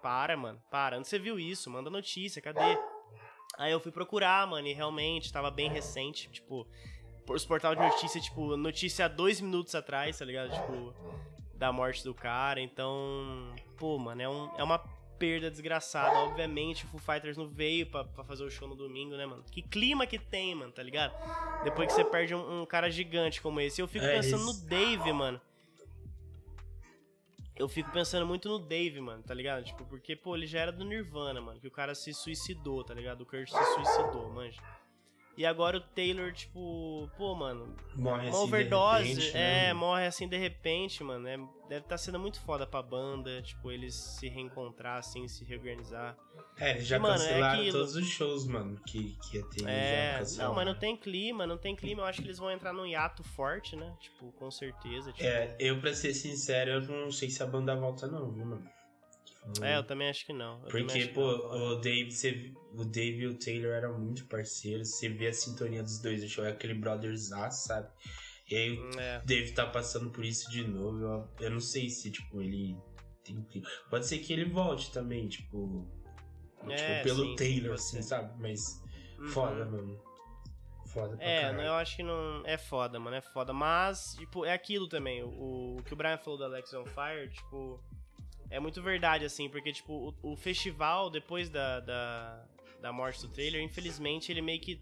para, 0.01 0.37
mano, 0.37 0.61
para. 0.71 0.97
Onde 0.97 1.09
você 1.09 1.19
viu 1.19 1.37
isso? 1.37 1.69
Manda 1.69 1.89
notícia, 1.89 2.41
cadê? 2.41 2.77
Aí 3.57 3.73
eu 3.73 3.79
fui 3.81 3.91
procurar, 3.91 4.47
mano, 4.47 4.67
e 4.67 4.73
realmente 4.73 5.33
tava 5.33 5.51
bem 5.51 5.69
recente, 5.69 6.29
tipo, 6.29 6.65
os 7.27 7.45
portal 7.45 7.75
de 7.75 7.81
notícia, 7.81 8.21
tipo, 8.21 8.55
notícia 8.55 9.05
há 9.05 9.07
dois 9.09 9.41
minutos 9.41 9.75
atrás, 9.75 10.17
tá 10.17 10.23
ligado? 10.23 10.53
Tipo, 10.53 10.95
da 11.55 11.71
morte 11.73 12.01
do 12.03 12.13
cara. 12.13 12.61
Então, 12.61 13.53
pô, 13.77 13.97
mano, 13.97 14.21
é, 14.21 14.29
um, 14.29 14.55
é 14.57 14.63
uma 14.63 14.79
perda 15.21 15.51
desgraçada. 15.51 16.17
Obviamente, 16.17 16.83
o 16.85 16.87
Foo 16.87 16.99
Fighters 16.99 17.37
não 17.37 17.47
veio 17.47 17.85
pra, 17.85 18.03
pra, 18.03 18.23
fazer 18.23 18.43
o 18.43 18.49
show 18.49 18.67
no 18.67 18.75
domingo, 18.75 19.15
né, 19.15 19.23
mano? 19.27 19.43
Que 19.51 19.61
clima 19.61 20.07
que 20.07 20.17
tem, 20.17 20.55
mano, 20.55 20.71
tá 20.71 20.81
ligado? 20.81 21.13
Depois 21.63 21.87
que 21.87 21.93
você 21.93 22.03
perde 22.03 22.33
um, 22.33 22.63
um 22.63 22.65
cara 22.65 22.89
gigante 22.89 23.39
como 23.39 23.61
esse. 23.61 23.79
Eu 23.79 23.87
fico 23.87 24.03
é 24.03 24.15
pensando 24.15 24.49
isso. 24.49 24.63
no 24.63 24.67
Dave, 24.67 25.13
mano. 25.13 25.39
Eu 27.55 27.69
fico 27.69 27.91
pensando 27.91 28.25
muito 28.25 28.49
no 28.49 28.57
Dave, 28.57 28.99
mano, 28.99 29.21
tá 29.21 29.35
ligado? 29.35 29.63
Tipo, 29.63 29.85
porque, 29.85 30.15
pô, 30.15 30.35
ele 30.35 30.47
já 30.47 30.61
era 30.61 30.71
do 30.71 30.83
Nirvana, 30.83 31.39
mano. 31.39 31.59
Que 31.59 31.67
o 31.67 31.71
cara 31.71 31.93
se 31.93 32.11
suicidou, 32.11 32.83
tá 32.83 32.95
ligado? 32.95 33.21
O 33.21 33.25
Kurt 33.25 33.47
se 33.47 33.63
suicidou, 33.75 34.31
manja. 34.31 34.59
E 35.37 35.45
agora 35.45 35.77
o 35.77 35.81
Taylor, 35.81 36.31
tipo, 36.33 37.09
pô, 37.17 37.33
mano. 37.33 37.73
Morre 37.95 38.27
uma 38.27 38.29
assim 38.29 38.37
overdose. 38.37 39.07
Repente, 39.07 39.37
é, 39.37 39.67
né? 39.67 39.73
morre 39.73 40.05
assim 40.05 40.27
de 40.27 40.37
repente, 40.37 41.03
mano. 41.03 41.27
É, 41.27 41.37
deve 41.37 41.77
estar 41.77 41.89
tá 41.89 41.97
sendo 41.97 42.19
muito 42.19 42.39
foda 42.41 42.67
pra 42.67 42.81
banda, 42.81 43.41
tipo, 43.41 43.71
eles 43.71 43.95
se 43.95 44.27
reencontrar, 44.27 44.99
assim, 44.99 45.27
se 45.27 45.45
reorganizar. 45.45 46.17
É, 46.57 46.71
eles 46.71 46.85
já 46.85 46.97
e, 46.97 46.99
mano, 46.99 47.13
cancelaram 47.13 47.63
é 47.63 47.71
todos 47.71 47.95
os 47.95 48.07
shows, 48.07 48.45
mano, 48.45 48.79
que, 48.85 49.17
que 49.23 49.37
ia 49.37 49.45
ter. 49.45 49.67
É, 49.67 50.21
não, 50.37 50.53
mas 50.53 50.65
não 50.65 50.75
tem 50.75 50.97
clima, 50.97 51.47
não 51.47 51.57
tem 51.57 51.75
clima. 51.75 52.01
Eu 52.01 52.05
acho 52.05 52.21
que 52.21 52.27
eles 52.27 52.37
vão 52.37 52.51
entrar 52.51 52.73
num 52.73 52.85
hiato 52.85 53.23
forte, 53.23 53.75
né? 53.75 53.95
Tipo, 53.99 54.33
com 54.33 54.51
certeza. 54.51 55.13
Tipo... 55.13 55.23
É, 55.23 55.55
eu, 55.59 55.79
pra 55.79 55.93
ser 55.93 56.13
sincero, 56.13 56.71
eu 56.71 56.81
não 56.81 57.11
sei 57.11 57.29
se 57.29 57.41
a 57.41 57.45
banda 57.45 57.73
volta, 57.75 58.05
não, 58.05 58.31
viu, 58.31 58.45
mano? 58.45 58.69
É, 59.61 59.77
eu 59.77 59.83
também 59.83 60.09
acho 60.09 60.25
que 60.25 60.33
não. 60.33 60.61
Eu 60.63 60.69
Porque, 60.69 61.07
pô, 61.07 61.23
o 61.23 61.75
Dave, 61.77 62.11
você, 62.11 62.53
o 62.73 62.85
Dave 62.85 63.23
e 63.23 63.27
o 63.27 63.37
Taylor 63.37 63.71
eram 63.73 63.99
muito 63.99 64.25
parceiros. 64.27 64.89
Você 64.95 65.09
vê 65.09 65.27
a 65.27 65.33
sintonia 65.33 65.81
dos 65.81 65.99
dois 65.99 66.21
no 66.21 66.29
show, 66.29 66.45
é 66.45 66.51
aquele 66.51 66.73
brothers 66.75 67.29
sabe? 67.29 67.89
E 68.49 68.55
aí 68.55 68.77
o 68.77 68.99
É. 68.99 69.21
Dave 69.25 69.51
tá 69.53 69.65
passando 69.65 70.09
por 70.11 70.23
isso 70.23 70.49
de 70.51 70.67
novo. 70.67 70.99
Eu, 71.01 71.29
eu 71.39 71.51
não 71.51 71.59
sei 71.59 71.89
se, 71.89 72.11
tipo, 72.11 72.41
ele 72.41 72.77
tem. 73.23 73.45
Pode 73.89 74.05
ser 74.05 74.19
que 74.19 74.31
ele 74.31 74.45
volte 74.45 74.91
também, 74.91 75.27
tipo. 75.27 75.87
É, 76.69 76.75
tipo, 76.75 77.03
pelo 77.03 77.23
sim, 77.23 77.29
sim, 77.31 77.35
Taylor, 77.35 77.69
pode 77.69 77.81
assim, 77.81 78.01
sabe? 78.01 78.39
Mas 78.39 78.81
Uhum. 79.17 79.27
foda, 79.29 79.65
mano. 79.65 79.99
Foda 80.87 81.15
pra 81.15 81.25
É, 81.25 81.41
caralho. 81.41 81.61
eu 81.61 81.73
acho 81.73 81.95
que 81.95 82.03
não. 82.03 82.43
É 82.45 82.57
foda, 82.57 82.99
mano, 82.99 83.15
é 83.15 83.21
foda. 83.21 83.53
Mas, 83.53 84.15
tipo, 84.19 84.45
é 84.45 84.51
aquilo 84.53 84.87
também. 84.87 85.23
O, 85.23 85.77
o 85.79 85.83
que 85.83 85.93
o 85.93 85.95
Brian 85.95 86.17
falou 86.17 86.37
da 86.37 86.45
Alex 86.45 86.73
on 86.73 86.85
Fire, 86.85 87.29
tipo. 87.31 87.81
É 88.51 88.59
muito 88.59 88.81
verdade, 88.81 89.23
assim, 89.25 89.49
porque, 89.49 89.71
tipo, 89.71 90.13
o, 90.21 90.33
o 90.33 90.35
festival, 90.35 91.09
depois 91.09 91.49
da, 91.49 91.79
da, 91.79 92.45
da 92.81 92.91
morte 92.91 93.21
do 93.21 93.29
Taylor, 93.29 93.61
infelizmente, 93.61 94.31
ele 94.31 94.41
meio 94.41 94.59
que. 94.59 94.79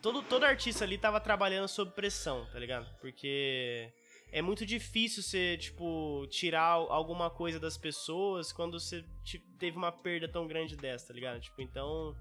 Todo, 0.00 0.22
todo 0.22 0.44
artista 0.44 0.82
ali 0.84 0.98
tava 0.98 1.20
trabalhando 1.20 1.68
sob 1.68 1.92
pressão, 1.92 2.44
tá 2.50 2.58
ligado? 2.58 2.88
Porque 3.00 3.92
é 4.32 4.40
muito 4.42 4.64
difícil 4.66 5.22
você, 5.22 5.56
tipo, 5.58 6.26
tirar 6.28 6.70
alguma 6.72 7.28
coisa 7.30 7.60
das 7.60 7.76
pessoas 7.76 8.52
quando 8.52 8.80
você 8.80 9.04
te- 9.22 9.38
teve 9.58 9.76
uma 9.76 9.92
perda 9.92 10.26
tão 10.26 10.46
grande 10.48 10.74
dessa, 10.74 11.08
tá 11.08 11.14
ligado? 11.14 11.40
Tipo, 11.40 11.60
então. 11.60 12.16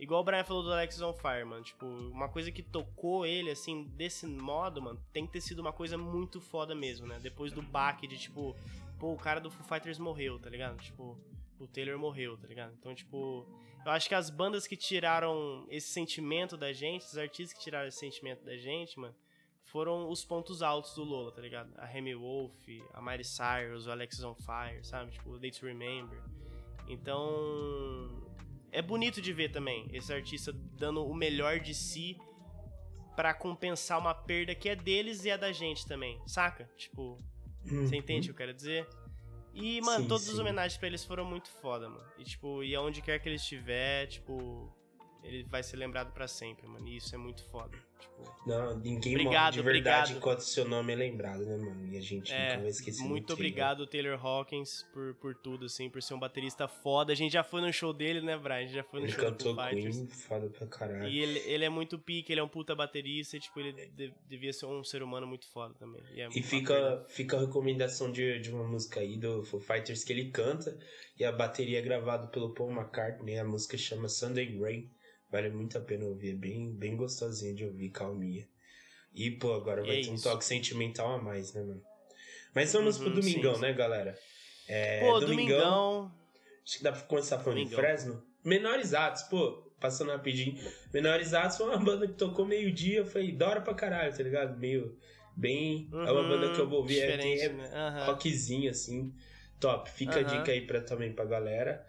Igual 0.00 0.22
o 0.22 0.24
Brian 0.24 0.42
falou 0.42 0.64
do 0.64 0.72
Alex 0.72 1.00
on 1.00 1.12
Fire, 1.12 1.44
mano. 1.44 1.62
Tipo, 1.62 1.86
uma 1.86 2.28
coisa 2.28 2.50
que 2.50 2.60
tocou 2.60 3.24
ele, 3.24 3.50
assim, 3.52 3.84
desse 3.94 4.26
modo, 4.26 4.82
mano, 4.82 5.00
tem 5.12 5.24
que 5.26 5.32
ter 5.34 5.40
sido 5.40 5.60
uma 5.60 5.72
coisa 5.72 5.96
muito 5.96 6.40
foda 6.40 6.74
mesmo, 6.74 7.06
né? 7.06 7.20
Depois 7.22 7.52
do 7.52 7.62
baque 7.62 8.08
de, 8.08 8.18
tipo, 8.18 8.56
pô, 9.02 9.14
o 9.14 9.18
cara 9.18 9.40
do 9.40 9.50
Foo 9.50 9.66
Fighters 9.66 9.98
morreu, 9.98 10.38
tá 10.38 10.48
ligado? 10.48 10.80
Tipo, 10.80 11.18
o 11.58 11.66
Taylor 11.66 11.98
morreu, 11.98 12.38
tá 12.38 12.46
ligado? 12.46 12.72
Então, 12.78 12.94
tipo, 12.94 13.44
eu 13.84 13.90
acho 13.90 14.08
que 14.08 14.14
as 14.14 14.30
bandas 14.30 14.64
que 14.64 14.76
tiraram 14.76 15.66
esse 15.68 15.88
sentimento 15.88 16.56
da 16.56 16.72
gente, 16.72 17.02
os 17.04 17.18
artistas 17.18 17.52
que 17.52 17.64
tiraram 17.64 17.88
esse 17.88 17.98
sentimento 17.98 18.44
da 18.44 18.56
gente, 18.56 18.96
mano, 19.00 19.12
foram 19.64 20.08
os 20.08 20.24
pontos 20.24 20.62
altos 20.62 20.94
do 20.94 21.02
Lola, 21.02 21.32
tá 21.32 21.42
ligado? 21.42 21.72
A 21.78 21.84
Remy 21.84 22.14
Wolf, 22.14 22.54
a 22.94 23.02
Miley 23.02 23.24
Cyrus, 23.24 23.88
o 23.88 23.90
Alexis 23.90 24.22
on 24.22 24.36
Fire, 24.36 24.84
sabe? 24.84 25.10
Tipo, 25.10 25.36
Day 25.36 25.50
to 25.50 25.66
Remember. 25.66 26.22
Então, 26.86 28.22
é 28.70 28.80
bonito 28.80 29.20
de 29.20 29.32
ver 29.32 29.48
também 29.48 29.88
esse 29.92 30.12
artista 30.12 30.52
dando 30.52 31.04
o 31.04 31.12
melhor 31.12 31.58
de 31.58 31.74
si 31.74 32.16
pra 33.16 33.34
compensar 33.34 33.98
uma 33.98 34.14
perda 34.14 34.54
que 34.54 34.68
é 34.68 34.76
deles 34.76 35.24
e 35.24 35.30
é 35.30 35.36
da 35.36 35.50
gente 35.50 35.88
também, 35.88 36.22
saca? 36.24 36.70
Tipo, 36.76 37.18
você 37.64 37.96
entende 37.96 38.30
o 38.30 38.34
que 38.34 38.42
eu 38.42 38.46
quero 38.46 38.54
dizer? 38.54 38.86
E, 39.54 39.80
mano, 39.82 39.96
Uhum. 39.98 40.02
Sim, 40.02 40.08
todas 40.08 40.28
as 40.28 40.34
sim. 40.34 40.40
homenagens 40.40 40.78
pra 40.78 40.88
eles 40.88 41.04
foram 41.04 41.24
muito 41.24 41.50
foda, 41.50 41.88
mano. 41.88 42.04
E, 42.18 42.24
tipo, 42.24 42.62
e 42.64 42.74
aonde 42.74 43.02
quer 43.02 43.18
que 43.18 43.28
ele 43.28 43.36
estiver, 43.36 44.06
tipo, 44.06 44.74
ele 45.22 45.44
vai 45.44 45.62
ser 45.62 45.76
lembrado 45.76 46.12
pra 46.12 46.26
sempre, 46.26 46.66
mano. 46.66 46.88
E 46.88 46.96
isso 46.96 47.14
é 47.14 47.18
muito 47.18 47.44
foda. 47.50 47.76
Tipo, 48.02 48.32
Não, 48.46 48.76
ninguém 48.78 49.14
Obrigado, 49.14 49.54
de 49.54 49.62
verdade 49.62 50.12
obrigado. 50.12 50.16
enquanto 50.18 50.40
seu 50.40 50.64
nome 50.68 50.92
é 50.92 50.96
lembrado, 50.96 51.44
né, 51.46 51.56
mano? 51.56 51.86
E 51.92 51.96
a 51.96 52.00
gente 52.00 52.32
É, 52.32 52.48
nunca 52.50 52.60
vai 52.62 52.70
esquecer 52.70 53.04
muito 53.04 53.26
do 53.28 53.32
obrigado, 53.34 53.86
Taylor 53.86 54.18
Hawkins, 54.26 54.82
por, 54.92 55.14
por 55.14 55.34
tudo, 55.36 55.66
assim, 55.66 55.88
por 55.88 56.02
ser 56.02 56.14
um 56.14 56.18
baterista 56.18 56.66
foda. 56.66 57.12
A 57.12 57.14
gente 57.16 57.32
já 57.32 57.44
foi 57.44 57.60
no 57.60 57.72
show 57.72 57.92
dele, 57.92 58.20
né, 58.20 58.36
Brian? 58.36 58.56
A 58.56 58.60
gente 58.62 58.74
já 58.74 58.82
foi 58.82 59.00
no 59.00 59.06
Ele 59.06 59.12
show 59.12 59.24
do 59.24 59.30
cantou 59.30 59.54
Foo 59.54 59.64
Fighters. 59.64 59.96
Queen, 59.96 60.06
foda 60.08 60.48
pra 60.50 60.66
caralho. 60.66 61.08
E 61.08 61.18
ele, 61.20 61.38
ele 61.46 61.64
é 61.64 61.68
muito 61.68 61.98
pique, 61.98 62.32
ele 62.32 62.40
é 62.40 62.44
um 62.44 62.48
puta 62.48 62.74
baterista, 62.74 63.36
e, 63.36 63.40
tipo, 63.40 63.60
ele 63.60 63.72
de- 63.90 64.12
devia 64.28 64.52
ser 64.52 64.66
um 64.66 64.82
ser 64.82 65.02
humano 65.04 65.26
muito 65.26 65.46
foda 65.48 65.74
também. 65.74 66.02
E, 66.12 66.20
é 66.20 66.28
E 66.28 66.42
fica, 66.42 67.04
fica 67.08 67.36
a 67.36 67.40
recomendação 67.40 68.10
de, 68.10 68.40
de 68.40 68.50
uma 68.50 68.64
música 68.64 68.98
aí 69.00 69.16
do 69.16 69.44
Foo 69.44 69.60
Fighters 69.60 70.02
que 70.02 70.12
ele 70.12 70.30
canta 70.30 70.76
e 71.18 71.24
a 71.24 71.30
bateria 71.30 71.78
é 71.78 71.82
gravada 71.82 72.26
pelo 72.26 72.52
Paul 72.54 72.72
McCartney. 72.72 73.38
A 73.38 73.44
música 73.44 73.78
chama 73.78 74.08
Sunday 74.08 74.58
Rain. 74.58 74.90
Vale 75.32 75.48
muito 75.48 75.78
a 75.78 75.80
pena 75.80 76.04
ouvir, 76.04 76.32
é 76.32 76.34
bem, 76.34 76.70
bem 76.72 76.94
gostosinha 76.94 77.54
de 77.54 77.64
ouvir, 77.64 77.88
calminha. 77.88 78.46
E, 79.14 79.30
pô, 79.30 79.54
agora 79.54 79.82
vai 79.82 79.96
É 79.96 80.00
ter 80.00 80.10
um 80.10 80.14
isso. 80.14 80.24
toque 80.24 80.44
sentimental 80.44 81.12
a 81.14 81.18
mais, 81.22 81.54
né, 81.54 81.62
mano? 81.62 81.82
Mas 82.54 82.72
vamos 82.72 82.98
pro 82.98 83.08
Uhum, 83.08 83.16
Domingão, 83.16 83.54
sim, 83.54 83.60
né, 83.62 83.72
galera? 83.72 84.18
É, 84.68 85.00
Pô, 85.00 85.18
Domingão. 85.20 86.12
Acho 86.64 86.76
que 86.78 86.84
dá 86.84 86.92
pra 86.92 87.00
começar 87.02 87.38
falando 87.38 87.58
de 87.58 87.64
Domingão. 87.64 87.80
Fresno. 87.80 88.22
Menores 88.44 88.92
Atos, 88.94 89.22
pô, 89.24 89.70
passando 89.80 90.10
rapidinho. 90.10 90.56
Menores 90.92 91.32
Atos 91.34 91.56
foi 91.56 91.66
uma 91.66 91.78
banda 91.78 92.06
que 92.06 92.14
tocou 92.14 92.44
meio-dia, 92.46 93.04
foi 93.04 93.32
da 93.32 93.48
hora 93.48 93.60
pra 93.62 93.74
caralho, 93.74 94.14
tá 94.14 94.22
ligado? 94.22 94.58
Meio. 94.58 94.98
Bem. 95.34 95.88
é 96.04 96.12
uma 96.12 96.22
Uhum, 96.22 96.28
banda 96.28 96.50
que 96.50 96.60
eu 96.60 96.68
vou 96.68 96.80
ouvir, 96.80 97.00
é, 97.00 97.16
tem 97.16 97.40
é 97.40 97.48
né? 97.48 98.04
Rockzinho, 98.06 98.70
assim. 98.70 99.14
Top. 99.58 99.90
Fica 99.90 100.20
a 100.20 100.22
Aham. 100.22 100.38
dica 100.38 100.52
aí 100.52 100.66
pra, 100.66 100.80
também 100.82 101.12
pra 101.12 101.24
galera. 101.24 101.86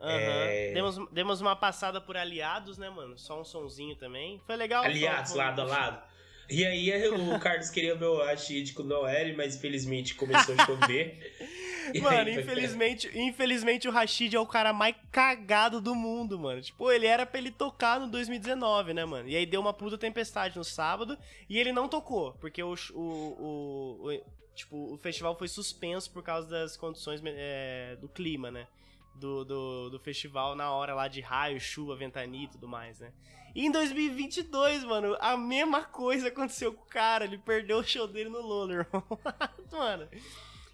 Aham. 0.00 0.14
é- 0.16 0.72
Demos, 0.74 0.96
demos 1.12 1.40
uma 1.40 1.56
passada 1.56 2.00
por 2.00 2.16
Aliados, 2.16 2.78
né, 2.78 2.88
mano? 2.90 3.18
Só 3.18 3.40
um 3.40 3.44
sonzinho 3.44 3.96
também. 3.96 4.40
Foi 4.46 4.56
legal. 4.56 4.84
Aliados, 4.84 5.32
foi- 5.32 5.38
lado 5.38 5.60
a 5.60 5.64
lado. 5.64 6.02
E 6.48 6.64
aí 6.64 6.90
o 7.10 7.38
Carlos 7.40 7.70
queria 7.70 7.94
ver 7.96 8.04
o 8.06 8.18
Rashid 8.24 8.72
com 8.72 8.82
o 8.82 8.86
Noel, 8.86 9.36
mas 9.36 9.56
infelizmente 9.56 10.14
começou 10.14 10.54
a 10.58 10.64
chover. 10.66 11.34
Mano, 12.02 12.18
aí 12.18 12.34
foi- 12.34 12.42
infelizmente, 12.42 13.10
infelizmente 13.16 13.86
o 13.88 13.92
Rashid 13.92 14.34
é 14.34 14.40
o 14.40 14.46
cara 14.46 14.72
mais 14.72 14.96
cagado 15.12 15.80
do 15.80 15.94
mundo, 15.94 16.36
mano. 16.36 16.60
Tipo, 16.60 16.90
ele 16.90 17.06
era 17.06 17.24
pra 17.24 17.38
ele 17.38 17.52
tocar 17.52 18.00
no 18.00 18.08
2019, 18.08 18.92
né, 18.92 19.04
mano? 19.04 19.28
E 19.28 19.36
aí 19.36 19.46
deu 19.46 19.60
uma 19.60 19.72
puta 19.72 19.96
tempestade 19.96 20.58
no 20.58 20.64
sábado 20.64 21.16
e 21.48 21.56
ele 21.56 21.70
não 21.72 21.88
tocou, 21.88 22.32
porque 22.40 22.60
o, 22.60 22.74
o, 22.92 23.00
o, 23.00 24.08
o- 24.08 24.22
tipo, 24.52 24.94
o 24.94 24.98
festival 24.98 25.36
foi 25.38 25.46
suspenso 25.46 26.10
por 26.10 26.24
causa 26.24 26.48
das 26.48 26.76
condições 26.76 27.20
é, 27.24 27.96
do 28.00 28.08
clima, 28.08 28.50
né? 28.50 28.66
Do, 29.18 29.44
do, 29.44 29.90
do 29.90 29.98
festival 29.98 30.54
na 30.54 30.70
hora 30.70 30.94
lá 30.94 31.08
de 31.08 31.20
raio, 31.20 31.58
chuva, 31.58 31.96
ventania 31.96 32.44
e 32.44 32.48
tudo 32.48 32.68
mais, 32.68 33.00
né? 33.00 33.12
E 33.54 33.64
em 33.64 33.70
2022, 33.70 34.84
mano, 34.84 35.16
a 35.18 35.34
mesma 35.34 35.82
coisa 35.82 36.28
aconteceu 36.28 36.74
com 36.74 36.82
o 36.82 36.86
cara. 36.86 37.24
Ele 37.24 37.38
perdeu 37.38 37.78
o 37.78 37.84
show 37.84 38.06
dele 38.06 38.28
no 38.28 38.42
Lola, 38.42 38.74
irmão. 38.84 39.02
mano, 39.72 40.06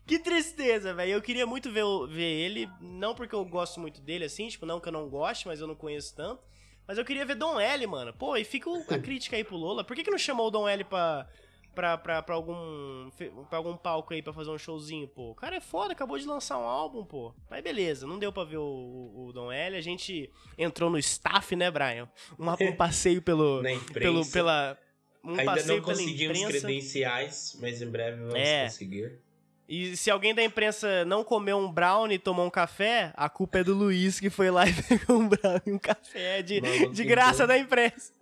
que 0.04 0.18
tristeza, 0.18 0.92
velho. 0.92 1.12
Eu 1.12 1.22
queria 1.22 1.46
muito 1.46 1.70
ver, 1.70 1.84
ver 2.08 2.22
ele, 2.22 2.68
não 2.80 3.14
porque 3.14 3.34
eu 3.34 3.44
gosto 3.44 3.78
muito 3.78 4.00
dele, 4.00 4.24
assim, 4.24 4.48
tipo, 4.48 4.66
não 4.66 4.80
que 4.80 4.88
eu 4.88 4.92
não 4.92 5.08
goste, 5.08 5.46
mas 5.46 5.60
eu 5.60 5.66
não 5.68 5.76
conheço 5.76 6.16
tanto. 6.16 6.42
Mas 6.84 6.98
eu 6.98 7.04
queria 7.04 7.24
ver 7.24 7.36
Dom 7.36 7.60
L, 7.60 7.86
mano. 7.86 8.12
Pô, 8.12 8.36
e 8.36 8.44
fica 8.44 8.68
a 8.90 8.98
crítica 8.98 9.36
aí 9.36 9.44
pro 9.44 9.56
Lola. 9.56 9.84
Por 9.84 9.94
que, 9.94 10.02
que 10.02 10.10
não 10.10 10.18
chamou 10.18 10.48
o 10.48 10.50
Dom 10.50 10.68
L 10.68 10.82
pra, 10.82 11.28
pra, 11.74 11.96
pra, 11.98 12.22
pra 12.22 12.34
algum, 12.34 13.10
pra 13.48 13.58
algum 13.58 13.76
palco 13.76 14.12
aí 14.14 14.22
pra 14.22 14.32
fazer 14.32 14.50
um 14.50 14.58
showzinho, 14.58 15.08
pô? 15.08 15.30
O 15.30 15.34
cara 15.34 15.56
é 15.56 15.60
foda, 15.60 15.92
acabou 15.92 16.18
de 16.18 16.26
lançar 16.26 16.58
um 16.58 16.64
álbum, 16.64 17.04
pô. 17.04 17.34
Mas 17.50 17.62
beleza, 17.62 18.06
não 18.06 18.18
deu 18.18 18.32
pra 18.32 18.44
ver 18.44 18.58
o, 18.58 18.62
o, 18.62 19.26
o 19.28 19.32
Dom 19.32 19.50
L. 19.50 19.76
A 19.76 19.80
gente 19.80 20.30
entrou 20.56 20.90
no 20.90 20.98
staff, 20.98 21.54
né, 21.56 21.70
Brian? 21.70 22.08
Uma- 22.38 22.56
um 22.60 22.76
passeio 22.76 23.20
pelo, 23.22 23.62
pelo, 23.92 24.26
pela... 24.30 24.78
Um 25.24 25.38
Ainda 25.38 25.62
não 25.66 25.80
conseguimos 25.80 26.44
credenciais, 26.44 27.56
mas 27.60 27.80
em 27.80 27.88
breve 27.88 28.18
vamos 28.18 28.34
É. 28.34 28.64
conseguir. 28.64 29.20
E 29.74 29.96
se 29.96 30.10
alguém 30.10 30.34
da 30.34 30.44
imprensa 30.44 31.02
não 31.06 31.24
comeu 31.24 31.56
um 31.56 31.72
brownie 31.72 32.16
e 32.16 32.18
tomou 32.18 32.44
um 32.44 32.50
café, 32.50 33.10
a 33.16 33.26
culpa 33.30 33.60
é 33.60 33.64
do 33.64 33.72
Luiz 33.72 34.20
que 34.20 34.28
foi 34.28 34.50
lá 34.50 34.68
e 34.68 34.72
pegou 34.84 35.16
um 35.16 35.26
brownie 35.26 35.62
e 35.64 35.72
um 35.72 35.78
café 35.78 36.42
de, 36.42 36.60
Maluco 36.60 36.92
de 36.92 37.04
graça 37.04 37.46
da 37.46 37.56
imprensa. 37.56 38.12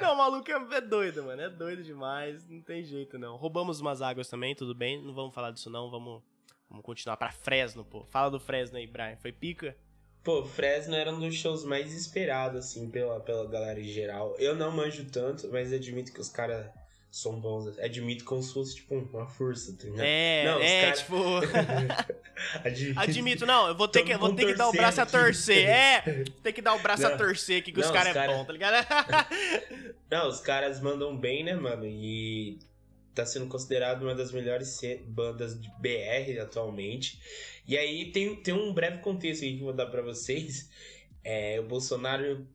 Não, 0.00 0.14
o 0.14 0.16
maluco 0.16 0.48
é 0.48 0.76
é 0.76 0.80
doido, 0.80 1.24
mano. 1.24 1.42
É 1.42 1.50
doido 1.50 1.82
demais. 1.82 2.48
Não 2.48 2.60
tem 2.60 2.84
jeito, 2.84 3.18
não. 3.18 3.34
Roubamos 3.34 3.80
umas 3.80 4.00
águas 4.00 4.28
também, 4.28 4.54
tudo 4.54 4.76
bem. 4.76 5.02
Não 5.02 5.12
vamos 5.12 5.34
falar 5.34 5.50
disso, 5.50 5.68
não. 5.68 5.90
Vamos, 5.90 6.22
vamos 6.70 6.84
continuar 6.84 7.16
pra 7.16 7.32
Fresno, 7.32 7.84
pô. 7.84 8.04
Fala 8.04 8.30
do 8.30 8.38
Fresno 8.38 8.78
aí, 8.78 8.86
Brian. 8.86 9.16
Foi 9.16 9.32
pica? 9.32 9.76
Pô, 10.22 10.44
Fresno 10.44 10.94
era 10.94 11.12
um 11.12 11.18
dos 11.18 11.34
shows 11.34 11.64
mais 11.64 11.92
esperados, 11.92 12.60
assim, 12.60 12.88
pela, 12.88 13.18
pela 13.18 13.44
galera 13.48 13.80
em 13.80 13.88
geral. 13.88 14.36
Eu 14.38 14.54
não 14.54 14.70
manjo 14.70 15.04
tanto, 15.10 15.48
mas 15.50 15.72
admito 15.72 16.12
que 16.12 16.20
os 16.20 16.28
caras 16.28 16.70
são 17.12 17.38
bons. 17.38 17.78
Admito 17.78 18.24
como 18.24 18.42
se 18.42 18.54
fosse, 18.54 18.76
tipo, 18.76 18.94
uma 18.94 19.26
força, 19.26 19.76
tá 19.76 19.84
ligado? 19.84 20.00
É, 20.00 20.44
não, 20.46 20.58
é, 20.60 20.80
cara... 20.80 20.96
tipo. 20.96 21.16
Admito. 22.64 23.00
Admito, 23.00 23.46
não, 23.46 23.68
eu 23.68 23.76
vou 23.76 23.86
ter, 23.86 24.02
que, 24.02 24.16
vou 24.16 24.34
ter 24.34 24.46
que 24.46 24.54
dar 24.54 24.68
o 24.68 24.72
braço 24.72 24.98
aqui. 24.98 25.14
a 25.14 25.20
torcer. 25.20 25.68
É, 25.68 26.24
tem 26.42 26.52
que 26.54 26.62
dar 26.62 26.74
o 26.74 26.78
braço 26.78 27.02
não, 27.02 27.12
a 27.12 27.16
torcer 27.18 27.60
aqui, 27.60 27.70
que 27.70 27.78
não, 27.78 27.86
os 27.86 27.92
caras 27.92 28.14
cara... 28.14 28.32
é 28.32 28.34
bom, 28.34 28.44
tá 28.46 28.52
ligado? 28.52 28.86
não, 30.10 30.26
os 30.26 30.40
caras 30.40 30.80
mandam 30.80 31.14
bem, 31.14 31.44
né, 31.44 31.54
mano? 31.54 31.84
E 31.86 32.58
tá 33.14 33.26
sendo 33.26 33.46
considerado 33.46 34.04
uma 34.04 34.14
das 34.14 34.32
melhores 34.32 34.80
bandas 35.06 35.60
de 35.60 35.68
BR 35.78 36.40
atualmente. 36.40 37.20
E 37.68 37.76
aí 37.76 38.10
tem, 38.10 38.34
tem 38.36 38.54
um 38.54 38.72
breve 38.72 39.02
contexto 39.02 39.42
aqui 39.42 39.56
que 39.56 39.60
eu 39.60 39.66
vou 39.66 39.74
dar 39.74 39.86
pra 39.86 40.00
vocês. 40.00 40.70
É, 41.22 41.60
o 41.60 41.64
Bolsonaro 41.64 42.46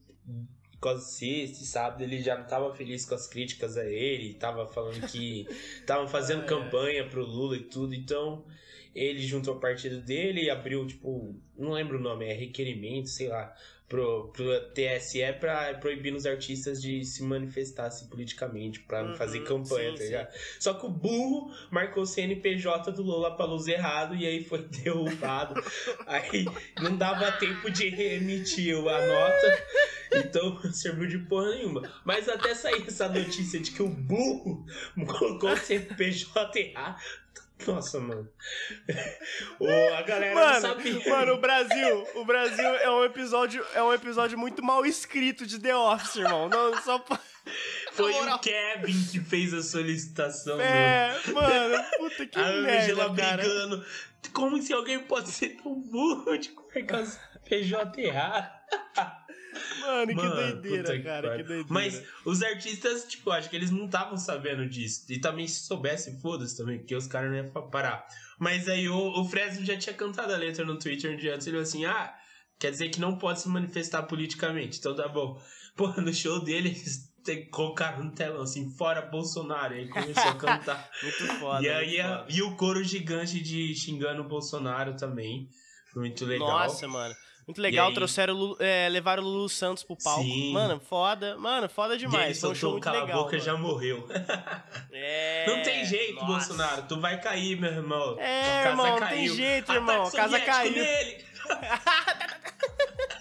quase 0.80 1.12
sexta 1.12 1.64
e 1.64 1.66
sábado 1.66 2.04
ele 2.04 2.22
já 2.22 2.36
não 2.36 2.44
estava 2.44 2.74
feliz 2.76 3.06
com 3.06 3.16
as 3.16 3.28
críticas 3.28 3.78
a 3.78 3.86
ele, 3.86 4.32
estava 4.32 4.68
falando 4.68 5.08
que 5.08 5.48
estavam 5.80 6.08
fazendo 6.08 6.44
é. 6.44 6.46
campanha 6.46 7.08
pro 7.08 7.26
Lula 7.26 7.58
e 7.58 7.64
tudo, 7.64 7.94
então 7.94 8.46
ele 8.94 9.20
juntou 9.20 9.56
o 9.56 9.60
partido 9.60 10.02
dele 10.02 10.44
e 10.44 10.50
abriu, 10.50 10.86
tipo, 10.88 11.36
não 11.58 11.72
lembro 11.72 11.98
o 11.98 12.02
nome, 12.02 12.26
é 12.26 12.34
requerimento, 12.34 13.10
sei 13.10 13.28
lá, 13.28 13.54
pro, 13.88 14.30
pro 14.34 14.60
TSE 14.72 15.34
pra 15.40 15.74
proibir 15.76 16.14
os 16.14 16.26
artistas 16.26 16.82
de 16.82 17.06
se 17.06 17.24
manifestar 17.24 17.90
politicamente, 18.10 18.82
pra 18.82 19.04
não 19.04 19.12
uhum, 19.12 19.16
fazer 19.16 19.44
campanha, 19.44 19.92
sim, 19.92 19.98
tá 19.98 20.04
ligado? 20.04 20.34
Só 20.60 20.74
que 20.74 20.86
o 20.86 20.90
burro 20.90 21.52
marcou 21.72 22.04
o 22.04 22.06
CNPJ 22.06 22.92
do 22.92 23.04
Lula 23.04 23.36
pra 23.36 23.46
luz 23.46 23.68
errado 23.68 24.16
e 24.16 24.26
aí 24.26 24.44
foi 24.44 24.64
derrubado. 24.68 25.62
aí 26.06 26.46
não 26.82 26.98
dava 26.98 27.32
tempo 27.34 27.70
de 27.70 27.90
remitir 27.90 28.76
a 28.76 29.08
nota. 29.08 29.66
Então 30.12 30.60
serviu 30.74 31.08
de 31.08 31.20
porra 31.20 31.52
nenhuma. 31.52 31.82
Mas 32.06 32.30
até 32.30 32.54
sair 32.56 32.84
essa 32.88 33.10
notícia 33.10 33.60
de 33.60 33.72
que 33.72 33.82
o 33.82 33.90
burro 33.90 34.66
colocou 35.08 35.52
o 35.52 35.58
errado, 36.56 36.98
nossa, 37.66 38.00
mano. 38.00 38.30
oh, 39.60 39.94
a 39.96 40.02
galera 40.04 40.36
mano, 40.36 40.54
não 40.54 40.62
sabia. 40.62 41.10
Mano, 41.10 41.34
o 41.34 41.38
Brasil, 41.38 42.08
o 42.16 42.26
Brasil 42.26 42.66
é 42.66 42.92
um 42.92 43.04
episódio, 43.04 43.66
é 43.74 43.82
um 43.82 43.94
episódio 43.94 44.38
muito 44.38 44.64
mal 44.64 44.86
escrito 44.86 45.46
de 45.46 45.60
The 45.60 45.76
Office, 45.76 46.18
irmão. 46.18 46.50
Não, 46.50 46.80
só 46.82 47.04
Foi 47.92 48.14
o 48.14 48.40
Kevin 48.40 49.08
que 49.12 49.20
fez 49.20 49.54
a 49.54 49.64
solicitação. 49.64 50.60
É, 50.62 51.20
do... 51.26 51.34
mano, 51.34 51.84
puta 51.98 52.26
que 52.28 52.40
a 52.40 52.44
merda, 52.44 52.84
Angela 52.84 53.16
cara. 53.16 53.38
brigando. 53.38 53.86
Como 54.34 54.62
se 54.62 54.74
alguém 54.74 55.00
pode 55.00 55.32
ser 55.32 55.58
tão 55.62 55.80
burro 55.82 56.38
de 56.38 56.50
colocar 56.50 57.04
PJ 57.46 58.02
errado. 58.02 58.58
Mano, 59.88 60.14
Mano, 60.16 60.62
que 60.62 60.68
doideira, 60.70 61.02
cara, 61.02 61.30
que, 61.30 61.38
que 61.38 61.44
doideira. 61.44 61.68
Mas 61.70 62.04
os 62.26 62.44
artistas, 62.44 63.06
tipo, 63.06 63.32
acho 63.32 63.50
que 63.50 63.56
eles 63.56 63.72
não 63.72 63.86
estavam 63.86 64.18
sabendo 64.18 64.68
disso. 64.68 65.06
E 65.10 65.20
também 65.20 65.48
se 65.48 65.62
soubessem, 65.66 66.20
foda-se 66.20 66.58
também, 66.58 66.80
porque 66.80 66.96
os 66.96 67.08
caras 67.08 67.32
não 67.32 67.38
iam 67.38 67.70
parar. 67.70 68.06
Mas 68.38 68.68
aí 68.68 68.90
o, 68.90 69.22
o 69.22 69.26
Fresno 69.30 69.66
já 69.66 69.78
tinha 69.78 69.96
cantado 69.96 70.34
a 70.34 70.38
letra 70.38 70.66
no 70.66 70.78
Twitter 70.78 71.14
um 71.14 71.18
dia 71.18 71.36
antes, 71.36 71.48
ele 71.48 71.56
falou 71.56 71.64
assim, 71.64 71.86
ah, 71.86 72.14
quer 72.60 72.72
dizer 72.72 72.90
que 72.90 73.00
não 73.00 73.18
pode 73.18 73.42
se 73.42 73.50
manifestar 73.50 74.04
politicamente, 74.04 74.80
então 74.80 74.96
tá 74.96 75.08
bom. 75.08 75.42
Pô, 75.76 75.88
no 76.02 76.14
show 76.14 76.44
dele, 76.44 76.70
eles 76.70 77.14
colocaram 77.52 78.04
no 78.04 78.12
telão 78.12 78.42
assim, 78.42 78.70
fora 78.76 79.02
Bolsonaro, 79.02 79.76
e 79.76 79.80
aí 79.80 79.90
começou 79.90 80.32
a 80.32 80.36
cantar. 80.38 80.90
muito 81.02 81.28
foda. 81.40 81.66
E 81.66 81.70
aí 81.70 81.98
foda. 81.98 82.26
e 82.30 82.42
o 82.42 82.56
coro 82.56 82.84
gigante 82.84 83.40
de 83.40 83.76
xingando 83.76 84.22
o 84.22 84.28
Bolsonaro 84.28 84.96
também. 84.96 85.50
Muito 85.96 86.26
legal. 86.26 86.48
Nossa, 86.48 86.88
mano. 86.88 87.16
Muito 87.48 87.62
legal, 87.62 87.94
trouxeram, 87.94 88.58
é, 88.60 88.90
levaram 88.90 89.24
o 89.24 89.26
Lulu 89.26 89.48
Santos 89.48 89.82
pro 89.82 89.96
palco. 89.96 90.22
Sim. 90.22 90.52
Mano, 90.52 90.82
foda. 90.82 91.38
Mano, 91.38 91.70
foda 91.70 91.98
demais. 91.98 92.42
Foi 92.42 92.50
um 92.50 92.56
show 92.56 92.72
muito 92.72 92.84
cala 92.84 93.00
legal. 93.00 93.20
a 93.20 93.24
boca 93.24 93.32
mano. 93.32 93.44
já 93.44 93.56
morreu. 93.56 94.08
É. 95.00 95.46
Não 95.46 95.62
tem 95.62 95.86
jeito, 95.86 96.16
nossa. 96.16 96.26
Bolsonaro. 96.26 96.82
Tu 96.88 97.00
vai 97.00 97.22
cair, 97.22 97.56
meu 97.60 97.72
irmão. 97.72 98.20
É, 98.20 98.68
irmão, 98.68 99.00
não 99.00 99.08
tem 99.08 99.28
jeito, 99.28 99.72
irmão. 99.72 100.08
A 100.08 100.12
casa 100.12 100.40
caiu. 100.40 100.72
Nele. 100.72 101.24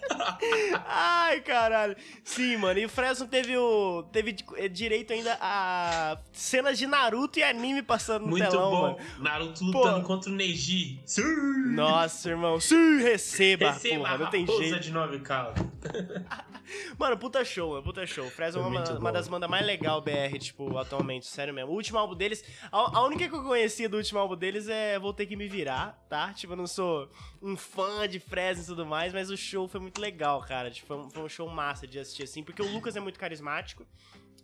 Ai, 0.86 1.40
caralho. 1.40 1.96
Sim, 2.24 2.56
mano. 2.56 2.78
E 2.78 2.84
o 2.84 2.88
Fresno 2.88 3.26
teve 3.26 3.56
o. 3.56 4.04
Teve 4.12 4.36
eh, 4.56 4.68
direito 4.68 5.12
ainda 5.12 5.36
a 5.40 6.18
cenas 6.32 6.78
de 6.78 6.86
Naruto 6.86 7.38
e 7.38 7.42
anime 7.42 7.82
passando 7.82 8.22
no 8.22 8.28
Muito 8.28 8.48
telão, 8.48 8.70
bom. 8.70 8.82
mano. 8.82 8.98
Naruto 9.18 9.64
lutando 9.64 10.00
Pô. 10.00 10.06
contra 10.06 10.30
o 10.30 10.34
Neji. 10.34 11.00
Sim. 11.04 11.74
Nossa, 11.74 12.30
irmão. 12.30 12.60
Sim, 12.60 12.98
receba. 13.02 13.72
Receba 13.72 14.04
porra, 14.04 14.18
não 14.18 14.30
tem 14.30 14.46
jeito. 14.46 14.80
de 14.80 14.92
nove 14.92 15.20
calos. 15.20 15.54
Mano, 16.98 17.16
puta 17.16 17.44
show, 17.44 17.70
mano, 17.70 17.82
puta 17.82 18.06
show. 18.06 18.28
Fresno 18.30 18.62
é 18.62 18.66
uma, 18.66 18.98
uma, 18.98 19.12
das 19.12 19.28
bandas 19.28 19.48
mais 19.48 19.64
legais 19.64 20.02
BR, 20.02 20.38
tipo, 20.38 20.76
atualmente, 20.78 21.26
sério 21.26 21.54
mesmo. 21.54 21.70
O 21.70 21.74
último 21.74 21.98
álbum 21.98 22.14
deles, 22.14 22.44
a, 22.72 22.98
a, 22.98 23.04
única 23.04 23.28
que 23.28 23.34
eu 23.34 23.42
conhecia 23.42 23.88
do 23.88 23.96
último 23.96 24.18
álbum 24.18 24.36
deles 24.36 24.68
é 24.68 24.98
Vou 24.98 25.12
Ter 25.12 25.26
Que 25.26 25.36
Me 25.36 25.48
Virar, 25.48 26.04
tá? 26.08 26.32
Tipo, 26.32 26.54
eu 26.54 26.56
não 26.56 26.66
sou 26.66 27.08
um 27.40 27.56
fã 27.56 28.08
de 28.08 28.18
Fresno 28.18 28.64
e 28.64 28.66
tudo 28.66 28.84
mais, 28.84 29.12
mas 29.12 29.30
o 29.30 29.36
show 29.36 29.68
foi 29.68 29.80
muito 29.80 30.00
legal, 30.00 30.05
cara. 30.42 30.70
Tipo, 30.70 30.86
foi 30.86 30.96
um, 30.96 31.10
foi 31.10 31.22
um 31.22 31.28
show 31.28 31.48
massa 31.48 31.86
de 31.86 31.98
assistir, 31.98 32.22
assim, 32.22 32.42
porque 32.42 32.62
o 32.62 32.72
Lucas 32.72 32.96
é 32.96 33.00
muito 33.00 33.18
carismático. 33.18 33.86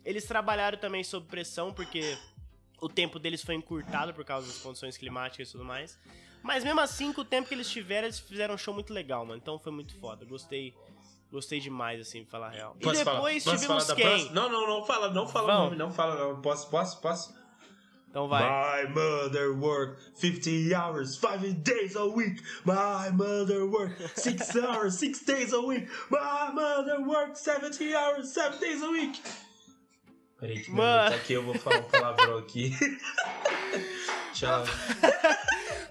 Eles 0.03 0.25
trabalharam 0.25 0.77
também 0.77 1.03
sob 1.03 1.27
pressão, 1.27 1.73
porque 1.73 2.17
o 2.81 2.89
tempo 2.89 3.19
deles 3.19 3.41
foi 3.41 3.55
encurtado 3.55 4.13
por 4.13 4.25
causa 4.25 4.47
das 4.47 4.57
condições 4.57 4.97
climáticas 4.97 5.49
e 5.49 5.51
tudo 5.51 5.63
mais. 5.63 5.97
Mas 6.41 6.63
mesmo 6.63 6.81
assim, 6.81 7.13
com 7.13 7.21
o 7.21 7.25
tempo 7.25 7.47
que 7.47 7.53
eles 7.53 7.69
tiveram, 7.69 8.07
eles 8.07 8.19
fizeram 8.19 8.55
um 8.55 8.57
show 8.57 8.73
muito 8.73 8.93
legal, 8.93 9.25
mano. 9.25 9.39
Então 9.41 9.57
foi 9.57 9.71
muito 9.71 9.97
foda. 9.97 10.25
Gostei 10.25 10.75
Gostei 11.33 11.59
demais, 11.59 11.99
assim, 11.99 12.21
pra 12.21 12.31
falar 12.31 12.47
a 12.49 12.49
real. 12.51 12.77
Posso 12.79 13.01
e 13.01 13.03
depois 13.03 13.43
falar? 13.43 13.57
tivemos 13.57 13.93
quem? 13.93 14.31
Não, 14.33 14.47
não, 14.51 14.67
não 14.67 14.85
fala, 14.85 15.09
não 15.09 15.27
fala 15.27 15.51
o 15.51 15.63
nome, 15.63 15.75
não 15.75 15.91
fala 15.91 16.15
não. 16.15 16.39
Posso, 16.39 16.69
posso, 16.69 17.01
posso? 17.01 17.33
Então 18.13 18.27
vai. 18.27 18.43
My 18.83 18.93
mother 18.93 19.55
work 19.55 19.97
50 20.13 20.71
hours, 20.75 21.17
5 21.17 21.51
days 21.63 21.95
a 21.95 22.05
week. 22.05 22.43
My 22.63 23.09
mother 23.11 23.65
work 23.65 23.95
6 24.15 24.55
hours, 24.61 24.99
6 24.99 25.25
days 25.25 25.51
a 25.51 25.59
week. 25.59 25.89
My 26.11 26.51
mother 26.53 27.01
work 27.01 27.35
70 27.35 27.95
hours, 27.95 28.31
7 28.31 28.59
days 28.59 28.83
a 28.83 28.89
week. 28.91 29.19
Peraí 30.39 30.61
que 30.61 30.69
Mano. 30.69 31.09
tá 31.09 31.15
aqui, 31.15 31.33
eu 31.33 31.41
vou 31.41 31.55
falar 31.55 31.79
um 31.79 31.89
palavrão 31.89 32.37
aqui. 32.37 32.71
Tchau. 34.33 34.63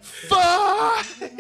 Fuck! 0.00 1.32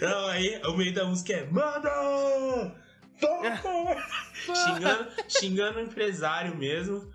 Não, 0.00 0.26
aí 0.26 0.60
o 0.64 0.76
meio 0.76 0.92
da 0.92 1.04
música 1.04 1.32
é 1.32 1.46
Manda! 1.48 2.74
xingando, 4.42 5.10
xingando 5.28 5.78
o 5.78 5.82
empresário 5.82 6.56
mesmo. 6.56 7.08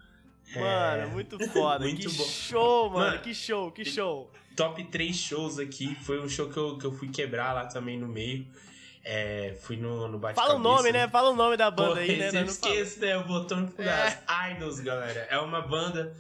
Mano, 0.56 1.04
é... 1.04 1.06
muito 1.08 1.40
foda. 1.50 1.80
muito 1.86 2.10
que 2.10 2.18
bom. 2.18 2.24
show, 2.24 2.90
mano. 2.90 3.06
mano. 3.06 3.22
Que 3.22 3.34
show, 3.34 3.72
que 3.72 3.86
show. 3.86 4.32
Top 4.56 4.84
3 4.84 5.16
shows 5.16 5.60
aqui. 5.60 5.96
Foi 5.96 6.20
um 6.20 6.28
show 6.28 6.50
que 6.50 6.58
eu, 6.58 6.78
que 6.78 6.86
eu 6.86 6.92
fui 6.92 7.10
quebrar 7.10 7.54
lá 7.54 7.66
também 7.66 7.98
no 7.98 8.08
meio. 8.08 8.46
É, 9.04 9.58
fui 9.62 9.78
no, 9.78 10.08
no 10.08 10.20
bate 10.20 10.36
Fala 10.36 10.56
o 10.56 10.60
nome, 10.60 10.92
né? 10.92 11.08
Fala 11.08 11.32
o 11.32 11.36
nome 11.36 11.58
da 11.58 11.72
banda 11.72 11.96
Pô, 11.96 12.00
aí, 12.00 12.18
né? 12.18 12.30
Eu 12.34 12.46
esqueço, 12.46 13.00
né? 13.00 13.18
O 13.18 13.24
botão 13.26 13.66
de 13.66 13.74
é. 13.82 14.52
Idols, 14.52 14.80
galera. 14.80 15.28
É 15.30 15.40
uma 15.40 15.62
banda 15.62 16.16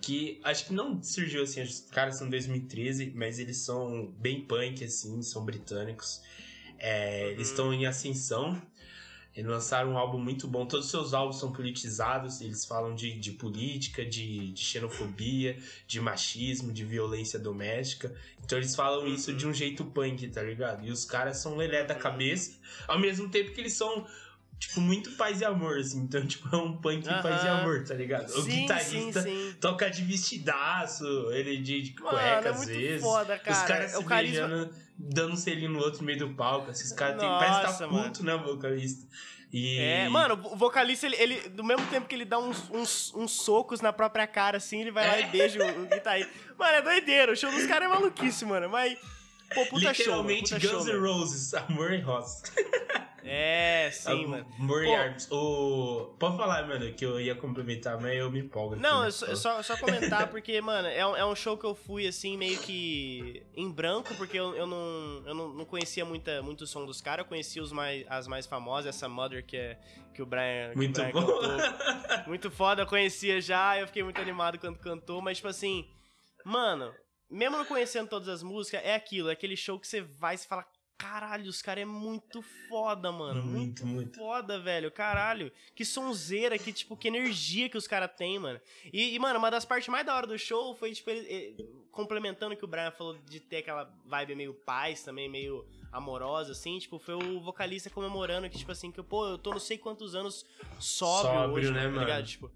que 0.00 0.40
acho 0.42 0.66
que 0.66 0.72
não 0.72 1.02
surgiu 1.02 1.42
assim, 1.42 1.62
os 1.62 1.80
caras 1.80 2.16
são 2.16 2.28
2013, 2.28 3.12
mas 3.14 3.38
eles 3.38 3.58
são 3.58 4.06
bem 4.18 4.40
punk, 4.40 4.82
assim, 4.82 5.22
são 5.22 5.44
britânicos. 5.44 6.22
É, 6.78 7.24
uhum. 7.24 7.30
Eles 7.32 7.48
estão 7.50 7.72
em 7.72 7.86
ascensão. 7.86 8.60
Eles 9.34 9.50
lançaram 9.50 9.92
um 9.92 9.98
álbum 9.98 10.18
muito 10.18 10.46
bom. 10.46 10.66
Todos 10.66 10.86
os 10.86 10.90
seus 10.90 11.14
álbuns 11.14 11.38
são 11.38 11.52
politizados. 11.52 12.40
Eles 12.40 12.66
falam 12.66 12.94
de, 12.94 13.18
de 13.18 13.32
política, 13.32 14.04
de, 14.04 14.52
de 14.52 14.60
xenofobia, 14.60 15.56
de 15.86 16.00
machismo, 16.00 16.72
de 16.72 16.84
violência 16.84 17.38
doméstica. 17.38 18.14
Então 18.44 18.58
eles 18.58 18.76
falam 18.76 19.06
isso 19.06 19.30
uhum. 19.30 19.36
de 19.36 19.46
um 19.46 19.54
jeito 19.54 19.84
punk, 19.86 20.28
tá 20.28 20.42
ligado? 20.42 20.84
E 20.86 20.90
os 20.90 21.04
caras 21.04 21.38
são 21.38 21.56
lelé 21.56 21.84
da 21.84 21.94
cabeça, 21.94 22.58
ao 22.86 22.98
mesmo 22.98 23.28
tempo 23.28 23.52
que 23.52 23.60
eles 23.60 23.72
são 23.72 24.06
tipo, 24.62 24.80
muito 24.80 25.10
paz 25.12 25.40
e 25.40 25.44
amor, 25.44 25.78
assim. 25.78 26.00
Então, 26.02 26.24
tipo, 26.24 26.54
é 26.54 26.58
um 26.58 26.76
punk 26.76 27.06
uh 27.06 27.10
-huh. 27.10 27.22
paz 27.22 27.44
e 27.44 27.48
amor, 27.48 27.84
tá 27.84 27.94
ligado? 27.94 28.28
Sim, 28.28 28.40
o 28.40 28.44
guitarrista 28.44 29.22
sim, 29.22 29.50
sim. 29.50 29.56
toca 29.60 29.90
de 29.90 30.04
vestidaço, 30.04 31.04
ele 31.32 31.56
de, 31.56 31.82
de 31.82 31.94
cueca 31.94 32.20
é 32.20 32.48
às 32.48 32.64
vezes. 32.64 33.02
Foda, 33.02 33.38
cara. 33.38 33.56
Os 33.56 33.62
caras 33.64 33.94
é 33.94 33.96
se 33.96 34.04
carisma... 34.04 34.46
beijando, 34.46 34.74
dando 34.96 35.32
um 35.32 35.36
selinho 35.36 35.70
no 35.70 35.80
outro 35.80 36.00
no 36.00 36.06
meio 36.06 36.18
do 36.20 36.34
palco. 36.34 36.70
Esses 36.70 36.92
caras 36.92 37.18
têm, 37.18 37.28
parece 37.28 37.72
que 37.72 37.78
tá 37.78 37.88
puto, 37.88 38.24
né, 38.24 38.36
vocalista. 38.36 39.04
E... 39.52 39.78
É, 39.78 40.08
mano, 40.08 40.40
o 40.44 40.56
vocalista, 40.56 41.06
ele, 41.06 41.16
ele, 41.16 41.48
do 41.50 41.64
mesmo 41.64 41.84
tempo 41.88 42.06
que 42.06 42.14
ele 42.14 42.24
dá 42.24 42.38
uns, 42.38 42.70
uns, 42.70 43.12
uns 43.14 43.32
socos 43.32 43.80
na 43.82 43.92
própria 43.92 44.26
cara, 44.26 44.56
assim, 44.56 44.80
ele 44.80 44.90
vai 44.90 45.04
é. 45.04 45.10
lá 45.10 45.20
e 45.20 45.26
beija 45.26 45.62
o, 45.62 45.82
o 45.82 45.86
guitarrista. 45.86 46.32
Mano, 46.56 46.72
é 46.72 46.82
doideira. 46.82 47.32
O 47.32 47.36
show 47.36 47.50
dos 47.50 47.66
caras 47.66 47.90
é 47.90 47.92
maluquice, 47.92 48.44
mano. 48.46 48.70
Mas, 48.70 48.96
pô, 49.54 49.66
puta 49.66 49.90
Literalmente 49.90 50.48
show. 50.50 50.58
Literalmente 50.58 50.66
Guns 50.66 50.86
N' 50.86 50.98
Roses, 50.98 51.54
Amor 51.54 51.92
e 51.92 52.00
Rosa. 52.00 52.42
É, 53.24 53.88
sim, 53.92 54.26
mano. 54.26 54.46
Moriarty, 54.58 55.28
o... 55.30 56.14
Pode 56.18 56.36
falar, 56.36 56.66
mano, 56.66 56.92
que 56.92 57.04
eu 57.04 57.20
ia 57.20 57.34
complementar, 57.34 58.00
mas 58.00 58.16
eu 58.16 58.30
me 58.30 58.40
empolgo. 58.40 58.74
Aqui, 58.74 58.82
não, 58.82 59.02
né? 59.02 59.08
eu 59.08 59.36
só, 59.36 59.62
só 59.62 59.76
comentar, 59.76 60.26
porque, 60.30 60.60
mano, 60.60 60.88
é 60.88 61.06
um, 61.06 61.16
é 61.16 61.24
um 61.24 61.34
show 61.34 61.56
que 61.56 61.64
eu 61.64 61.74
fui, 61.74 62.06
assim, 62.06 62.36
meio 62.36 62.58
que 62.58 63.42
em 63.54 63.70
branco, 63.70 64.14
porque 64.16 64.38
eu, 64.38 64.54
eu, 64.54 64.66
não, 64.66 65.22
eu 65.24 65.34
não, 65.34 65.48
não 65.50 65.64
conhecia 65.64 66.04
muita, 66.04 66.42
muito 66.42 66.62
o 66.62 66.66
som 66.66 66.84
dos 66.84 67.00
caras, 67.00 67.24
eu 67.24 67.28
conhecia 67.28 67.62
os 67.62 67.70
mais, 67.70 68.04
as 68.08 68.26
mais 68.26 68.46
famosas, 68.46 68.94
essa 68.94 69.08
Mother 69.08 69.44
que, 69.46 69.56
é, 69.56 69.78
que 70.12 70.20
o 70.20 70.26
Brian, 70.26 70.72
muito 70.74 71.00
o 71.00 71.04
Brian 71.04 71.12
bom. 71.12 71.26
cantou. 71.26 71.52
Muito 72.26 72.50
foda, 72.50 72.82
eu 72.82 72.86
conhecia 72.86 73.40
já, 73.40 73.78
eu 73.78 73.86
fiquei 73.86 74.02
muito 74.02 74.20
animado 74.20 74.58
quando 74.58 74.78
cantou, 74.78 75.20
mas, 75.20 75.38
tipo 75.38 75.48
assim, 75.48 75.88
mano, 76.44 76.94
mesmo 77.32 77.56
não 77.56 77.64
conhecendo 77.64 78.08
todas 78.08 78.28
as 78.28 78.42
músicas, 78.42 78.82
é 78.84 78.94
aquilo, 78.94 79.28
é 79.28 79.32
aquele 79.32 79.56
show 79.56 79.78
que 79.78 79.88
você 79.88 80.00
vai 80.00 80.34
e 80.36 80.38
fala, 80.38 80.66
Caralho, 81.02 81.50
os 81.50 81.60
caras 81.60 81.82
é 81.82 81.84
muito 81.84 82.40
foda, 82.68 83.10
mano. 83.10 83.42
Muito, 83.42 83.84
muito, 83.84 83.86
muito, 83.86 84.16
foda, 84.16 84.60
velho. 84.60 84.88
Caralho. 84.88 85.50
Que 85.74 85.84
sonzeira, 85.84 86.56
que, 86.56 86.72
tipo, 86.72 86.96
que 86.96 87.08
energia 87.08 87.68
que 87.68 87.76
os 87.76 87.88
caras 87.88 88.12
têm, 88.16 88.38
mano. 88.38 88.60
E, 88.92 89.12
e, 89.12 89.18
mano, 89.18 89.36
uma 89.40 89.50
das 89.50 89.64
partes 89.64 89.88
mais 89.88 90.06
da 90.06 90.14
hora 90.14 90.28
do 90.28 90.38
show 90.38 90.76
foi, 90.76 90.92
tipo, 90.92 91.10
ele, 91.10 91.26
ele, 91.26 91.86
complementando 91.90 92.54
o 92.54 92.56
que 92.56 92.64
o 92.64 92.68
Brian 92.68 92.92
falou 92.92 93.18
de 93.28 93.40
ter 93.40 93.58
aquela 93.58 93.92
vibe 94.06 94.36
meio 94.36 94.54
paz 94.54 95.02
também, 95.02 95.28
meio 95.28 95.66
amorosa, 95.90 96.52
assim, 96.52 96.78
tipo, 96.78 97.00
foi 97.00 97.14
o 97.14 97.40
vocalista 97.40 97.90
comemorando 97.90 98.48
que, 98.48 98.56
tipo 98.56 98.70
assim, 98.70 98.92
que, 98.92 99.02
pô, 99.02 99.26
eu 99.26 99.38
tô 99.38 99.50
não 99.50 99.58
sei 99.58 99.78
quantos 99.78 100.14
anos 100.14 100.46
sóbrio, 100.78 101.32
sóbrio 101.32 101.54
hoje, 101.54 101.72
né, 101.72 101.82
tá 101.82 102.00
ligado? 102.00 102.26
Tipo, 102.26 102.50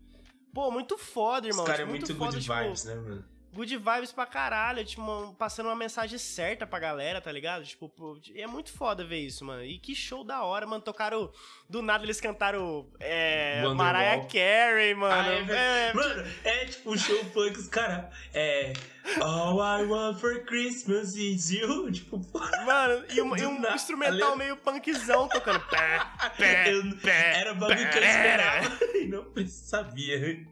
pô, 0.54 0.70
muito 0.70 0.96
foda, 0.96 1.48
irmão. 1.48 1.64
Os 1.64 1.68
caras 1.68 1.80
tipo, 1.80 1.90
é 1.90 1.98
muito, 1.98 2.06
muito 2.06 2.18
foda, 2.18 2.32
good 2.32 2.44
tipo, 2.44 2.54
vibes, 2.54 2.84
né, 2.84 2.94
mano? 2.94 3.35
Good 3.56 3.76
vibes 3.76 4.12
pra 4.12 4.26
caralho, 4.26 4.84
tipo, 4.84 5.34
passando 5.38 5.66
uma 5.66 5.74
mensagem 5.74 6.18
certa 6.18 6.66
pra 6.66 6.78
galera, 6.78 7.20
tá 7.20 7.32
ligado? 7.32 7.64
Tipo, 7.64 7.88
pô, 7.88 8.18
é 8.34 8.46
muito 8.46 8.70
foda 8.70 9.04
ver 9.04 9.20
isso, 9.20 9.44
mano. 9.44 9.64
E 9.64 9.78
que 9.78 9.94
show 9.94 10.22
da 10.22 10.42
hora, 10.42 10.66
mano. 10.66 10.82
Tocaram. 10.82 11.32
Do 11.68 11.80
nada 11.82 12.04
eles 12.04 12.20
cantaram. 12.20 12.86
É. 13.00 13.62
Wonderwall. 13.64 13.74
Mariah 13.74 14.26
Carey, 14.26 14.94
mano. 14.94 15.14
Ah, 15.14 15.54
é, 15.54 15.88
é, 15.88 15.92
mano, 15.94 16.24
é 16.44 16.64
tipo 16.66 16.92
um 16.92 16.98
show 16.98 17.24
funk, 17.32 17.58
os 17.58 17.68
caras. 17.68 18.04
É. 18.34 18.72
All 19.20 19.60
I 19.60 19.84
want 19.84 20.18
for 20.18 20.44
Christmas 20.44 21.16
is 21.16 21.50
you. 21.50 21.90
Tipo, 21.90 22.20
Mano, 22.66 23.04
e 23.08 23.22
um, 23.22 23.36
e 23.36 23.46
um 23.46 23.74
instrumental 23.74 24.30
Ale... 24.30 24.38
meio 24.38 24.56
punkzão 24.56 25.28
tocando. 25.28 25.60
Pé, 25.60 26.00
pé, 26.36 26.72
eu, 26.74 26.96
pé, 26.96 27.40
era 27.40 27.52
o 27.52 27.54
bagulho 27.54 27.90
que 27.90 27.98
eu 27.98 28.02
esperava 28.04 28.78
e 28.94 29.06
não 29.06 29.24
sabia. 29.46 30.46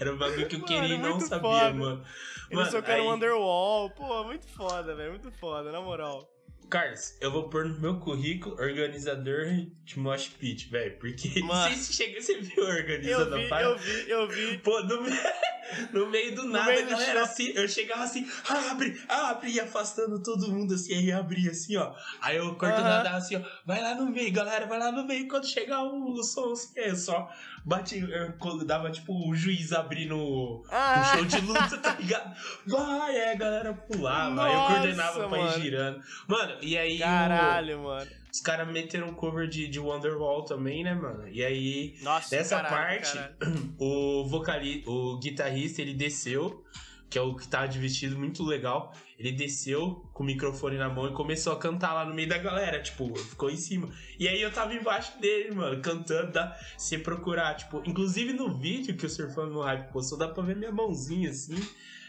Era 0.00 0.12
o 0.12 0.18
bagulho 0.18 0.48
que 0.48 0.56
eu 0.56 0.64
queria 0.64 0.98
mano, 0.98 1.10
e 1.10 1.12
não 1.12 1.20
sabia, 1.20 1.40
foda. 1.40 1.74
mano. 1.74 2.04
Eles 2.52 2.70
tocaram 2.70 3.10
aí... 3.10 3.16
Underwall. 3.16 3.90
Pô, 3.90 4.24
muito 4.24 4.46
foda, 4.48 4.94
velho. 4.94 5.10
Muito 5.10 5.30
foda, 5.32 5.72
na 5.72 5.80
moral. 5.80 6.28
Carlos, 6.72 7.18
eu 7.20 7.30
vou 7.30 7.50
pôr 7.50 7.66
no 7.66 7.78
meu 7.78 8.00
currículo 8.00 8.54
organizador 8.58 9.44
de 9.84 9.98
Mosh 9.98 10.28
Pit, 10.28 10.70
velho. 10.70 10.96
Porque 10.98 11.40
Mano, 11.44 11.52
não 11.52 11.68
sei 11.68 11.76
se 11.76 11.92
chega, 11.92 12.18
você 12.18 12.40
viu 12.40 12.64
organizando 12.64 13.36
eu 13.36 13.46
vi, 13.46 13.52
a 13.52 13.62
Eu 13.62 13.78
vi, 13.78 14.10
eu 14.10 14.28
vi. 14.28 14.56
Pô, 14.64 14.80
no, 14.80 15.02
no 15.92 16.10
meio 16.10 16.34
do 16.34 16.44
nada, 16.44 16.72
meio 16.72 16.88
galera, 16.88 17.24
assim, 17.24 17.52
eu 17.54 17.68
chegava 17.68 18.04
assim, 18.04 18.26
abre, 18.48 18.98
abre, 19.06 19.50
e 19.50 19.60
afastando 19.60 20.22
todo 20.22 20.50
mundo 20.50 20.72
assim, 20.72 20.94
aí 20.94 21.12
abria 21.12 21.50
assim, 21.50 21.76
ó. 21.76 21.94
Aí 22.22 22.38
eu 22.38 22.54
corto 22.54 22.80
uh 22.80 22.84
-huh. 22.84 23.16
assim, 23.16 23.36
ó, 23.36 23.42
vai 23.66 23.82
lá 23.82 23.94
no 23.94 24.10
meio, 24.10 24.32
galera, 24.32 24.64
vai 24.64 24.78
lá 24.78 24.90
no 24.90 25.06
meio. 25.06 25.28
Quando 25.28 25.46
chegar 25.46 25.82
o, 25.82 26.14
o 26.14 26.22
som, 26.22 26.52
assim, 26.52 26.72
é 26.76 26.94
só 26.94 27.30
bate, 27.64 27.98
eu, 27.98 28.64
dava 28.64 28.90
tipo 28.90 29.12
o 29.28 29.34
juiz 29.34 29.72
abrindo 29.72 30.16
um 30.16 30.62
ah. 30.70 31.12
show 31.14 31.24
de 31.24 31.40
luta, 31.40 31.78
tá 31.78 31.94
ligado? 31.94 32.34
Vai, 32.66 33.16
é, 33.16 33.32
a 33.32 33.36
galera 33.36 33.72
pulava, 33.74 34.34
Nossa, 34.34 34.52
eu 34.52 34.66
coordenava 34.66 35.28
pra 35.28 35.38
ir 35.38 35.60
girando. 35.60 36.02
Mano, 36.26 36.56
e 36.60 36.76
aí. 36.76 36.98
Caralho, 36.98 37.80
o, 37.80 37.84
mano. 37.84 38.10
Os 38.32 38.40
caras 38.40 38.66
meteram 38.66 39.08
um 39.08 39.14
cover 39.14 39.46
de, 39.46 39.68
de 39.68 39.78
Wonderwall 39.78 40.44
também, 40.44 40.82
né, 40.82 40.94
mano? 40.94 41.28
E 41.28 41.44
aí, 41.44 41.96
Nossa, 42.00 42.34
nessa 42.34 42.62
caralho, 42.62 42.74
parte, 42.74 43.12
caralho. 43.12 43.74
o 43.78 44.26
vocalista, 44.26 44.90
o 44.90 45.18
guitarrista, 45.18 45.82
ele 45.82 45.92
desceu, 45.92 46.64
que 47.12 47.18
é 47.18 47.20
o 47.20 47.36
que 47.36 47.46
tava 47.46 47.68
de 47.68 47.78
vestido 47.78 48.18
muito 48.18 48.42
legal. 48.42 48.94
Ele 49.18 49.32
desceu 49.32 50.02
com 50.14 50.22
o 50.22 50.26
microfone 50.26 50.78
na 50.78 50.88
mão 50.88 51.06
e 51.06 51.12
começou 51.12 51.52
a 51.52 51.58
cantar 51.58 51.92
lá 51.92 52.06
no 52.06 52.14
meio 52.14 52.26
da 52.26 52.38
galera, 52.38 52.80
tipo, 52.80 53.14
ficou 53.14 53.50
em 53.50 53.56
cima. 53.56 53.90
E 54.18 54.26
aí 54.26 54.40
eu 54.40 54.50
tava 54.50 54.74
embaixo 54.74 55.20
dele, 55.20 55.54
mano, 55.54 55.82
cantando, 55.82 56.32
dá, 56.32 56.58
se 56.78 56.96
procurar, 56.96 57.54
tipo, 57.54 57.82
inclusive 57.84 58.32
no 58.32 58.58
vídeo 58.58 58.96
que 58.96 59.04
o 59.04 59.10
Surfando 59.10 59.52
no 59.52 59.60
Hype 59.60 59.92
postou, 59.92 60.16
dá 60.16 60.26
pra 60.26 60.42
ver 60.42 60.56
minha 60.56 60.72
mãozinha 60.72 61.28
assim. 61.28 61.60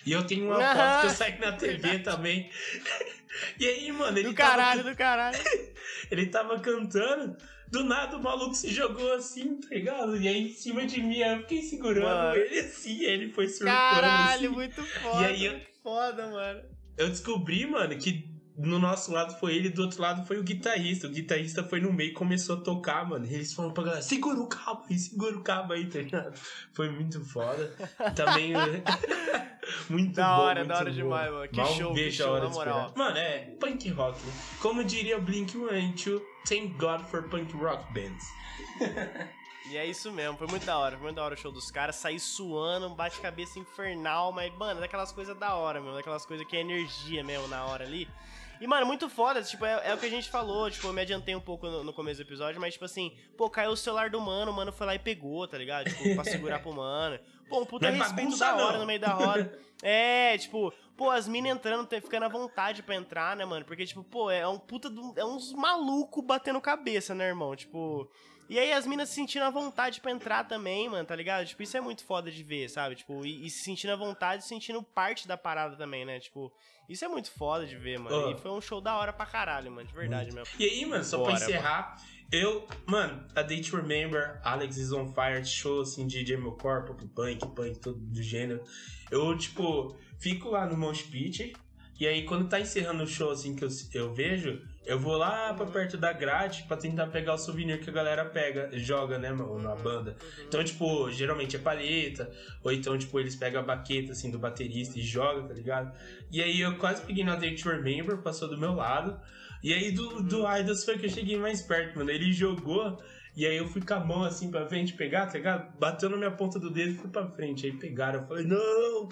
E 0.05 0.13
eu 0.13 0.25
tenho 0.25 0.47
uma 0.47 0.55
foto 0.55 1.01
que 1.01 1.05
eu 1.07 1.09
saí 1.09 1.37
na 1.37 1.51
TV 1.51 1.99
também. 1.99 2.49
E 3.59 3.65
aí, 3.65 3.91
mano, 3.91 4.15
ele 4.15 4.29
do 4.29 4.35
caralho, 4.35 4.83
tava... 4.83 4.91
do 4.91 4.95
caralho. 4.95 5.39
ele 6.11 6.27
tava 6.27 6.59
cantando, 6.59 7.35
do 7.73 7.83
nada 7.83 8.15
o 8.15 8.21
maluco 8.23 8.53
se 8.53 8.71
jogou 8.71 9.13
assim, 9.13 9.55
tá 9.55 9.69
ligado? 9.73 10.15
E 10.15 10.27
aí 10.27 10.43
em 10.43 10.53
cima 10.53 10.85
de 10.85 11.01
mim, 11.01 11.17
eu 11.17 11.39
fiquei 11.39 11.63
segurando 11.63 12.05
mano. 12.05 12.35
ele 12.35 12.59
assim, 12.59 13.03
ele 13.03 13.31
foi 13.33 13.49
surfando 13.49 13.71
Caralho, 13.71 14.45
assim. 14.49 14.55
muito 14.55 14.83
foda. 14.83 15.21
E 15.21 15.25
aí, 15.25 15.49
muito 15.49 15.67
foda, 15.81 16.27
mano. 16.29 16.61
Eu 16.95 17.09
descobri, 17.09 17.65
mano, 17.65 17.97
que 17.97 18.31
no 18.57 18.77
nosso 18.77 19.11
lado 19.11 19.37
foi 19.39 19.55
ele, 19.55 19.69
do 19.69 19.81
outro 19.81 20.01
lado 20.01 20.25
foi 20.25 20.37
o 20.37 20.43
guitarrista. 20.43 21.07
O 21.07 21.09
guitarrista 21.09 21.63
foi 21.63 21.79
no 21.79 21.91
meio 21.91 22.11
e 22.11 22.13
começou 22.13 22.57
a 22.57 22.61
tocar, 22.61 23.07
mano. 23.07 23.25
E 23.25 23.33
eles 23.33 23.53
falaram 23.53 23.73
pra 23.73 23.83
galera: 23.83 24.01
segura 24.01 24.39
o 24.39 24.47
cabo 24.47 24.83
aí, 24.89 24.97
segura 24.97 25.37
o 25.37 25.41
cabo 25.41 25.73
aí, 25.73 25.87
tá 25.87 25.99
ligado? 25.99 26.37
Foi 26.71 26.89
muito 26.89 27.23
foda. 27.25 27.73
Também. 28.15 28.53
muito 29.89 30.15
da 30.15 30.35
bom. 30.35 30.41
hora, 30.43 30.59
muito 30.59 30.69
da 30.69 30.77
hora 30.77 30.89
bom. 30.89 30.95
demais, 30.95 31.31
mano. 31.31 31.49
Que 31.49 31.57
Mal 31.57 31.73
show, 31.73 31.93
que 31.93 32.11
show, 32.11 32.39
na 32.39 32.49
moral. 32.49 32.93
Mano, 32.95 33.17
é 33.17 33.39
punk 33.59 33.89
rock. 33.89 34.19
Como 34.59 34.83
diria 34.83 35.17
o 35.17 35.21
Blink 35.21 35.51
182, 35.51 36.21
thank 36.47 36.77
God 36.77 37.01
for 37.01 37.23
punk 37.29 37.51
rock 37.55 37.91
bands. 37.93 38.25
E 39.69 39.77
é 39.77 39.85
isso 39.85 40.11
mesmo, 40.11 40.37
foi 40.37 40.45
muito 40.47 40.65
da 40.65 40.77
hora, 40.77 40.97
foi 40.97 41.03
muito 41.05 41.15
da 41.15 41.23
hora 41.23 41.35
o 41.35 41.37
show 41.37 41.51
dos 41.51 41.71
caras, 41.71 41.95
sair 41.95 42.19
suando, 42.19 42.87
um 42.87 42.93
bate-cabeça 42.93 43.57
infernal, 43.57 44.31
mas, 44.33 44.53
mano, 44.55 44.81
daquelas 44.81 45.13
coisas 45.13 45.37
da 45.37 45.55
hora, 45.55 45.79
meu, 45.79 45.93
daquelas 45.93 46.25
coisas 46.25 46.45
que 46.45 46.57
é 46.57 46.59
energia 46.59 47.23
mesmo 47.23 47.47
na 47.47 47.63
hora 47.65 47.85
ali. 47.85 48.07
E, 48.63 48.67
mano, 48.67 48.85
muito 48.85 49.09
foda, 49.09 49.43
tipo, 49.43 49.65
é, 49.65 49.89
é, 49.89 49.93
o 49.93 49.97
que 49.97 50.05
a 50.05 50.09
gente 50.09 50.29
falou, 50.29 50.71
tipo, 50.71 50.87
eu 50.87 50.93
me 50.93 51.01
adiantei 51.01 51.35
um 51.35 51.41
pouco 51.41 51.67
no, 51.67 51.83
no, 51.83 51.91
começo 51.91 52.23
do 52.23 52.25
episódio, 52.25 52.61
mas, 52.61 52.71
tipo 52.71 52.85
assim, 52.85 53.13
pô, 53.35 53.49
caiu 53.49 53.71
o 53.71 53.75
celular 53.75 54.09
do 54.09 54.21
mano, 54.21 54.53
o 54.53 54.55
mano 54.55 54.71
foi 54.71 54.87
lá 54.87 54.95
e 54.95 54.99
pegou, 54.99 55.45
tá 55.45 55.57
ligado? 55.57 55.89
Tipo, 55.89 56.15
pra 56.15 56.23
segurar 56.23 56.59
pro 56.59 56.73
mano. 56.73 57.19
Pô, 57.49 57.59
um 57.59 57.65
puta 57.65 57.91
não 57.91 57.97
é 57.97 57.99
respeito 57.99 58.37
da 58.37 58.55
hora 58.55 58.71
não. 58.71 58.79
no 58.79 58.85
meio 58.85 59.01
da 59.01 59.09
roda. 59.09 59.59
É, 59.85 60.37
tipo, 60.37 60.73
pô, 60.95 61.09
as 61.09 61.27
minas 61.27 61.51
entrando, 61.51 61.89
ficando 61.89 62.23
à 62.23 62.29
vontade 62.29 62.81
pra 62.81 62.95
entrar, 62.95 63.35
né, 63.35 63.43
mano? 63.43 63.65
Porque, 63.65 63.85
tipo, 63.85 64.01
pô, 64.01 64.31
é 64.31 64.47
um 64.47 64.57
puta, 64.57 64.89
do, 64.89 65.13
é 65.17 65.25
uns 65.25 65.51
maluco 65.51 66.21
batendo 66.21 66.61
cabeça, 66.61 67.13
né, 67.13 67.27
irmão? 67.27 67.53
Tipo... 67.53 68.09
E 68.53 68.59
aí 68.59 68.71
as 68.71 68.85
minas 68.85 69.09
se 69.09 69.15
sentindo 69.15 69.45
à 69.45 69.49
vontade 69.49 69.99
pra 69.99 70.11
entrar 70.11 70.43
também, 70.43 70.87
mano, 70.87 71.03
tá 71.03 71.15
ligado? 71.15 71.43
Tipo, 71.43 71.63
isso 71.63 71.75
é 71.75 71.81
muito 71.81 72.03
foda 72.03 72.29
de 72.29 72.43
ver, 72.43 72.69
sabe? 72.69 72.93
Tipo, 72.93 73.25
e, 73.25 73.47
e 73.47 73.49
se 73.49 73.63
sentindo 73.63 73.93
à 73.93 73.95
vontade, 73.95 74.43
se 74.43 74.49
sentindo 74.49 74.83
parte 74.83 75.27
da 75.27 75.35
parada 75.35 75.75
também, 75.75 76.05
né? 76.05 76.19
Tipo, 76.19 76.53
isso 76.87 77.03
é 77.03 77.07
muito 77.07 77.31
foda 77.31 77.65
de 77.65 77.75
ver, 77.75 77.97
mano. 77.97 78.27
Oh. 78.27 78.29
E 78.29 78.37
foi 78.37 78.51
um 78.51 78.61
show 78.61 78.79
da 78.79 78.95
hora 78.95 79.11
pra 79.11 79.25
caralho, 79.25 79.71
mano, 79.71 79.87
de 79.87 79.93
verdade 79.95 80.31
mesmo. 80.31 80.53
E 80.59 80.65
aí, 80.65 80.85
mano, 80.85 81.03
só 81.03 81.17
Bora, 81.17 81.31
pra 81.31 81.43
encerrar, 81.43 81.95
mano. 81.95 82.01
eu, 82.31 82.67
mano, 82.85 83.27
a 83.35 83.41
Day 83.41 83.59
to 83.59 83.75
Remember, 83.75 84.39
Alex 84.43 84.77
is 84.77 84.91
on 84.91 85.11
Fire, 85.15 85.43
show 85.43 85.81
assim 85.81 86.05
de 86.05 86.23
Jamie 86.23 86.55
Corpo, 86.55 86.93
punk, 86.93 87.39
punk, 87.55 87.79
todo 87.79 87.97
do 87.97 88.21
gênero. 88.21 88.63
Eu, 89.09 89.35
tipo, 89.35 89.97
fico 90.19 90.51
lá 90.51 90.67
no 90.67 90.77
Mosh 90.77 91.01
Pit, 91.01 91.55
e 91.99 92.07
aí 92.07 92.23
quando 92.23 92.49
tá 92.49 92.59
encerrando 92.59 93.03
o 93.03 93.07
show 93.07 93.31
assim 93.31 93.55
que 93.55 93.63
eu, 93.63 93.69
eu 93.93 94.13
vejo, 94.13 94.61
eu 94.85 94.99
vou 94.99 95.15
lá 95.15 95.53
pra 95.53 95.65
perto 95.65 95.97
da 95.97 96.11
grade 96.11 96.65
pra 96.67 96.75
tentar 96.75 97.07
pegar 97.07 97.35
o 97.35 97.37
souvenir 97.37 97.79
que 97.79 97.89
a 97.89 97.93
galera 97.93 98.25
pega, 98.25 98.69
joga, 98.73 99.17
né, 99.17 99.31
mano, 99.31 99.57
na 99.59 99.75
banda. 99.75 100.17
Então, 100.45 100.63
tipo, 100.63 101.09
geralmente 101.09 101.55
é 101.55 101.59
palheta, 101.59 102.29
ou 102.61 102.71
então, 102.71 102.97
tipo, 102.97 103.19
eles 103.19 103.35
pegam 103.35 103.61
a 103.61 103.63
baqueta, 103.63 104.11
assim, 104.11 104.29
do 104.29 104.37
baterista 104.37 104.99
e 104.99 105.01
jogam, 105.01 105.47
tá 105.47 105.53
ligado? 105.53 105.95
E 106.31 106.41
aí 106.41 106.59
eu 106.59 106.77
quase 106.77 107.01
peguei 107.03 107.23
na 107.23 107.35
Day 107.35 107.55
to 107.55 107.69
Remember, 107.69 108.17
passou 108.17 108.49
do 108.49 108.57
meu 108.57 108.73
lado. 108.73 109.19
E 109.63 109.73
aí 109.73 109.91
do, 109.91 110.21
do 110.21 110.45
Idols 110.45 110.83
foi 110.83 110.97
que 110.97 111.05
eu 111.05 111.09
cheguei 111.09 111.37
mais 111.37 111.61
perto, 111.61 111.97
mano. 111.97 112.11
Ele 112.11 112.33
jogou, 112.33 113.01
e 113.35 113.47
aí 113.47 113.57
eu 113.57 113.67
fui 113.67 113.81
com 113.81 113.93
a 113.95 113.99
mão 113.99 114.23
assim 114.23 114.51
pra 114.51 114.67
frente 114.67 114.93
pegar, 114.93 115.25
tá 115.25 115.33
ligado? 115.33 115.75
Bateu 115.79 116.07
na 116.09 116.17
minha 116.17 116.29
ponta 116.31 116.59
do 116.59 116.69
dedo 116.69 116.91
e 116.91 116.95
fui 116.95 117.09
pra 117.09 117.25
frente. 117.27 117.65
Aí 117.65 117.73
pegaram, 117.73 118.21
eu 118.21 118.27
falei, 118.27 118.45
não! 118.45 119.09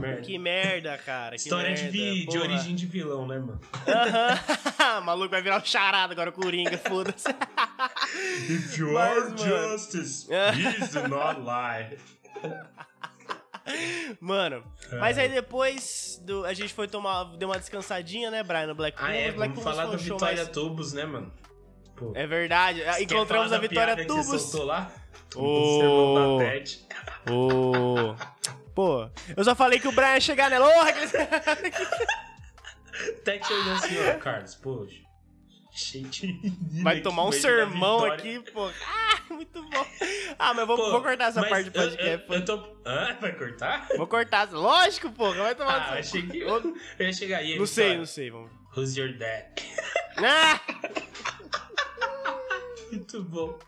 Merda. 0.00 0.22
Que 0.22 0.38
merda, 0.38 0.96
cara. 0.98 1.34
História 1.34 1.70
merda, 1.70 1.90
de, 1.90 2.26
de 2.26 2.38
origem 2.38 2.74
de 2.74 2.86
vilão, 2.86 3.26
né, 3.26 3.38
mano? 3.38 3.60
Aham. 3.88 5.00
Maluco 5.02 5.30
vai 5.30 5.42
virar 5.42 5.60
um 5.60 5.64
charado 5.64 6.12
agora, 6.12 6.30
o 6.30 6.32
Coringa, 6.32 6.78
foda-se. 6.78 7.28
If 8.48 8.78
you 8.78 8.92
Mas, 8.92 9.16
are 9.16 9.30
mano. 9.30 9.38
justice, 9.38 10.26
please 10.26 10.92
do 10.92 11.08
not 11.08 11.40
lie. 11.40 11.98
Mano, 14.20 14.62
é. 14.92 14.98
mas 14.98 15.16
aí 15.16 15.28
depois 15.28 16.20
do, 16.22 16.44
a 16.44 16.52
gente 16.52 16.74
foi 16.74 16.86
tomar, 16.86 17.24
deu 17.36 17.48
uma 17.48 17.58
descansadinha, 17.58 18.30
né, 18.30 18.42
Brian, 18.42 18.66
no 18.66 18.74
Black 18.74 18.96
Ah, 19.00 19.12
é, 19.14 19.32
Black 19.32 19.54
vamos 19.54 19.64
falar 19.64 19.86
da 19.86 19.96
Vitória 19.96 20.36
mais... 20.36 20.48
Tubos, 20.50 20.92
né, 20.92 21.06
mano? 21.06 21.32
Pô. 21.96 22.12
É 22.14 22.26
verdade. 22.26 22.82
Encontramos 23.00 23.52
a 23.52 23.58
Vitória 23.58 24.06
Tubos. 24.06 24.50
Que 24.52 24.58
lá? 24.58 24.90
Ô. 25.36 26.38
Ô. 27.30 28.14
Pô, 28.74 29.08
eu 29.36 29.44
só 29.44 29.54
falei 29.54 29.78
que 29.78 29.86
o 29.86 29.92
Brian 29.92 30.14
ia 30.14 30.20
chegar 30.20 30.50
nela. 30.50 30.66
Ô, 30.66 30.80
Até 33.20 33.38
que 33.38 33.52
assim, 33.70 33.96
ó, 34.08 34.18
Carlos, 34.18 34.54
poxa. 34.56 35.04
Vai 36.82 37.00
tomar 37.00 37.24
um 37.24 37.32
sermão 37.32 38.04
aqui, 38.04 38.38
pô. 38.52 38.66
Ah, 38.68 39.20
muito 39.28 39.60
bom. 39.60 39.86
Ah, 40.38 40.54
mas 40.54 40.66
vou, 40.68 40.76
pô, 40.76 40.90
vou 40.92 41.02
cortar 41.02 41.30
essa 41.30 41.42
parte 41.42 41.64
do 41.70 41.72
podcast. 41.72 42.28
Eu, 42.28 42.34
eu, 42.34 42.40
eu 42.40 42.44
tô... 42.44 42.76
Ah, 42.84 43.16
vai 43.20 43.32
cortar? 43.32 43.88
Vou 43.96 44.06
cortar. 44.06 44.52
Lógico, 44.52 45.10
pô. 45.10 45.32
Vai 45.32 45.54
tomar 45.56 45.90
Ah, 45.90 45.94
um 45.94 45.98
achei 45.98 46.22
que 46.22 46.38
eu, 46.38 46.76
eu 46.98 47.06
ia 47.06 47.12
chegar 47.12 47.38
aí. 47.38 47.58
Não 47.58 47.66
sei, 47.66 47.96
não 47.98 48.06
sei. 48.06 48.30
Vamos. 48.30 48.52
Who's 48.76 48.96
your 48.96 49.16
dad? 49.18 49.46
Ah! 50.18 50.60
Muito 52.94 53.22
bom. 53.22 53.58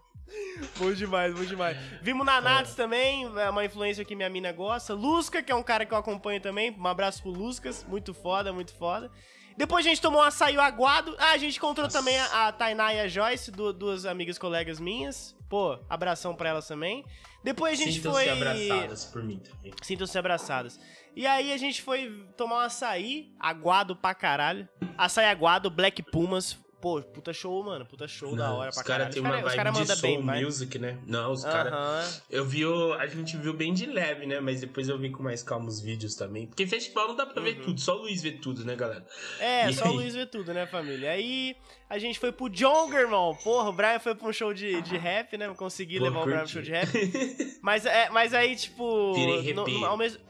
Bom 0.78 0.92
demais, 0.92 1.34
bom 1.34 1.44
demais. 1.44 1.76
Vimos 2.02 2.26
Nanats 2.26 2.72
é. 2.72 2.76
também, 2.76 3.24
é 3.38 3.50
uma 3.50 3.64
influência 3.64 4.04
que 4.04 4.16
minha 4.16 4.28
mina 4.28 4.52
gosta. 4.52 4.92
Lusca, 4.94 5.42
que 5.42 5.52
é 5.52 5.54
um 5.54 5.62
cara 5.62 5.86
que 5.86 5.94
eu 5.94 5.98
acompanho 5.98 6.40
também. 6.40 6.74
Um 6.76 6.86
abraço 6.86 7.22
pro 7.22 7.30
Luscas. 7.30 7.84
Muito 7.88 8.12
foda, 8.12 8.52
muito 8.52 8.74
foda. 8.74 9.10
Depois 9.56 9.86
a 9.86 9.88
gente 9.88 10.02
tomou 10.02 10.20
um 10.20 10.24
açaí 10.24 10.58
aguado. 10.58 11.14
Ah, 11.18 11.30
a 11.30 11.38
gente 11.38 11.56
encontrou 11.56 11.86
Nossa. 11.86 11.98
também 11.98 12.18
a, 12.18 12.48
a 12.48 12.52
Tainá 12.52 12.92
e 12.92 13.00
a 13.00 13.08
Joyce, 13.08 13.50
duas 13.50 14.04
amigas 14.04 14.36
colegas 14.36 14.80
minhas. 14.80 15.34
Pô, 15.48 15.78
abração 15.88 16.34
pra 16.34 16.50
elas 16.50 16.66
também. 16.66 17.04
Depois 17.42 17.80
a 17.80 17.84
gente 17.84 17.94
Sintam-se 17.94 18.24
foi. 18.24 18.28
abraçadas 18.28 19.04
por 19.04 19.22
mim 19.22 19.38
também. 19.38 19.72
Sintam-se 19.80 20.18
abraçadas. 20.18 20.80
E 21.14 21.26
aí 21.26 21.52
a 21.52 21.56
gente 21.56 21.80
foi 21.80 22.26
tomar 22.36 22.56
um 22.56 22.60
açaí, 22.60 23.32
aguado 23.38 23.94
pra 23.94 24.14
caralho. 24.14 24.68
Açaí 24.98 25.26
aguado, 25.26 25.70
Black 25.70 26.02
Pumas. 26.02 26.58
Pô, 26.80 27.00
puta 27.02 27.32
show, 27.32 27.62
mano. 27.62 27.86
Puta 27.86 28.06
show 28.06 28.30
não, 28.30 28.36
da 28.36 28.52
hora 28.52 28.70
pra 28.70 28.82
caralho. 28.82 29.08
Os 29.08 29.14
caras 29.14 29.14
têm 29.14 29.22
uma 29.22 29.50
cara, 29.50 29.70
vibe 29.72 29.86
de 29.86 29.96
soul 29.96 30.22
bem, 30.22 30.44
music, 30.44 30.78
né? 30.78 30.98
Não, 31.06 31.32
os 31.32 31.42
uh 31.42 31.46
-huh. 31.46 31.52
caras... 31.52 32.22
Eu 32.30 32.44
vi 32.44 32.66
o... 32.66 32.92
A 32.94 33.06
gente 33.06 33.36
viu 33.36 33.54
bem 33.54 33.72
de 33.72 33.86
leve, 33.86 34.26
né? 34.26 34.40
Mas 34.40 34.60
depois 34.60 34.88
eu 34.88 34.98
vi 34.98 35.10
com 35.10 35.22
mais 35.22 35.42
calma 35.42 35.68
os 35.68 35.80
vídeos 35.80 36.14
também. 36.14 36.46
Porque 36.46 36.66
festival 36.66 37.08
não 37.08 37.16
dá 37.16 37.26
pra 37.26 37.42
ver 37.42 37.58
uhum. 37.58 37.64
tudo. 37.64 37.80
Só 37.80 37.96
o 37.96 38.02
Luiz 38.02 38.22
vê 38.22 38.32
tudo, 38.32 38.64
né, 38.64 38.76
galera? 38.76 39.06
É, 39.40 39.70
e 39.70 39.72
só 39.74 39.84
aí? 39.86 39.90
o 39.90 39.94
Luiz 39.94 40.14
vê 40.14 40.26
tudo, 40.26 40.52
né, 40.52 40.66
família? 40.66 41.10
Aí 41.10 41.56
a 41.88 41.98
gente 41.98 42.18
foi 42.18 42.32
pro 42.32 42.48
Jonga, 42.48 42.98
irmão. 42.98 43.36
Porra, 43.42 43.70
o 43.70 43.72
Brian 43.72 43.98
foi 43.98 44.14
pra 44.14 44.28
um 44.28 44.32
show 44.32 44.52
de, 44.52 44.80
de 44.82 44.96
rap, 44.96 45.36
né? 45.36 45.48
Consegui 45.54 45.98
Pô, 45.98 46.04
levar 46.04 46.22
curti. 46.22 46.28
o 46.28 46.32
Brian 46.32 46.42
pro 46.44 46.52
show 46.52 46.62
de 46.62 46.70
rap. 46.70 47.58
mas, 47.62 47.86
é, 47.86 48.08
mas 48.10 48.34
aí, 48.34 48.56
tipo... 48.56 49.14
No, 49.54 49.66
no, 49.66 49.86
ao 49.86 49.96
mesmo... 49.96 50.20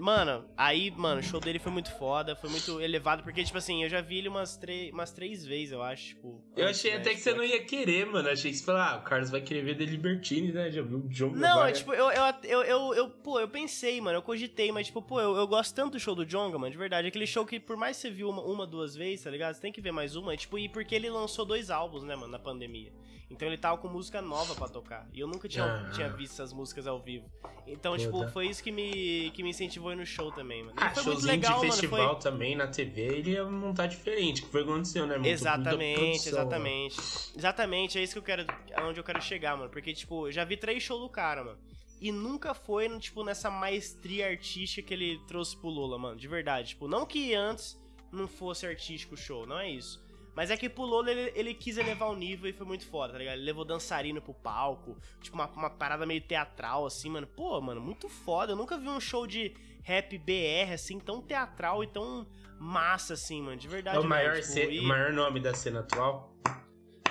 Mano, 0.00 0.44
aí, 0.56 0.90
mano, 0.90 1.20
o 1.20 1.22
show 1.22 1.40
dele 1.40 1.58
foi 1.58 1.72
muito 1.72 1.90
foda, 1.92 2.36
foi 2.36 2.50
muito 2.50 2.80
elevado, 2.80 3.22
porque, 3.22 3.42
tipo 3.42 3.56
assim, 3.56 3.82
eu 3.82 3.88
já 3.88 4.00
vi 4.00 4.18
ele 4.18 4.28
umas, 4.28 4.60
umas 4.92 5.12
três 5.12 5.44
vezes, 5.44 5.72
eu 5.72 5.82
acho, 5.82 6.08
tipo... 6.08 6.44
Eu 6.56 6.68
achei 6.68 6.90
né, 6.90 6.98
até 6.98 7.10
que 7.14 7.20
você 7.20 7.32
não 7.32 7.44
ia 7.44 7.64
querer, 7.64 8.04
mano, 8.06 8.28
achei 8.28 8.50
que 8.50 8.58
você 8.58 8.64
falou, 8.64 8.80
ah, 8.80 8.96
o 8.96 9.02
Carlos 9.02 9.30
vai 9.30 9.40
querer 9.40 9.62
ver 9.62 9.76
The 9.76 9.84
Libertine, 9.84 10.52
né, 10.52 10.70
já 10.70 10.82
viu 10.82 10.98
o 10.98 11.08
John 11.08 11.30
Não, 11.30 11.64
é, 11.64 11.72
tipo, 11.72 11.94
eu, 11.94 12.10
eu, 12.10 12.34
eu, 12.44 12.62
eu, 12.62 12.94
eu, 12.94 13.10
pô, 13.10 13.40
eu 13.40 13.48
pensei, 13.48 14.00
mano, 14.00 14.18
eu 14.18 14.22
cogitei, 14.22 14.70
mas, 14.70 14.86
tipo, 14.86 15.00
pô, 15.00 15.20
eu, 15.20 15.36
eu 15.36 15.46
gosto 15.46 15.74
tanto 15.74 15.92
do 15.92 16.00
show 16.00 16.14
do 16.14 16.26
Jonga, 16.26 16.58
mano, 16.58 16.70
de 16.70 16.78
verdade, 16.78 17.08
aquele 17.08 17.26
show 17.26 17.46
que 17.46 17.58
por 17.58 17.76
mais 17.76 17.96
que 17.96 18.02
você 18.02 18.10
viu 18.10 18.28
uma, 18.28 18.42
uma 18.42 18.66
duas 18.66 18.94
vezes, 18.94 19.24
tá 19.24 19.30
ligado, 19.30 19.54
você 19.54 19.60
tem 19.60 19.72
que 19.72 19.80
ver 19.80 19.92
mais 19.92 20.14
uma, 20.16 20.36
tipo, 20.36 20.58
e 20.58 20.68
porque 20.76 20.94
ele 20.94 21.08
lançou 21.08 21.46
dois 21.46 21.70
álbuns, 21.70 22.02
né, 22.02 22.14
mano, 22.14 22.30
na 22.30 22.38
pandemia. 22.38 22.92
Então 23.30 23.48
ele 23.48 23.56
tava 23.56 23.78
com 23.78 23.88
música 23.88 24.20
nova 24.20 24.54
para 24.54 24.68
tocar. 24.68 25.08
E 25.10 25.20
eu 25.20 25.26
nunca 25.26 25.48
tinha, 25.48 25.64
ah. 25.64 25.90
tinha 25.90 26.06
visto 26.10 26.34
essas 26.34 26.52
músicas 26.52 26.86
ao 26.86 27.00
vivo. 27.00 27.24
Então, 27.66 27.96
tipo, 27.96 28.28
foi 28.28 28.46
isso 28.46 28.62
que 28.62 28.70
me, 28.70 29.30
que 29.30 29.42
me 29.42 29.48
incentivou 29.48 29.96
no 29.96 30.04
show 30.04 30.30
também, 30.30 30.62
mano. 30.62 30.76
ah, 30.76 30.90
foi 30.90 31.02
muito 31.02 31.26
legal, 31.26 31.60
de 31.60 31.66
festival 31.66 31.98
mano, 31.98 32.20
foi... 32.20 32.30
também 32.30 32.54
na 32.54 32.66
TV, 32.66 33.00
ele 33.00 33.30
ia 33.32 33.44
montar 33.44 33.86
diferente, 33.86 34.42
que 34.42 34.48
foi 34.48 34.60
o 34.60 34.64
que 34.66 34.70
aconteceu, 34.70 35.06
né? 35.06 35.14
Muito, 35.14 35.28
exatamente, 35.28 36.28
exatamente. 36.28 36.96
Exatamente, 37.34 37.98
é 37.98 38.02
isso 38.02 38.12
que 38.12 38.18
eu 38.18 38.22
quero, 38.22 38.46
aonde 38.76 39.00
eu 39.00 39.04
quero 39.04 39.20
chegar, 39.22 39.56
mano. 39.56 39.70
Porque, 39.70 39.94
tipo, 39.94 40.28
eu 40.28 40.32
já 40.32 40.44
vi 40.44 40.58
três 40.58 40.82
shows 40.82 41.00
do 41.00 41.08
cara, 41.08 41.42
mano. 41.42 41.58
E 41.98 42.12
nunca 42.12 42.52
foi, 42.52 42.86
tipo, 42.98 43.24
nessa 43.24 43.50
maestria 43.50 44.28
artística 44.28 44.86
que 44.86 44.92
ele 44.92 45.18
trouxe 45.26 45.56
pro 45.56 45.70
Lula, 45.70 45.98
mano. 45.98 46.16
De 46.16 46.28
verdade. 46.28 46.68
Tipo, 46.68 46.86
não 46.86 47.06
que 47.06 47.34
antes 47.34 47.80
não 48.12 48.28
fosse 48.28 48.66
artístico 48.66 49.14
o 49.14 49.18
show, 49.18 49.46
não 49.46 49.58
é 49.58 49.70
isso. 49.70 50.05
Mas 50.36 50.50
é 50.50 50.56
que 50.56 50.68
pro 50.68 50.84
Lolo 50.84 51.08
ele, 51.08 51.32
ele 51.34 51.54
quis 51.54 51.78
elevar 51.78 52.10
o 52.10 52.14
nível 52.14 52.50
e 52.50 52.52
foi 52.52 52.66
muito 52.66 52.86
foda, 52.86 53.14
tá 53.14 53.18
ligado? 53.18 53.36
Ele 53.36 53.44
levou 53.44 53.64
dançarino 53.64 54.20
pro 54.20 54.34
palco, 54.34 54.94
tipo 55.22 55.34
uma, 55.34 55.46
uma 55.46 55.70
parada 55.70 56.04
meio 56.04 56.20
teatral, 56.20 56.84
assim, 56.84 57.08
mano. 57.08 57.26
Pô, 57.26 57.58
mano, 57.62 57.80
muito 57.80 58.06
foda. 58.06 58.52
Eu 58.52 58.56
nunca 58.56 58.76
vi 58.76 58.86
um 58.86 59.00
show 59.00 59.26
de 59.26 59.54
rap 59.82 60.18
BR, 60.18 60.74
assim, 60.74 61.00
tão 61.00 61.22
teatral 61.22 61.82
e 61.82 61.86
tão 61.86 62.26
massa, 62.60 63.14
assim, 63.14 63.40
mano. 63.40 63.56
De 63.56 63.66
verdade. 63.66 63.96
É 63.96 64.00
o 64.00 64.04
maior, 64.04 64.38
tipo, 64.38 64.58
e... 64.58 64.82
maior 64.82 65.10
nome 65.10 65.40
da 65.40 65.54
cena 65.54 65.80
atual? 65.80 66.36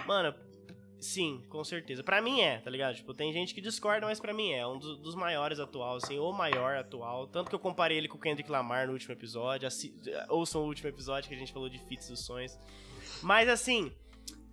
Mano, 0.05 0.36
sim, 0.99 1.43
com 1.49 1.63
certeza. 1.63 2.03
Pra 2.03 2.21
mim 2.21 2.41
é, 2.41 2.59
tá 2.59 2.69
ligado? 2.69 2.93
Tipo, 2.93 3.11
tem 3.11 3.34
gente 3.34 3.55
que 3.55 3.61
discorda, 3.61 4.05
mas 4.05 4.19
pra 4.19 4.36
mim 4.36 4.51
é. 4.51 4.67
Um 4.67 4.78
dos, 4.78 4.99
dos 4.99 5.15
maiores 5.15 5.59
atual, 5.59 5.95
assim, 5.95 6.19
o 6.19 6.32
maior 6.32 6.76
atual. 6.76 7.26
Tanto 7.26 7.49
que 7.49 7.55
eu 7.55 7.59
comparei 7.59 7.97
ele 7.97 8.07
com 8.07 8.17
o 8.17 8.21
Kendrick 8.21 8.51
Lamar 8.51 8.86
no 8.86 8.93
último 8.93 9.13
episódio. 9.13 9.67
Assi... 9.67 9.95
Ouçam 10.30 10.61
o 10.61 10.67
último 10.67 10.89
episódio 10.89 11.28
que 11.28 11.34
a 11.34 11.39
gente 11.39 11.51
falou 11.51 11.67
de 11.67 11.80
Fits 11.80 12.07
dos 12.07 12.23
Sonhos. 12.23 12.55
Mas 13.26 13.49
assim, 13.49 13.91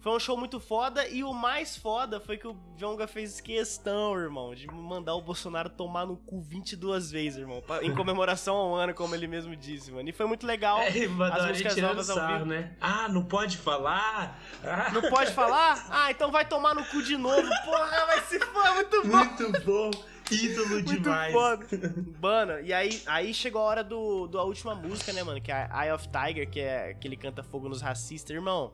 foi 0.01 0.17
um 0.17 0.19
show 0.19 0.35
muito 0.35 0.59
foda 0.59 1.07
e 1.07 1.23
o 1.23 1.35
mais 1.35 1.77
foda 1.77 2.19
foi 2.19 2.39
que 2.39 2.49
o 2.49 2.57
Jonga 2.75 3.07
fez 3.07 3.39
questão, 3.39 4.19
irmão, 4.19 4.55
de 4.55 4.67
mandar 4.67 5.15
o 5.15 5.21
Bolsonaro 5.21 5.69
tomar 5.69 6.07
no 6.07 6.17
cu 6.17 6.41
22 6.41 7.11
vezes, 7.11 7.41
irmão, 7.41 7.61
pra, 7.61 7.85
em 7.85 7.95
comemoração 7.95 8.57
ao 8.57 8.75
ano, 8.75 8.95
como 8.95 9.15
ele 9.15 9.27
mesmo 9.27 9.55
disse, 9.55 9.93
mano. 9.93 10.09
E 10.09 10.13
foi 10.13 10.25
muito 10.25 10.47
legal. 10.47 10.81
É, 10.81 10.89
as 10.89 11.49
músicas 11.49 11.77
novas 11.77 12.09
ao 12.09 12.27
vivo. 12.29 12.47
Né? 12.47 12.75
Ah, 12.81 13.11
não 13.11 13.27
pode 13.27 13.59
falar? 13.59 14.41
Ah. 14.65 14.91
Não 14.91 15.03
pode 15.03 15.33
falar? 15.33 15.87
Ah, 15.91 16.11
então 16.11 16.31
vai 16.31 16.47
tomar 16.47 16.75
no 16.75 16.83
cu 16.87 17.03
de 17.03 17.19
novo. 17.19 17.47
Porra, 17.67 18.07
vai 18.07 18.23
se 18.23 18.41
for, 18.41 18.75
muito 18.75 19.03
bom. 19.03 19.17
Muito 19.19 19.65
bom. 19.67 19.91
Ídolo 20.33 20.69
Muito 20.69 21.01
demais. 21.01 21.33
Foda. 21.33 21.95
Mano, 22.21 22.61
e 22.61 22.73
aí, 22.73 23.03
aí 23.07 23.35
chegou 23.35 23.61
a 23.61 23.65
hora 23.65 23.85
do, 23.85 24.27
do 24.27 24.39
a 24.39 24.45
última 24.45 24.75
música, 24.75 25.13
né, 25.13 25.23
mano? 25.23 25.41
Que 25.41 25.53
é 25.53 25.69
Eye 25.73 25.93
of 25.93 26.09
Tiger, 26.09 26.49
que 26.49 26.61
é 26.61 26.95
que 26.95 27.07
ele 27.07 27.17
canta 27.17 27.43
fogo 27.43 27.69
nos 27.69 27.81
racistas. 27.81 28.31
Irmão, 28.31 28.73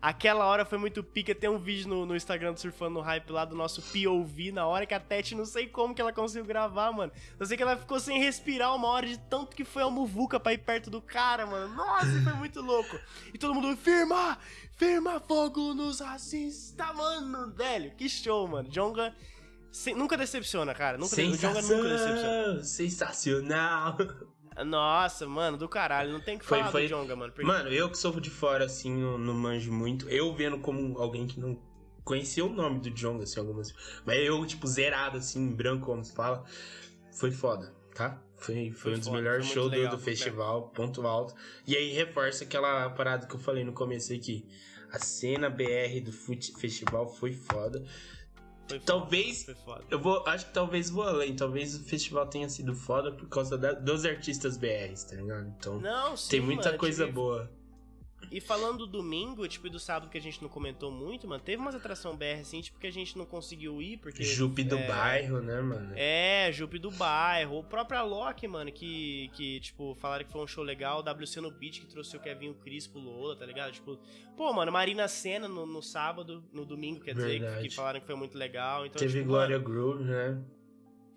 aquela 0.00 0.44
hora 0.46 0.64
foi 0.64 0.78
muito 0.78 1.02
pica. 1.02 1.34
Tem 1.34 1.48
um 1.48 1.58
vídeo 1.58 1.88
no, 1.88 2.04
no 2.04 2.16
Instagram 2.16 2.52
do 2.52 2.60
Surfando 2.60 2.94
no 2.94 3.00
Hype 3.00 3.30
lá 3.30 3.44
do 3.44 3.54
nosso 3.54 3.80
POV, 3.82 4.52
na 4.52 4.66
hora 4.66 4.84
que 4.84 4.94
a 4.94 5.00
Tete, 5.00 5.34
não 5.34 5.44
sei 5.44 5.66
como 5.66 5.94
que 5.94 6.00
ela 6.00 6.12
conseguiu 6.12 6.44
gravar, 6.44 6.92
mano. 6.92 7.12
Eu 7.38 7.46
sei 7.46 7.56
que 7.56 7.62
ela 7.62 7.76
ficou 7.76 8.00
sem 8.00 8.18
respirar 8.18 8.74
uma 8.74 8.88
hora 8.88 9.06
de 9.06 9.18
tanto 9.18 9.56
que 9.56 9.64
foi 9.64 9.82
a 9.82 9.90
muvuca 9.90 10.40
pra 10.40 10.52
ir 10.52 10.58
perto 10.58 10.90
do 10.90 11.00
cara, 11.00 11.46
mano. 11.46 11.74
Nossa, 11.74 12.20
foi 12.22 12.32
muito 12.34 12.60
louco. 12.60 12.98
E 13.32 13.38
todo 13.38 13.54
mundo, 13.54 13.76
firma! 13.76 14.38
Firma 14.76 15.20
fogo 15.20 15.74
nos 15.74 16.00
racistas, 16.00 16.96
mano. 16.96 17.52
Velho, 17.52 17.92
que 17.92 18.08
show, 18.08 18.48
mano. 18.48 18.68
Jonga 18.68 19.14
sem, 19.72 19.94
nunca 19.94 20.16
decepciona, 20.18 20.74
cara. 20.74 20.98
Nunca, 20.98 21.16
Sensação, 21.16 21.78
o 21.78 21.82
nunca 21.82 21.88
decepciona. 21.88 22.62
Sensacional. 22.62 23.96
Nossa, 24.66 25.26
mano, 25.26 25.56
do 25.56 25.66
caralho. 25.66 26.12
Não 26.12 26.20
tem 26.20 26.38
que 26.38 26.44
falar 26.44 26.70
foi, 26.70 26.82
do 26.82 26.88
Jonga, 26.88 27.16
mano. 27.16 27.32
Porque... 27.32 27.46
Mano, 27.46 27.70
eu 27.70 27.88
que 27.88 27.96
sou 27.96 28.20
de 28.20 28.28
fora, 28.28 28.66
assim, 28.66 28.94
não, 28.94 29.16
não 29.16 29.32
manjo 29.32 29.72
muito. 29.72 30.08
Eu 30.10 30.34
vendo 30.34 30.58
como 30.58 30.98
alguém 30.98 31.26
que 31.26 31.40
não 31.40 31.58
conhecia 32.04 32.44
o 32.44 32.50
nome 32.50 32.80
do 32.80 32.90
Jonga, 32.90 33.24
assim, 33.24 33.40
algumas... 33.40 33.72
Mas 34.04 34.18
eu, 34.18 34.44
tipo, 34.44 34.66
zerado, 34.66 35.16
assim, 35.16 35.40
em 35.40 35.54
branco, 35.54 35.86
como 35.86 36.04
se 36.04 36.14
fala. 36.14 36.44
Foi 37.18 37.30
foda, 37.30 37.74
tá? 37.94 38.22
Foi, 38.36 38.70
foi, 38.70 38.72
foi 38.72 38.92
um 38.92 38.98
dos 38.98 39.06
foda, 39.06 39.18
melhores 39.18 39.46
shows 39.46 39.70
do, 39.70 39.88
do 39.88 39.98
festival, 39.98 40.68
ponto 40.68 41.06
alto. 41.06 41.34
E 41.66 41.74
aí 41.74 41.92
reforça 41.92 42.44
aquela 42.44 42.90
parada 42.90 43.26
que 43.26 43.34
eu 43.34 43.40
falei 43.40 43.64
no 43.64 43.72
começo 43.72 44.12
aqui. 44.12 44.46
A 44.90 44.98
cena 44.98 45.48
BR 45.48 46.00
do 46.04 46.12
festival 46.12 47.08
foi 47.08 47.32
foda. 47.32 47.82
Foi 48.68 48.78
talvez. 48.80 49.44
Foda, 49.44 49.58
foda. 49.64 49.84
Eu 49.90 49.98
vou. 49.98 50.26
Acho 50.26 50.46
que 50.46 50.52
talvez 50.52 50.90
vou 50.90 51.04
além. 51.04 51.34
Talvez 51.34 51.74
o 51.74 51.84
festival 51.84 52.26
tenha 52.26 52.48
sido 52.48 52.74
foda 52.74 53.12
por 53.12 53.28
causa 53.28 53.58
da, 53.58 53.72
dos 53.72 54.04
artistas 54.04 54.56
BRs, 54.56 55.04
tá 55.04 55.16
ligado? 55.16 55.48
Então. 55.58 55.80
Não, 55.80 56.16
sim, 56.16 56.30
tem 56.30 56.40
muita 56.40 56.68
mano, 56.68 56.78
coisa 56.78 57.04
tive... 57.04 57.14
boa. 57.14 57.50
E 58.30 58.40
falando 58.40 58.78
do 58.78 58.86
domingo, 58.86 59.46
tipo, 59.46 59.66
e 59.66 59.70
do 59.70 59.78
sábado 59.78 60.10
que 60.10 60.16
a 60.16 60.20
gente 60.20 60.40
não 60.40 60.48
comentou 60.48 60.90
muito, 60.90 61.28
mano, 61.28 61.42
teve 61.42 61.60
umas 61.60 61.74
atração 61.74 62.16
BR, 62.16 62.40
assim, 62.40 62.60
tipo, 62.60 62.78
que 62.78 62.86
a 62.86 62.92
gente 62.92 63.16
não 63.18 63.26
conseguiu 63.26 63.82
ir, 63.82 63.98
porque... 63.98 64.22
Jupe 64.24 64.64
do 64.64 64.78
é, 64.78 64.86
bairro, 64.86 65.40
né, 65.40 65.60
mano? 65.60 65.92
É, 65.94 66.50
Jupe 66.52 66.78
do 66.78 66.90
bairro. 66.90 67.58
O 67.58 67.64
próprio 67.64 67.98
Alok, 67.98 68.46
mano, 68.48 68.72
que, 68.72 69.30
que, 69.34 69.60
tipo, 69.60 69.94
falaram 69.96 70.24
que 70.24 70.32
foi 70.32 70.42
um 70.42 70.46
show 70.46 70.64
legal. 70.64 71.00
O 71.00 71.02
WC 71.02 71.40
no 71.40 71.50
Beat, 71.50 71.80
que 71.80 71.86
trouxe 71.86 72.16
o 72.16 72.20
Kevin 72.20 72.50
o 72.50 72.54
Cris 72.54 72.86
pro 72.86 73.00
Lola, 73.00 73.36
tá 73.36 73.44
ligado? 73.44 73.72
Tipo, 73.72 73.98
pô, 74.36 74.52
mano, 74.52 74.72
Marina 74.72 75.06
Senna 75.08 75.48
no, 75.48 75.66
no 75.66 75.82
sábado, 75.82 76.42
no 76.52 76.64
domingo, 76.64 77.00
quer 77.00 77.14
dizer, 77.14 77.40
que, 77.40 77.68
que, 77.68 77.74
falaram 77.74 78.00
que 78.00 78.06
foi 78.06 78.16
muito 78.16 78.38
legal. 78.38 78.86
Então, 78.86 78.98
teve 78.98 79.18
tipo, 79.18 79.26
Glória 79.26 79.58
mano, 79.58 79.68
Groove, 79.68 80.04
né? 80.04 80.42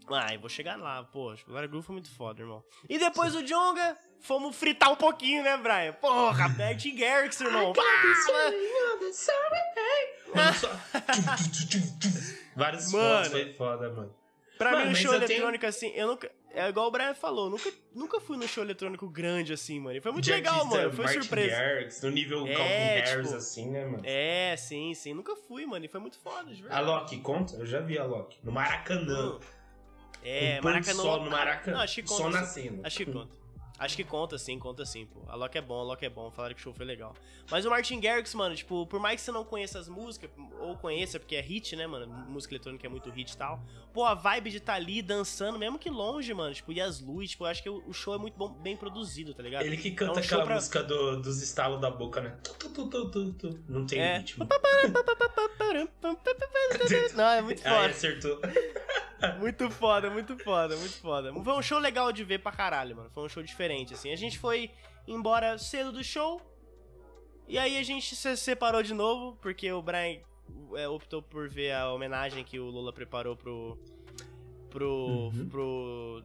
Ah, 0.07 0.33
eu 0.33 0.39
vou 0.39 0.49
chegar 0.49 0.77
lá, 0.77 1.03
pô. 1.03 1.33
Glória 1.47 1.67
Groove 1.67 1.85
foi 1.85 1.93
muito 1.93 2.09
foda, 2.09 2.41
irmão. 2.41 2.63
E 2.87 2.99
depois 2.99 3.33
Sim. 3.33 3.39
o 3.39 3.43
Jonga 3.43 3.97
fomos 4.25 4.55
fritar 4.55 4.91
um 4.91 4.95
pouquinho, 4.95 5.43
né, 5.43 5.55
Brian? 5.57 5.93
Porra, 5.93 6.49
Bert 6.49 6.83
Garrix, 6.95 7.39
irmão. 7.39 7.73
Vários 12.55 12.91
mano, 12.91 13.29
foi 13.29 13.53
foda, 13.53 13.89
mano. 13.89 14.13
Pra 14.57 14.71
mano, 14.71 14.85
mim, 14.87 14.93
o 14.93 14.95
show 14.95 15.13
eletrônico, 15.13 15.59
tenho... 15.59 15.69
assim, 15.69 15.91
eu 15.95 16.07
nunca. 16.07 16.31
É 16.51 16.69
igual 16.69 16.87
o 16.87 16.91
Brian 16.91 17.13
falou, 17.13 17.49
nunca, 17.49 17.69
nunca 17.93 18.21
fui 18.21 18.37
no 18.37 18.47
show 18.47 18.63
eletrônico 18.63 19.09
grande 19.09 19.51
assim, 19.51 19.77
mano. 19.77 19.97
E 19.97 20.01
foi 20.01 20.13
muito 20.13 20.29
legal, 20.31 20.65
mano. 20.65 20.91
Foi 20.93 21.03
Martin 21.03 21.21
surpresa. 21.21 21.55
Garrix, 21.57 22.01
no 22.01 22.09
nível 22.09 22.47
é, 22.47 22.53
Calvin 22.53 23.03
tipo, 23.03 23.09
Harris, 23.09 23.33
assim, 23.33 23.69
né, 23.69 23.85
mano? 23.85 24.03
É, 24.05 24.55
sim, 24.55 24.93
sim. 24.93 25.13
Nunca 25.13 25.35
fui, 25.35 25.65
mano. 25.65 25.83
E 25.83 25.89
foi 25.89 25.99
muito 25.99 26.17
foda, 26.17 26.53
de 26.53 26.61
verdade. 26.61 26.81
A 26.81 26.85
Loki 26.85 27.17
conta? 27.19 27.57
Eu 27.57 27.65
já 27.65 27.81
vi 27.81 27.97
a 27.97 28.05
Loki. 28.05 28.39
No 28.41 28.53
Maracanã. 28.53 29.37
É, 30.23 30.59
um 30.61 30.63
Maracanã. 30.63 31.03
Só 31.03 31.23
no 31.23 31.29
Maracanã. 31.29 31.77
Não, 31.77 31.83
acho 31.83 31.95
que 31.95 32.03
conta. 32.03 32.23
Só 32.23 32.29
na 32.29 32.45
cena. 32.45 32.81
Acho 32.85 32.97
que 32.97 33.05
conta. 33.11 33.44
Acho 33.77 33.95
que 33.95 34.03
conta 34.03 34.37
sim, 34.37 34.57
conta 34.57 34.85
sim, 34.85 35.05
pô. 35.05 35.21
A 35.27 35.35
Loki 35.35 35.57
é 35.57 35.61
bom, 35.61 35.79
a 35.79 35.83
Loki 35.83 36.05
é 36.05 36.09
bom, 36.09 36.31
falaram 36.31 36.55
que 36.55 36.61
o 36.61 36.63
show 36.63 36.73
foi 36.73 36.85
legal. 36.85 37.13
Mas 37.51 37.65
o 37.65 37.69
Martin 37.69 37.99
Garrix, 37.99 38.33
mano, 38.33 38.55
tipo, 38.55 38.87
por 38.87 38.99
mais 38.99 39.19
que 39.19 39.25
você 39.25 39.31
não 39.31 39.43
conheça 39.43 39.77
as 39.77 39.89
músicas, 39.89 40.29
ou 40.59 40.77
conheça, 40.77 41.19
porque 41.19 41.35
é 41.35 41.41
hit, 41.41 41.75
né, 41.75 41.85
mano? 41.85 42.07
Música 42.29 42.53
eletrônica 42.53 42.87
é 42.87 42.89
muito 42.89 43.09
hit 43.09 43.33
e 43.33 43.37
tal. 43.37 43.61
Pô, 43.93 44.05
a 44.05 44.13
vibe 44.13 44.49
de 44.49 44.59
tá 44.59 44.75
ali 44.75 45.01
dançando, 45.01 45.59
mesmo 45.59 45.77
que 45.77 45.89
longe, 45.89 46.33
mano, 46.33 46.53
tipo, 46.53 46.71
e 46.71 46.79
as 46.79 47.01
luzes, 47.01 47.31
tipo, 47.31 47.43
eu 47.43 47.49
acho 47.49 47.61
que 47.61 47.69
o 47.69 47.93
show 47.93 48.15
é 48.15 48.17
muito 48.17 48.37
bom, 48.37 48.49
bem 48.49 48.77
produzido, 48.77 49.33
tá 49.33 49.43
ligado? 49.43 49.65
Ele 49.65 49.77
que 49.77 49.91
canta 49.91 50.19
é 50.19 50.21
um 50.21 50.25
aquela 50.25 50.45
pra... 50.45 50.55
música 50.55 50.81
do, 50.81 51.21
dos 51.21 51.41
estalos 51.41 51.81
da 51.81 51.91
boca, 51.91 52.21
né? 52.21 52.37
Não 53.67 53.85
tem 53.85 53.99
é. 53.99 54.19
ritmo. 54.19 54.47
não, 57.15 57.25
é 57.25 57.41
muito 57.41 57.61
foda. 57.61 57.79
Aí 57.79 57.91
acertou. 57.91 58.39
muito 59.33 59.69
foda, 59.69 60.09
muito 60.09 60.37
foda, 60.37 60.75
muito 60.75 60.95
foda. 60.97 61.33
Foi 61.33 61.53
um 61.53 61.61
show 61.61 61.79
legal 61.79 62.11
de 62.11 62.23
ver 62.23 62.39
pra 62.39 62.51
caralho, 62.51 62.95
mano. 62.95 63.09
Foi 63.11 63.23
um 63.23 63.29
show 63.29 63.43
diferente, 63.43 63.93
assim. 63.93 64.11
A 64.11 64.15
gente 64.15 64.39
foi 64.39 64.71
embora 65.07 65.57
cedo 65.57 65.91
do 65.91 66.03
show. 66.03 66.41
E 67.47 67.57
aí 67.57 67.77
a 67.77 67.83
gente 67.83 68.15
se 68.15 68.37
separou 68.37 68.81
de 68.81 68.93
novo, 68.93 69.37
porque 69.41 69.71
o 69.71 69.81
Brian 69.81 70.19
é, 70.75 70.87
optou 70.87 71.21
por 71.21 71.47
ver 71.47 71.73
a 71.73 71.91
homenagem 71.91 72.43
que 72.43 72.59
o 72.59 72.65
Lula 72.65 72.91
preparou 72.91 73.35
pro. 73.35 73.77
pro. 74.69 75.31
Uhum. 75.33 75.49
pro. 75.49 76.23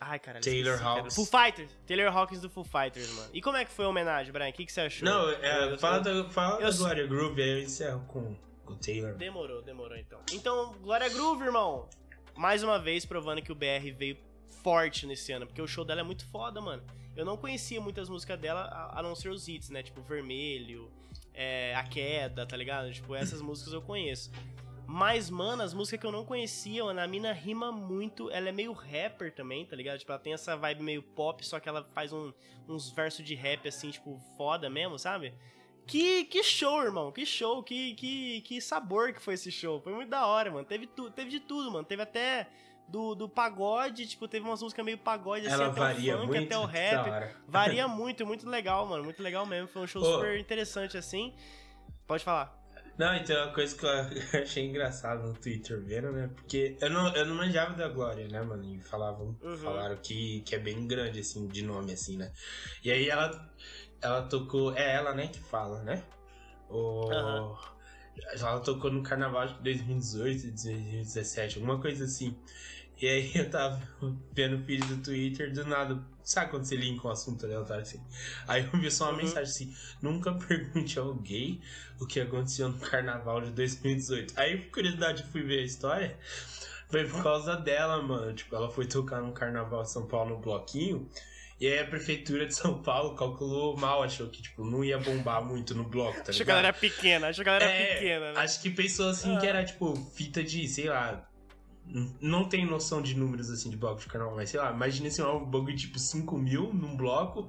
Ai, 0.00 0.18
caralho. 0.18 0.44
Taylor 0.44 0.84
Hawkins. 0.84 1.14
Full 1.14 1.26
Fighters. 1.26 1.70
Taylor 1.86 2.14
Hawkins 2.14 2.40
do 2.40 2.50
Full 2.50 2.64
Fighters, 2.64 3.10
mano. 3.12 3.30
E 3.32 3.40
como 3.40 3.56
é 3.56 3.64
que 3.64 3.70
foi 3.70 3.84
a 3.84 3.88
homenagem, 3.88 4.32
Brian? 4.32 4.50
O 4.50 4.52
que, 4.52 4.66
que 4.66 4.72
você 4.72 4.82
achou? 4.82 5.08
Não, 5.08 5.30
é, 5.30 5.78
fala, 5.78 6.00
da, 6.00 6.28
fala 6.28 6.60
eu, 6.60 6.70
da 6.70 6.76
Glória 6.76 7.06
Groove 7.06 7.42
aí 7.42 7.50
eu 7.50 7.60
encerro 7.62 8.04
com 8.06 8.36
o 8.74 8.76
Taylor. 8.76 9.14
Demorou, 9.14 9.62
demorou 9.62 9.96
então. 9.96 10.20
Então, 10.32 10.74
Glória 10.80 11.08
Groove, 11.08 11.44
irmão. 11.44 11.88
Mais 12.36 12.62
uma 12.62 12.78
vez 12.78 13.04
provando 13.04 13.40
que 13.40 13.50
o 13.50 13.54
BR 13.54 13.90
veio 13.96 14.16
forte 14.62 15.06
nesse 15.06 15.32
ano, 15.32 15.46
porque 15.46 15.62
o 15.62 15.66
show 15.66 15.84
dela 15.84 16.00
é 16.00 16.04
muito 16.04 16.26
foda, 16.26 16.60
mano. 16.60 16.82
Eu 17.14 17.24
não 17.24 17.36
conhecia 17.36 17.80
muitas 17.80 18.08
músicas 18.08 18.38
dela, 18.38 18.90
a, 18.92 19.02
não 19.02 19.14
ser 19.14 19.30
os 19.30 19.48
hits, 19.48 19.70
né? 19.70 19.82
Tipo, 19.82 20.02
Vermelho, 20.02 20.90
é, 21.32 21.74
A 21.74 21.82
Queda, 21.84 22.44
tá 22.44 22.56
ligado? 22.56 22.92
Tipo, 22.92 23.14
essas 23.14 23.40
músicas 23.40 23.72
eu 23.72 23.80
conheço. 23.80 24.30
Mas, 24.86 25.30
mano, 25.30 25.62
as 25.62 25.74
músicas 25.74 25.98
que 25.98 26.06
eu 26.06 26.12
não 26.12 26.24
conhecia, 26.24 26.84
mano, 26.84 27.00
a 27.00 27.06
mina 27.06 27.32
rima 27.32 27.72
muito. 27.72 28.30
Ela 28.30 28.50
é 28.50 28.52
meio 28.52 28.72
rapper 28.72 29.34
também, 29.34 29.64
tá 29.64 29.74
ligado? 29.74 29.98
Tipo, 29.98 30.12
ela 30.12 30.20
tem 30.20 30.32
essa 30.32 30.56
vibe 30.56 30.82
meio 30.82 31.02
pop, 31.02 31.44
só 31.44 31.58
que 31.58 31.68
ela 31.68 31.82
faz 31.92 32.12
um, 32.12 32.32
uns 32.68 32.90
versos 32.90 33.24
de 33.24 33.34
rap, 33.34 33.66
assim, 33.66 33.90
tipo, 33.90 34.20
foda 34.36 34.70
mesmo, 34.70 34.98
sabe? 34.98 35.34
Que, 35.86 36.24
que 36.24 36.42
show, 36.42 36.82
irmão. 36.82 37.12
Que 37.12 37.24
show, 37.24 37.62
que, 37.62 37.94
que, 37.94 38.40
que 38.40 38.60
sabor 38.60 39.12
que 39.12 39.20
foi 39.20 39.34
esse 39.34 39.52
show. 39.52 39.80
Foi 39.80 39.92
muito 39.92 40.08
da 40.08 40.26
hora, 40.26 40.50
mano. 40.50 40.64
Teve, 40.64 40.86
tu, 40.86 41.10
teve 41.10 41.30
de 41.30 41.40
tudo, 41.40 41.70
mano. 41.70 41.84
Teve 41.84 42.02
até 42.02 42.48
do, 42.88 43.14
do 43.14 43.28
pagode, 43.28 44.06
tipo, 44.06 44.26
teve 44.26 44.44
umas 44.44 44.62
músicas 44.62 44.84
meio 44.84 44.98
pagode, 44.98 45.46
assim, 45.46 45.54
Ela 45.54 45.66
até 45.68 45.80
varia 45.80 46.16
o 46.16 46.20
funk, 46.20 46.28
muito, 46.28 46.44
até 46.44 46.58
o 46.58 46.64
rap. 46.64 47.36
Varia 47.46 47.88
muito, 47.88 48.26
muito 48.26 48.48
legal, 48.48 48.86
mano. 48.86 49.04
Muito 49.04 49.22
legal 49.22 49.46
mesmo. 49.46 49.68
Foi 49.68 49.82
um 49.82 49.86
show 49.86 50.04
super 50.04 50.38
interessante, 50.38 50.96
assim. 50.96 51.34
Pode 52.06 52.24
falar. 52.24 52.66
Não, 52.98 53.14
então 53.14 53.36
uma 53.44 53.52
coisa 53.52 53.76
que 53.76 53.84
eu 53.84 53.90
achei 54.40 54.64
engraçado 54.64 55.28
no 55.28 55.34
Twitter 55.34 55.80
vendo, 55.82 56.10
né? 56.12 56.30
Porque 56.34 56.76
eu 56.80 56.88
não, 56.88 57.14
eu 57.14 57.26
não 57.26 57.34
manjava 57.34 57.74
da 57.74 57.88
Glória, 57.88 58.26
né, 58.26 58.40
mano? 58.40 58.64
E 58.64 58.80
falavam, 58.80 59.36
uhum. 59.42 59.56
falaram 59.58 59.96
que, 59.96 60.40
que 60.40 60.54
é 60.54 60.58
bem 60.58 60.86
grande, 60.86 61.20
assim, 61.20 61.46
de 61.46 61.62
nome, 61.62 61.92
assim, 61.92 62.16
né? 62.16 62.32
E 62.82 62.90
aí 62.90 63.08
ela 63.08 63.30
ela 64.00 64.22
tocou. 64.22 64.76
É 64.76 64.94
ela, 64.94 65.14
né, 65.14 65.28
que 65.28 65.40
fala, 65.40 65.82
né? 65.82 66.02
O, 66.68 67.08
uhum. 67.08 67.56
Ela 68.32 68.60
tocou 68.60 68.90
no 68.90 69.02
carnaval 69.02 69.46
de 69.46 69.62
2018, 69.62 70.48
2017, 70.48 71.56
alguma 71.58 71.80
coisa 71.80 72.04
assim. 72.04 72.36
E 73.00 73.06
aí 73.06 73.32
eu 73.36 73.50
tava 73.50 73.80
vendo 74.32 74.56
o 74.56 74.64
feed 74.64 74.84
do 74.86 75.02
Twitter, 75.02 75.52
do 75.52 75.64
nada. 75.66 76.02
Sabe 76.22 76.50
quando 76.50 76.64
você 76.64 76.76
linka 76.76 77.06
um 77.06 77.10
assunto 77.10 77.44
aleatório 77.44 77.82
assim? 77.82 78.02
Aí 78.48 78.68
eu 78.72 78.80
vi 78.80 78.90
só 78.90 79.04
uma 79.04 79.12
uhum. 79.12 79.18
mensagem 79.18 79.42
assim: 79.42 79.76
nunca 80.02 80.32
pergunte 80.34 80.98
ao 80.98 81.14
gay 81.14 81.60
o 82.00 82.06
que 82.06 82.20
aconteceu 82.20 82.68
no 82.68 82.78
carnaval 82.78 83.40
de 83.42 83.50
2018. 83.50 84.34
Aí, 84.36 84.58
por 84.62 84.72
curiosidade, 84.72 85.22
fui 85.24 85.42
ver 85.42 85.60
a 85.60 85.64
história. 85.64 86.18
Foi 86.88 87.04
por 87.04 87.22
causa 87.22 87.56
dela, 87.56 88.00
mano. 88.02 88.32
Tipo, 88.32 88.54
ela 88.56 88.70
foi 88.70 88.86
tocar 88.86 89.20
no 89.20 89.32
carnaval 89.32 89.82
de 89.82 89.90
São 89.90 90.06
Paulo 90.06 90.36
no 90.36 90.40
bloquinho. 90.40 91.08
E 91.58 91.66
aí 91.66 91.78
a 91.78 91.86
prefeitura 91.86 92.46
de 92.46 92.54
São 92.54 92.82
Paulo 92.82 93.14
calculou 93.14 93.76
mal, 93.76 94.02
achou 94.02 94.28
que, 94.28 94.42
tipo, 94.42 94.62
não 94.62 94.84
ia 94.84 94.98
bombar 94.98 95.42
muito 95.42 95.74
no 95.74 95.84
bloco, 95.84 96.12
tá 96.12 96.16
ligado? 96.18 96.30
Achou 96.30 96.44
que 96.44 96.50
ela 96.50 96.60
era 96.60 96.72
pequena, 96.72 97.28
achou 97.28 97.42
que 97.42 97.48
ela 97.48 97.62
era 97.62 97.70
é, 97.72 97.94
pequena, 97.94 98.32
né? 98.32 98.40
Acho 98.40 98.60
que 98.60 98.70
pensou 98.70 99.08
assim 99.08 99.34
ah. 99.34 99.40
que 99.40 99.46
era, 99.46 99.64
tipo, 99.64 99.96
fita 100.14 100.44
de, 100.44 100.68
sei 100.68 100.88
lá. 100.88 101.26
Não 102.20 102.48
tem 102.48 102.66
noção 102.66 103.00
de 103.00 103.16
números 103.16 103.48
assim 103.48 103.70
de 103.70 103.76
bloco 103.76 104.00
de 104.00 104.06
carnaval, 104.06 104.34
mas 104.34 104.50
sei 104.50 104.58
lá, 104.58 104.72
imagina 104.72 105.06
assim, 105.06 105.22
um 105.22 105.44
bagulho 105.44 105.76
tipo 105.76 105.96
5 106.00 106.36
mil 106.36 106.74
num 106.74 106.96
bloco, 106.96 107.48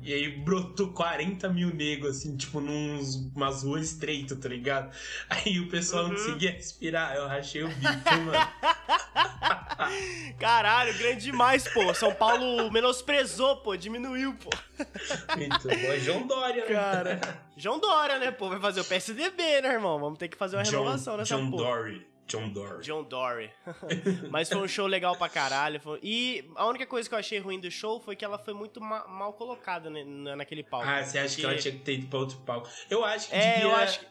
e 0.00 0.14
aí 0.14 0.36
brotou 0.38 0.92
40 0.92 1.48
mil 1.48 1.74
negros, 1.74 2.18
assim, 2.18 2.36
tipo, 2.36 2.60
num 2.60 3.00
umas 3.34 3.64
ruas 3.64 3.90
estreitas, 3.90 4.38
tá 4.38 4.48
ligado? 4.48 4.96
Aí 5.28 5.58
o 5.58 5.68
pessoal 5.68 6.04
uhum. 6.04 6.10
não 6.10 6.16
conseguia 6.16 6.52
respirar, 6.52 7.16
eu 7.16 7.26
rachei 7.26 7.64
o 7.64 7.68
bico, 7.68 8.14
mano. 8.24 8.32
Caralho, 10.38 10.96
grande 10.98 11.22
demais, 11.22 11.66
pô. 11.68 11.94
São 11.94 12.12
Paulo 12.14 12.70
menosprezou, 12.70 13.58
pô, 13.58 13.76
diminuiu, 13.76 14.34
pô. 14.34 14.50
Muito 15.36 15.68
bom. 15.68 15.98
João 15.98 16.26
Dória, 16.26 16.64
né? 16.64 16.74
Cara, 16.74 17.20
João 17.56 17.78
Dória, 17.78 18.18
né, 18.18 18.30
pô? 18.30 18.48
Vai 18.48 18.60
fazer 18.60 18.80
o 18.80 18.84
PSDB, 18.84 19.60
né, 19.60 19.72
irmão? 19.72 19.98
Vamos 19.98 20.18
ter 20.18 20.28
que 20.28 20.36
fazer 20.36 20.56
uma 20.56 20.62
John, 20.64 20.70
renovação 20.70 21.16
nessa 21.16 21.36
John 21.36 21.50
porra. 21.50 21.64
Dory. 21.64 22.12
John 22.26 22.48
Dory. 22.48 22.82
John 22.82 23.02
Dory. 23.02 23.50
Mas 24.30 24.48
foi 24.48 24.58
um 24.58 24.68
show 24.68 24.86
legal 24.86 25.14
pra 25.16 25.28
caralho. 25.28 25.78
Foi... 25.80 25.98
E 26.02 26.50
a 26.56 26.66
única 26.66 26.86
coisa 26.86 27.08
que 27.08 27.14
eu 27.14 27.18
achei 27.18 27.38
ruim 27.38 27.60
do 27.60 27.70
show 27.70 28.00
foi 28.00 28.16
que 28.16 28.24
ela 28.24 28.38
foi 28.38 28.54
muito 28.54 28.80
ma 28.80 29.06
mal 29.06 29.32
colocada 29.34 29.90
né, 29.90 30.02
naquele 30.34 30.62
palco. 30.62 30.88
Ah, 30.88 31.04
você 31.04 31.18
acha 31.18 31.28
porque... 31.28 31.40
que 31.40 31.46
ela 31.46 31.56
tinha 31.56 31.72
que 31.72 31.80
ter 31.80 31.94
ido 31.94 32.06
pra 32.06 32.20
outro 32.20 32.38
palco? 32.38 32.68
Eu 32.88 33.04
acho 33.04 33.28
que 33.28 33.34
é, 33.34 33.54
devia... 33.54 33.64
eu 33.64 33.76
acho 33.76 34.00
que 34.00 34.06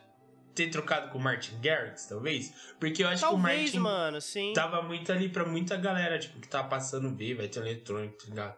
ter 0.54 0.70
trocado 0.70 1.10
com 1.10 1.18
o 1.18 1.22
Martin 1.22 1.60
Garrix, 1.62 2.06
talvez. 2.06 2.54
Porque 2.80 3.04
eu 3.04 3.08
acho 3.08 3.22
talvez, 3.22 3.72
que 3.72 3.78
o 3.78 3.82
Martin 3.82 4.00
mano, 4.02 4.22
sim. 4.22 4.54
tava 4.54 4.82
muito 4.82 5.12
ali 5.12 5.30
pra 5.30 5.46
muita 5.46 5.78
galera, 5.78 6.20
tipo, 6.20 6.40
que 6.40 6.48
tava 6.48 6.68
passando 6.68 7.10
B, 7.10 7.34
vai 7.34 7.48
ter 7.48 7.60
eletrônico, 7.60 8.18
tá 8.18 8.26
ligado? 8.30 8.58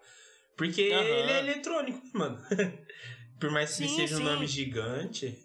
Porque 0.56 0.90
uhum. 0.90 1.00
ele 1.00 1.32
é 1.32 1.40
eletrônico, 1.40 2.02
mano. 2.14 2.38
Por 3.40 3.52
mais 3.52 3.72
que 3.72 3.88
sim, 3.88 3.96
seja 3.96 4.16
sim. 4.16 4.22
um 4.22 4.26
nome 4.26 4.48
gigante. 4.48 5.38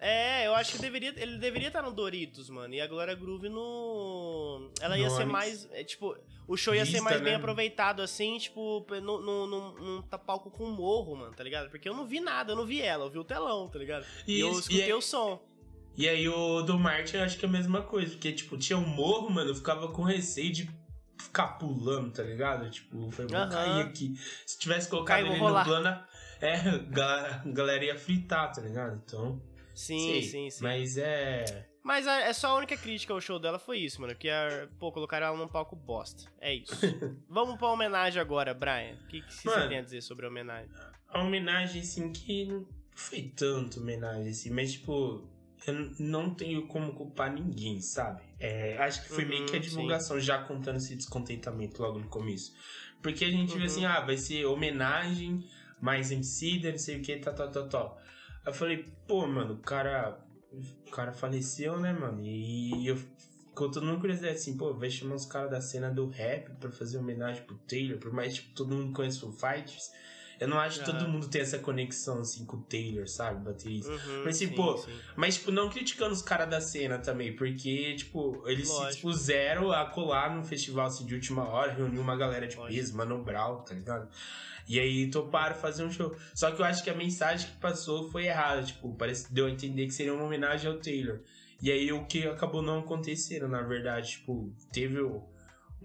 É, 0.00 0.46
eu 0.46 0.54
acho 0.54 0.72
que 0.72 0.78
deveria, 0.78 1.12
ele 1.16 1.38
deveria 1.38 1.68
estar 1.68 1.82
no 1.82 1.92
Doritos, 1.92 2.48
mano. 2.48 2.72
E 2.72 2.80
a 2.80 2.86
Glória 2.86 3.14
Groove 3.14 3.48
no. 3.48 4.70
Ela 4.80 4.96
ia 4.96 5.10
ser 5.10 5.24
mais. 5.24 5.68
É, 5.72 5.82
tipo, 5.82 6.16
o 6.46 6.56
show 6.56 6.74
ia 6.74 6.86
ser 6.86 7.00
mais 7.00 7.18
né? 7.18 7.24
bem 7.24 7.34
aproveitado, 7.34 8.00
assim, 8.00 8.38
tipo, 8.38 8.86
num, 9.02 9.20
num, 9.20 9.46
num, 9.46 9.72
num 9.72 10.02
palco 10.02 10.50
com 10.50 10.66
morro, 10.66 11.16
mano, 11.16 11.34
tá 11.34 11.42
ligado? 11.42 11.68
Porque 11.68 11.88
eu 11.88 11.94
não 11.94 12.06
vi 12.06 12.20
nada, 12.20 12.52
eu 12.52 12.56
não 12.56 12.64
vi 12.64 12.80
ela, 12.80 13.04
eu 13.04 13.10
vi 13.10 13.18
o 13.18 13.24
telão, 13.24 13.68
tá 13.68 13.78
ligado? 13.78 14.02
Isso, 14.02 14.30
e 14.30 14.40
eu 14.40 14.52
escutei 14.52 14.86
e 14.86 14.90
é... 14.90 14.94
o 14.94 15.00
som. 15.00 15.42
E 15.98 16.08
aí 16.08 16.28
o 16.28 16.62
do 16.62 16.78
Martin 16.78 17.16
eu 17.16 17.24
acho 17.24 17.36
que 17.36 17.44
é 17.44 17.48
a 17.48 17.50
mesma 17.50 17.82
coisa, 17.82 18.12
porque, 18.12 18.30
tipo, 18.32 18.56
tinha 18.56 18.78
um 18.78 18.86
morro, 18.86 19.28
mano, 19.30 19.50
eu 19.50 19.54
ficava 19.56 19.88
com 19.88 20.04
receio 20.04 20.52
de 20.52 20.70
ficar 21.20 21.58
pulando, 21.58 22.12
tá 22.12 22.22
ligado? 22.22 22.70
Tipo, 22.70 23.10
foi 23.10 23.26
vou 23.26 23.36
uhum. 23.36 23.48
cair 23.48 23.82
aqui. 23.82 24.14
Se 24.46 24.56
tivesse 24.60 24.88
colocado 24.88 25.24
Cai, 25.24 25.34
ele 25.34 25.40
no 25.40 25.64
plano, 25.64 26.00
é, 26.40 26.54
a 27.02 27.42
galera 27.46 27.84
ia 27.84 27.98
fritar, 27.98 28.52
tá 28.52 28.60
ligado? 28.60 29.02
Então. 29.04 29.42
Sim, 29.74 29.98
sei, 29.98 30.22
sim, 30.22 30.50
sim. 30.50 30.62
Mas 30.62 30.96
é. 30.96 31.66
Mas 31.82 32.06
é 32.06 32.32
só 32.32 32.50
a 32.50 32.54
única 32.54 32.76
crítica 32.76 33.12
ao 33.12 33.20
show 33.20 33.40
dela 33.40 33.58
foi 33.58 33.78
isso, 33.78 34.00
mano. 34.00 34.14
Que 34.14 34.28
é, 34.28 34.68
pô, 34.78 34.92
colocaram 34.92 35.26
ela 35.26 35.36
num 35.36 35.48
palco 35.48 35.74
bosta. 35.74 36.30
É 36.40 36.54
isso. 36.54 36.76
Vamos 37.28 37.58
pra 37.58 37.72
homenagem 37.72 38.22
agora, 38.22 38.54
Brian. 38.54 38.94
O 39.02 39.06
que, 39.08 39.20
que 39.20 39.34
você 39.34 39.66
tem 39.66 39.78
a 39.78 39.82
dizer 39.82 40.02
sobre 40.02 40.26
a 40.26 40.28
homenagem? 40.28 40.70
A 41.08 41.22
homenagem, 41.24 41.82
assim, 41.82 42.12
que 42.12 42.44
não 42.44 42.64
foi 42.94 43.32
tanto 43.34 43.80
homenagem, 43.80 44.28
assim, 44.28 44.50
mas 44.50 44.72
tipo 44.72 45.26
eu 45.66 45.92
não 45.98 46.34
tenho 46.34 46.66
como 46.66 46.92
culpar 46.92 47.32
ninguém, 47.32 47.80
sabe? 47.80 48.22
É, 48.38 48.78
acho 48.78 49.02
que 49.02 49.08
foi 49.08 49.24
uhum, 49.24 49.30
meio 49.30 49.46
que 49.46 49.52
a 49.52 49.56
uhum, 49.56 49.60
divulgação 49.60 50.16
sim. 50.18 50.22
já 50.22 50.42
contando 50.42 50.76
esse 50.76 50.94
descontentamento 50.94 51.82
logo 51.82 51.98
no 51.98 52.08
começo. 52.08 52.54
Porque 53.02 53.24
a 53.24 53.30
gente 53.30 53.52
uhum. 53.52 53.58
viu 53.58 53.66
assim, 53.66 53.84
ah, 53.84 54.00
vai 54.00 54.16
ser 54.16 54.44
homenagem, 54.44 55.44
mais 55.80 56.10
MC, 56.10 56.60
não 56.62 56.78
sei 56.78 56.98
o 56.98 57.02
que, 57.02 57.16
tá, 57.18 57.32
tá, 57.32 57.48
tá, 57.48 57.66
tá. 57.66 57.96
Eu 58.46 58.52
falei, 58.52 58.84
pô, 59.06 59.26
mano, 59.26 59.54
o 59.54 59.58
cara. 59.58 60.24
O 60.50 60.90
cara 60.90 61.12
faleceu, 61.12 61.78
né, 61.78 61.92
mano? 61.92 62.22
E 62.24 62.86
eu 62.86 62.96
ficou 62.96 63.70
todo 63.70 63.84
mundo 63.84 64.00
curiosidade 64.00 64.36
assim, 64.36 64.56
pô, 64.56 64.72
vai 64.72 64.88
chamar 64.88 65.16
os 65.16 65.26
caras 65.26 65.50
da 65.50 65.60
cena 65.60 65.90
do 65.90 66.08
rap 66.08 66.50
pra 66.58 66.70
fazer 66.70 66.96
homenagem 66.96 67.42
pro 67.42 67.58
Taylor, 67.58 67.98
por 67.98 68.10
mais 68.10 68.36
tipo, 68.36 68.54
todo 68.54 68.74
mundo 68.74 68.92
conhece 68.94 69.22
o 69.24 69.30
Fighters. 69.30 69.90
Eu 70.40 70.48
não 70.48 70.58
acho 70.58 70.80
que 70.80 70.86
todo 70.86 71.08
mundo 71.08 71.28
tem 71.28 71.40
essa 71.40 71.58
conexão, 71.58 72.20
assim, 72.20 72.44
com 72.44 72.58
o 72.58 72.62
Taylor, 72.62 73.08
sabe? 73.08 73.44
Baterista. 73.44 73.90
Uhum, 73.90 74.24
mas, 74.24 74.36
assim, 74.36 74.48
sim, 74.48 74.54
pô, 74.54 74.76
sim. 74.76 74.92
mas, 75.16 75.34
tipo, 75.36 75.50
não 75.50 75.68
criticando 75.68 76.12
os 76.12 76.22
caras 76.22 76.48
da 76.48 76.60
cena 76.60 76.98
também, 76.98 77.34
porque, 77.34 77.94
tipo, 77.96 78.42
eles 78.46 78.68
Lógico. 78.68 78.86
se 78.86 78.92
dispuseram 78.92 79.72
a 79.72 79.86
colar 79.86 80.34
num 80.34 80.44
festival, 80.44 80.86
assim, 80.86 81.04
de 81.04 81.14
última 81.14 81.48
hora, 81.48 81.72
reunir 81.72 81.98
uma 81.98 82.16
galera 82.16 82.46
de 82.46 82.56
Lógico. 82.56 82.74
peso, 82.74 82.96
Mano 82.96 83.22
Brown, 83.22 83.62
tá 83.62 83.74
ligado? 83.74 84.08
E 84.68 84.78
aí 84.78 85.10
toparam 85.10 85.56
fazer 85.56 85.82
um 85.82 85.90
show. 85.90 86.14
Só 86.34 86.50
que 86.50 86.60
eu 86.60 86.66
acho 86.66 86.84
que 86.84 86.90
a 86.90 86.94
mensagem 86.94 87.50
que 87.50 87.56
passou 87.56 88.10
foi 88.10 88.26
errada, 88.26 88.62
tipo, 88.62 88.94
parece 88.94 89.32
deu 89.32 89.46
a 89.46 89.50
entender 89.50 89.86
que 89.86 89.92
seria 89.92 90.12
uma 90.12 90.24
homenagem 90.24 90.70
ao 90.70 90.78
Taylor. 90.78 91.20
E 91.60 91.72
aí 91.72 91.90
o 91.90 92.04
que 92.04 92.26
acabou 92.26 92.62
não 92.62 92.80
acontecendo, 92.80 93.48
na 93.48 93.62
verdade, 93.62 94.10
tipo, 94.10 94.54
teve 94.70 95.00
o 95.00 95.24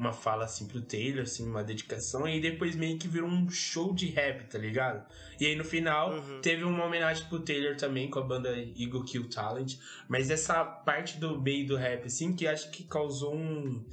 uma 0.04 0.14
fala 0.14 0.44
assim 0.44 0.68
pro 0.68 0.82
Taylor, 0.82 1.24
assim, 1.24 1.48
uma 1.50 1.64
dedicação, 1.64 2.28
e 2.28 2.40
depois 2.42 2.76
meio 2.76 2.98
que 2.98 3.08
virou 3.08 3.30
um 3.30 3.50
show 3.50 3.94
de 3.94 4.08
rap, 4.08 4.44
tá 4.46 4.58
ligado? 4.58 5.06
E 5.40 5.46
aí 5.46 5.56
no 5.56 5.64
final 5.64 6.12
uhum. 6.12 6.42
teve 6.42 6.64
uma 6.64 6.84
homenagem 6.84 7.26
pro 7.28 7.40
Taylor 7.40 7.76
também 7.78 8.10
com 8.10 8.20
a 8.20 8.24
banda 8.24 8.50
Eagle 8.78 9.06
Kill 9.06 9.30
Talent, 9.30 9.78
mas 10.08 10.30
essa 10.30 10.64
parte 10.64 11.18
do 11.18 11.42
meio 11.42 11.66
do 11.66 11.78
rap, 11.78 12.06
assim, 12.06 12.36
que 12.36 12.46
acho 12.46 12.70
que 12.70 12.84
causou 12.84 13.34
um, 13.34 13.84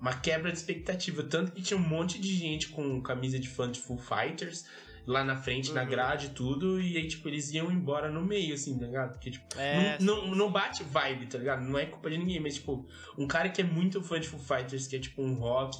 uma 0.00 0.14
quebra 0.14 0.50
de 0.50 0.58
expectativa, 0.58 1.22
tanto 1.22 1.52
que 1.52 1.62
tinha 1.62 1.78
um 1.78 1.88
monte 1.88 2.18
de 2.18 2.34
gente 2.34 2.68
com 2.68 3.00
camisa 3.00 3.38
de 3.38 3.48
fã 3.48 3.70
de 3.70 3.80
Full 3.80 3.98
Fighters, 3.98 4.66
lá 5.08 5.24
na 5.24 5.36
frente, 5.36 5.70
uhum. 5.70 5.74
na 5.74 5.84
grade 5.84 6.26
e 6.26 6.28
tudo, 6.28 6.78
e 6.78 6.98
aí, 6.98 7.08
tipo, 7.08 7.26
eles 7.28 7.50
iam 7.50 7.72
embora 7.72 8.10
no 8.10 8.22
meio, 8.22 8.52
assim, 8.52 8.78
tá 8.78 8.84
ligado? 8.84 9.12
Porque, 9.12 9.30
tipo, 9.30 9.46
é, 9.58 9.96
não, 10.00 10.26
não, 10.26 10.34
não, 10.34 10.52
bate 10.52 10.84
vibe, 10.84 11.26
tá 11.26 11.38
ligado? 11.38 11.64
Não 11.64 11.78
é 11.78 11.86
culpa 11.86 12.10
de 12.10 12.18
ninguém, 12.18 12.38
mas, 12.38 12.56
tipo, 12.56 12.86
um 13.16 13.26
cara 13.26 13.48
que 13.48 13.62
é 13.62 13.64
muito 13.64 14.02
fã 14.02 14.20
de 14.20 14.28
Foo 14.28 14.38
Fighters, 14.38 14.86
que 14.86 14.96
é, 14.96 14.98
tipo, 14.98 15.22
um 15.22 15.32
rock 15.34 15.78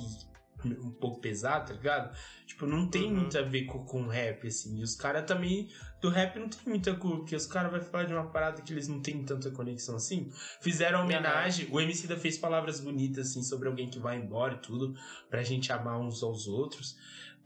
um 0.65 0.91
pouco 0.91 1.21
pesado, 1.21 1.69
tá 1.69 1.75
ligado? 1.75 2.17
Tipo, 2.47 2.67
não 2.67 2.89
tem 2.89 3.05
uhum. 3.05 3.17
muito 3.17 3.39
a 3.39 3.43
ver 3.43 3.67
com, 3.67 3.85
com 3.85 4.09
rap, 4.09 4.47
assim. 4.47 4.79
E 4.79 4.83
os 4.83 4.97
caras 4.97 5.27
também, 5.27 5.69
do 6.01 6.09
rap 6.09 6.39
não 6.39 6.49
tem 6.49 6.61
muita 6.67 6.95
culpa, 6.95 7.19
porque 7.19 7.37
os 7.37 7.47
caras 7.47 7.71
vão 7.71 7.81
falar 7.83 8.05
de 8.05 8.15
uma 8.15 8.31
parada 8.31 8.63
que 8.63 8.73
eles 8.73 8.89
não 8.89 9.01
têm 9.01 9.23
tanta 9.25 9.51
conexão 9.51 9.97
assim. 9.97 10.31
Fizeram 10.63 11.03
homenagem, 11.03 11.67
uhum. 11.67 11.75
o 11.75 11.81
MC 11.81 12.07
da 12.07 12.17
fez 12.17 12.39
palavras 12.39 12.81
bonitas, 12.81 13.29
assim, 13.29 13.43
sobre 13.43 13.69
alguém 13.69 13.91
que 13.91 13.99
vai 13.99 14.17
embora 14.17 14.55
e 14.55 14.59
tudo, 14.59 14.95
pra 15.29 15.43
gente 15.43 15.71
amar 15.71 16.01
uns 16.01 16.23
aos 16.23 16.47
outros. 16.49 16.97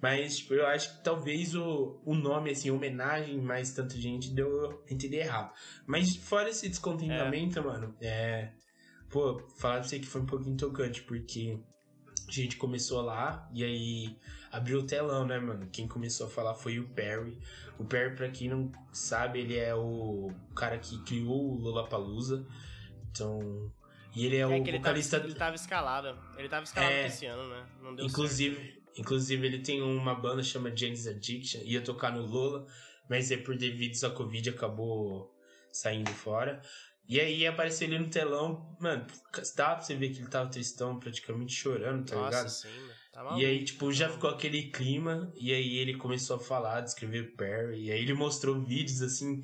Mas, 0.03 0.39
tipo, 0.39 0.55
eu 0.55 0.67
acho 0.67 0.97
que 0.97 1.05
talvez 1.05 1.55
o, 1.55 2.03
o 2.05 2.13
nome, 2.13 2.51
assim, 2.51 2.73
homenagem, 2.73 3.41
mais 3.41 3.73
tanta 3.73 3.97
gente 3.97 4.35
deu 4.35 4.83
entender 4.91 5.19
errado. 5.19 5.53
Mas 5.87 6.17
fora 6.17 6.51
esse 6.51 6.69
descontentamento, 6.69 7.61
é. 7.61 7.63
mano, 7.63 7.97
é. 8.01 8.51
Pô, 9.09 9.39
falar 9.61 9.75
pra 9.75 9.85
você 9.85 10.01
que 10.01 10.07
foi 10.07 10.23
um 10.23 10.27
pouquinho 10.27 10.57
tocante, 10.57 11.03
porque 11.03 11.57
a 12.29 12.33
gente 12.33 12.57
começou 12.57 13.01
lá 13.01 13.49
e 13.55 13.63
aí 13.63 14.19
abriu 14.51 14.81
o 14.81 14.87
telão, 14.87 15.25
né, 15.25 15.39
mano? 15.39 15.69
Quem 15.71 15.87
começou 15.87 16.27
a 16.27 16.31
falar 16.31 16.55
foi 16.55 16.81
o 16.81 16.89
Perry. 16.89 17.39
O 17.79 17.85
Perry, 17.85 18.17
pra 18.17 18.29
quem 18.29 18.49
não 18.49 18.73
sabe, 18.93 19.39
ele 19.39 19.57
é 19.57 19.73
o 19.73 20.33
cara 20.57 20.79
que 20.79 21.01
criou 21.05 21.53
o 21.53 21.59
Lollapalooza. 21.61 22.45
Então. 23.09 23.71
E 24.17 24.27
ele 24.27 24.37
é, 24.37 24.41
é 24.41 24.47
o 24.47 24.65
vocalista. 24.65 25.17
Ele 25.19 25.23
tava, 25.23 25.27
ele 25.27 25.35
tava 25.35 25.55
escalado. 25.55 26.19
Ele 26.37 26.49
tava 26.49 26.65
escalado 26.65 26.93
é, 26.93 27.07
esse 27.07 27.25
ano, 27.27 27.49
né? 27.49 27.67
Não 27.81 27.95
deu 27.95 28.05
inclusive, 28.05 28.57
certo. 28.57 28.82
Inclusive, 28.99 29.47
ele 29.47 29.59
tem 29.61 29.83
uma 29.83 30.15
banda 30.15 30.43
chama 30.43 30.75
James 30.77 31.07
Addiction, 31.07 31.61
ia 31.65 31.81
tocar 31.81 32.13
no 32.13 32.27
Lola, 32.27 32.67
mas 33.09 33.31
é 33.31 33.37
por 33.37 33.57
devido 33.57 34.05
à 34.05 34.11
Covid 34.11 34.51
acabou 34.51 35.35
saindo 35.73 36.11
fora. 36.11 36.61
E 37.09 37.21
aí 37.21 37.47
apareceu 37.47 37.89
ele 37.89 37.99
no 37.99 38.09
telão, 38.09 38.77
mano, 38.81 39.05
dá 39.57 39.75
pra 39.75 39.81
você 39.81 39.95
ver 39.95 40.11
que 40.11 40.21
ele 40.21 40.29
tava 40.29 40.49
tristão, 40.49 40.99
praticamente 40.99 41.53
chorando, 41.53 42.07
tá 42.07 42.15
Nossa, 42.15 42.29
ligado? 42.29 42.49
Sim, 42.49 42.89
tá 43.13 43.37
e 43.37 43.45
aí, 43.45 43.65
tipo, 43.65 43.93
já 43.93 44.09
ficou 44.09 44.31
aquele 44.31 44.71
clima, 44.71 45.33
e 45.37 45.53
aí 45.53 45.79
ele 45.79 45.97
começou 45.97 46.37
a 46.37 46.41
falar, 46.41 46.81
descrever 46.81 47.35
Perry, 47.37 47.87
e 47.87 47.93
aí 47.93 48.01
ele 48.01 48.15
mostrou 48.15 48.63
vídeos 48.63 49.03
assim. 49.03 49.43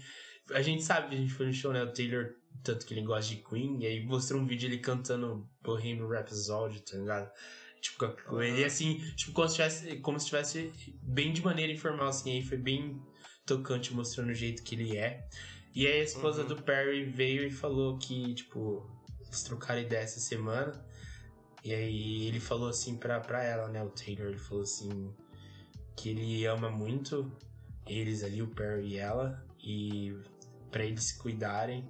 A 0.52 0.62
gente 0.62 0.82
sabe 0.82 1.08
que 1.08 1.14
a 1.16 1.18
gente 1.18 1.32
foi 1.32 1.46
no 1.46 1.52
show, 1.52 1.72
né? 1.72 1.82
O 1.82 1.92
Taylor, 1.92 2.30
tanto 2.62 2.86
que 2.86 2.94
ele 2.94 3.02
gosta 3.02 3.34
de 3.34 3.42
Queen, 3.42 3.82
e 3.82 3.86
aí 3.86 4.04
mostrou 4.04 4.40
um 4.40 4.46
vídeo 4.46 4.68
ele 4.68 4.78
cantando 4.78 5.46
Bohemian 5.60 6.08
Rhapsody, 6.08 6.80
tá 6.82 6.96
ligado? 6.96 7.30
Tipo, 7.80 8.42
ele 8.42 8.64
assim, 8.64 8.98
tipo, 9.16 9.32
como 9.32 9.48
se 9.48 9.54
tivesse, 9.54 9.96
como 9.98 10.20
se 10.20 10.26
tivesse 10.26 10.72
bem 11.02 11.32
de 11.32 11.42
maneira 11.42 11.72
informal, 11.72 12.08
assim, 12.08 12.32
aí 12.32 12.42
foi 12.42 12.58
bem 12.58 13.00
tocante 13.46 13.94
mostrando 13.94 14.30
o 14.30 14.34
jeito 14.34 14.62
que 14.62 14.74
ele 14.74 14.96
é. 14.96 15.28
E 15.74 15.86
aí 15.86 16.00
a 16.00 16.04
esposa 16.04 16.42
uhum. 16.42 16.48
do 16.48 16.62
Perry 16.62 17.04
veio 17.04 17.46
e 17.46 17.50
falou 17.50 17.98
que, 17.98 18.34
tipo, 18.34 18.84
eles 19.24 19.42
trocaram 19.42 19.80
ideia 19.80 20.02
essa 20.02 20.20
semana. 20.20 20.84
E 21.64 21.72
aí 21.72 22.26
ele 22.26 22.40
falou 22.40 22.68
assim 22.68 22.96
pra, 22.96 23.20
pra 23.20 23.42
ela, 23.44 23.68
né, 23.68 23.82
o 23.82 23.90
Taylor, 23.90 24.28
ele 24.28 24.38
falou 24.38 24.62
assim 24.62 25.14
que 25.96 26.10
ele 26.10 26.46
ama 26.46 26.70
muito 26.70 27.30
eles 27.86 28.22
ali, 28.22 28.40
o 28.42 28.48
Perry 28.48 28.94
e 28.94 28.98
ela, 28.98 29.44
e 29.60 30.14
para 30.70 30.84
eles 30.84 31.04
se 31.04 31.18
cuidarem. 31.18 31.88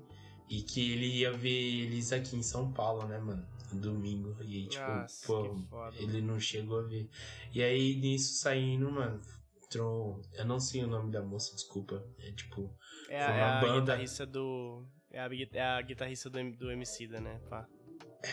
E 0.49 0.63
que 0.63 0.93
ele 0.93 1.07
ia 1.07 1.31
ver 1.31 1.51
eles 1.51 2.11
aqui 2.11 2.35
em 2.35 2.43
São 2.43 2.73
Paulo, 2.73 3.07
né, 3.07 3.19
mano? 3.19 3.47
Domingo. 3.77 4.37
E 4.43 4.57
aí, 4.57 4.69
tipo, 4.69 4.87
Nossa, 4.87 5.27
pô, 5.27 5.57
foda, 5.69 5.97
ele 5.99 6.21
não 6.21 6.39
chegou 6.39 6.81
a 6.81 6.83
ver. 6.83 7.09
E 7.53 7.63
aí, 7.63 7.97
nisso 7.97 8.35
saindo, 8.41 8.91
mano, 8.91 9.21
entrou. 9.65 10.21
Eu 10.35 10.45
não 10.45 10.59
sei 10.59 10.85
o 10.85 10.87
nome 10.87 11.11
da 11.11 11.23
moça, 11.23 11.55
desculpa. 11.55 12.05
É 12.19 12.33
tipo. 12.33 12.75
É, 13.09 13.23
a, 13.23 13.31
é 13.31 13.43
a 13.43 13.81
guitarrista 13.81 14.27
do. 14.27 14.85
É 15.11 15.21
a, 15.21 15.29
é 15.53 15.63
a 15.63 15.83
guitarrista 15.83 16.31
do, 16.31 16.39
do 16.53 16.71
Emicida, 16.71 17.21
né? 17.21 17.41
Pá. 17.49 17.67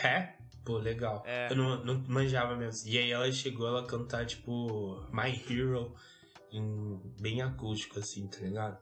É? 0.04 0.34
Pô, 0.64 0.78
legal. 0.78 1.22
É. 1.24 1.50
Eu 1.50 1.56
não, 1.56 1.84
não 1.84 2.04
manjava 2.08 2.56
mesmo. 2.56 2.88
E 2.88 2.98
aí 2.98 3.10
ela 3.10 3.30
chegou 3.30 3.68
ela 3.68 3.86
cantar, 3.86 4.26
tipo, 4.26 5.06
My 5.12 5.30
Hero, 5.30 5.94
em, 6.50 7.00
bem 7.20 7.40
acústico, 7.40 8.00
assim, 8.00 8.26
tá 8.26 8.40
ligado? 8.40 8.78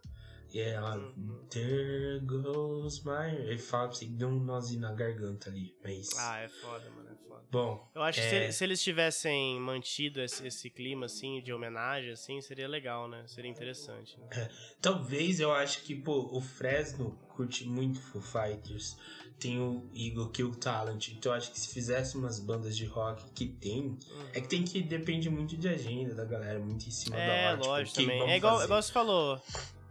E 0.54 0.60
ela, 0.60 0.96
uhum. 0.96 1.44
There 1.50 2.20
goes 2.20 3.02
my. 3.02 3.34
Ele 3.40 3.58
fala 3.58 3.88
pra 3.88 3.96
você 3.96 4.04
que 4.04 4.12
deu 4.12 4.28
um 4.28 4.38
nozinho 4.38 4.82
na 4.82 4.92
garganta 4.92 5.50
ali, 5.50 5.74
mas. 5.82 6.10
Ah, 6.16 6.38
é 6.38 6.48
foda, 6.48 6.88
mano, 6.90 7.10
é 7.10 7.28
foda. 7.28 7.42
Bom. 7.50 7.90
Eu 7.92 8.02
acho 8.02 8.20
é... 8.20 8.22
que 8.22 8.52
se, 8.52 8.58
se, 8.58 8.64
eles 8.64 8.80
tivessem 8.80 9.58
mantido 9.58 10.22
esse, 10.22 10.46
esse, 10.46 10.70
clima, 10.70 11.06
assim, 11.06 11.42
de 11.42 11.52
homenagem, 11.52 12.12
assim, 12.12 12.40
seria 12.40 12.68
legal, 12.68 13.08
né? 13.08 13.24
Seria 13.26 13.50
interessante. 13.50 14.16
Né? 14.20 14.28
É. 14.30 14.50
Talvez 14.80 15.40
eu 15.40 15.52
acho 15.52 15.82
que, 15.82 15.92
pô, 15.92 16.30
o 16.30 16.40
Fresno 16.40 17.18
curte 17.30 17.66
muito 17.66 18.00
Foo 18.00 18.22
Fighters. 18.22 18.96
Tem 19.40 19.58
o 19.58 19.90
Eagle 19.92 20.30
Kill 20.30 20.54
Talent. 20.54 21.08
Então 21.08 21.32
eu 21.32 21.36
acho 21.36 21.50
que 21.50 21.58
se 21.58 21.74
fizesse 21.74 22.16
umas 22.16 22.38
bandas 22.38 22.76
de 22.76 22.84
rock 22.84 23.28
que 23.32 23.46
tem. 23.46 23.86
Uhum. 23.88 24.28
É 24.32 24.40
que 24.40 24.46
tem 24.46 24.62
que 24.62 24.80
depende 24.80 25.28
muito 25.28 25.56
de 25.56 25.68
agenda 25.68 26.14
da 26.14 26.24
galera, 26.24 26.60
muito 26.60 26.86
em 26.86 26.92
cima 26.92 27.16
é, 27.16 27.26
da 27.26 27.32
hora. 27.32 27.64
É, 27.64 27.66
lógico 27.66 27.98
tipo, 27.98 28.12
também. 28.12 28.30
É 28.30 28.36
igual, 28.36 28.62
igual 28.62 28.80
você 28.80 28.92
falou 28.92 29.42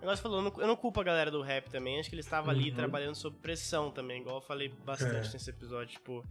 negócio 0.03 0.21
falou, 0.21 0.39
eu 0.39 0.43
não, 0.43 0.61
eu 0.61 0.67
não 0.67 0.75
culpo 0.75 0.99
a 1.01 1.03
galera 1.03 1.31
do 1.31 1.41
rap 1.41 1.69
também, 1.69 1.99
acho 1.99 2.09
que 2.09 2.15
ele 2.15 2.21
estava 2.21 2.51
ali 2.51 2.69
uhum. 2.69 2.75
trabalhando 2.75 3.15
sob 3.15 3.35
pressão 3.41 3.91
também, 3.91 4.21
igual 4.21 4.37
eu 4.37 4.41
falei 4.41 4.71
bastante 4.85 5.29
é. 5.29 5.33
nesse 5.33 5.49
episódio, 5.49 5.93
tipo. 5.93 6.23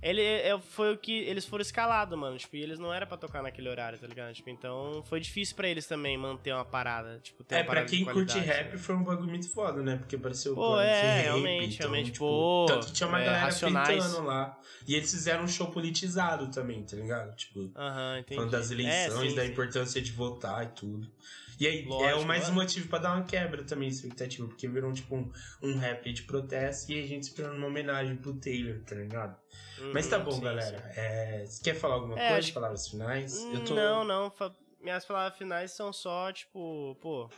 Ele 0.00 0.22
é, 0.22 0.56
foi 0.60 0.94
o 0.94 0.96
que. 0.96 1.12
Eles 1.12 1.44
foram 1.44 1.60
escalados, 1.60 2.16
mano. 2.16 2.38
Tipo, 2.38 2.54
e 2.54 2.62
eles 2.62 2.78
não 2.78 2.94
era 2.94 3.04
para 3.04 3.16
tocar 3.16 3.42
naquele 3.42 3.68
horário, 3.68 3.98
tá 3.98 4.06
ligado? 4.06 4.32
Tipo, 4.32 4.48
então 4.48 5.02
foi 5.06 5.18
difícil 5.18 5.56
para 5.56 5.68
eles 5.68 5.86
também 5.86 6.16
manter 6.16 6.52
uma 6.52 6.64
parada. 6.64 7.18
Tipo, 7.20 7.42
ter 7.42 7.56
é, 7.56 7.58
uma 7.58 7.64
parada 7.64 7.86
pra 7.86 7.96
quem 7.96 8.04
curte 8.04 8.38
rap 8.38 8.72
né? 8.72 8.78
foi 8.78 8.94
um 8.94 9.02
bagulho 9.02 9.28
muito 9.28 9.48
foda, 9.50 9.82
né? 9.82 9.96
Porque 9.96 10.14
apareceu 10.14 10.54
pô, 10.54 10.76
o 10.76 10.80
é, 10.80 11.02
rap, 11.02 11.22
realmente, 11.24 11.74
então, 11.74 11.90
realmente, 11.90 12.12
tipo, 12.12 12.26
pô. 12.26 12.66
Tanto 12.68 12.86
que 12.86 12.92
tinha 12.92 13.08
uma 13.08 13.20
é, 13.20 13.24
galera 13.24 13.44
racionais. 13.44 14.12
lá. 14.18 14.60
E 14.86 14.94
eles 14.94 15.10
fizeram 15.10 15.42
um 15.42 15.48
show 15.48 15.66
politizado 15.66 16.48
também, 16.48 16.82
tá 16.84 16.96
ligando 16.96 17.34
Tipo, 17.34 17.60
uh 17.60 17.72
-huh, 17.74 18.34
falando 18.34 18.50
das 18.50 18.70
eleições, 18.70 19.26
é, 19.26 19.28
sim, 19.30 19.34
da 19.34 19.44
sim. 19.44 19.50
importância 19.50 20.00
de 20.00 20.12
votar 20.12 20.64
e 20.64 20.68
tudo. 20.68 21.10
E 21.58 21.66
aí 21.66 21.84
Lógico, 21.84 22.08
é 22.08 22.14
o 22.14 22.24
mais 22.24 22.48
um 22.48 22.54
motivo 22.54 22.88
para 22.88 23.00
dar 23.00 23.14
uma 23.16 23.24
quebra 23.24 23.64
também, 23.64 23.88
expectativa, 23.88 24.46
porque 24.46 24.68
virou 24.68 24.92
tipo 24.92 25.16
um, 25.16 25.30
um 25.62 25.76
rap 25.76 26.12
de 26.12 26.22
protesto 26.22 26.92
e 26.92 27.02
a 27.02 27.06
gente 27.06 27.24
esperando 27.24 27.56
uma 27.56 27.66
homenagem 27.66 28.16
pro 28.16 28.32
Taylor, 28.34 28.80
tá 28.84 28.94
ligado? 28.94 29.36
Uhum, 29.78 29.92
Mas 29.92 30.06
tá 30.06 30.18
bom, 30.18 30.30
sim, 30.30 30.40
galera. 30.40 30.78
Sim. 30.78 31.00
É, 31.00 31.44
você 31.44 31.62
quer 31.62 31.74
falar 31.74 31.94
alguma 31.94 32.18
é, 32.18 32.32
coisa? 32.32 32.52
Palavras 32.52 32.88
finais? 32.88 33.44
Tô... 33.66 33.74
Não, 33.74 34.04
não. 34.04 34.32
Minhas 34.80 35.04
palavras 35.04 35.36
finais 35.36 35.72
são 35.72 35.92
só, 35.92 36.32
tipo, 36.32 36.96
pô, 37.00 37.28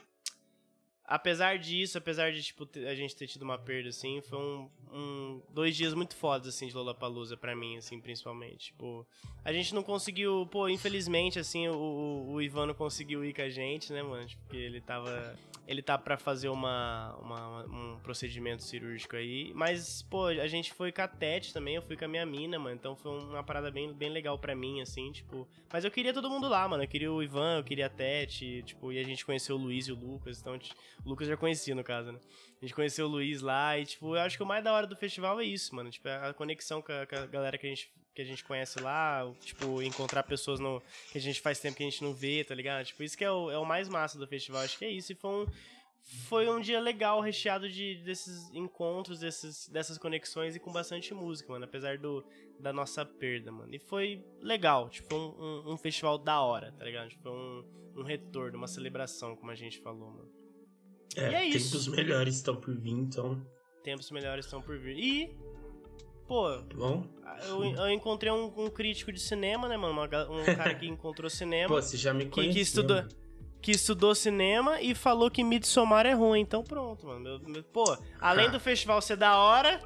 apesar 1.11 1.59
disso, 1.59 1.99
apesar 1.99 2.31
de, 2.31 2.41
tipo, 2.41 2.69
a 2.89 2.95
gente 2.95 3.17
ter 3.17 3.27
tido 3.27 3.43
uma 3.43 3.59
perda, 3.59 3.89
assim, 3.89 4.21
foi 4.21 4.39
um, 4.39 4.71
um 4.93 5.43
dois 5.53 5.77
dias 5.77 5.93
muito 5.93 6.15
fodas, 6.15 6.55
assim, 6.55 6.69
de 6.69 6.75
Lollapalooza 6.75 7.37
pra 7.37 7.57
mim, 7.57 7.77
assim, 7.77 8.01
principalmente. 8.01 8.67
Tipo, 8.67 9.05
a 9.45 9.53
gente 9.53 9.75
não 9.75 9.83
conseguiu, 9.83 10.47
pô, 10.47 10.69
infelizmente, 10.69 11.37
assim, 11.37 11.67
o, 11.67 12.31
o 12.31 12.41
Ivano 12.41 12.77
conseguiu 12.77 13.25
ir 13.25 13.35
com 13.35 13.43
a 13.43 13.49
gente, 13.49 13.93
né, 13.93 14.05
mano? 14.05 14.29
Porque 14.47 14.57
ele 14.57 14.81
tava 14.81 15.37
ele 15.71 15.83
tá 15.83 15.97
para 15.97 16.17
fazer 16.17 16.49
uma, 16.49 17.17
uma, 17.23 17.65
um 17.67 17.99
procedimento 18.03 18.61
cirúrgico 18.61 19.15
aí. 19.15 19.53
Mas, 19.55 20.03
pô, 20.03 20.27
a 20.27 20.49
gente 20.49 20.73
foi 20.73 20.91
com 20.91 21.01
a 21.01 21.07
Tete 21.07 21.53
também, 21.53 21.77
eu 21.77 21.83
fui 21.83 21.97
com 21.97 22.07
a 22.07 22.09
minha 22.09 22.27
mina, 22.27 22.59
mano. 22.59 22.75
Então 22.75 22.97
foi 22.97 23.13
uma 23.23 23.45
parada 23.45 23.71
bem, 23.71 23.93
bem 23.93 24.11
legal 24.11 24.37
para 24.37 24.53
mim, 24.53 24.81
assim, 24.81 25.13
tipo. 25.13 25.47
Mas 25.73 25.85
eu 25.85 25.91
queria 25.93 26.13
todo 26.13 26.29
mundo 26.29 26.49
lá, 26.49 26.67
mano. 26.67 26.83
Eu 26.83 26.89
queria 26.89 27.13
o 27.13 27.23
Ivan, 27.23 27.59
eu 27.59 27.63
queria 27.63 27.87
a 27.87 27.89
Tete, 27.89 28.65
tipo, 28.65 28.91
e 28.91 28.99
a 28.99 29.05
gente 29.05 29.25
conheceu 29.25 29.55
o 29.55 29.59
Luiz 29.61 29.87
e 29.87 29.93
o 29.93 29.95
Lucas. 29.95 30.41
Então, 30.41 30.59
o 31.05 31.09
Lucas 31.09 31.28
já 31.28 31.36
conhecia, 31.36 31.74
no 31.74 31.84
caso, 31.84 32.12
né? 32.12 32.20
A 32.61 32.64
gente 32.64 32.74
conheceu 32.74 33.07
o 33.07 33.09
Luiz 33.09 33.40
lá 33.40 33.78
e, 33.78 33.86
tipo, 33.86 34.14
eu 34.14 34.20
acho 34.20 34.36
que 34.36 34.42
o 34.42 34.46
mais 34.46 34.62
da 34.62 34.72
hora 34.72 34.86
do 34.86 34.96
festival 34.96 35.40
é 35.40 35.44
isso, 35.44 35.74
mano. 35.74 35.90
Tipo, 35.90 36.09
a 36.09 36.34
conexão 36.34 36.82
com 36.82 36.92
a, 36.92 37.07
com 37.07 37.16
a 37.16 37.26
galera 37.26 37.57
que 37.57 37.66
a 37.66 37.70
gente 37.70 37.90
que 38.14 38.20
a 38.22 38.24
gente 38.24 38.44
conhece 38.44 38.80
lá, 38.80 39.32
tipo, 39.40 39.80
encontrar 39.82 40.24
pessoas 40.24 40.59
no, 40.59 40.82
que 41.12 41.18
a 41.18 41.20
gente 41.20 41.40
faz 41.40 41.61
tempo 41.61 41.76
que 41.76 41.82
a 41.82 41.88
gente 41.88 42.03
não 42.03 42.12
vê, 42.12 42.44
tá 42.44 42.55
ligado? 42.55 42.84
Tipo, 42.84 43.03
isso 43.03 43.16
que 43.16 43.24
é 43.24 43.30
o, 43.30 43.51
é 43.51 43.57
o 43.57 43.64
mais 43.64 43.88
massa 43.88 44.18
do 44.18 44.26
festival, 44.26 44.62
acho 44.62 44.76
que 44.76 44.84
é 44.84 44.90
isso. 44.90 45.12
E 45.12 45.14
foi 45.14 45.30
um, 45.30 45.46
foi 46.28 46.48
um 46.48 46.61
dia 46.61 46.80
legal, 46.80 47.20
recheado 47.20 47.68
de, 47.68 47.96
desses 48.03 48.51
encontros, 48.53 49.20
desses, 49.20 49.68
dessas 49.68 49.96
conexões 49.96 50.57
e 50.57 50.61
com 50.61 50.72
bastante 50.72 51.14
música, 51.14 51.53
mano, 51.53 51.64
apesar 51.64 51.98
do, 51.98 52.24
da 52.59 52.72
nossa 52.72 53.05
perda, 53.05 53.53
mano. 53.53 53.72
E 53.74 53.78
foi 53.78 54.24
legal, 54.40 54.90
tipo, 54.90 55.14
um, 55.14 55.68
um, 55.68 55.72
um 55.74 55.76
festival 55.76 56.18
da 56.18 56.40
hora, 56.40 56.72
tá 56.72 56.84
ligado? 56.84 57.11
Tipo, 57.11 57.30
um, 57.30 57.92
um 57.96 58.03
retorno, 58.03 58.59
uma 58.59 58.68
celebração, 58.68 59.36
como 59.36 59.51
a 59.51 59.55
gente 59.55 59.78
falou, 59.78 60.11
mano. 60.11 60.39
É, 61.17 61.23
e 61.23 61.35
é 61.35 61.41
tempos 61.53 61.75
isso. 61.75 61.91
melhores 61.91 62.37
estão 62.37 62.57
por 62.57 62.75
vir, 62.77 62.93
então. 62.93 63.41
Tempos 63.83 64.11
melhores 64.11 64.45
estão 64.45 64.63
por 64.63 64.79
vir. 64.79 64.97
E 64.97 65.37
pô. 66.31 66.59
Bom. 66.75 67.05
Eu, 67.49 67.65
eu 67.65 67.91
encontrei 67.91 68.31
um, 68.31 68.53
um, 68.57 68.71
crítico 68.71 69.13
de 69.13 69.19
cinema, 69.19 69.69
né, 69.69 69.77
mano? 69.77 69.95
um 69.95 70.45
cara 70.55 70.74
que 70.74 70.87
encontrou 70.87 71.28
cinema. 71.28 71.69
Pô, 71.74 71.82
você 71.82 71.97
já 71.97 72.15
me 72.15 72.27
conheceu. 72.27 72.53
Que, 72.53 72.55
que 72.55 72.61
estudou. 72.61 73.05
Que 73.61 73.73
estudou 73.73 74.15
cinema 74.15 74.81
e 74.81 74.95
falou 74.95 75.31
que 75.31 75.45
Midsommar 75.45 76.07
é 76.07 76.12
ruim. 76.12 76.41
Então 76.41 76.62
pronto, 76.62 77.07
mano. 77.07 77.20
Meu, 77.20 77.39
meu, 77.41 77.65
pô, 77.65 77.85
além 78.20 78.47
ah. 78.47 78.51
do 78.51 78.61
festival 78.61 79.03
ser 79.03 79.16
da 79.16 79.37
hora, 79.37 79.81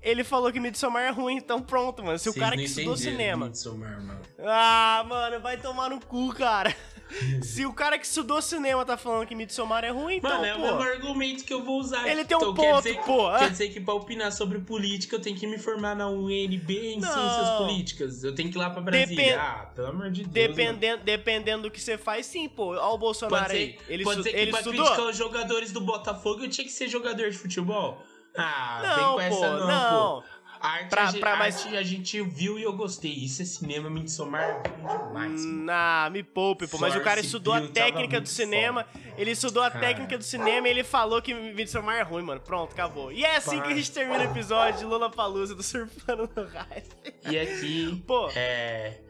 ele 0.00 0.22
falou 0.22 0.52
que 0.52 0.60
Midsommar 0.60 1.02
é 1.02 1.10
ruim, 1.10 1.36
então 1.36 1.60
pronto, 1.60 2.04
mano. 2.04 2.18
Se 2.18 2.28
o 2.28 2.34
cara 2.34 2.56
que 2.56 2.64
estudou 2.64 2.96
cinema. 2.96 3.46
Midsommar, 3.46 4.00
mano. 4.00 4.20
Ah, 4.38 5.04
mano, 5.08 5.40
vai 5.40 5.56
tomar 5.56 5.90
no 5.90 6.00
cu, 6.04 6.32
cara. 6.34 6.74
Se 7.42 7.64
o 7.64 7.72
cara 7.72 7.98
que 7.98 8.06
estudou 8.06 8.40
cinema 8.42 8.84
tá 8.84 8.96
falando 8.96 9.26
que 9.26 9.34
Midsommar 9.34 9.84
é 9.84 9.90
ruim, 9.90 10.16
então, 10.16 10.30
Mano, 10.30 10.44
é 10.44 10.54
o 10.54 10.60
mesmo 10.60 10.80
argumento 10.80 11.44
que 11.44 11.52
eu 11.52 11.62
vou 11.62 11.78
usar. 11.80 12.06
Ele 12.06 12.24
tem 12.24 12.36
um 12.36 12.40
então, 12.40 12.54
ponto, 12.54 12.82
quer 12.82 12.90
dizer, 12.90 13.04
pô. 13.04 13.30
Quer 13.38 13.50
dizer 13.50 13.68
que 13.68 13.80
pra 13.80 13.94
opinar 13.94 14.32
sobre 14.32 14.58
política 14.58 15.16
eu 15.16 15.20
tenho 15.20 15.36
que 15.36 15.46
me 15.46 15.58
formar 15.58 15.94
na 15.94 16.08
UNB 16.08 16.70
em 16.70 17.00
Não. 17.00 17.12
ciências 17.12 17.50
políticas. 17.58 18.24
Eu 18.24 18.34
tenho 18.34 18.50
que 18.50 18.56
ir 18.56 18.60
lá 18.60 18.70
pra 18.70 18.80
Brasília. 18.80 19.16
Depend... 19.16 19.38
Ah, 19.38 19.70
pelo 19.74 19.88
amor 19.88 20.10
de 20.10 20.24
Deus. 20.24 20.48
Dependendo, 20.48 21.02
dependendo 21.04 21.62
do 21.64 21.70
que 21.70 21.80
você 21.80 21.96
faz, 21.96 22.26
sim, 22.26 22.48
pô. 22.48 22.68
Olha 22.68 22.82
o 22.82 22.98
Bolsonaro 22.98 23.44
pode 23.44 23.52
ser, 23.52 23.58
aí. 23.58 23.78
Ele 23.88 24.04
pode 24.04 24.22
ser 24.22 24.30
que 24.30 24.36
ele 24.36 24.50
pra 24.50 24.60
estudou? 24.60 24.84
criticar 24.84 25.06
os 25.06 25.16
jogadores 25.16 25.72
do 25.72 25.80
Botafogo 25.80 26.44
eu 26.44 26.48
tinha 26.48 26.64
que 26.64 26.72
ser 26.72 26.88
jogador 26.88 27.30
de 27.30 27.36
futebol. 27.36 28.02
Ah, 28.36 28.80
não, 28.82 29.16
vem 29.16 29.30
com 29.30 29.36
pô, 29.36 29.44
essa 29.44 29.58
não, 29.58 29.66
não. 29.66 30.20
pô. 30.20 30.24
Arte, 30.60 30.88
pra, 30.88 31.12
pra 31.12 31.30
arte 31.32 31.64
mais... 31.66 31.74
a 31.74 31.82
gente 31.82 32.20
viu 32.22 32.58
e 32.58 32.62
eu 32.62 32.72
gostei. 32.72 33.12
Isso 33.12 33.42
é 33.42 33.44
cinema, 33.44 33.88
me 33.88 34.00
Midsommar 34.00 34.62
demais. 34.62 35.44
Nah, 35.44 36.10
me 36.10 36.22
poupe, 36.22 36.66
pô. 36.66 36.78
Mas 36.78 36.94
o 36.96 37.00
cara 37.00 37.20
estudou 37.20 37.54
a 37.54 37.60
técnica 37.60 38.20
do 38.20 38.28
cinema. 38.28 38.84
Foda. 38.84 39.08
Ele 39.16 39.30
estudou 39.30 39.62
a 39.62 39.70
técnica 39.70 40.16
do 40.16 40.24
cinema 40.24 40.68
e 40.68 40.70
ele 40.70 40.84
falou 40.84 41.20
que 41.20 41.34
Midsommar 41.34 41.96
é 41.96 42.02
ruim, 42.02 42.22
mano. 42.22 42.40
Pronto, 42.40 42.72
acabou. 42.72 43.12
E 43.12 43.24
é 43.24 43.36
assim 43.36 43.60
que 43.60 43.68
a 43.68 43.74
gente 43.74 43.90
termina 43.90 44.20
o 44.20 44.30
episódio 44.30 44.80
de 44.80 44.84
Lula 44.84 45.10
Palusa 45.10 45.54
do 45.54 45.62
Surfando 45.62 46.30
no 46.34 46.44
Hype. 46.44 47.14
E 47.30 47.38
aqui. 47.38 48.02
Pô. 48.06 48.30
É. 48.34 49.00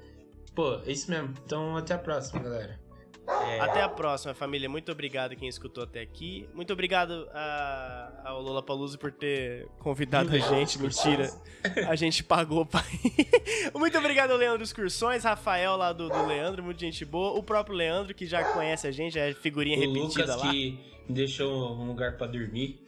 Pô, 0.54 0.80
é 0.84 0.90
isso 0.90 1.10
mesmo. 1.10 1.34
Então 1.44 1.76
até 1.76 1.94
a 1.94 1.98
próxima, 1.98 2.42
galera. 2.42 2.88
É... 3.28 3.60
Até 3.60 3.82
a 3.82 3.88
próxima, 3.88 4.32
família. 4.34 4.68
Muito 4.68 4.90
obrigado 4.90 5.36
quem 5.36 5.48
escutou 5.48 5.84
até 5.84 6.00
aqui. 6.00 6.48
Muito 6.55 6.72
obrigado 6.72 7.28
a, 7.32 8.22
ao 8.24 8.42
Lola 8.42 8.62
Palusa 8.62 8.96
por 8.96 9.12
ter 9.12 9.66
convidado 9.78 10.34
a 10.34 10.38
gente. 10.38 10.78
Mentira. 10.78 11.30
A 11.86 11.94
gente 11.94 12.24
pagou 12.24 12.64
pra 12.64 12.82
Muito 13.74 13.98
obrigado 13.98 14.30
ao 14.30 14.36
Leandro 14.36 14.62
Excursões, 14.62 15.24
Rafael 15.24 15.76
lá 15.76 15.92
do, 15.92 16.09
do 16.09 16.26
Leandro, 16.26 16.62
muito 16.62 16.80
gente 16.80 17.05
boa. 17.05 17.38
O 17.38 17.42
próprio 17.42 17.76
Leandro, 17.76 18.14
que 18.14 18.26
já 18.26 18.44
conhece 18.52 18.86
a 18.86 18.90
gente, 18.90 19.18
é 19.18 19.34
figurinha 19.34 19.76
o 19.76 19.80
repetida 19.80 20.34
Lucas 20.34 20.36
lá. 20.46 20.50
que 20.50 20.78
deixou 21.09 21.74
um 21.74 21.86
lugar 21.86 22.16
para 22.16 22.28
dormir. 22.28 22.88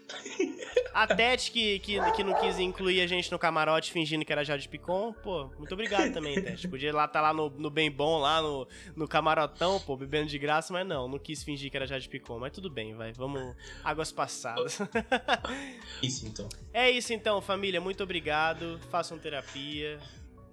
A 0.93 1.07
Tete, 1.07 1.51
que, 1.53 1.78
que, 1.78 2.12
que 2.12 2.24
não 2.24 2.35
quis 2.41 2.59
incluir 2.59 3.01
a 3.01 3.07
gente 3.07 3.31
no 3.31 3.39
camarote 3.39 3.93
fingindo 3.93 4.24
que 4.24 4.32
era 4.32 4.45
Jade 4.45 4.69
Picon, 4.69 5.12
pô, 5.12 5.49
muito 5.57 5.73
obrigado 5.73 6.12
também, 6.12 6.41
Tete. 6.43 6.66
Podia 6.69 6.93
lá 6.93 7.05
estar 7.05 7.20
tá 7.20 7.28
lá 7.28 7.32
no, 7.32 7.49
no 7.51 7.70
bem 7.70 7.91
bom, 7.91 8.19
lá 8.19 8.43
no, 8.43 8.66
no 8.97 9.07
camarotão, 9.07 9.81
pô, 9.81 9.97
bebendo 9.97 10.28
de 10.28 10.39
graça, 10.39 10.73
mas 10.73 10.87
não, 10.87 11.07
não 11.07 11.19
quis 11.19 11.43
fingir 11.43 11.70
que 11.70 11.77
era 11.77 11.87
Jade 11.87 12.09
Picon. 12.09 12.39
Mas 12.39 12.53
tudo 12.53 12.69
bem, 12.69 12.95
vai, 12.95 13.12
vamos. 13.12 13.55
Águas 13.85 14.11
passadas. 14.11 14.78
Isso 16.03 16.27
então. 16.27 16.49
É 16.73 16.91
isso 16.91 17.12
então, 17.12 17.41
família, 17.41 17.81
muito 17.81 18.03
obrigado. 18.03 18.81
Façam 18.91 19.19
terapia. 19.19 19.99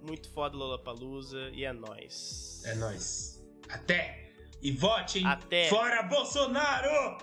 Muito 0.00 0.30
foda 0.30 0.56
Lola 0.56 0.78
Palusa 0.78 1.50
e 1.52 1.64
é 1.64 1.72
nóis. 1.72 2.62
É 2.64 2.74
nóis. 2.74 3.44
Até! 3.68 4.30
E 4.62 4.70
vote, 4.72 5.18
hein? 5.18 5.26
Até! 5.26 5.68
Fora 5.68 6.02
Bolsonaro! 6.04 7.18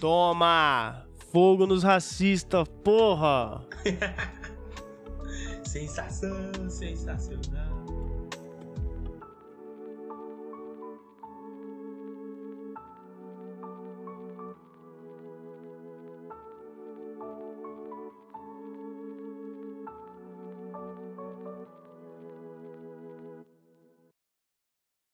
Toma! 0.00 1.06
Fogo 1.32 1.66
nos 1.66 1.82
racistas, 1.82 2.68
porra! 2.84 3.64
sensação, 5.64 6.68
sensacional. 6.68 7.81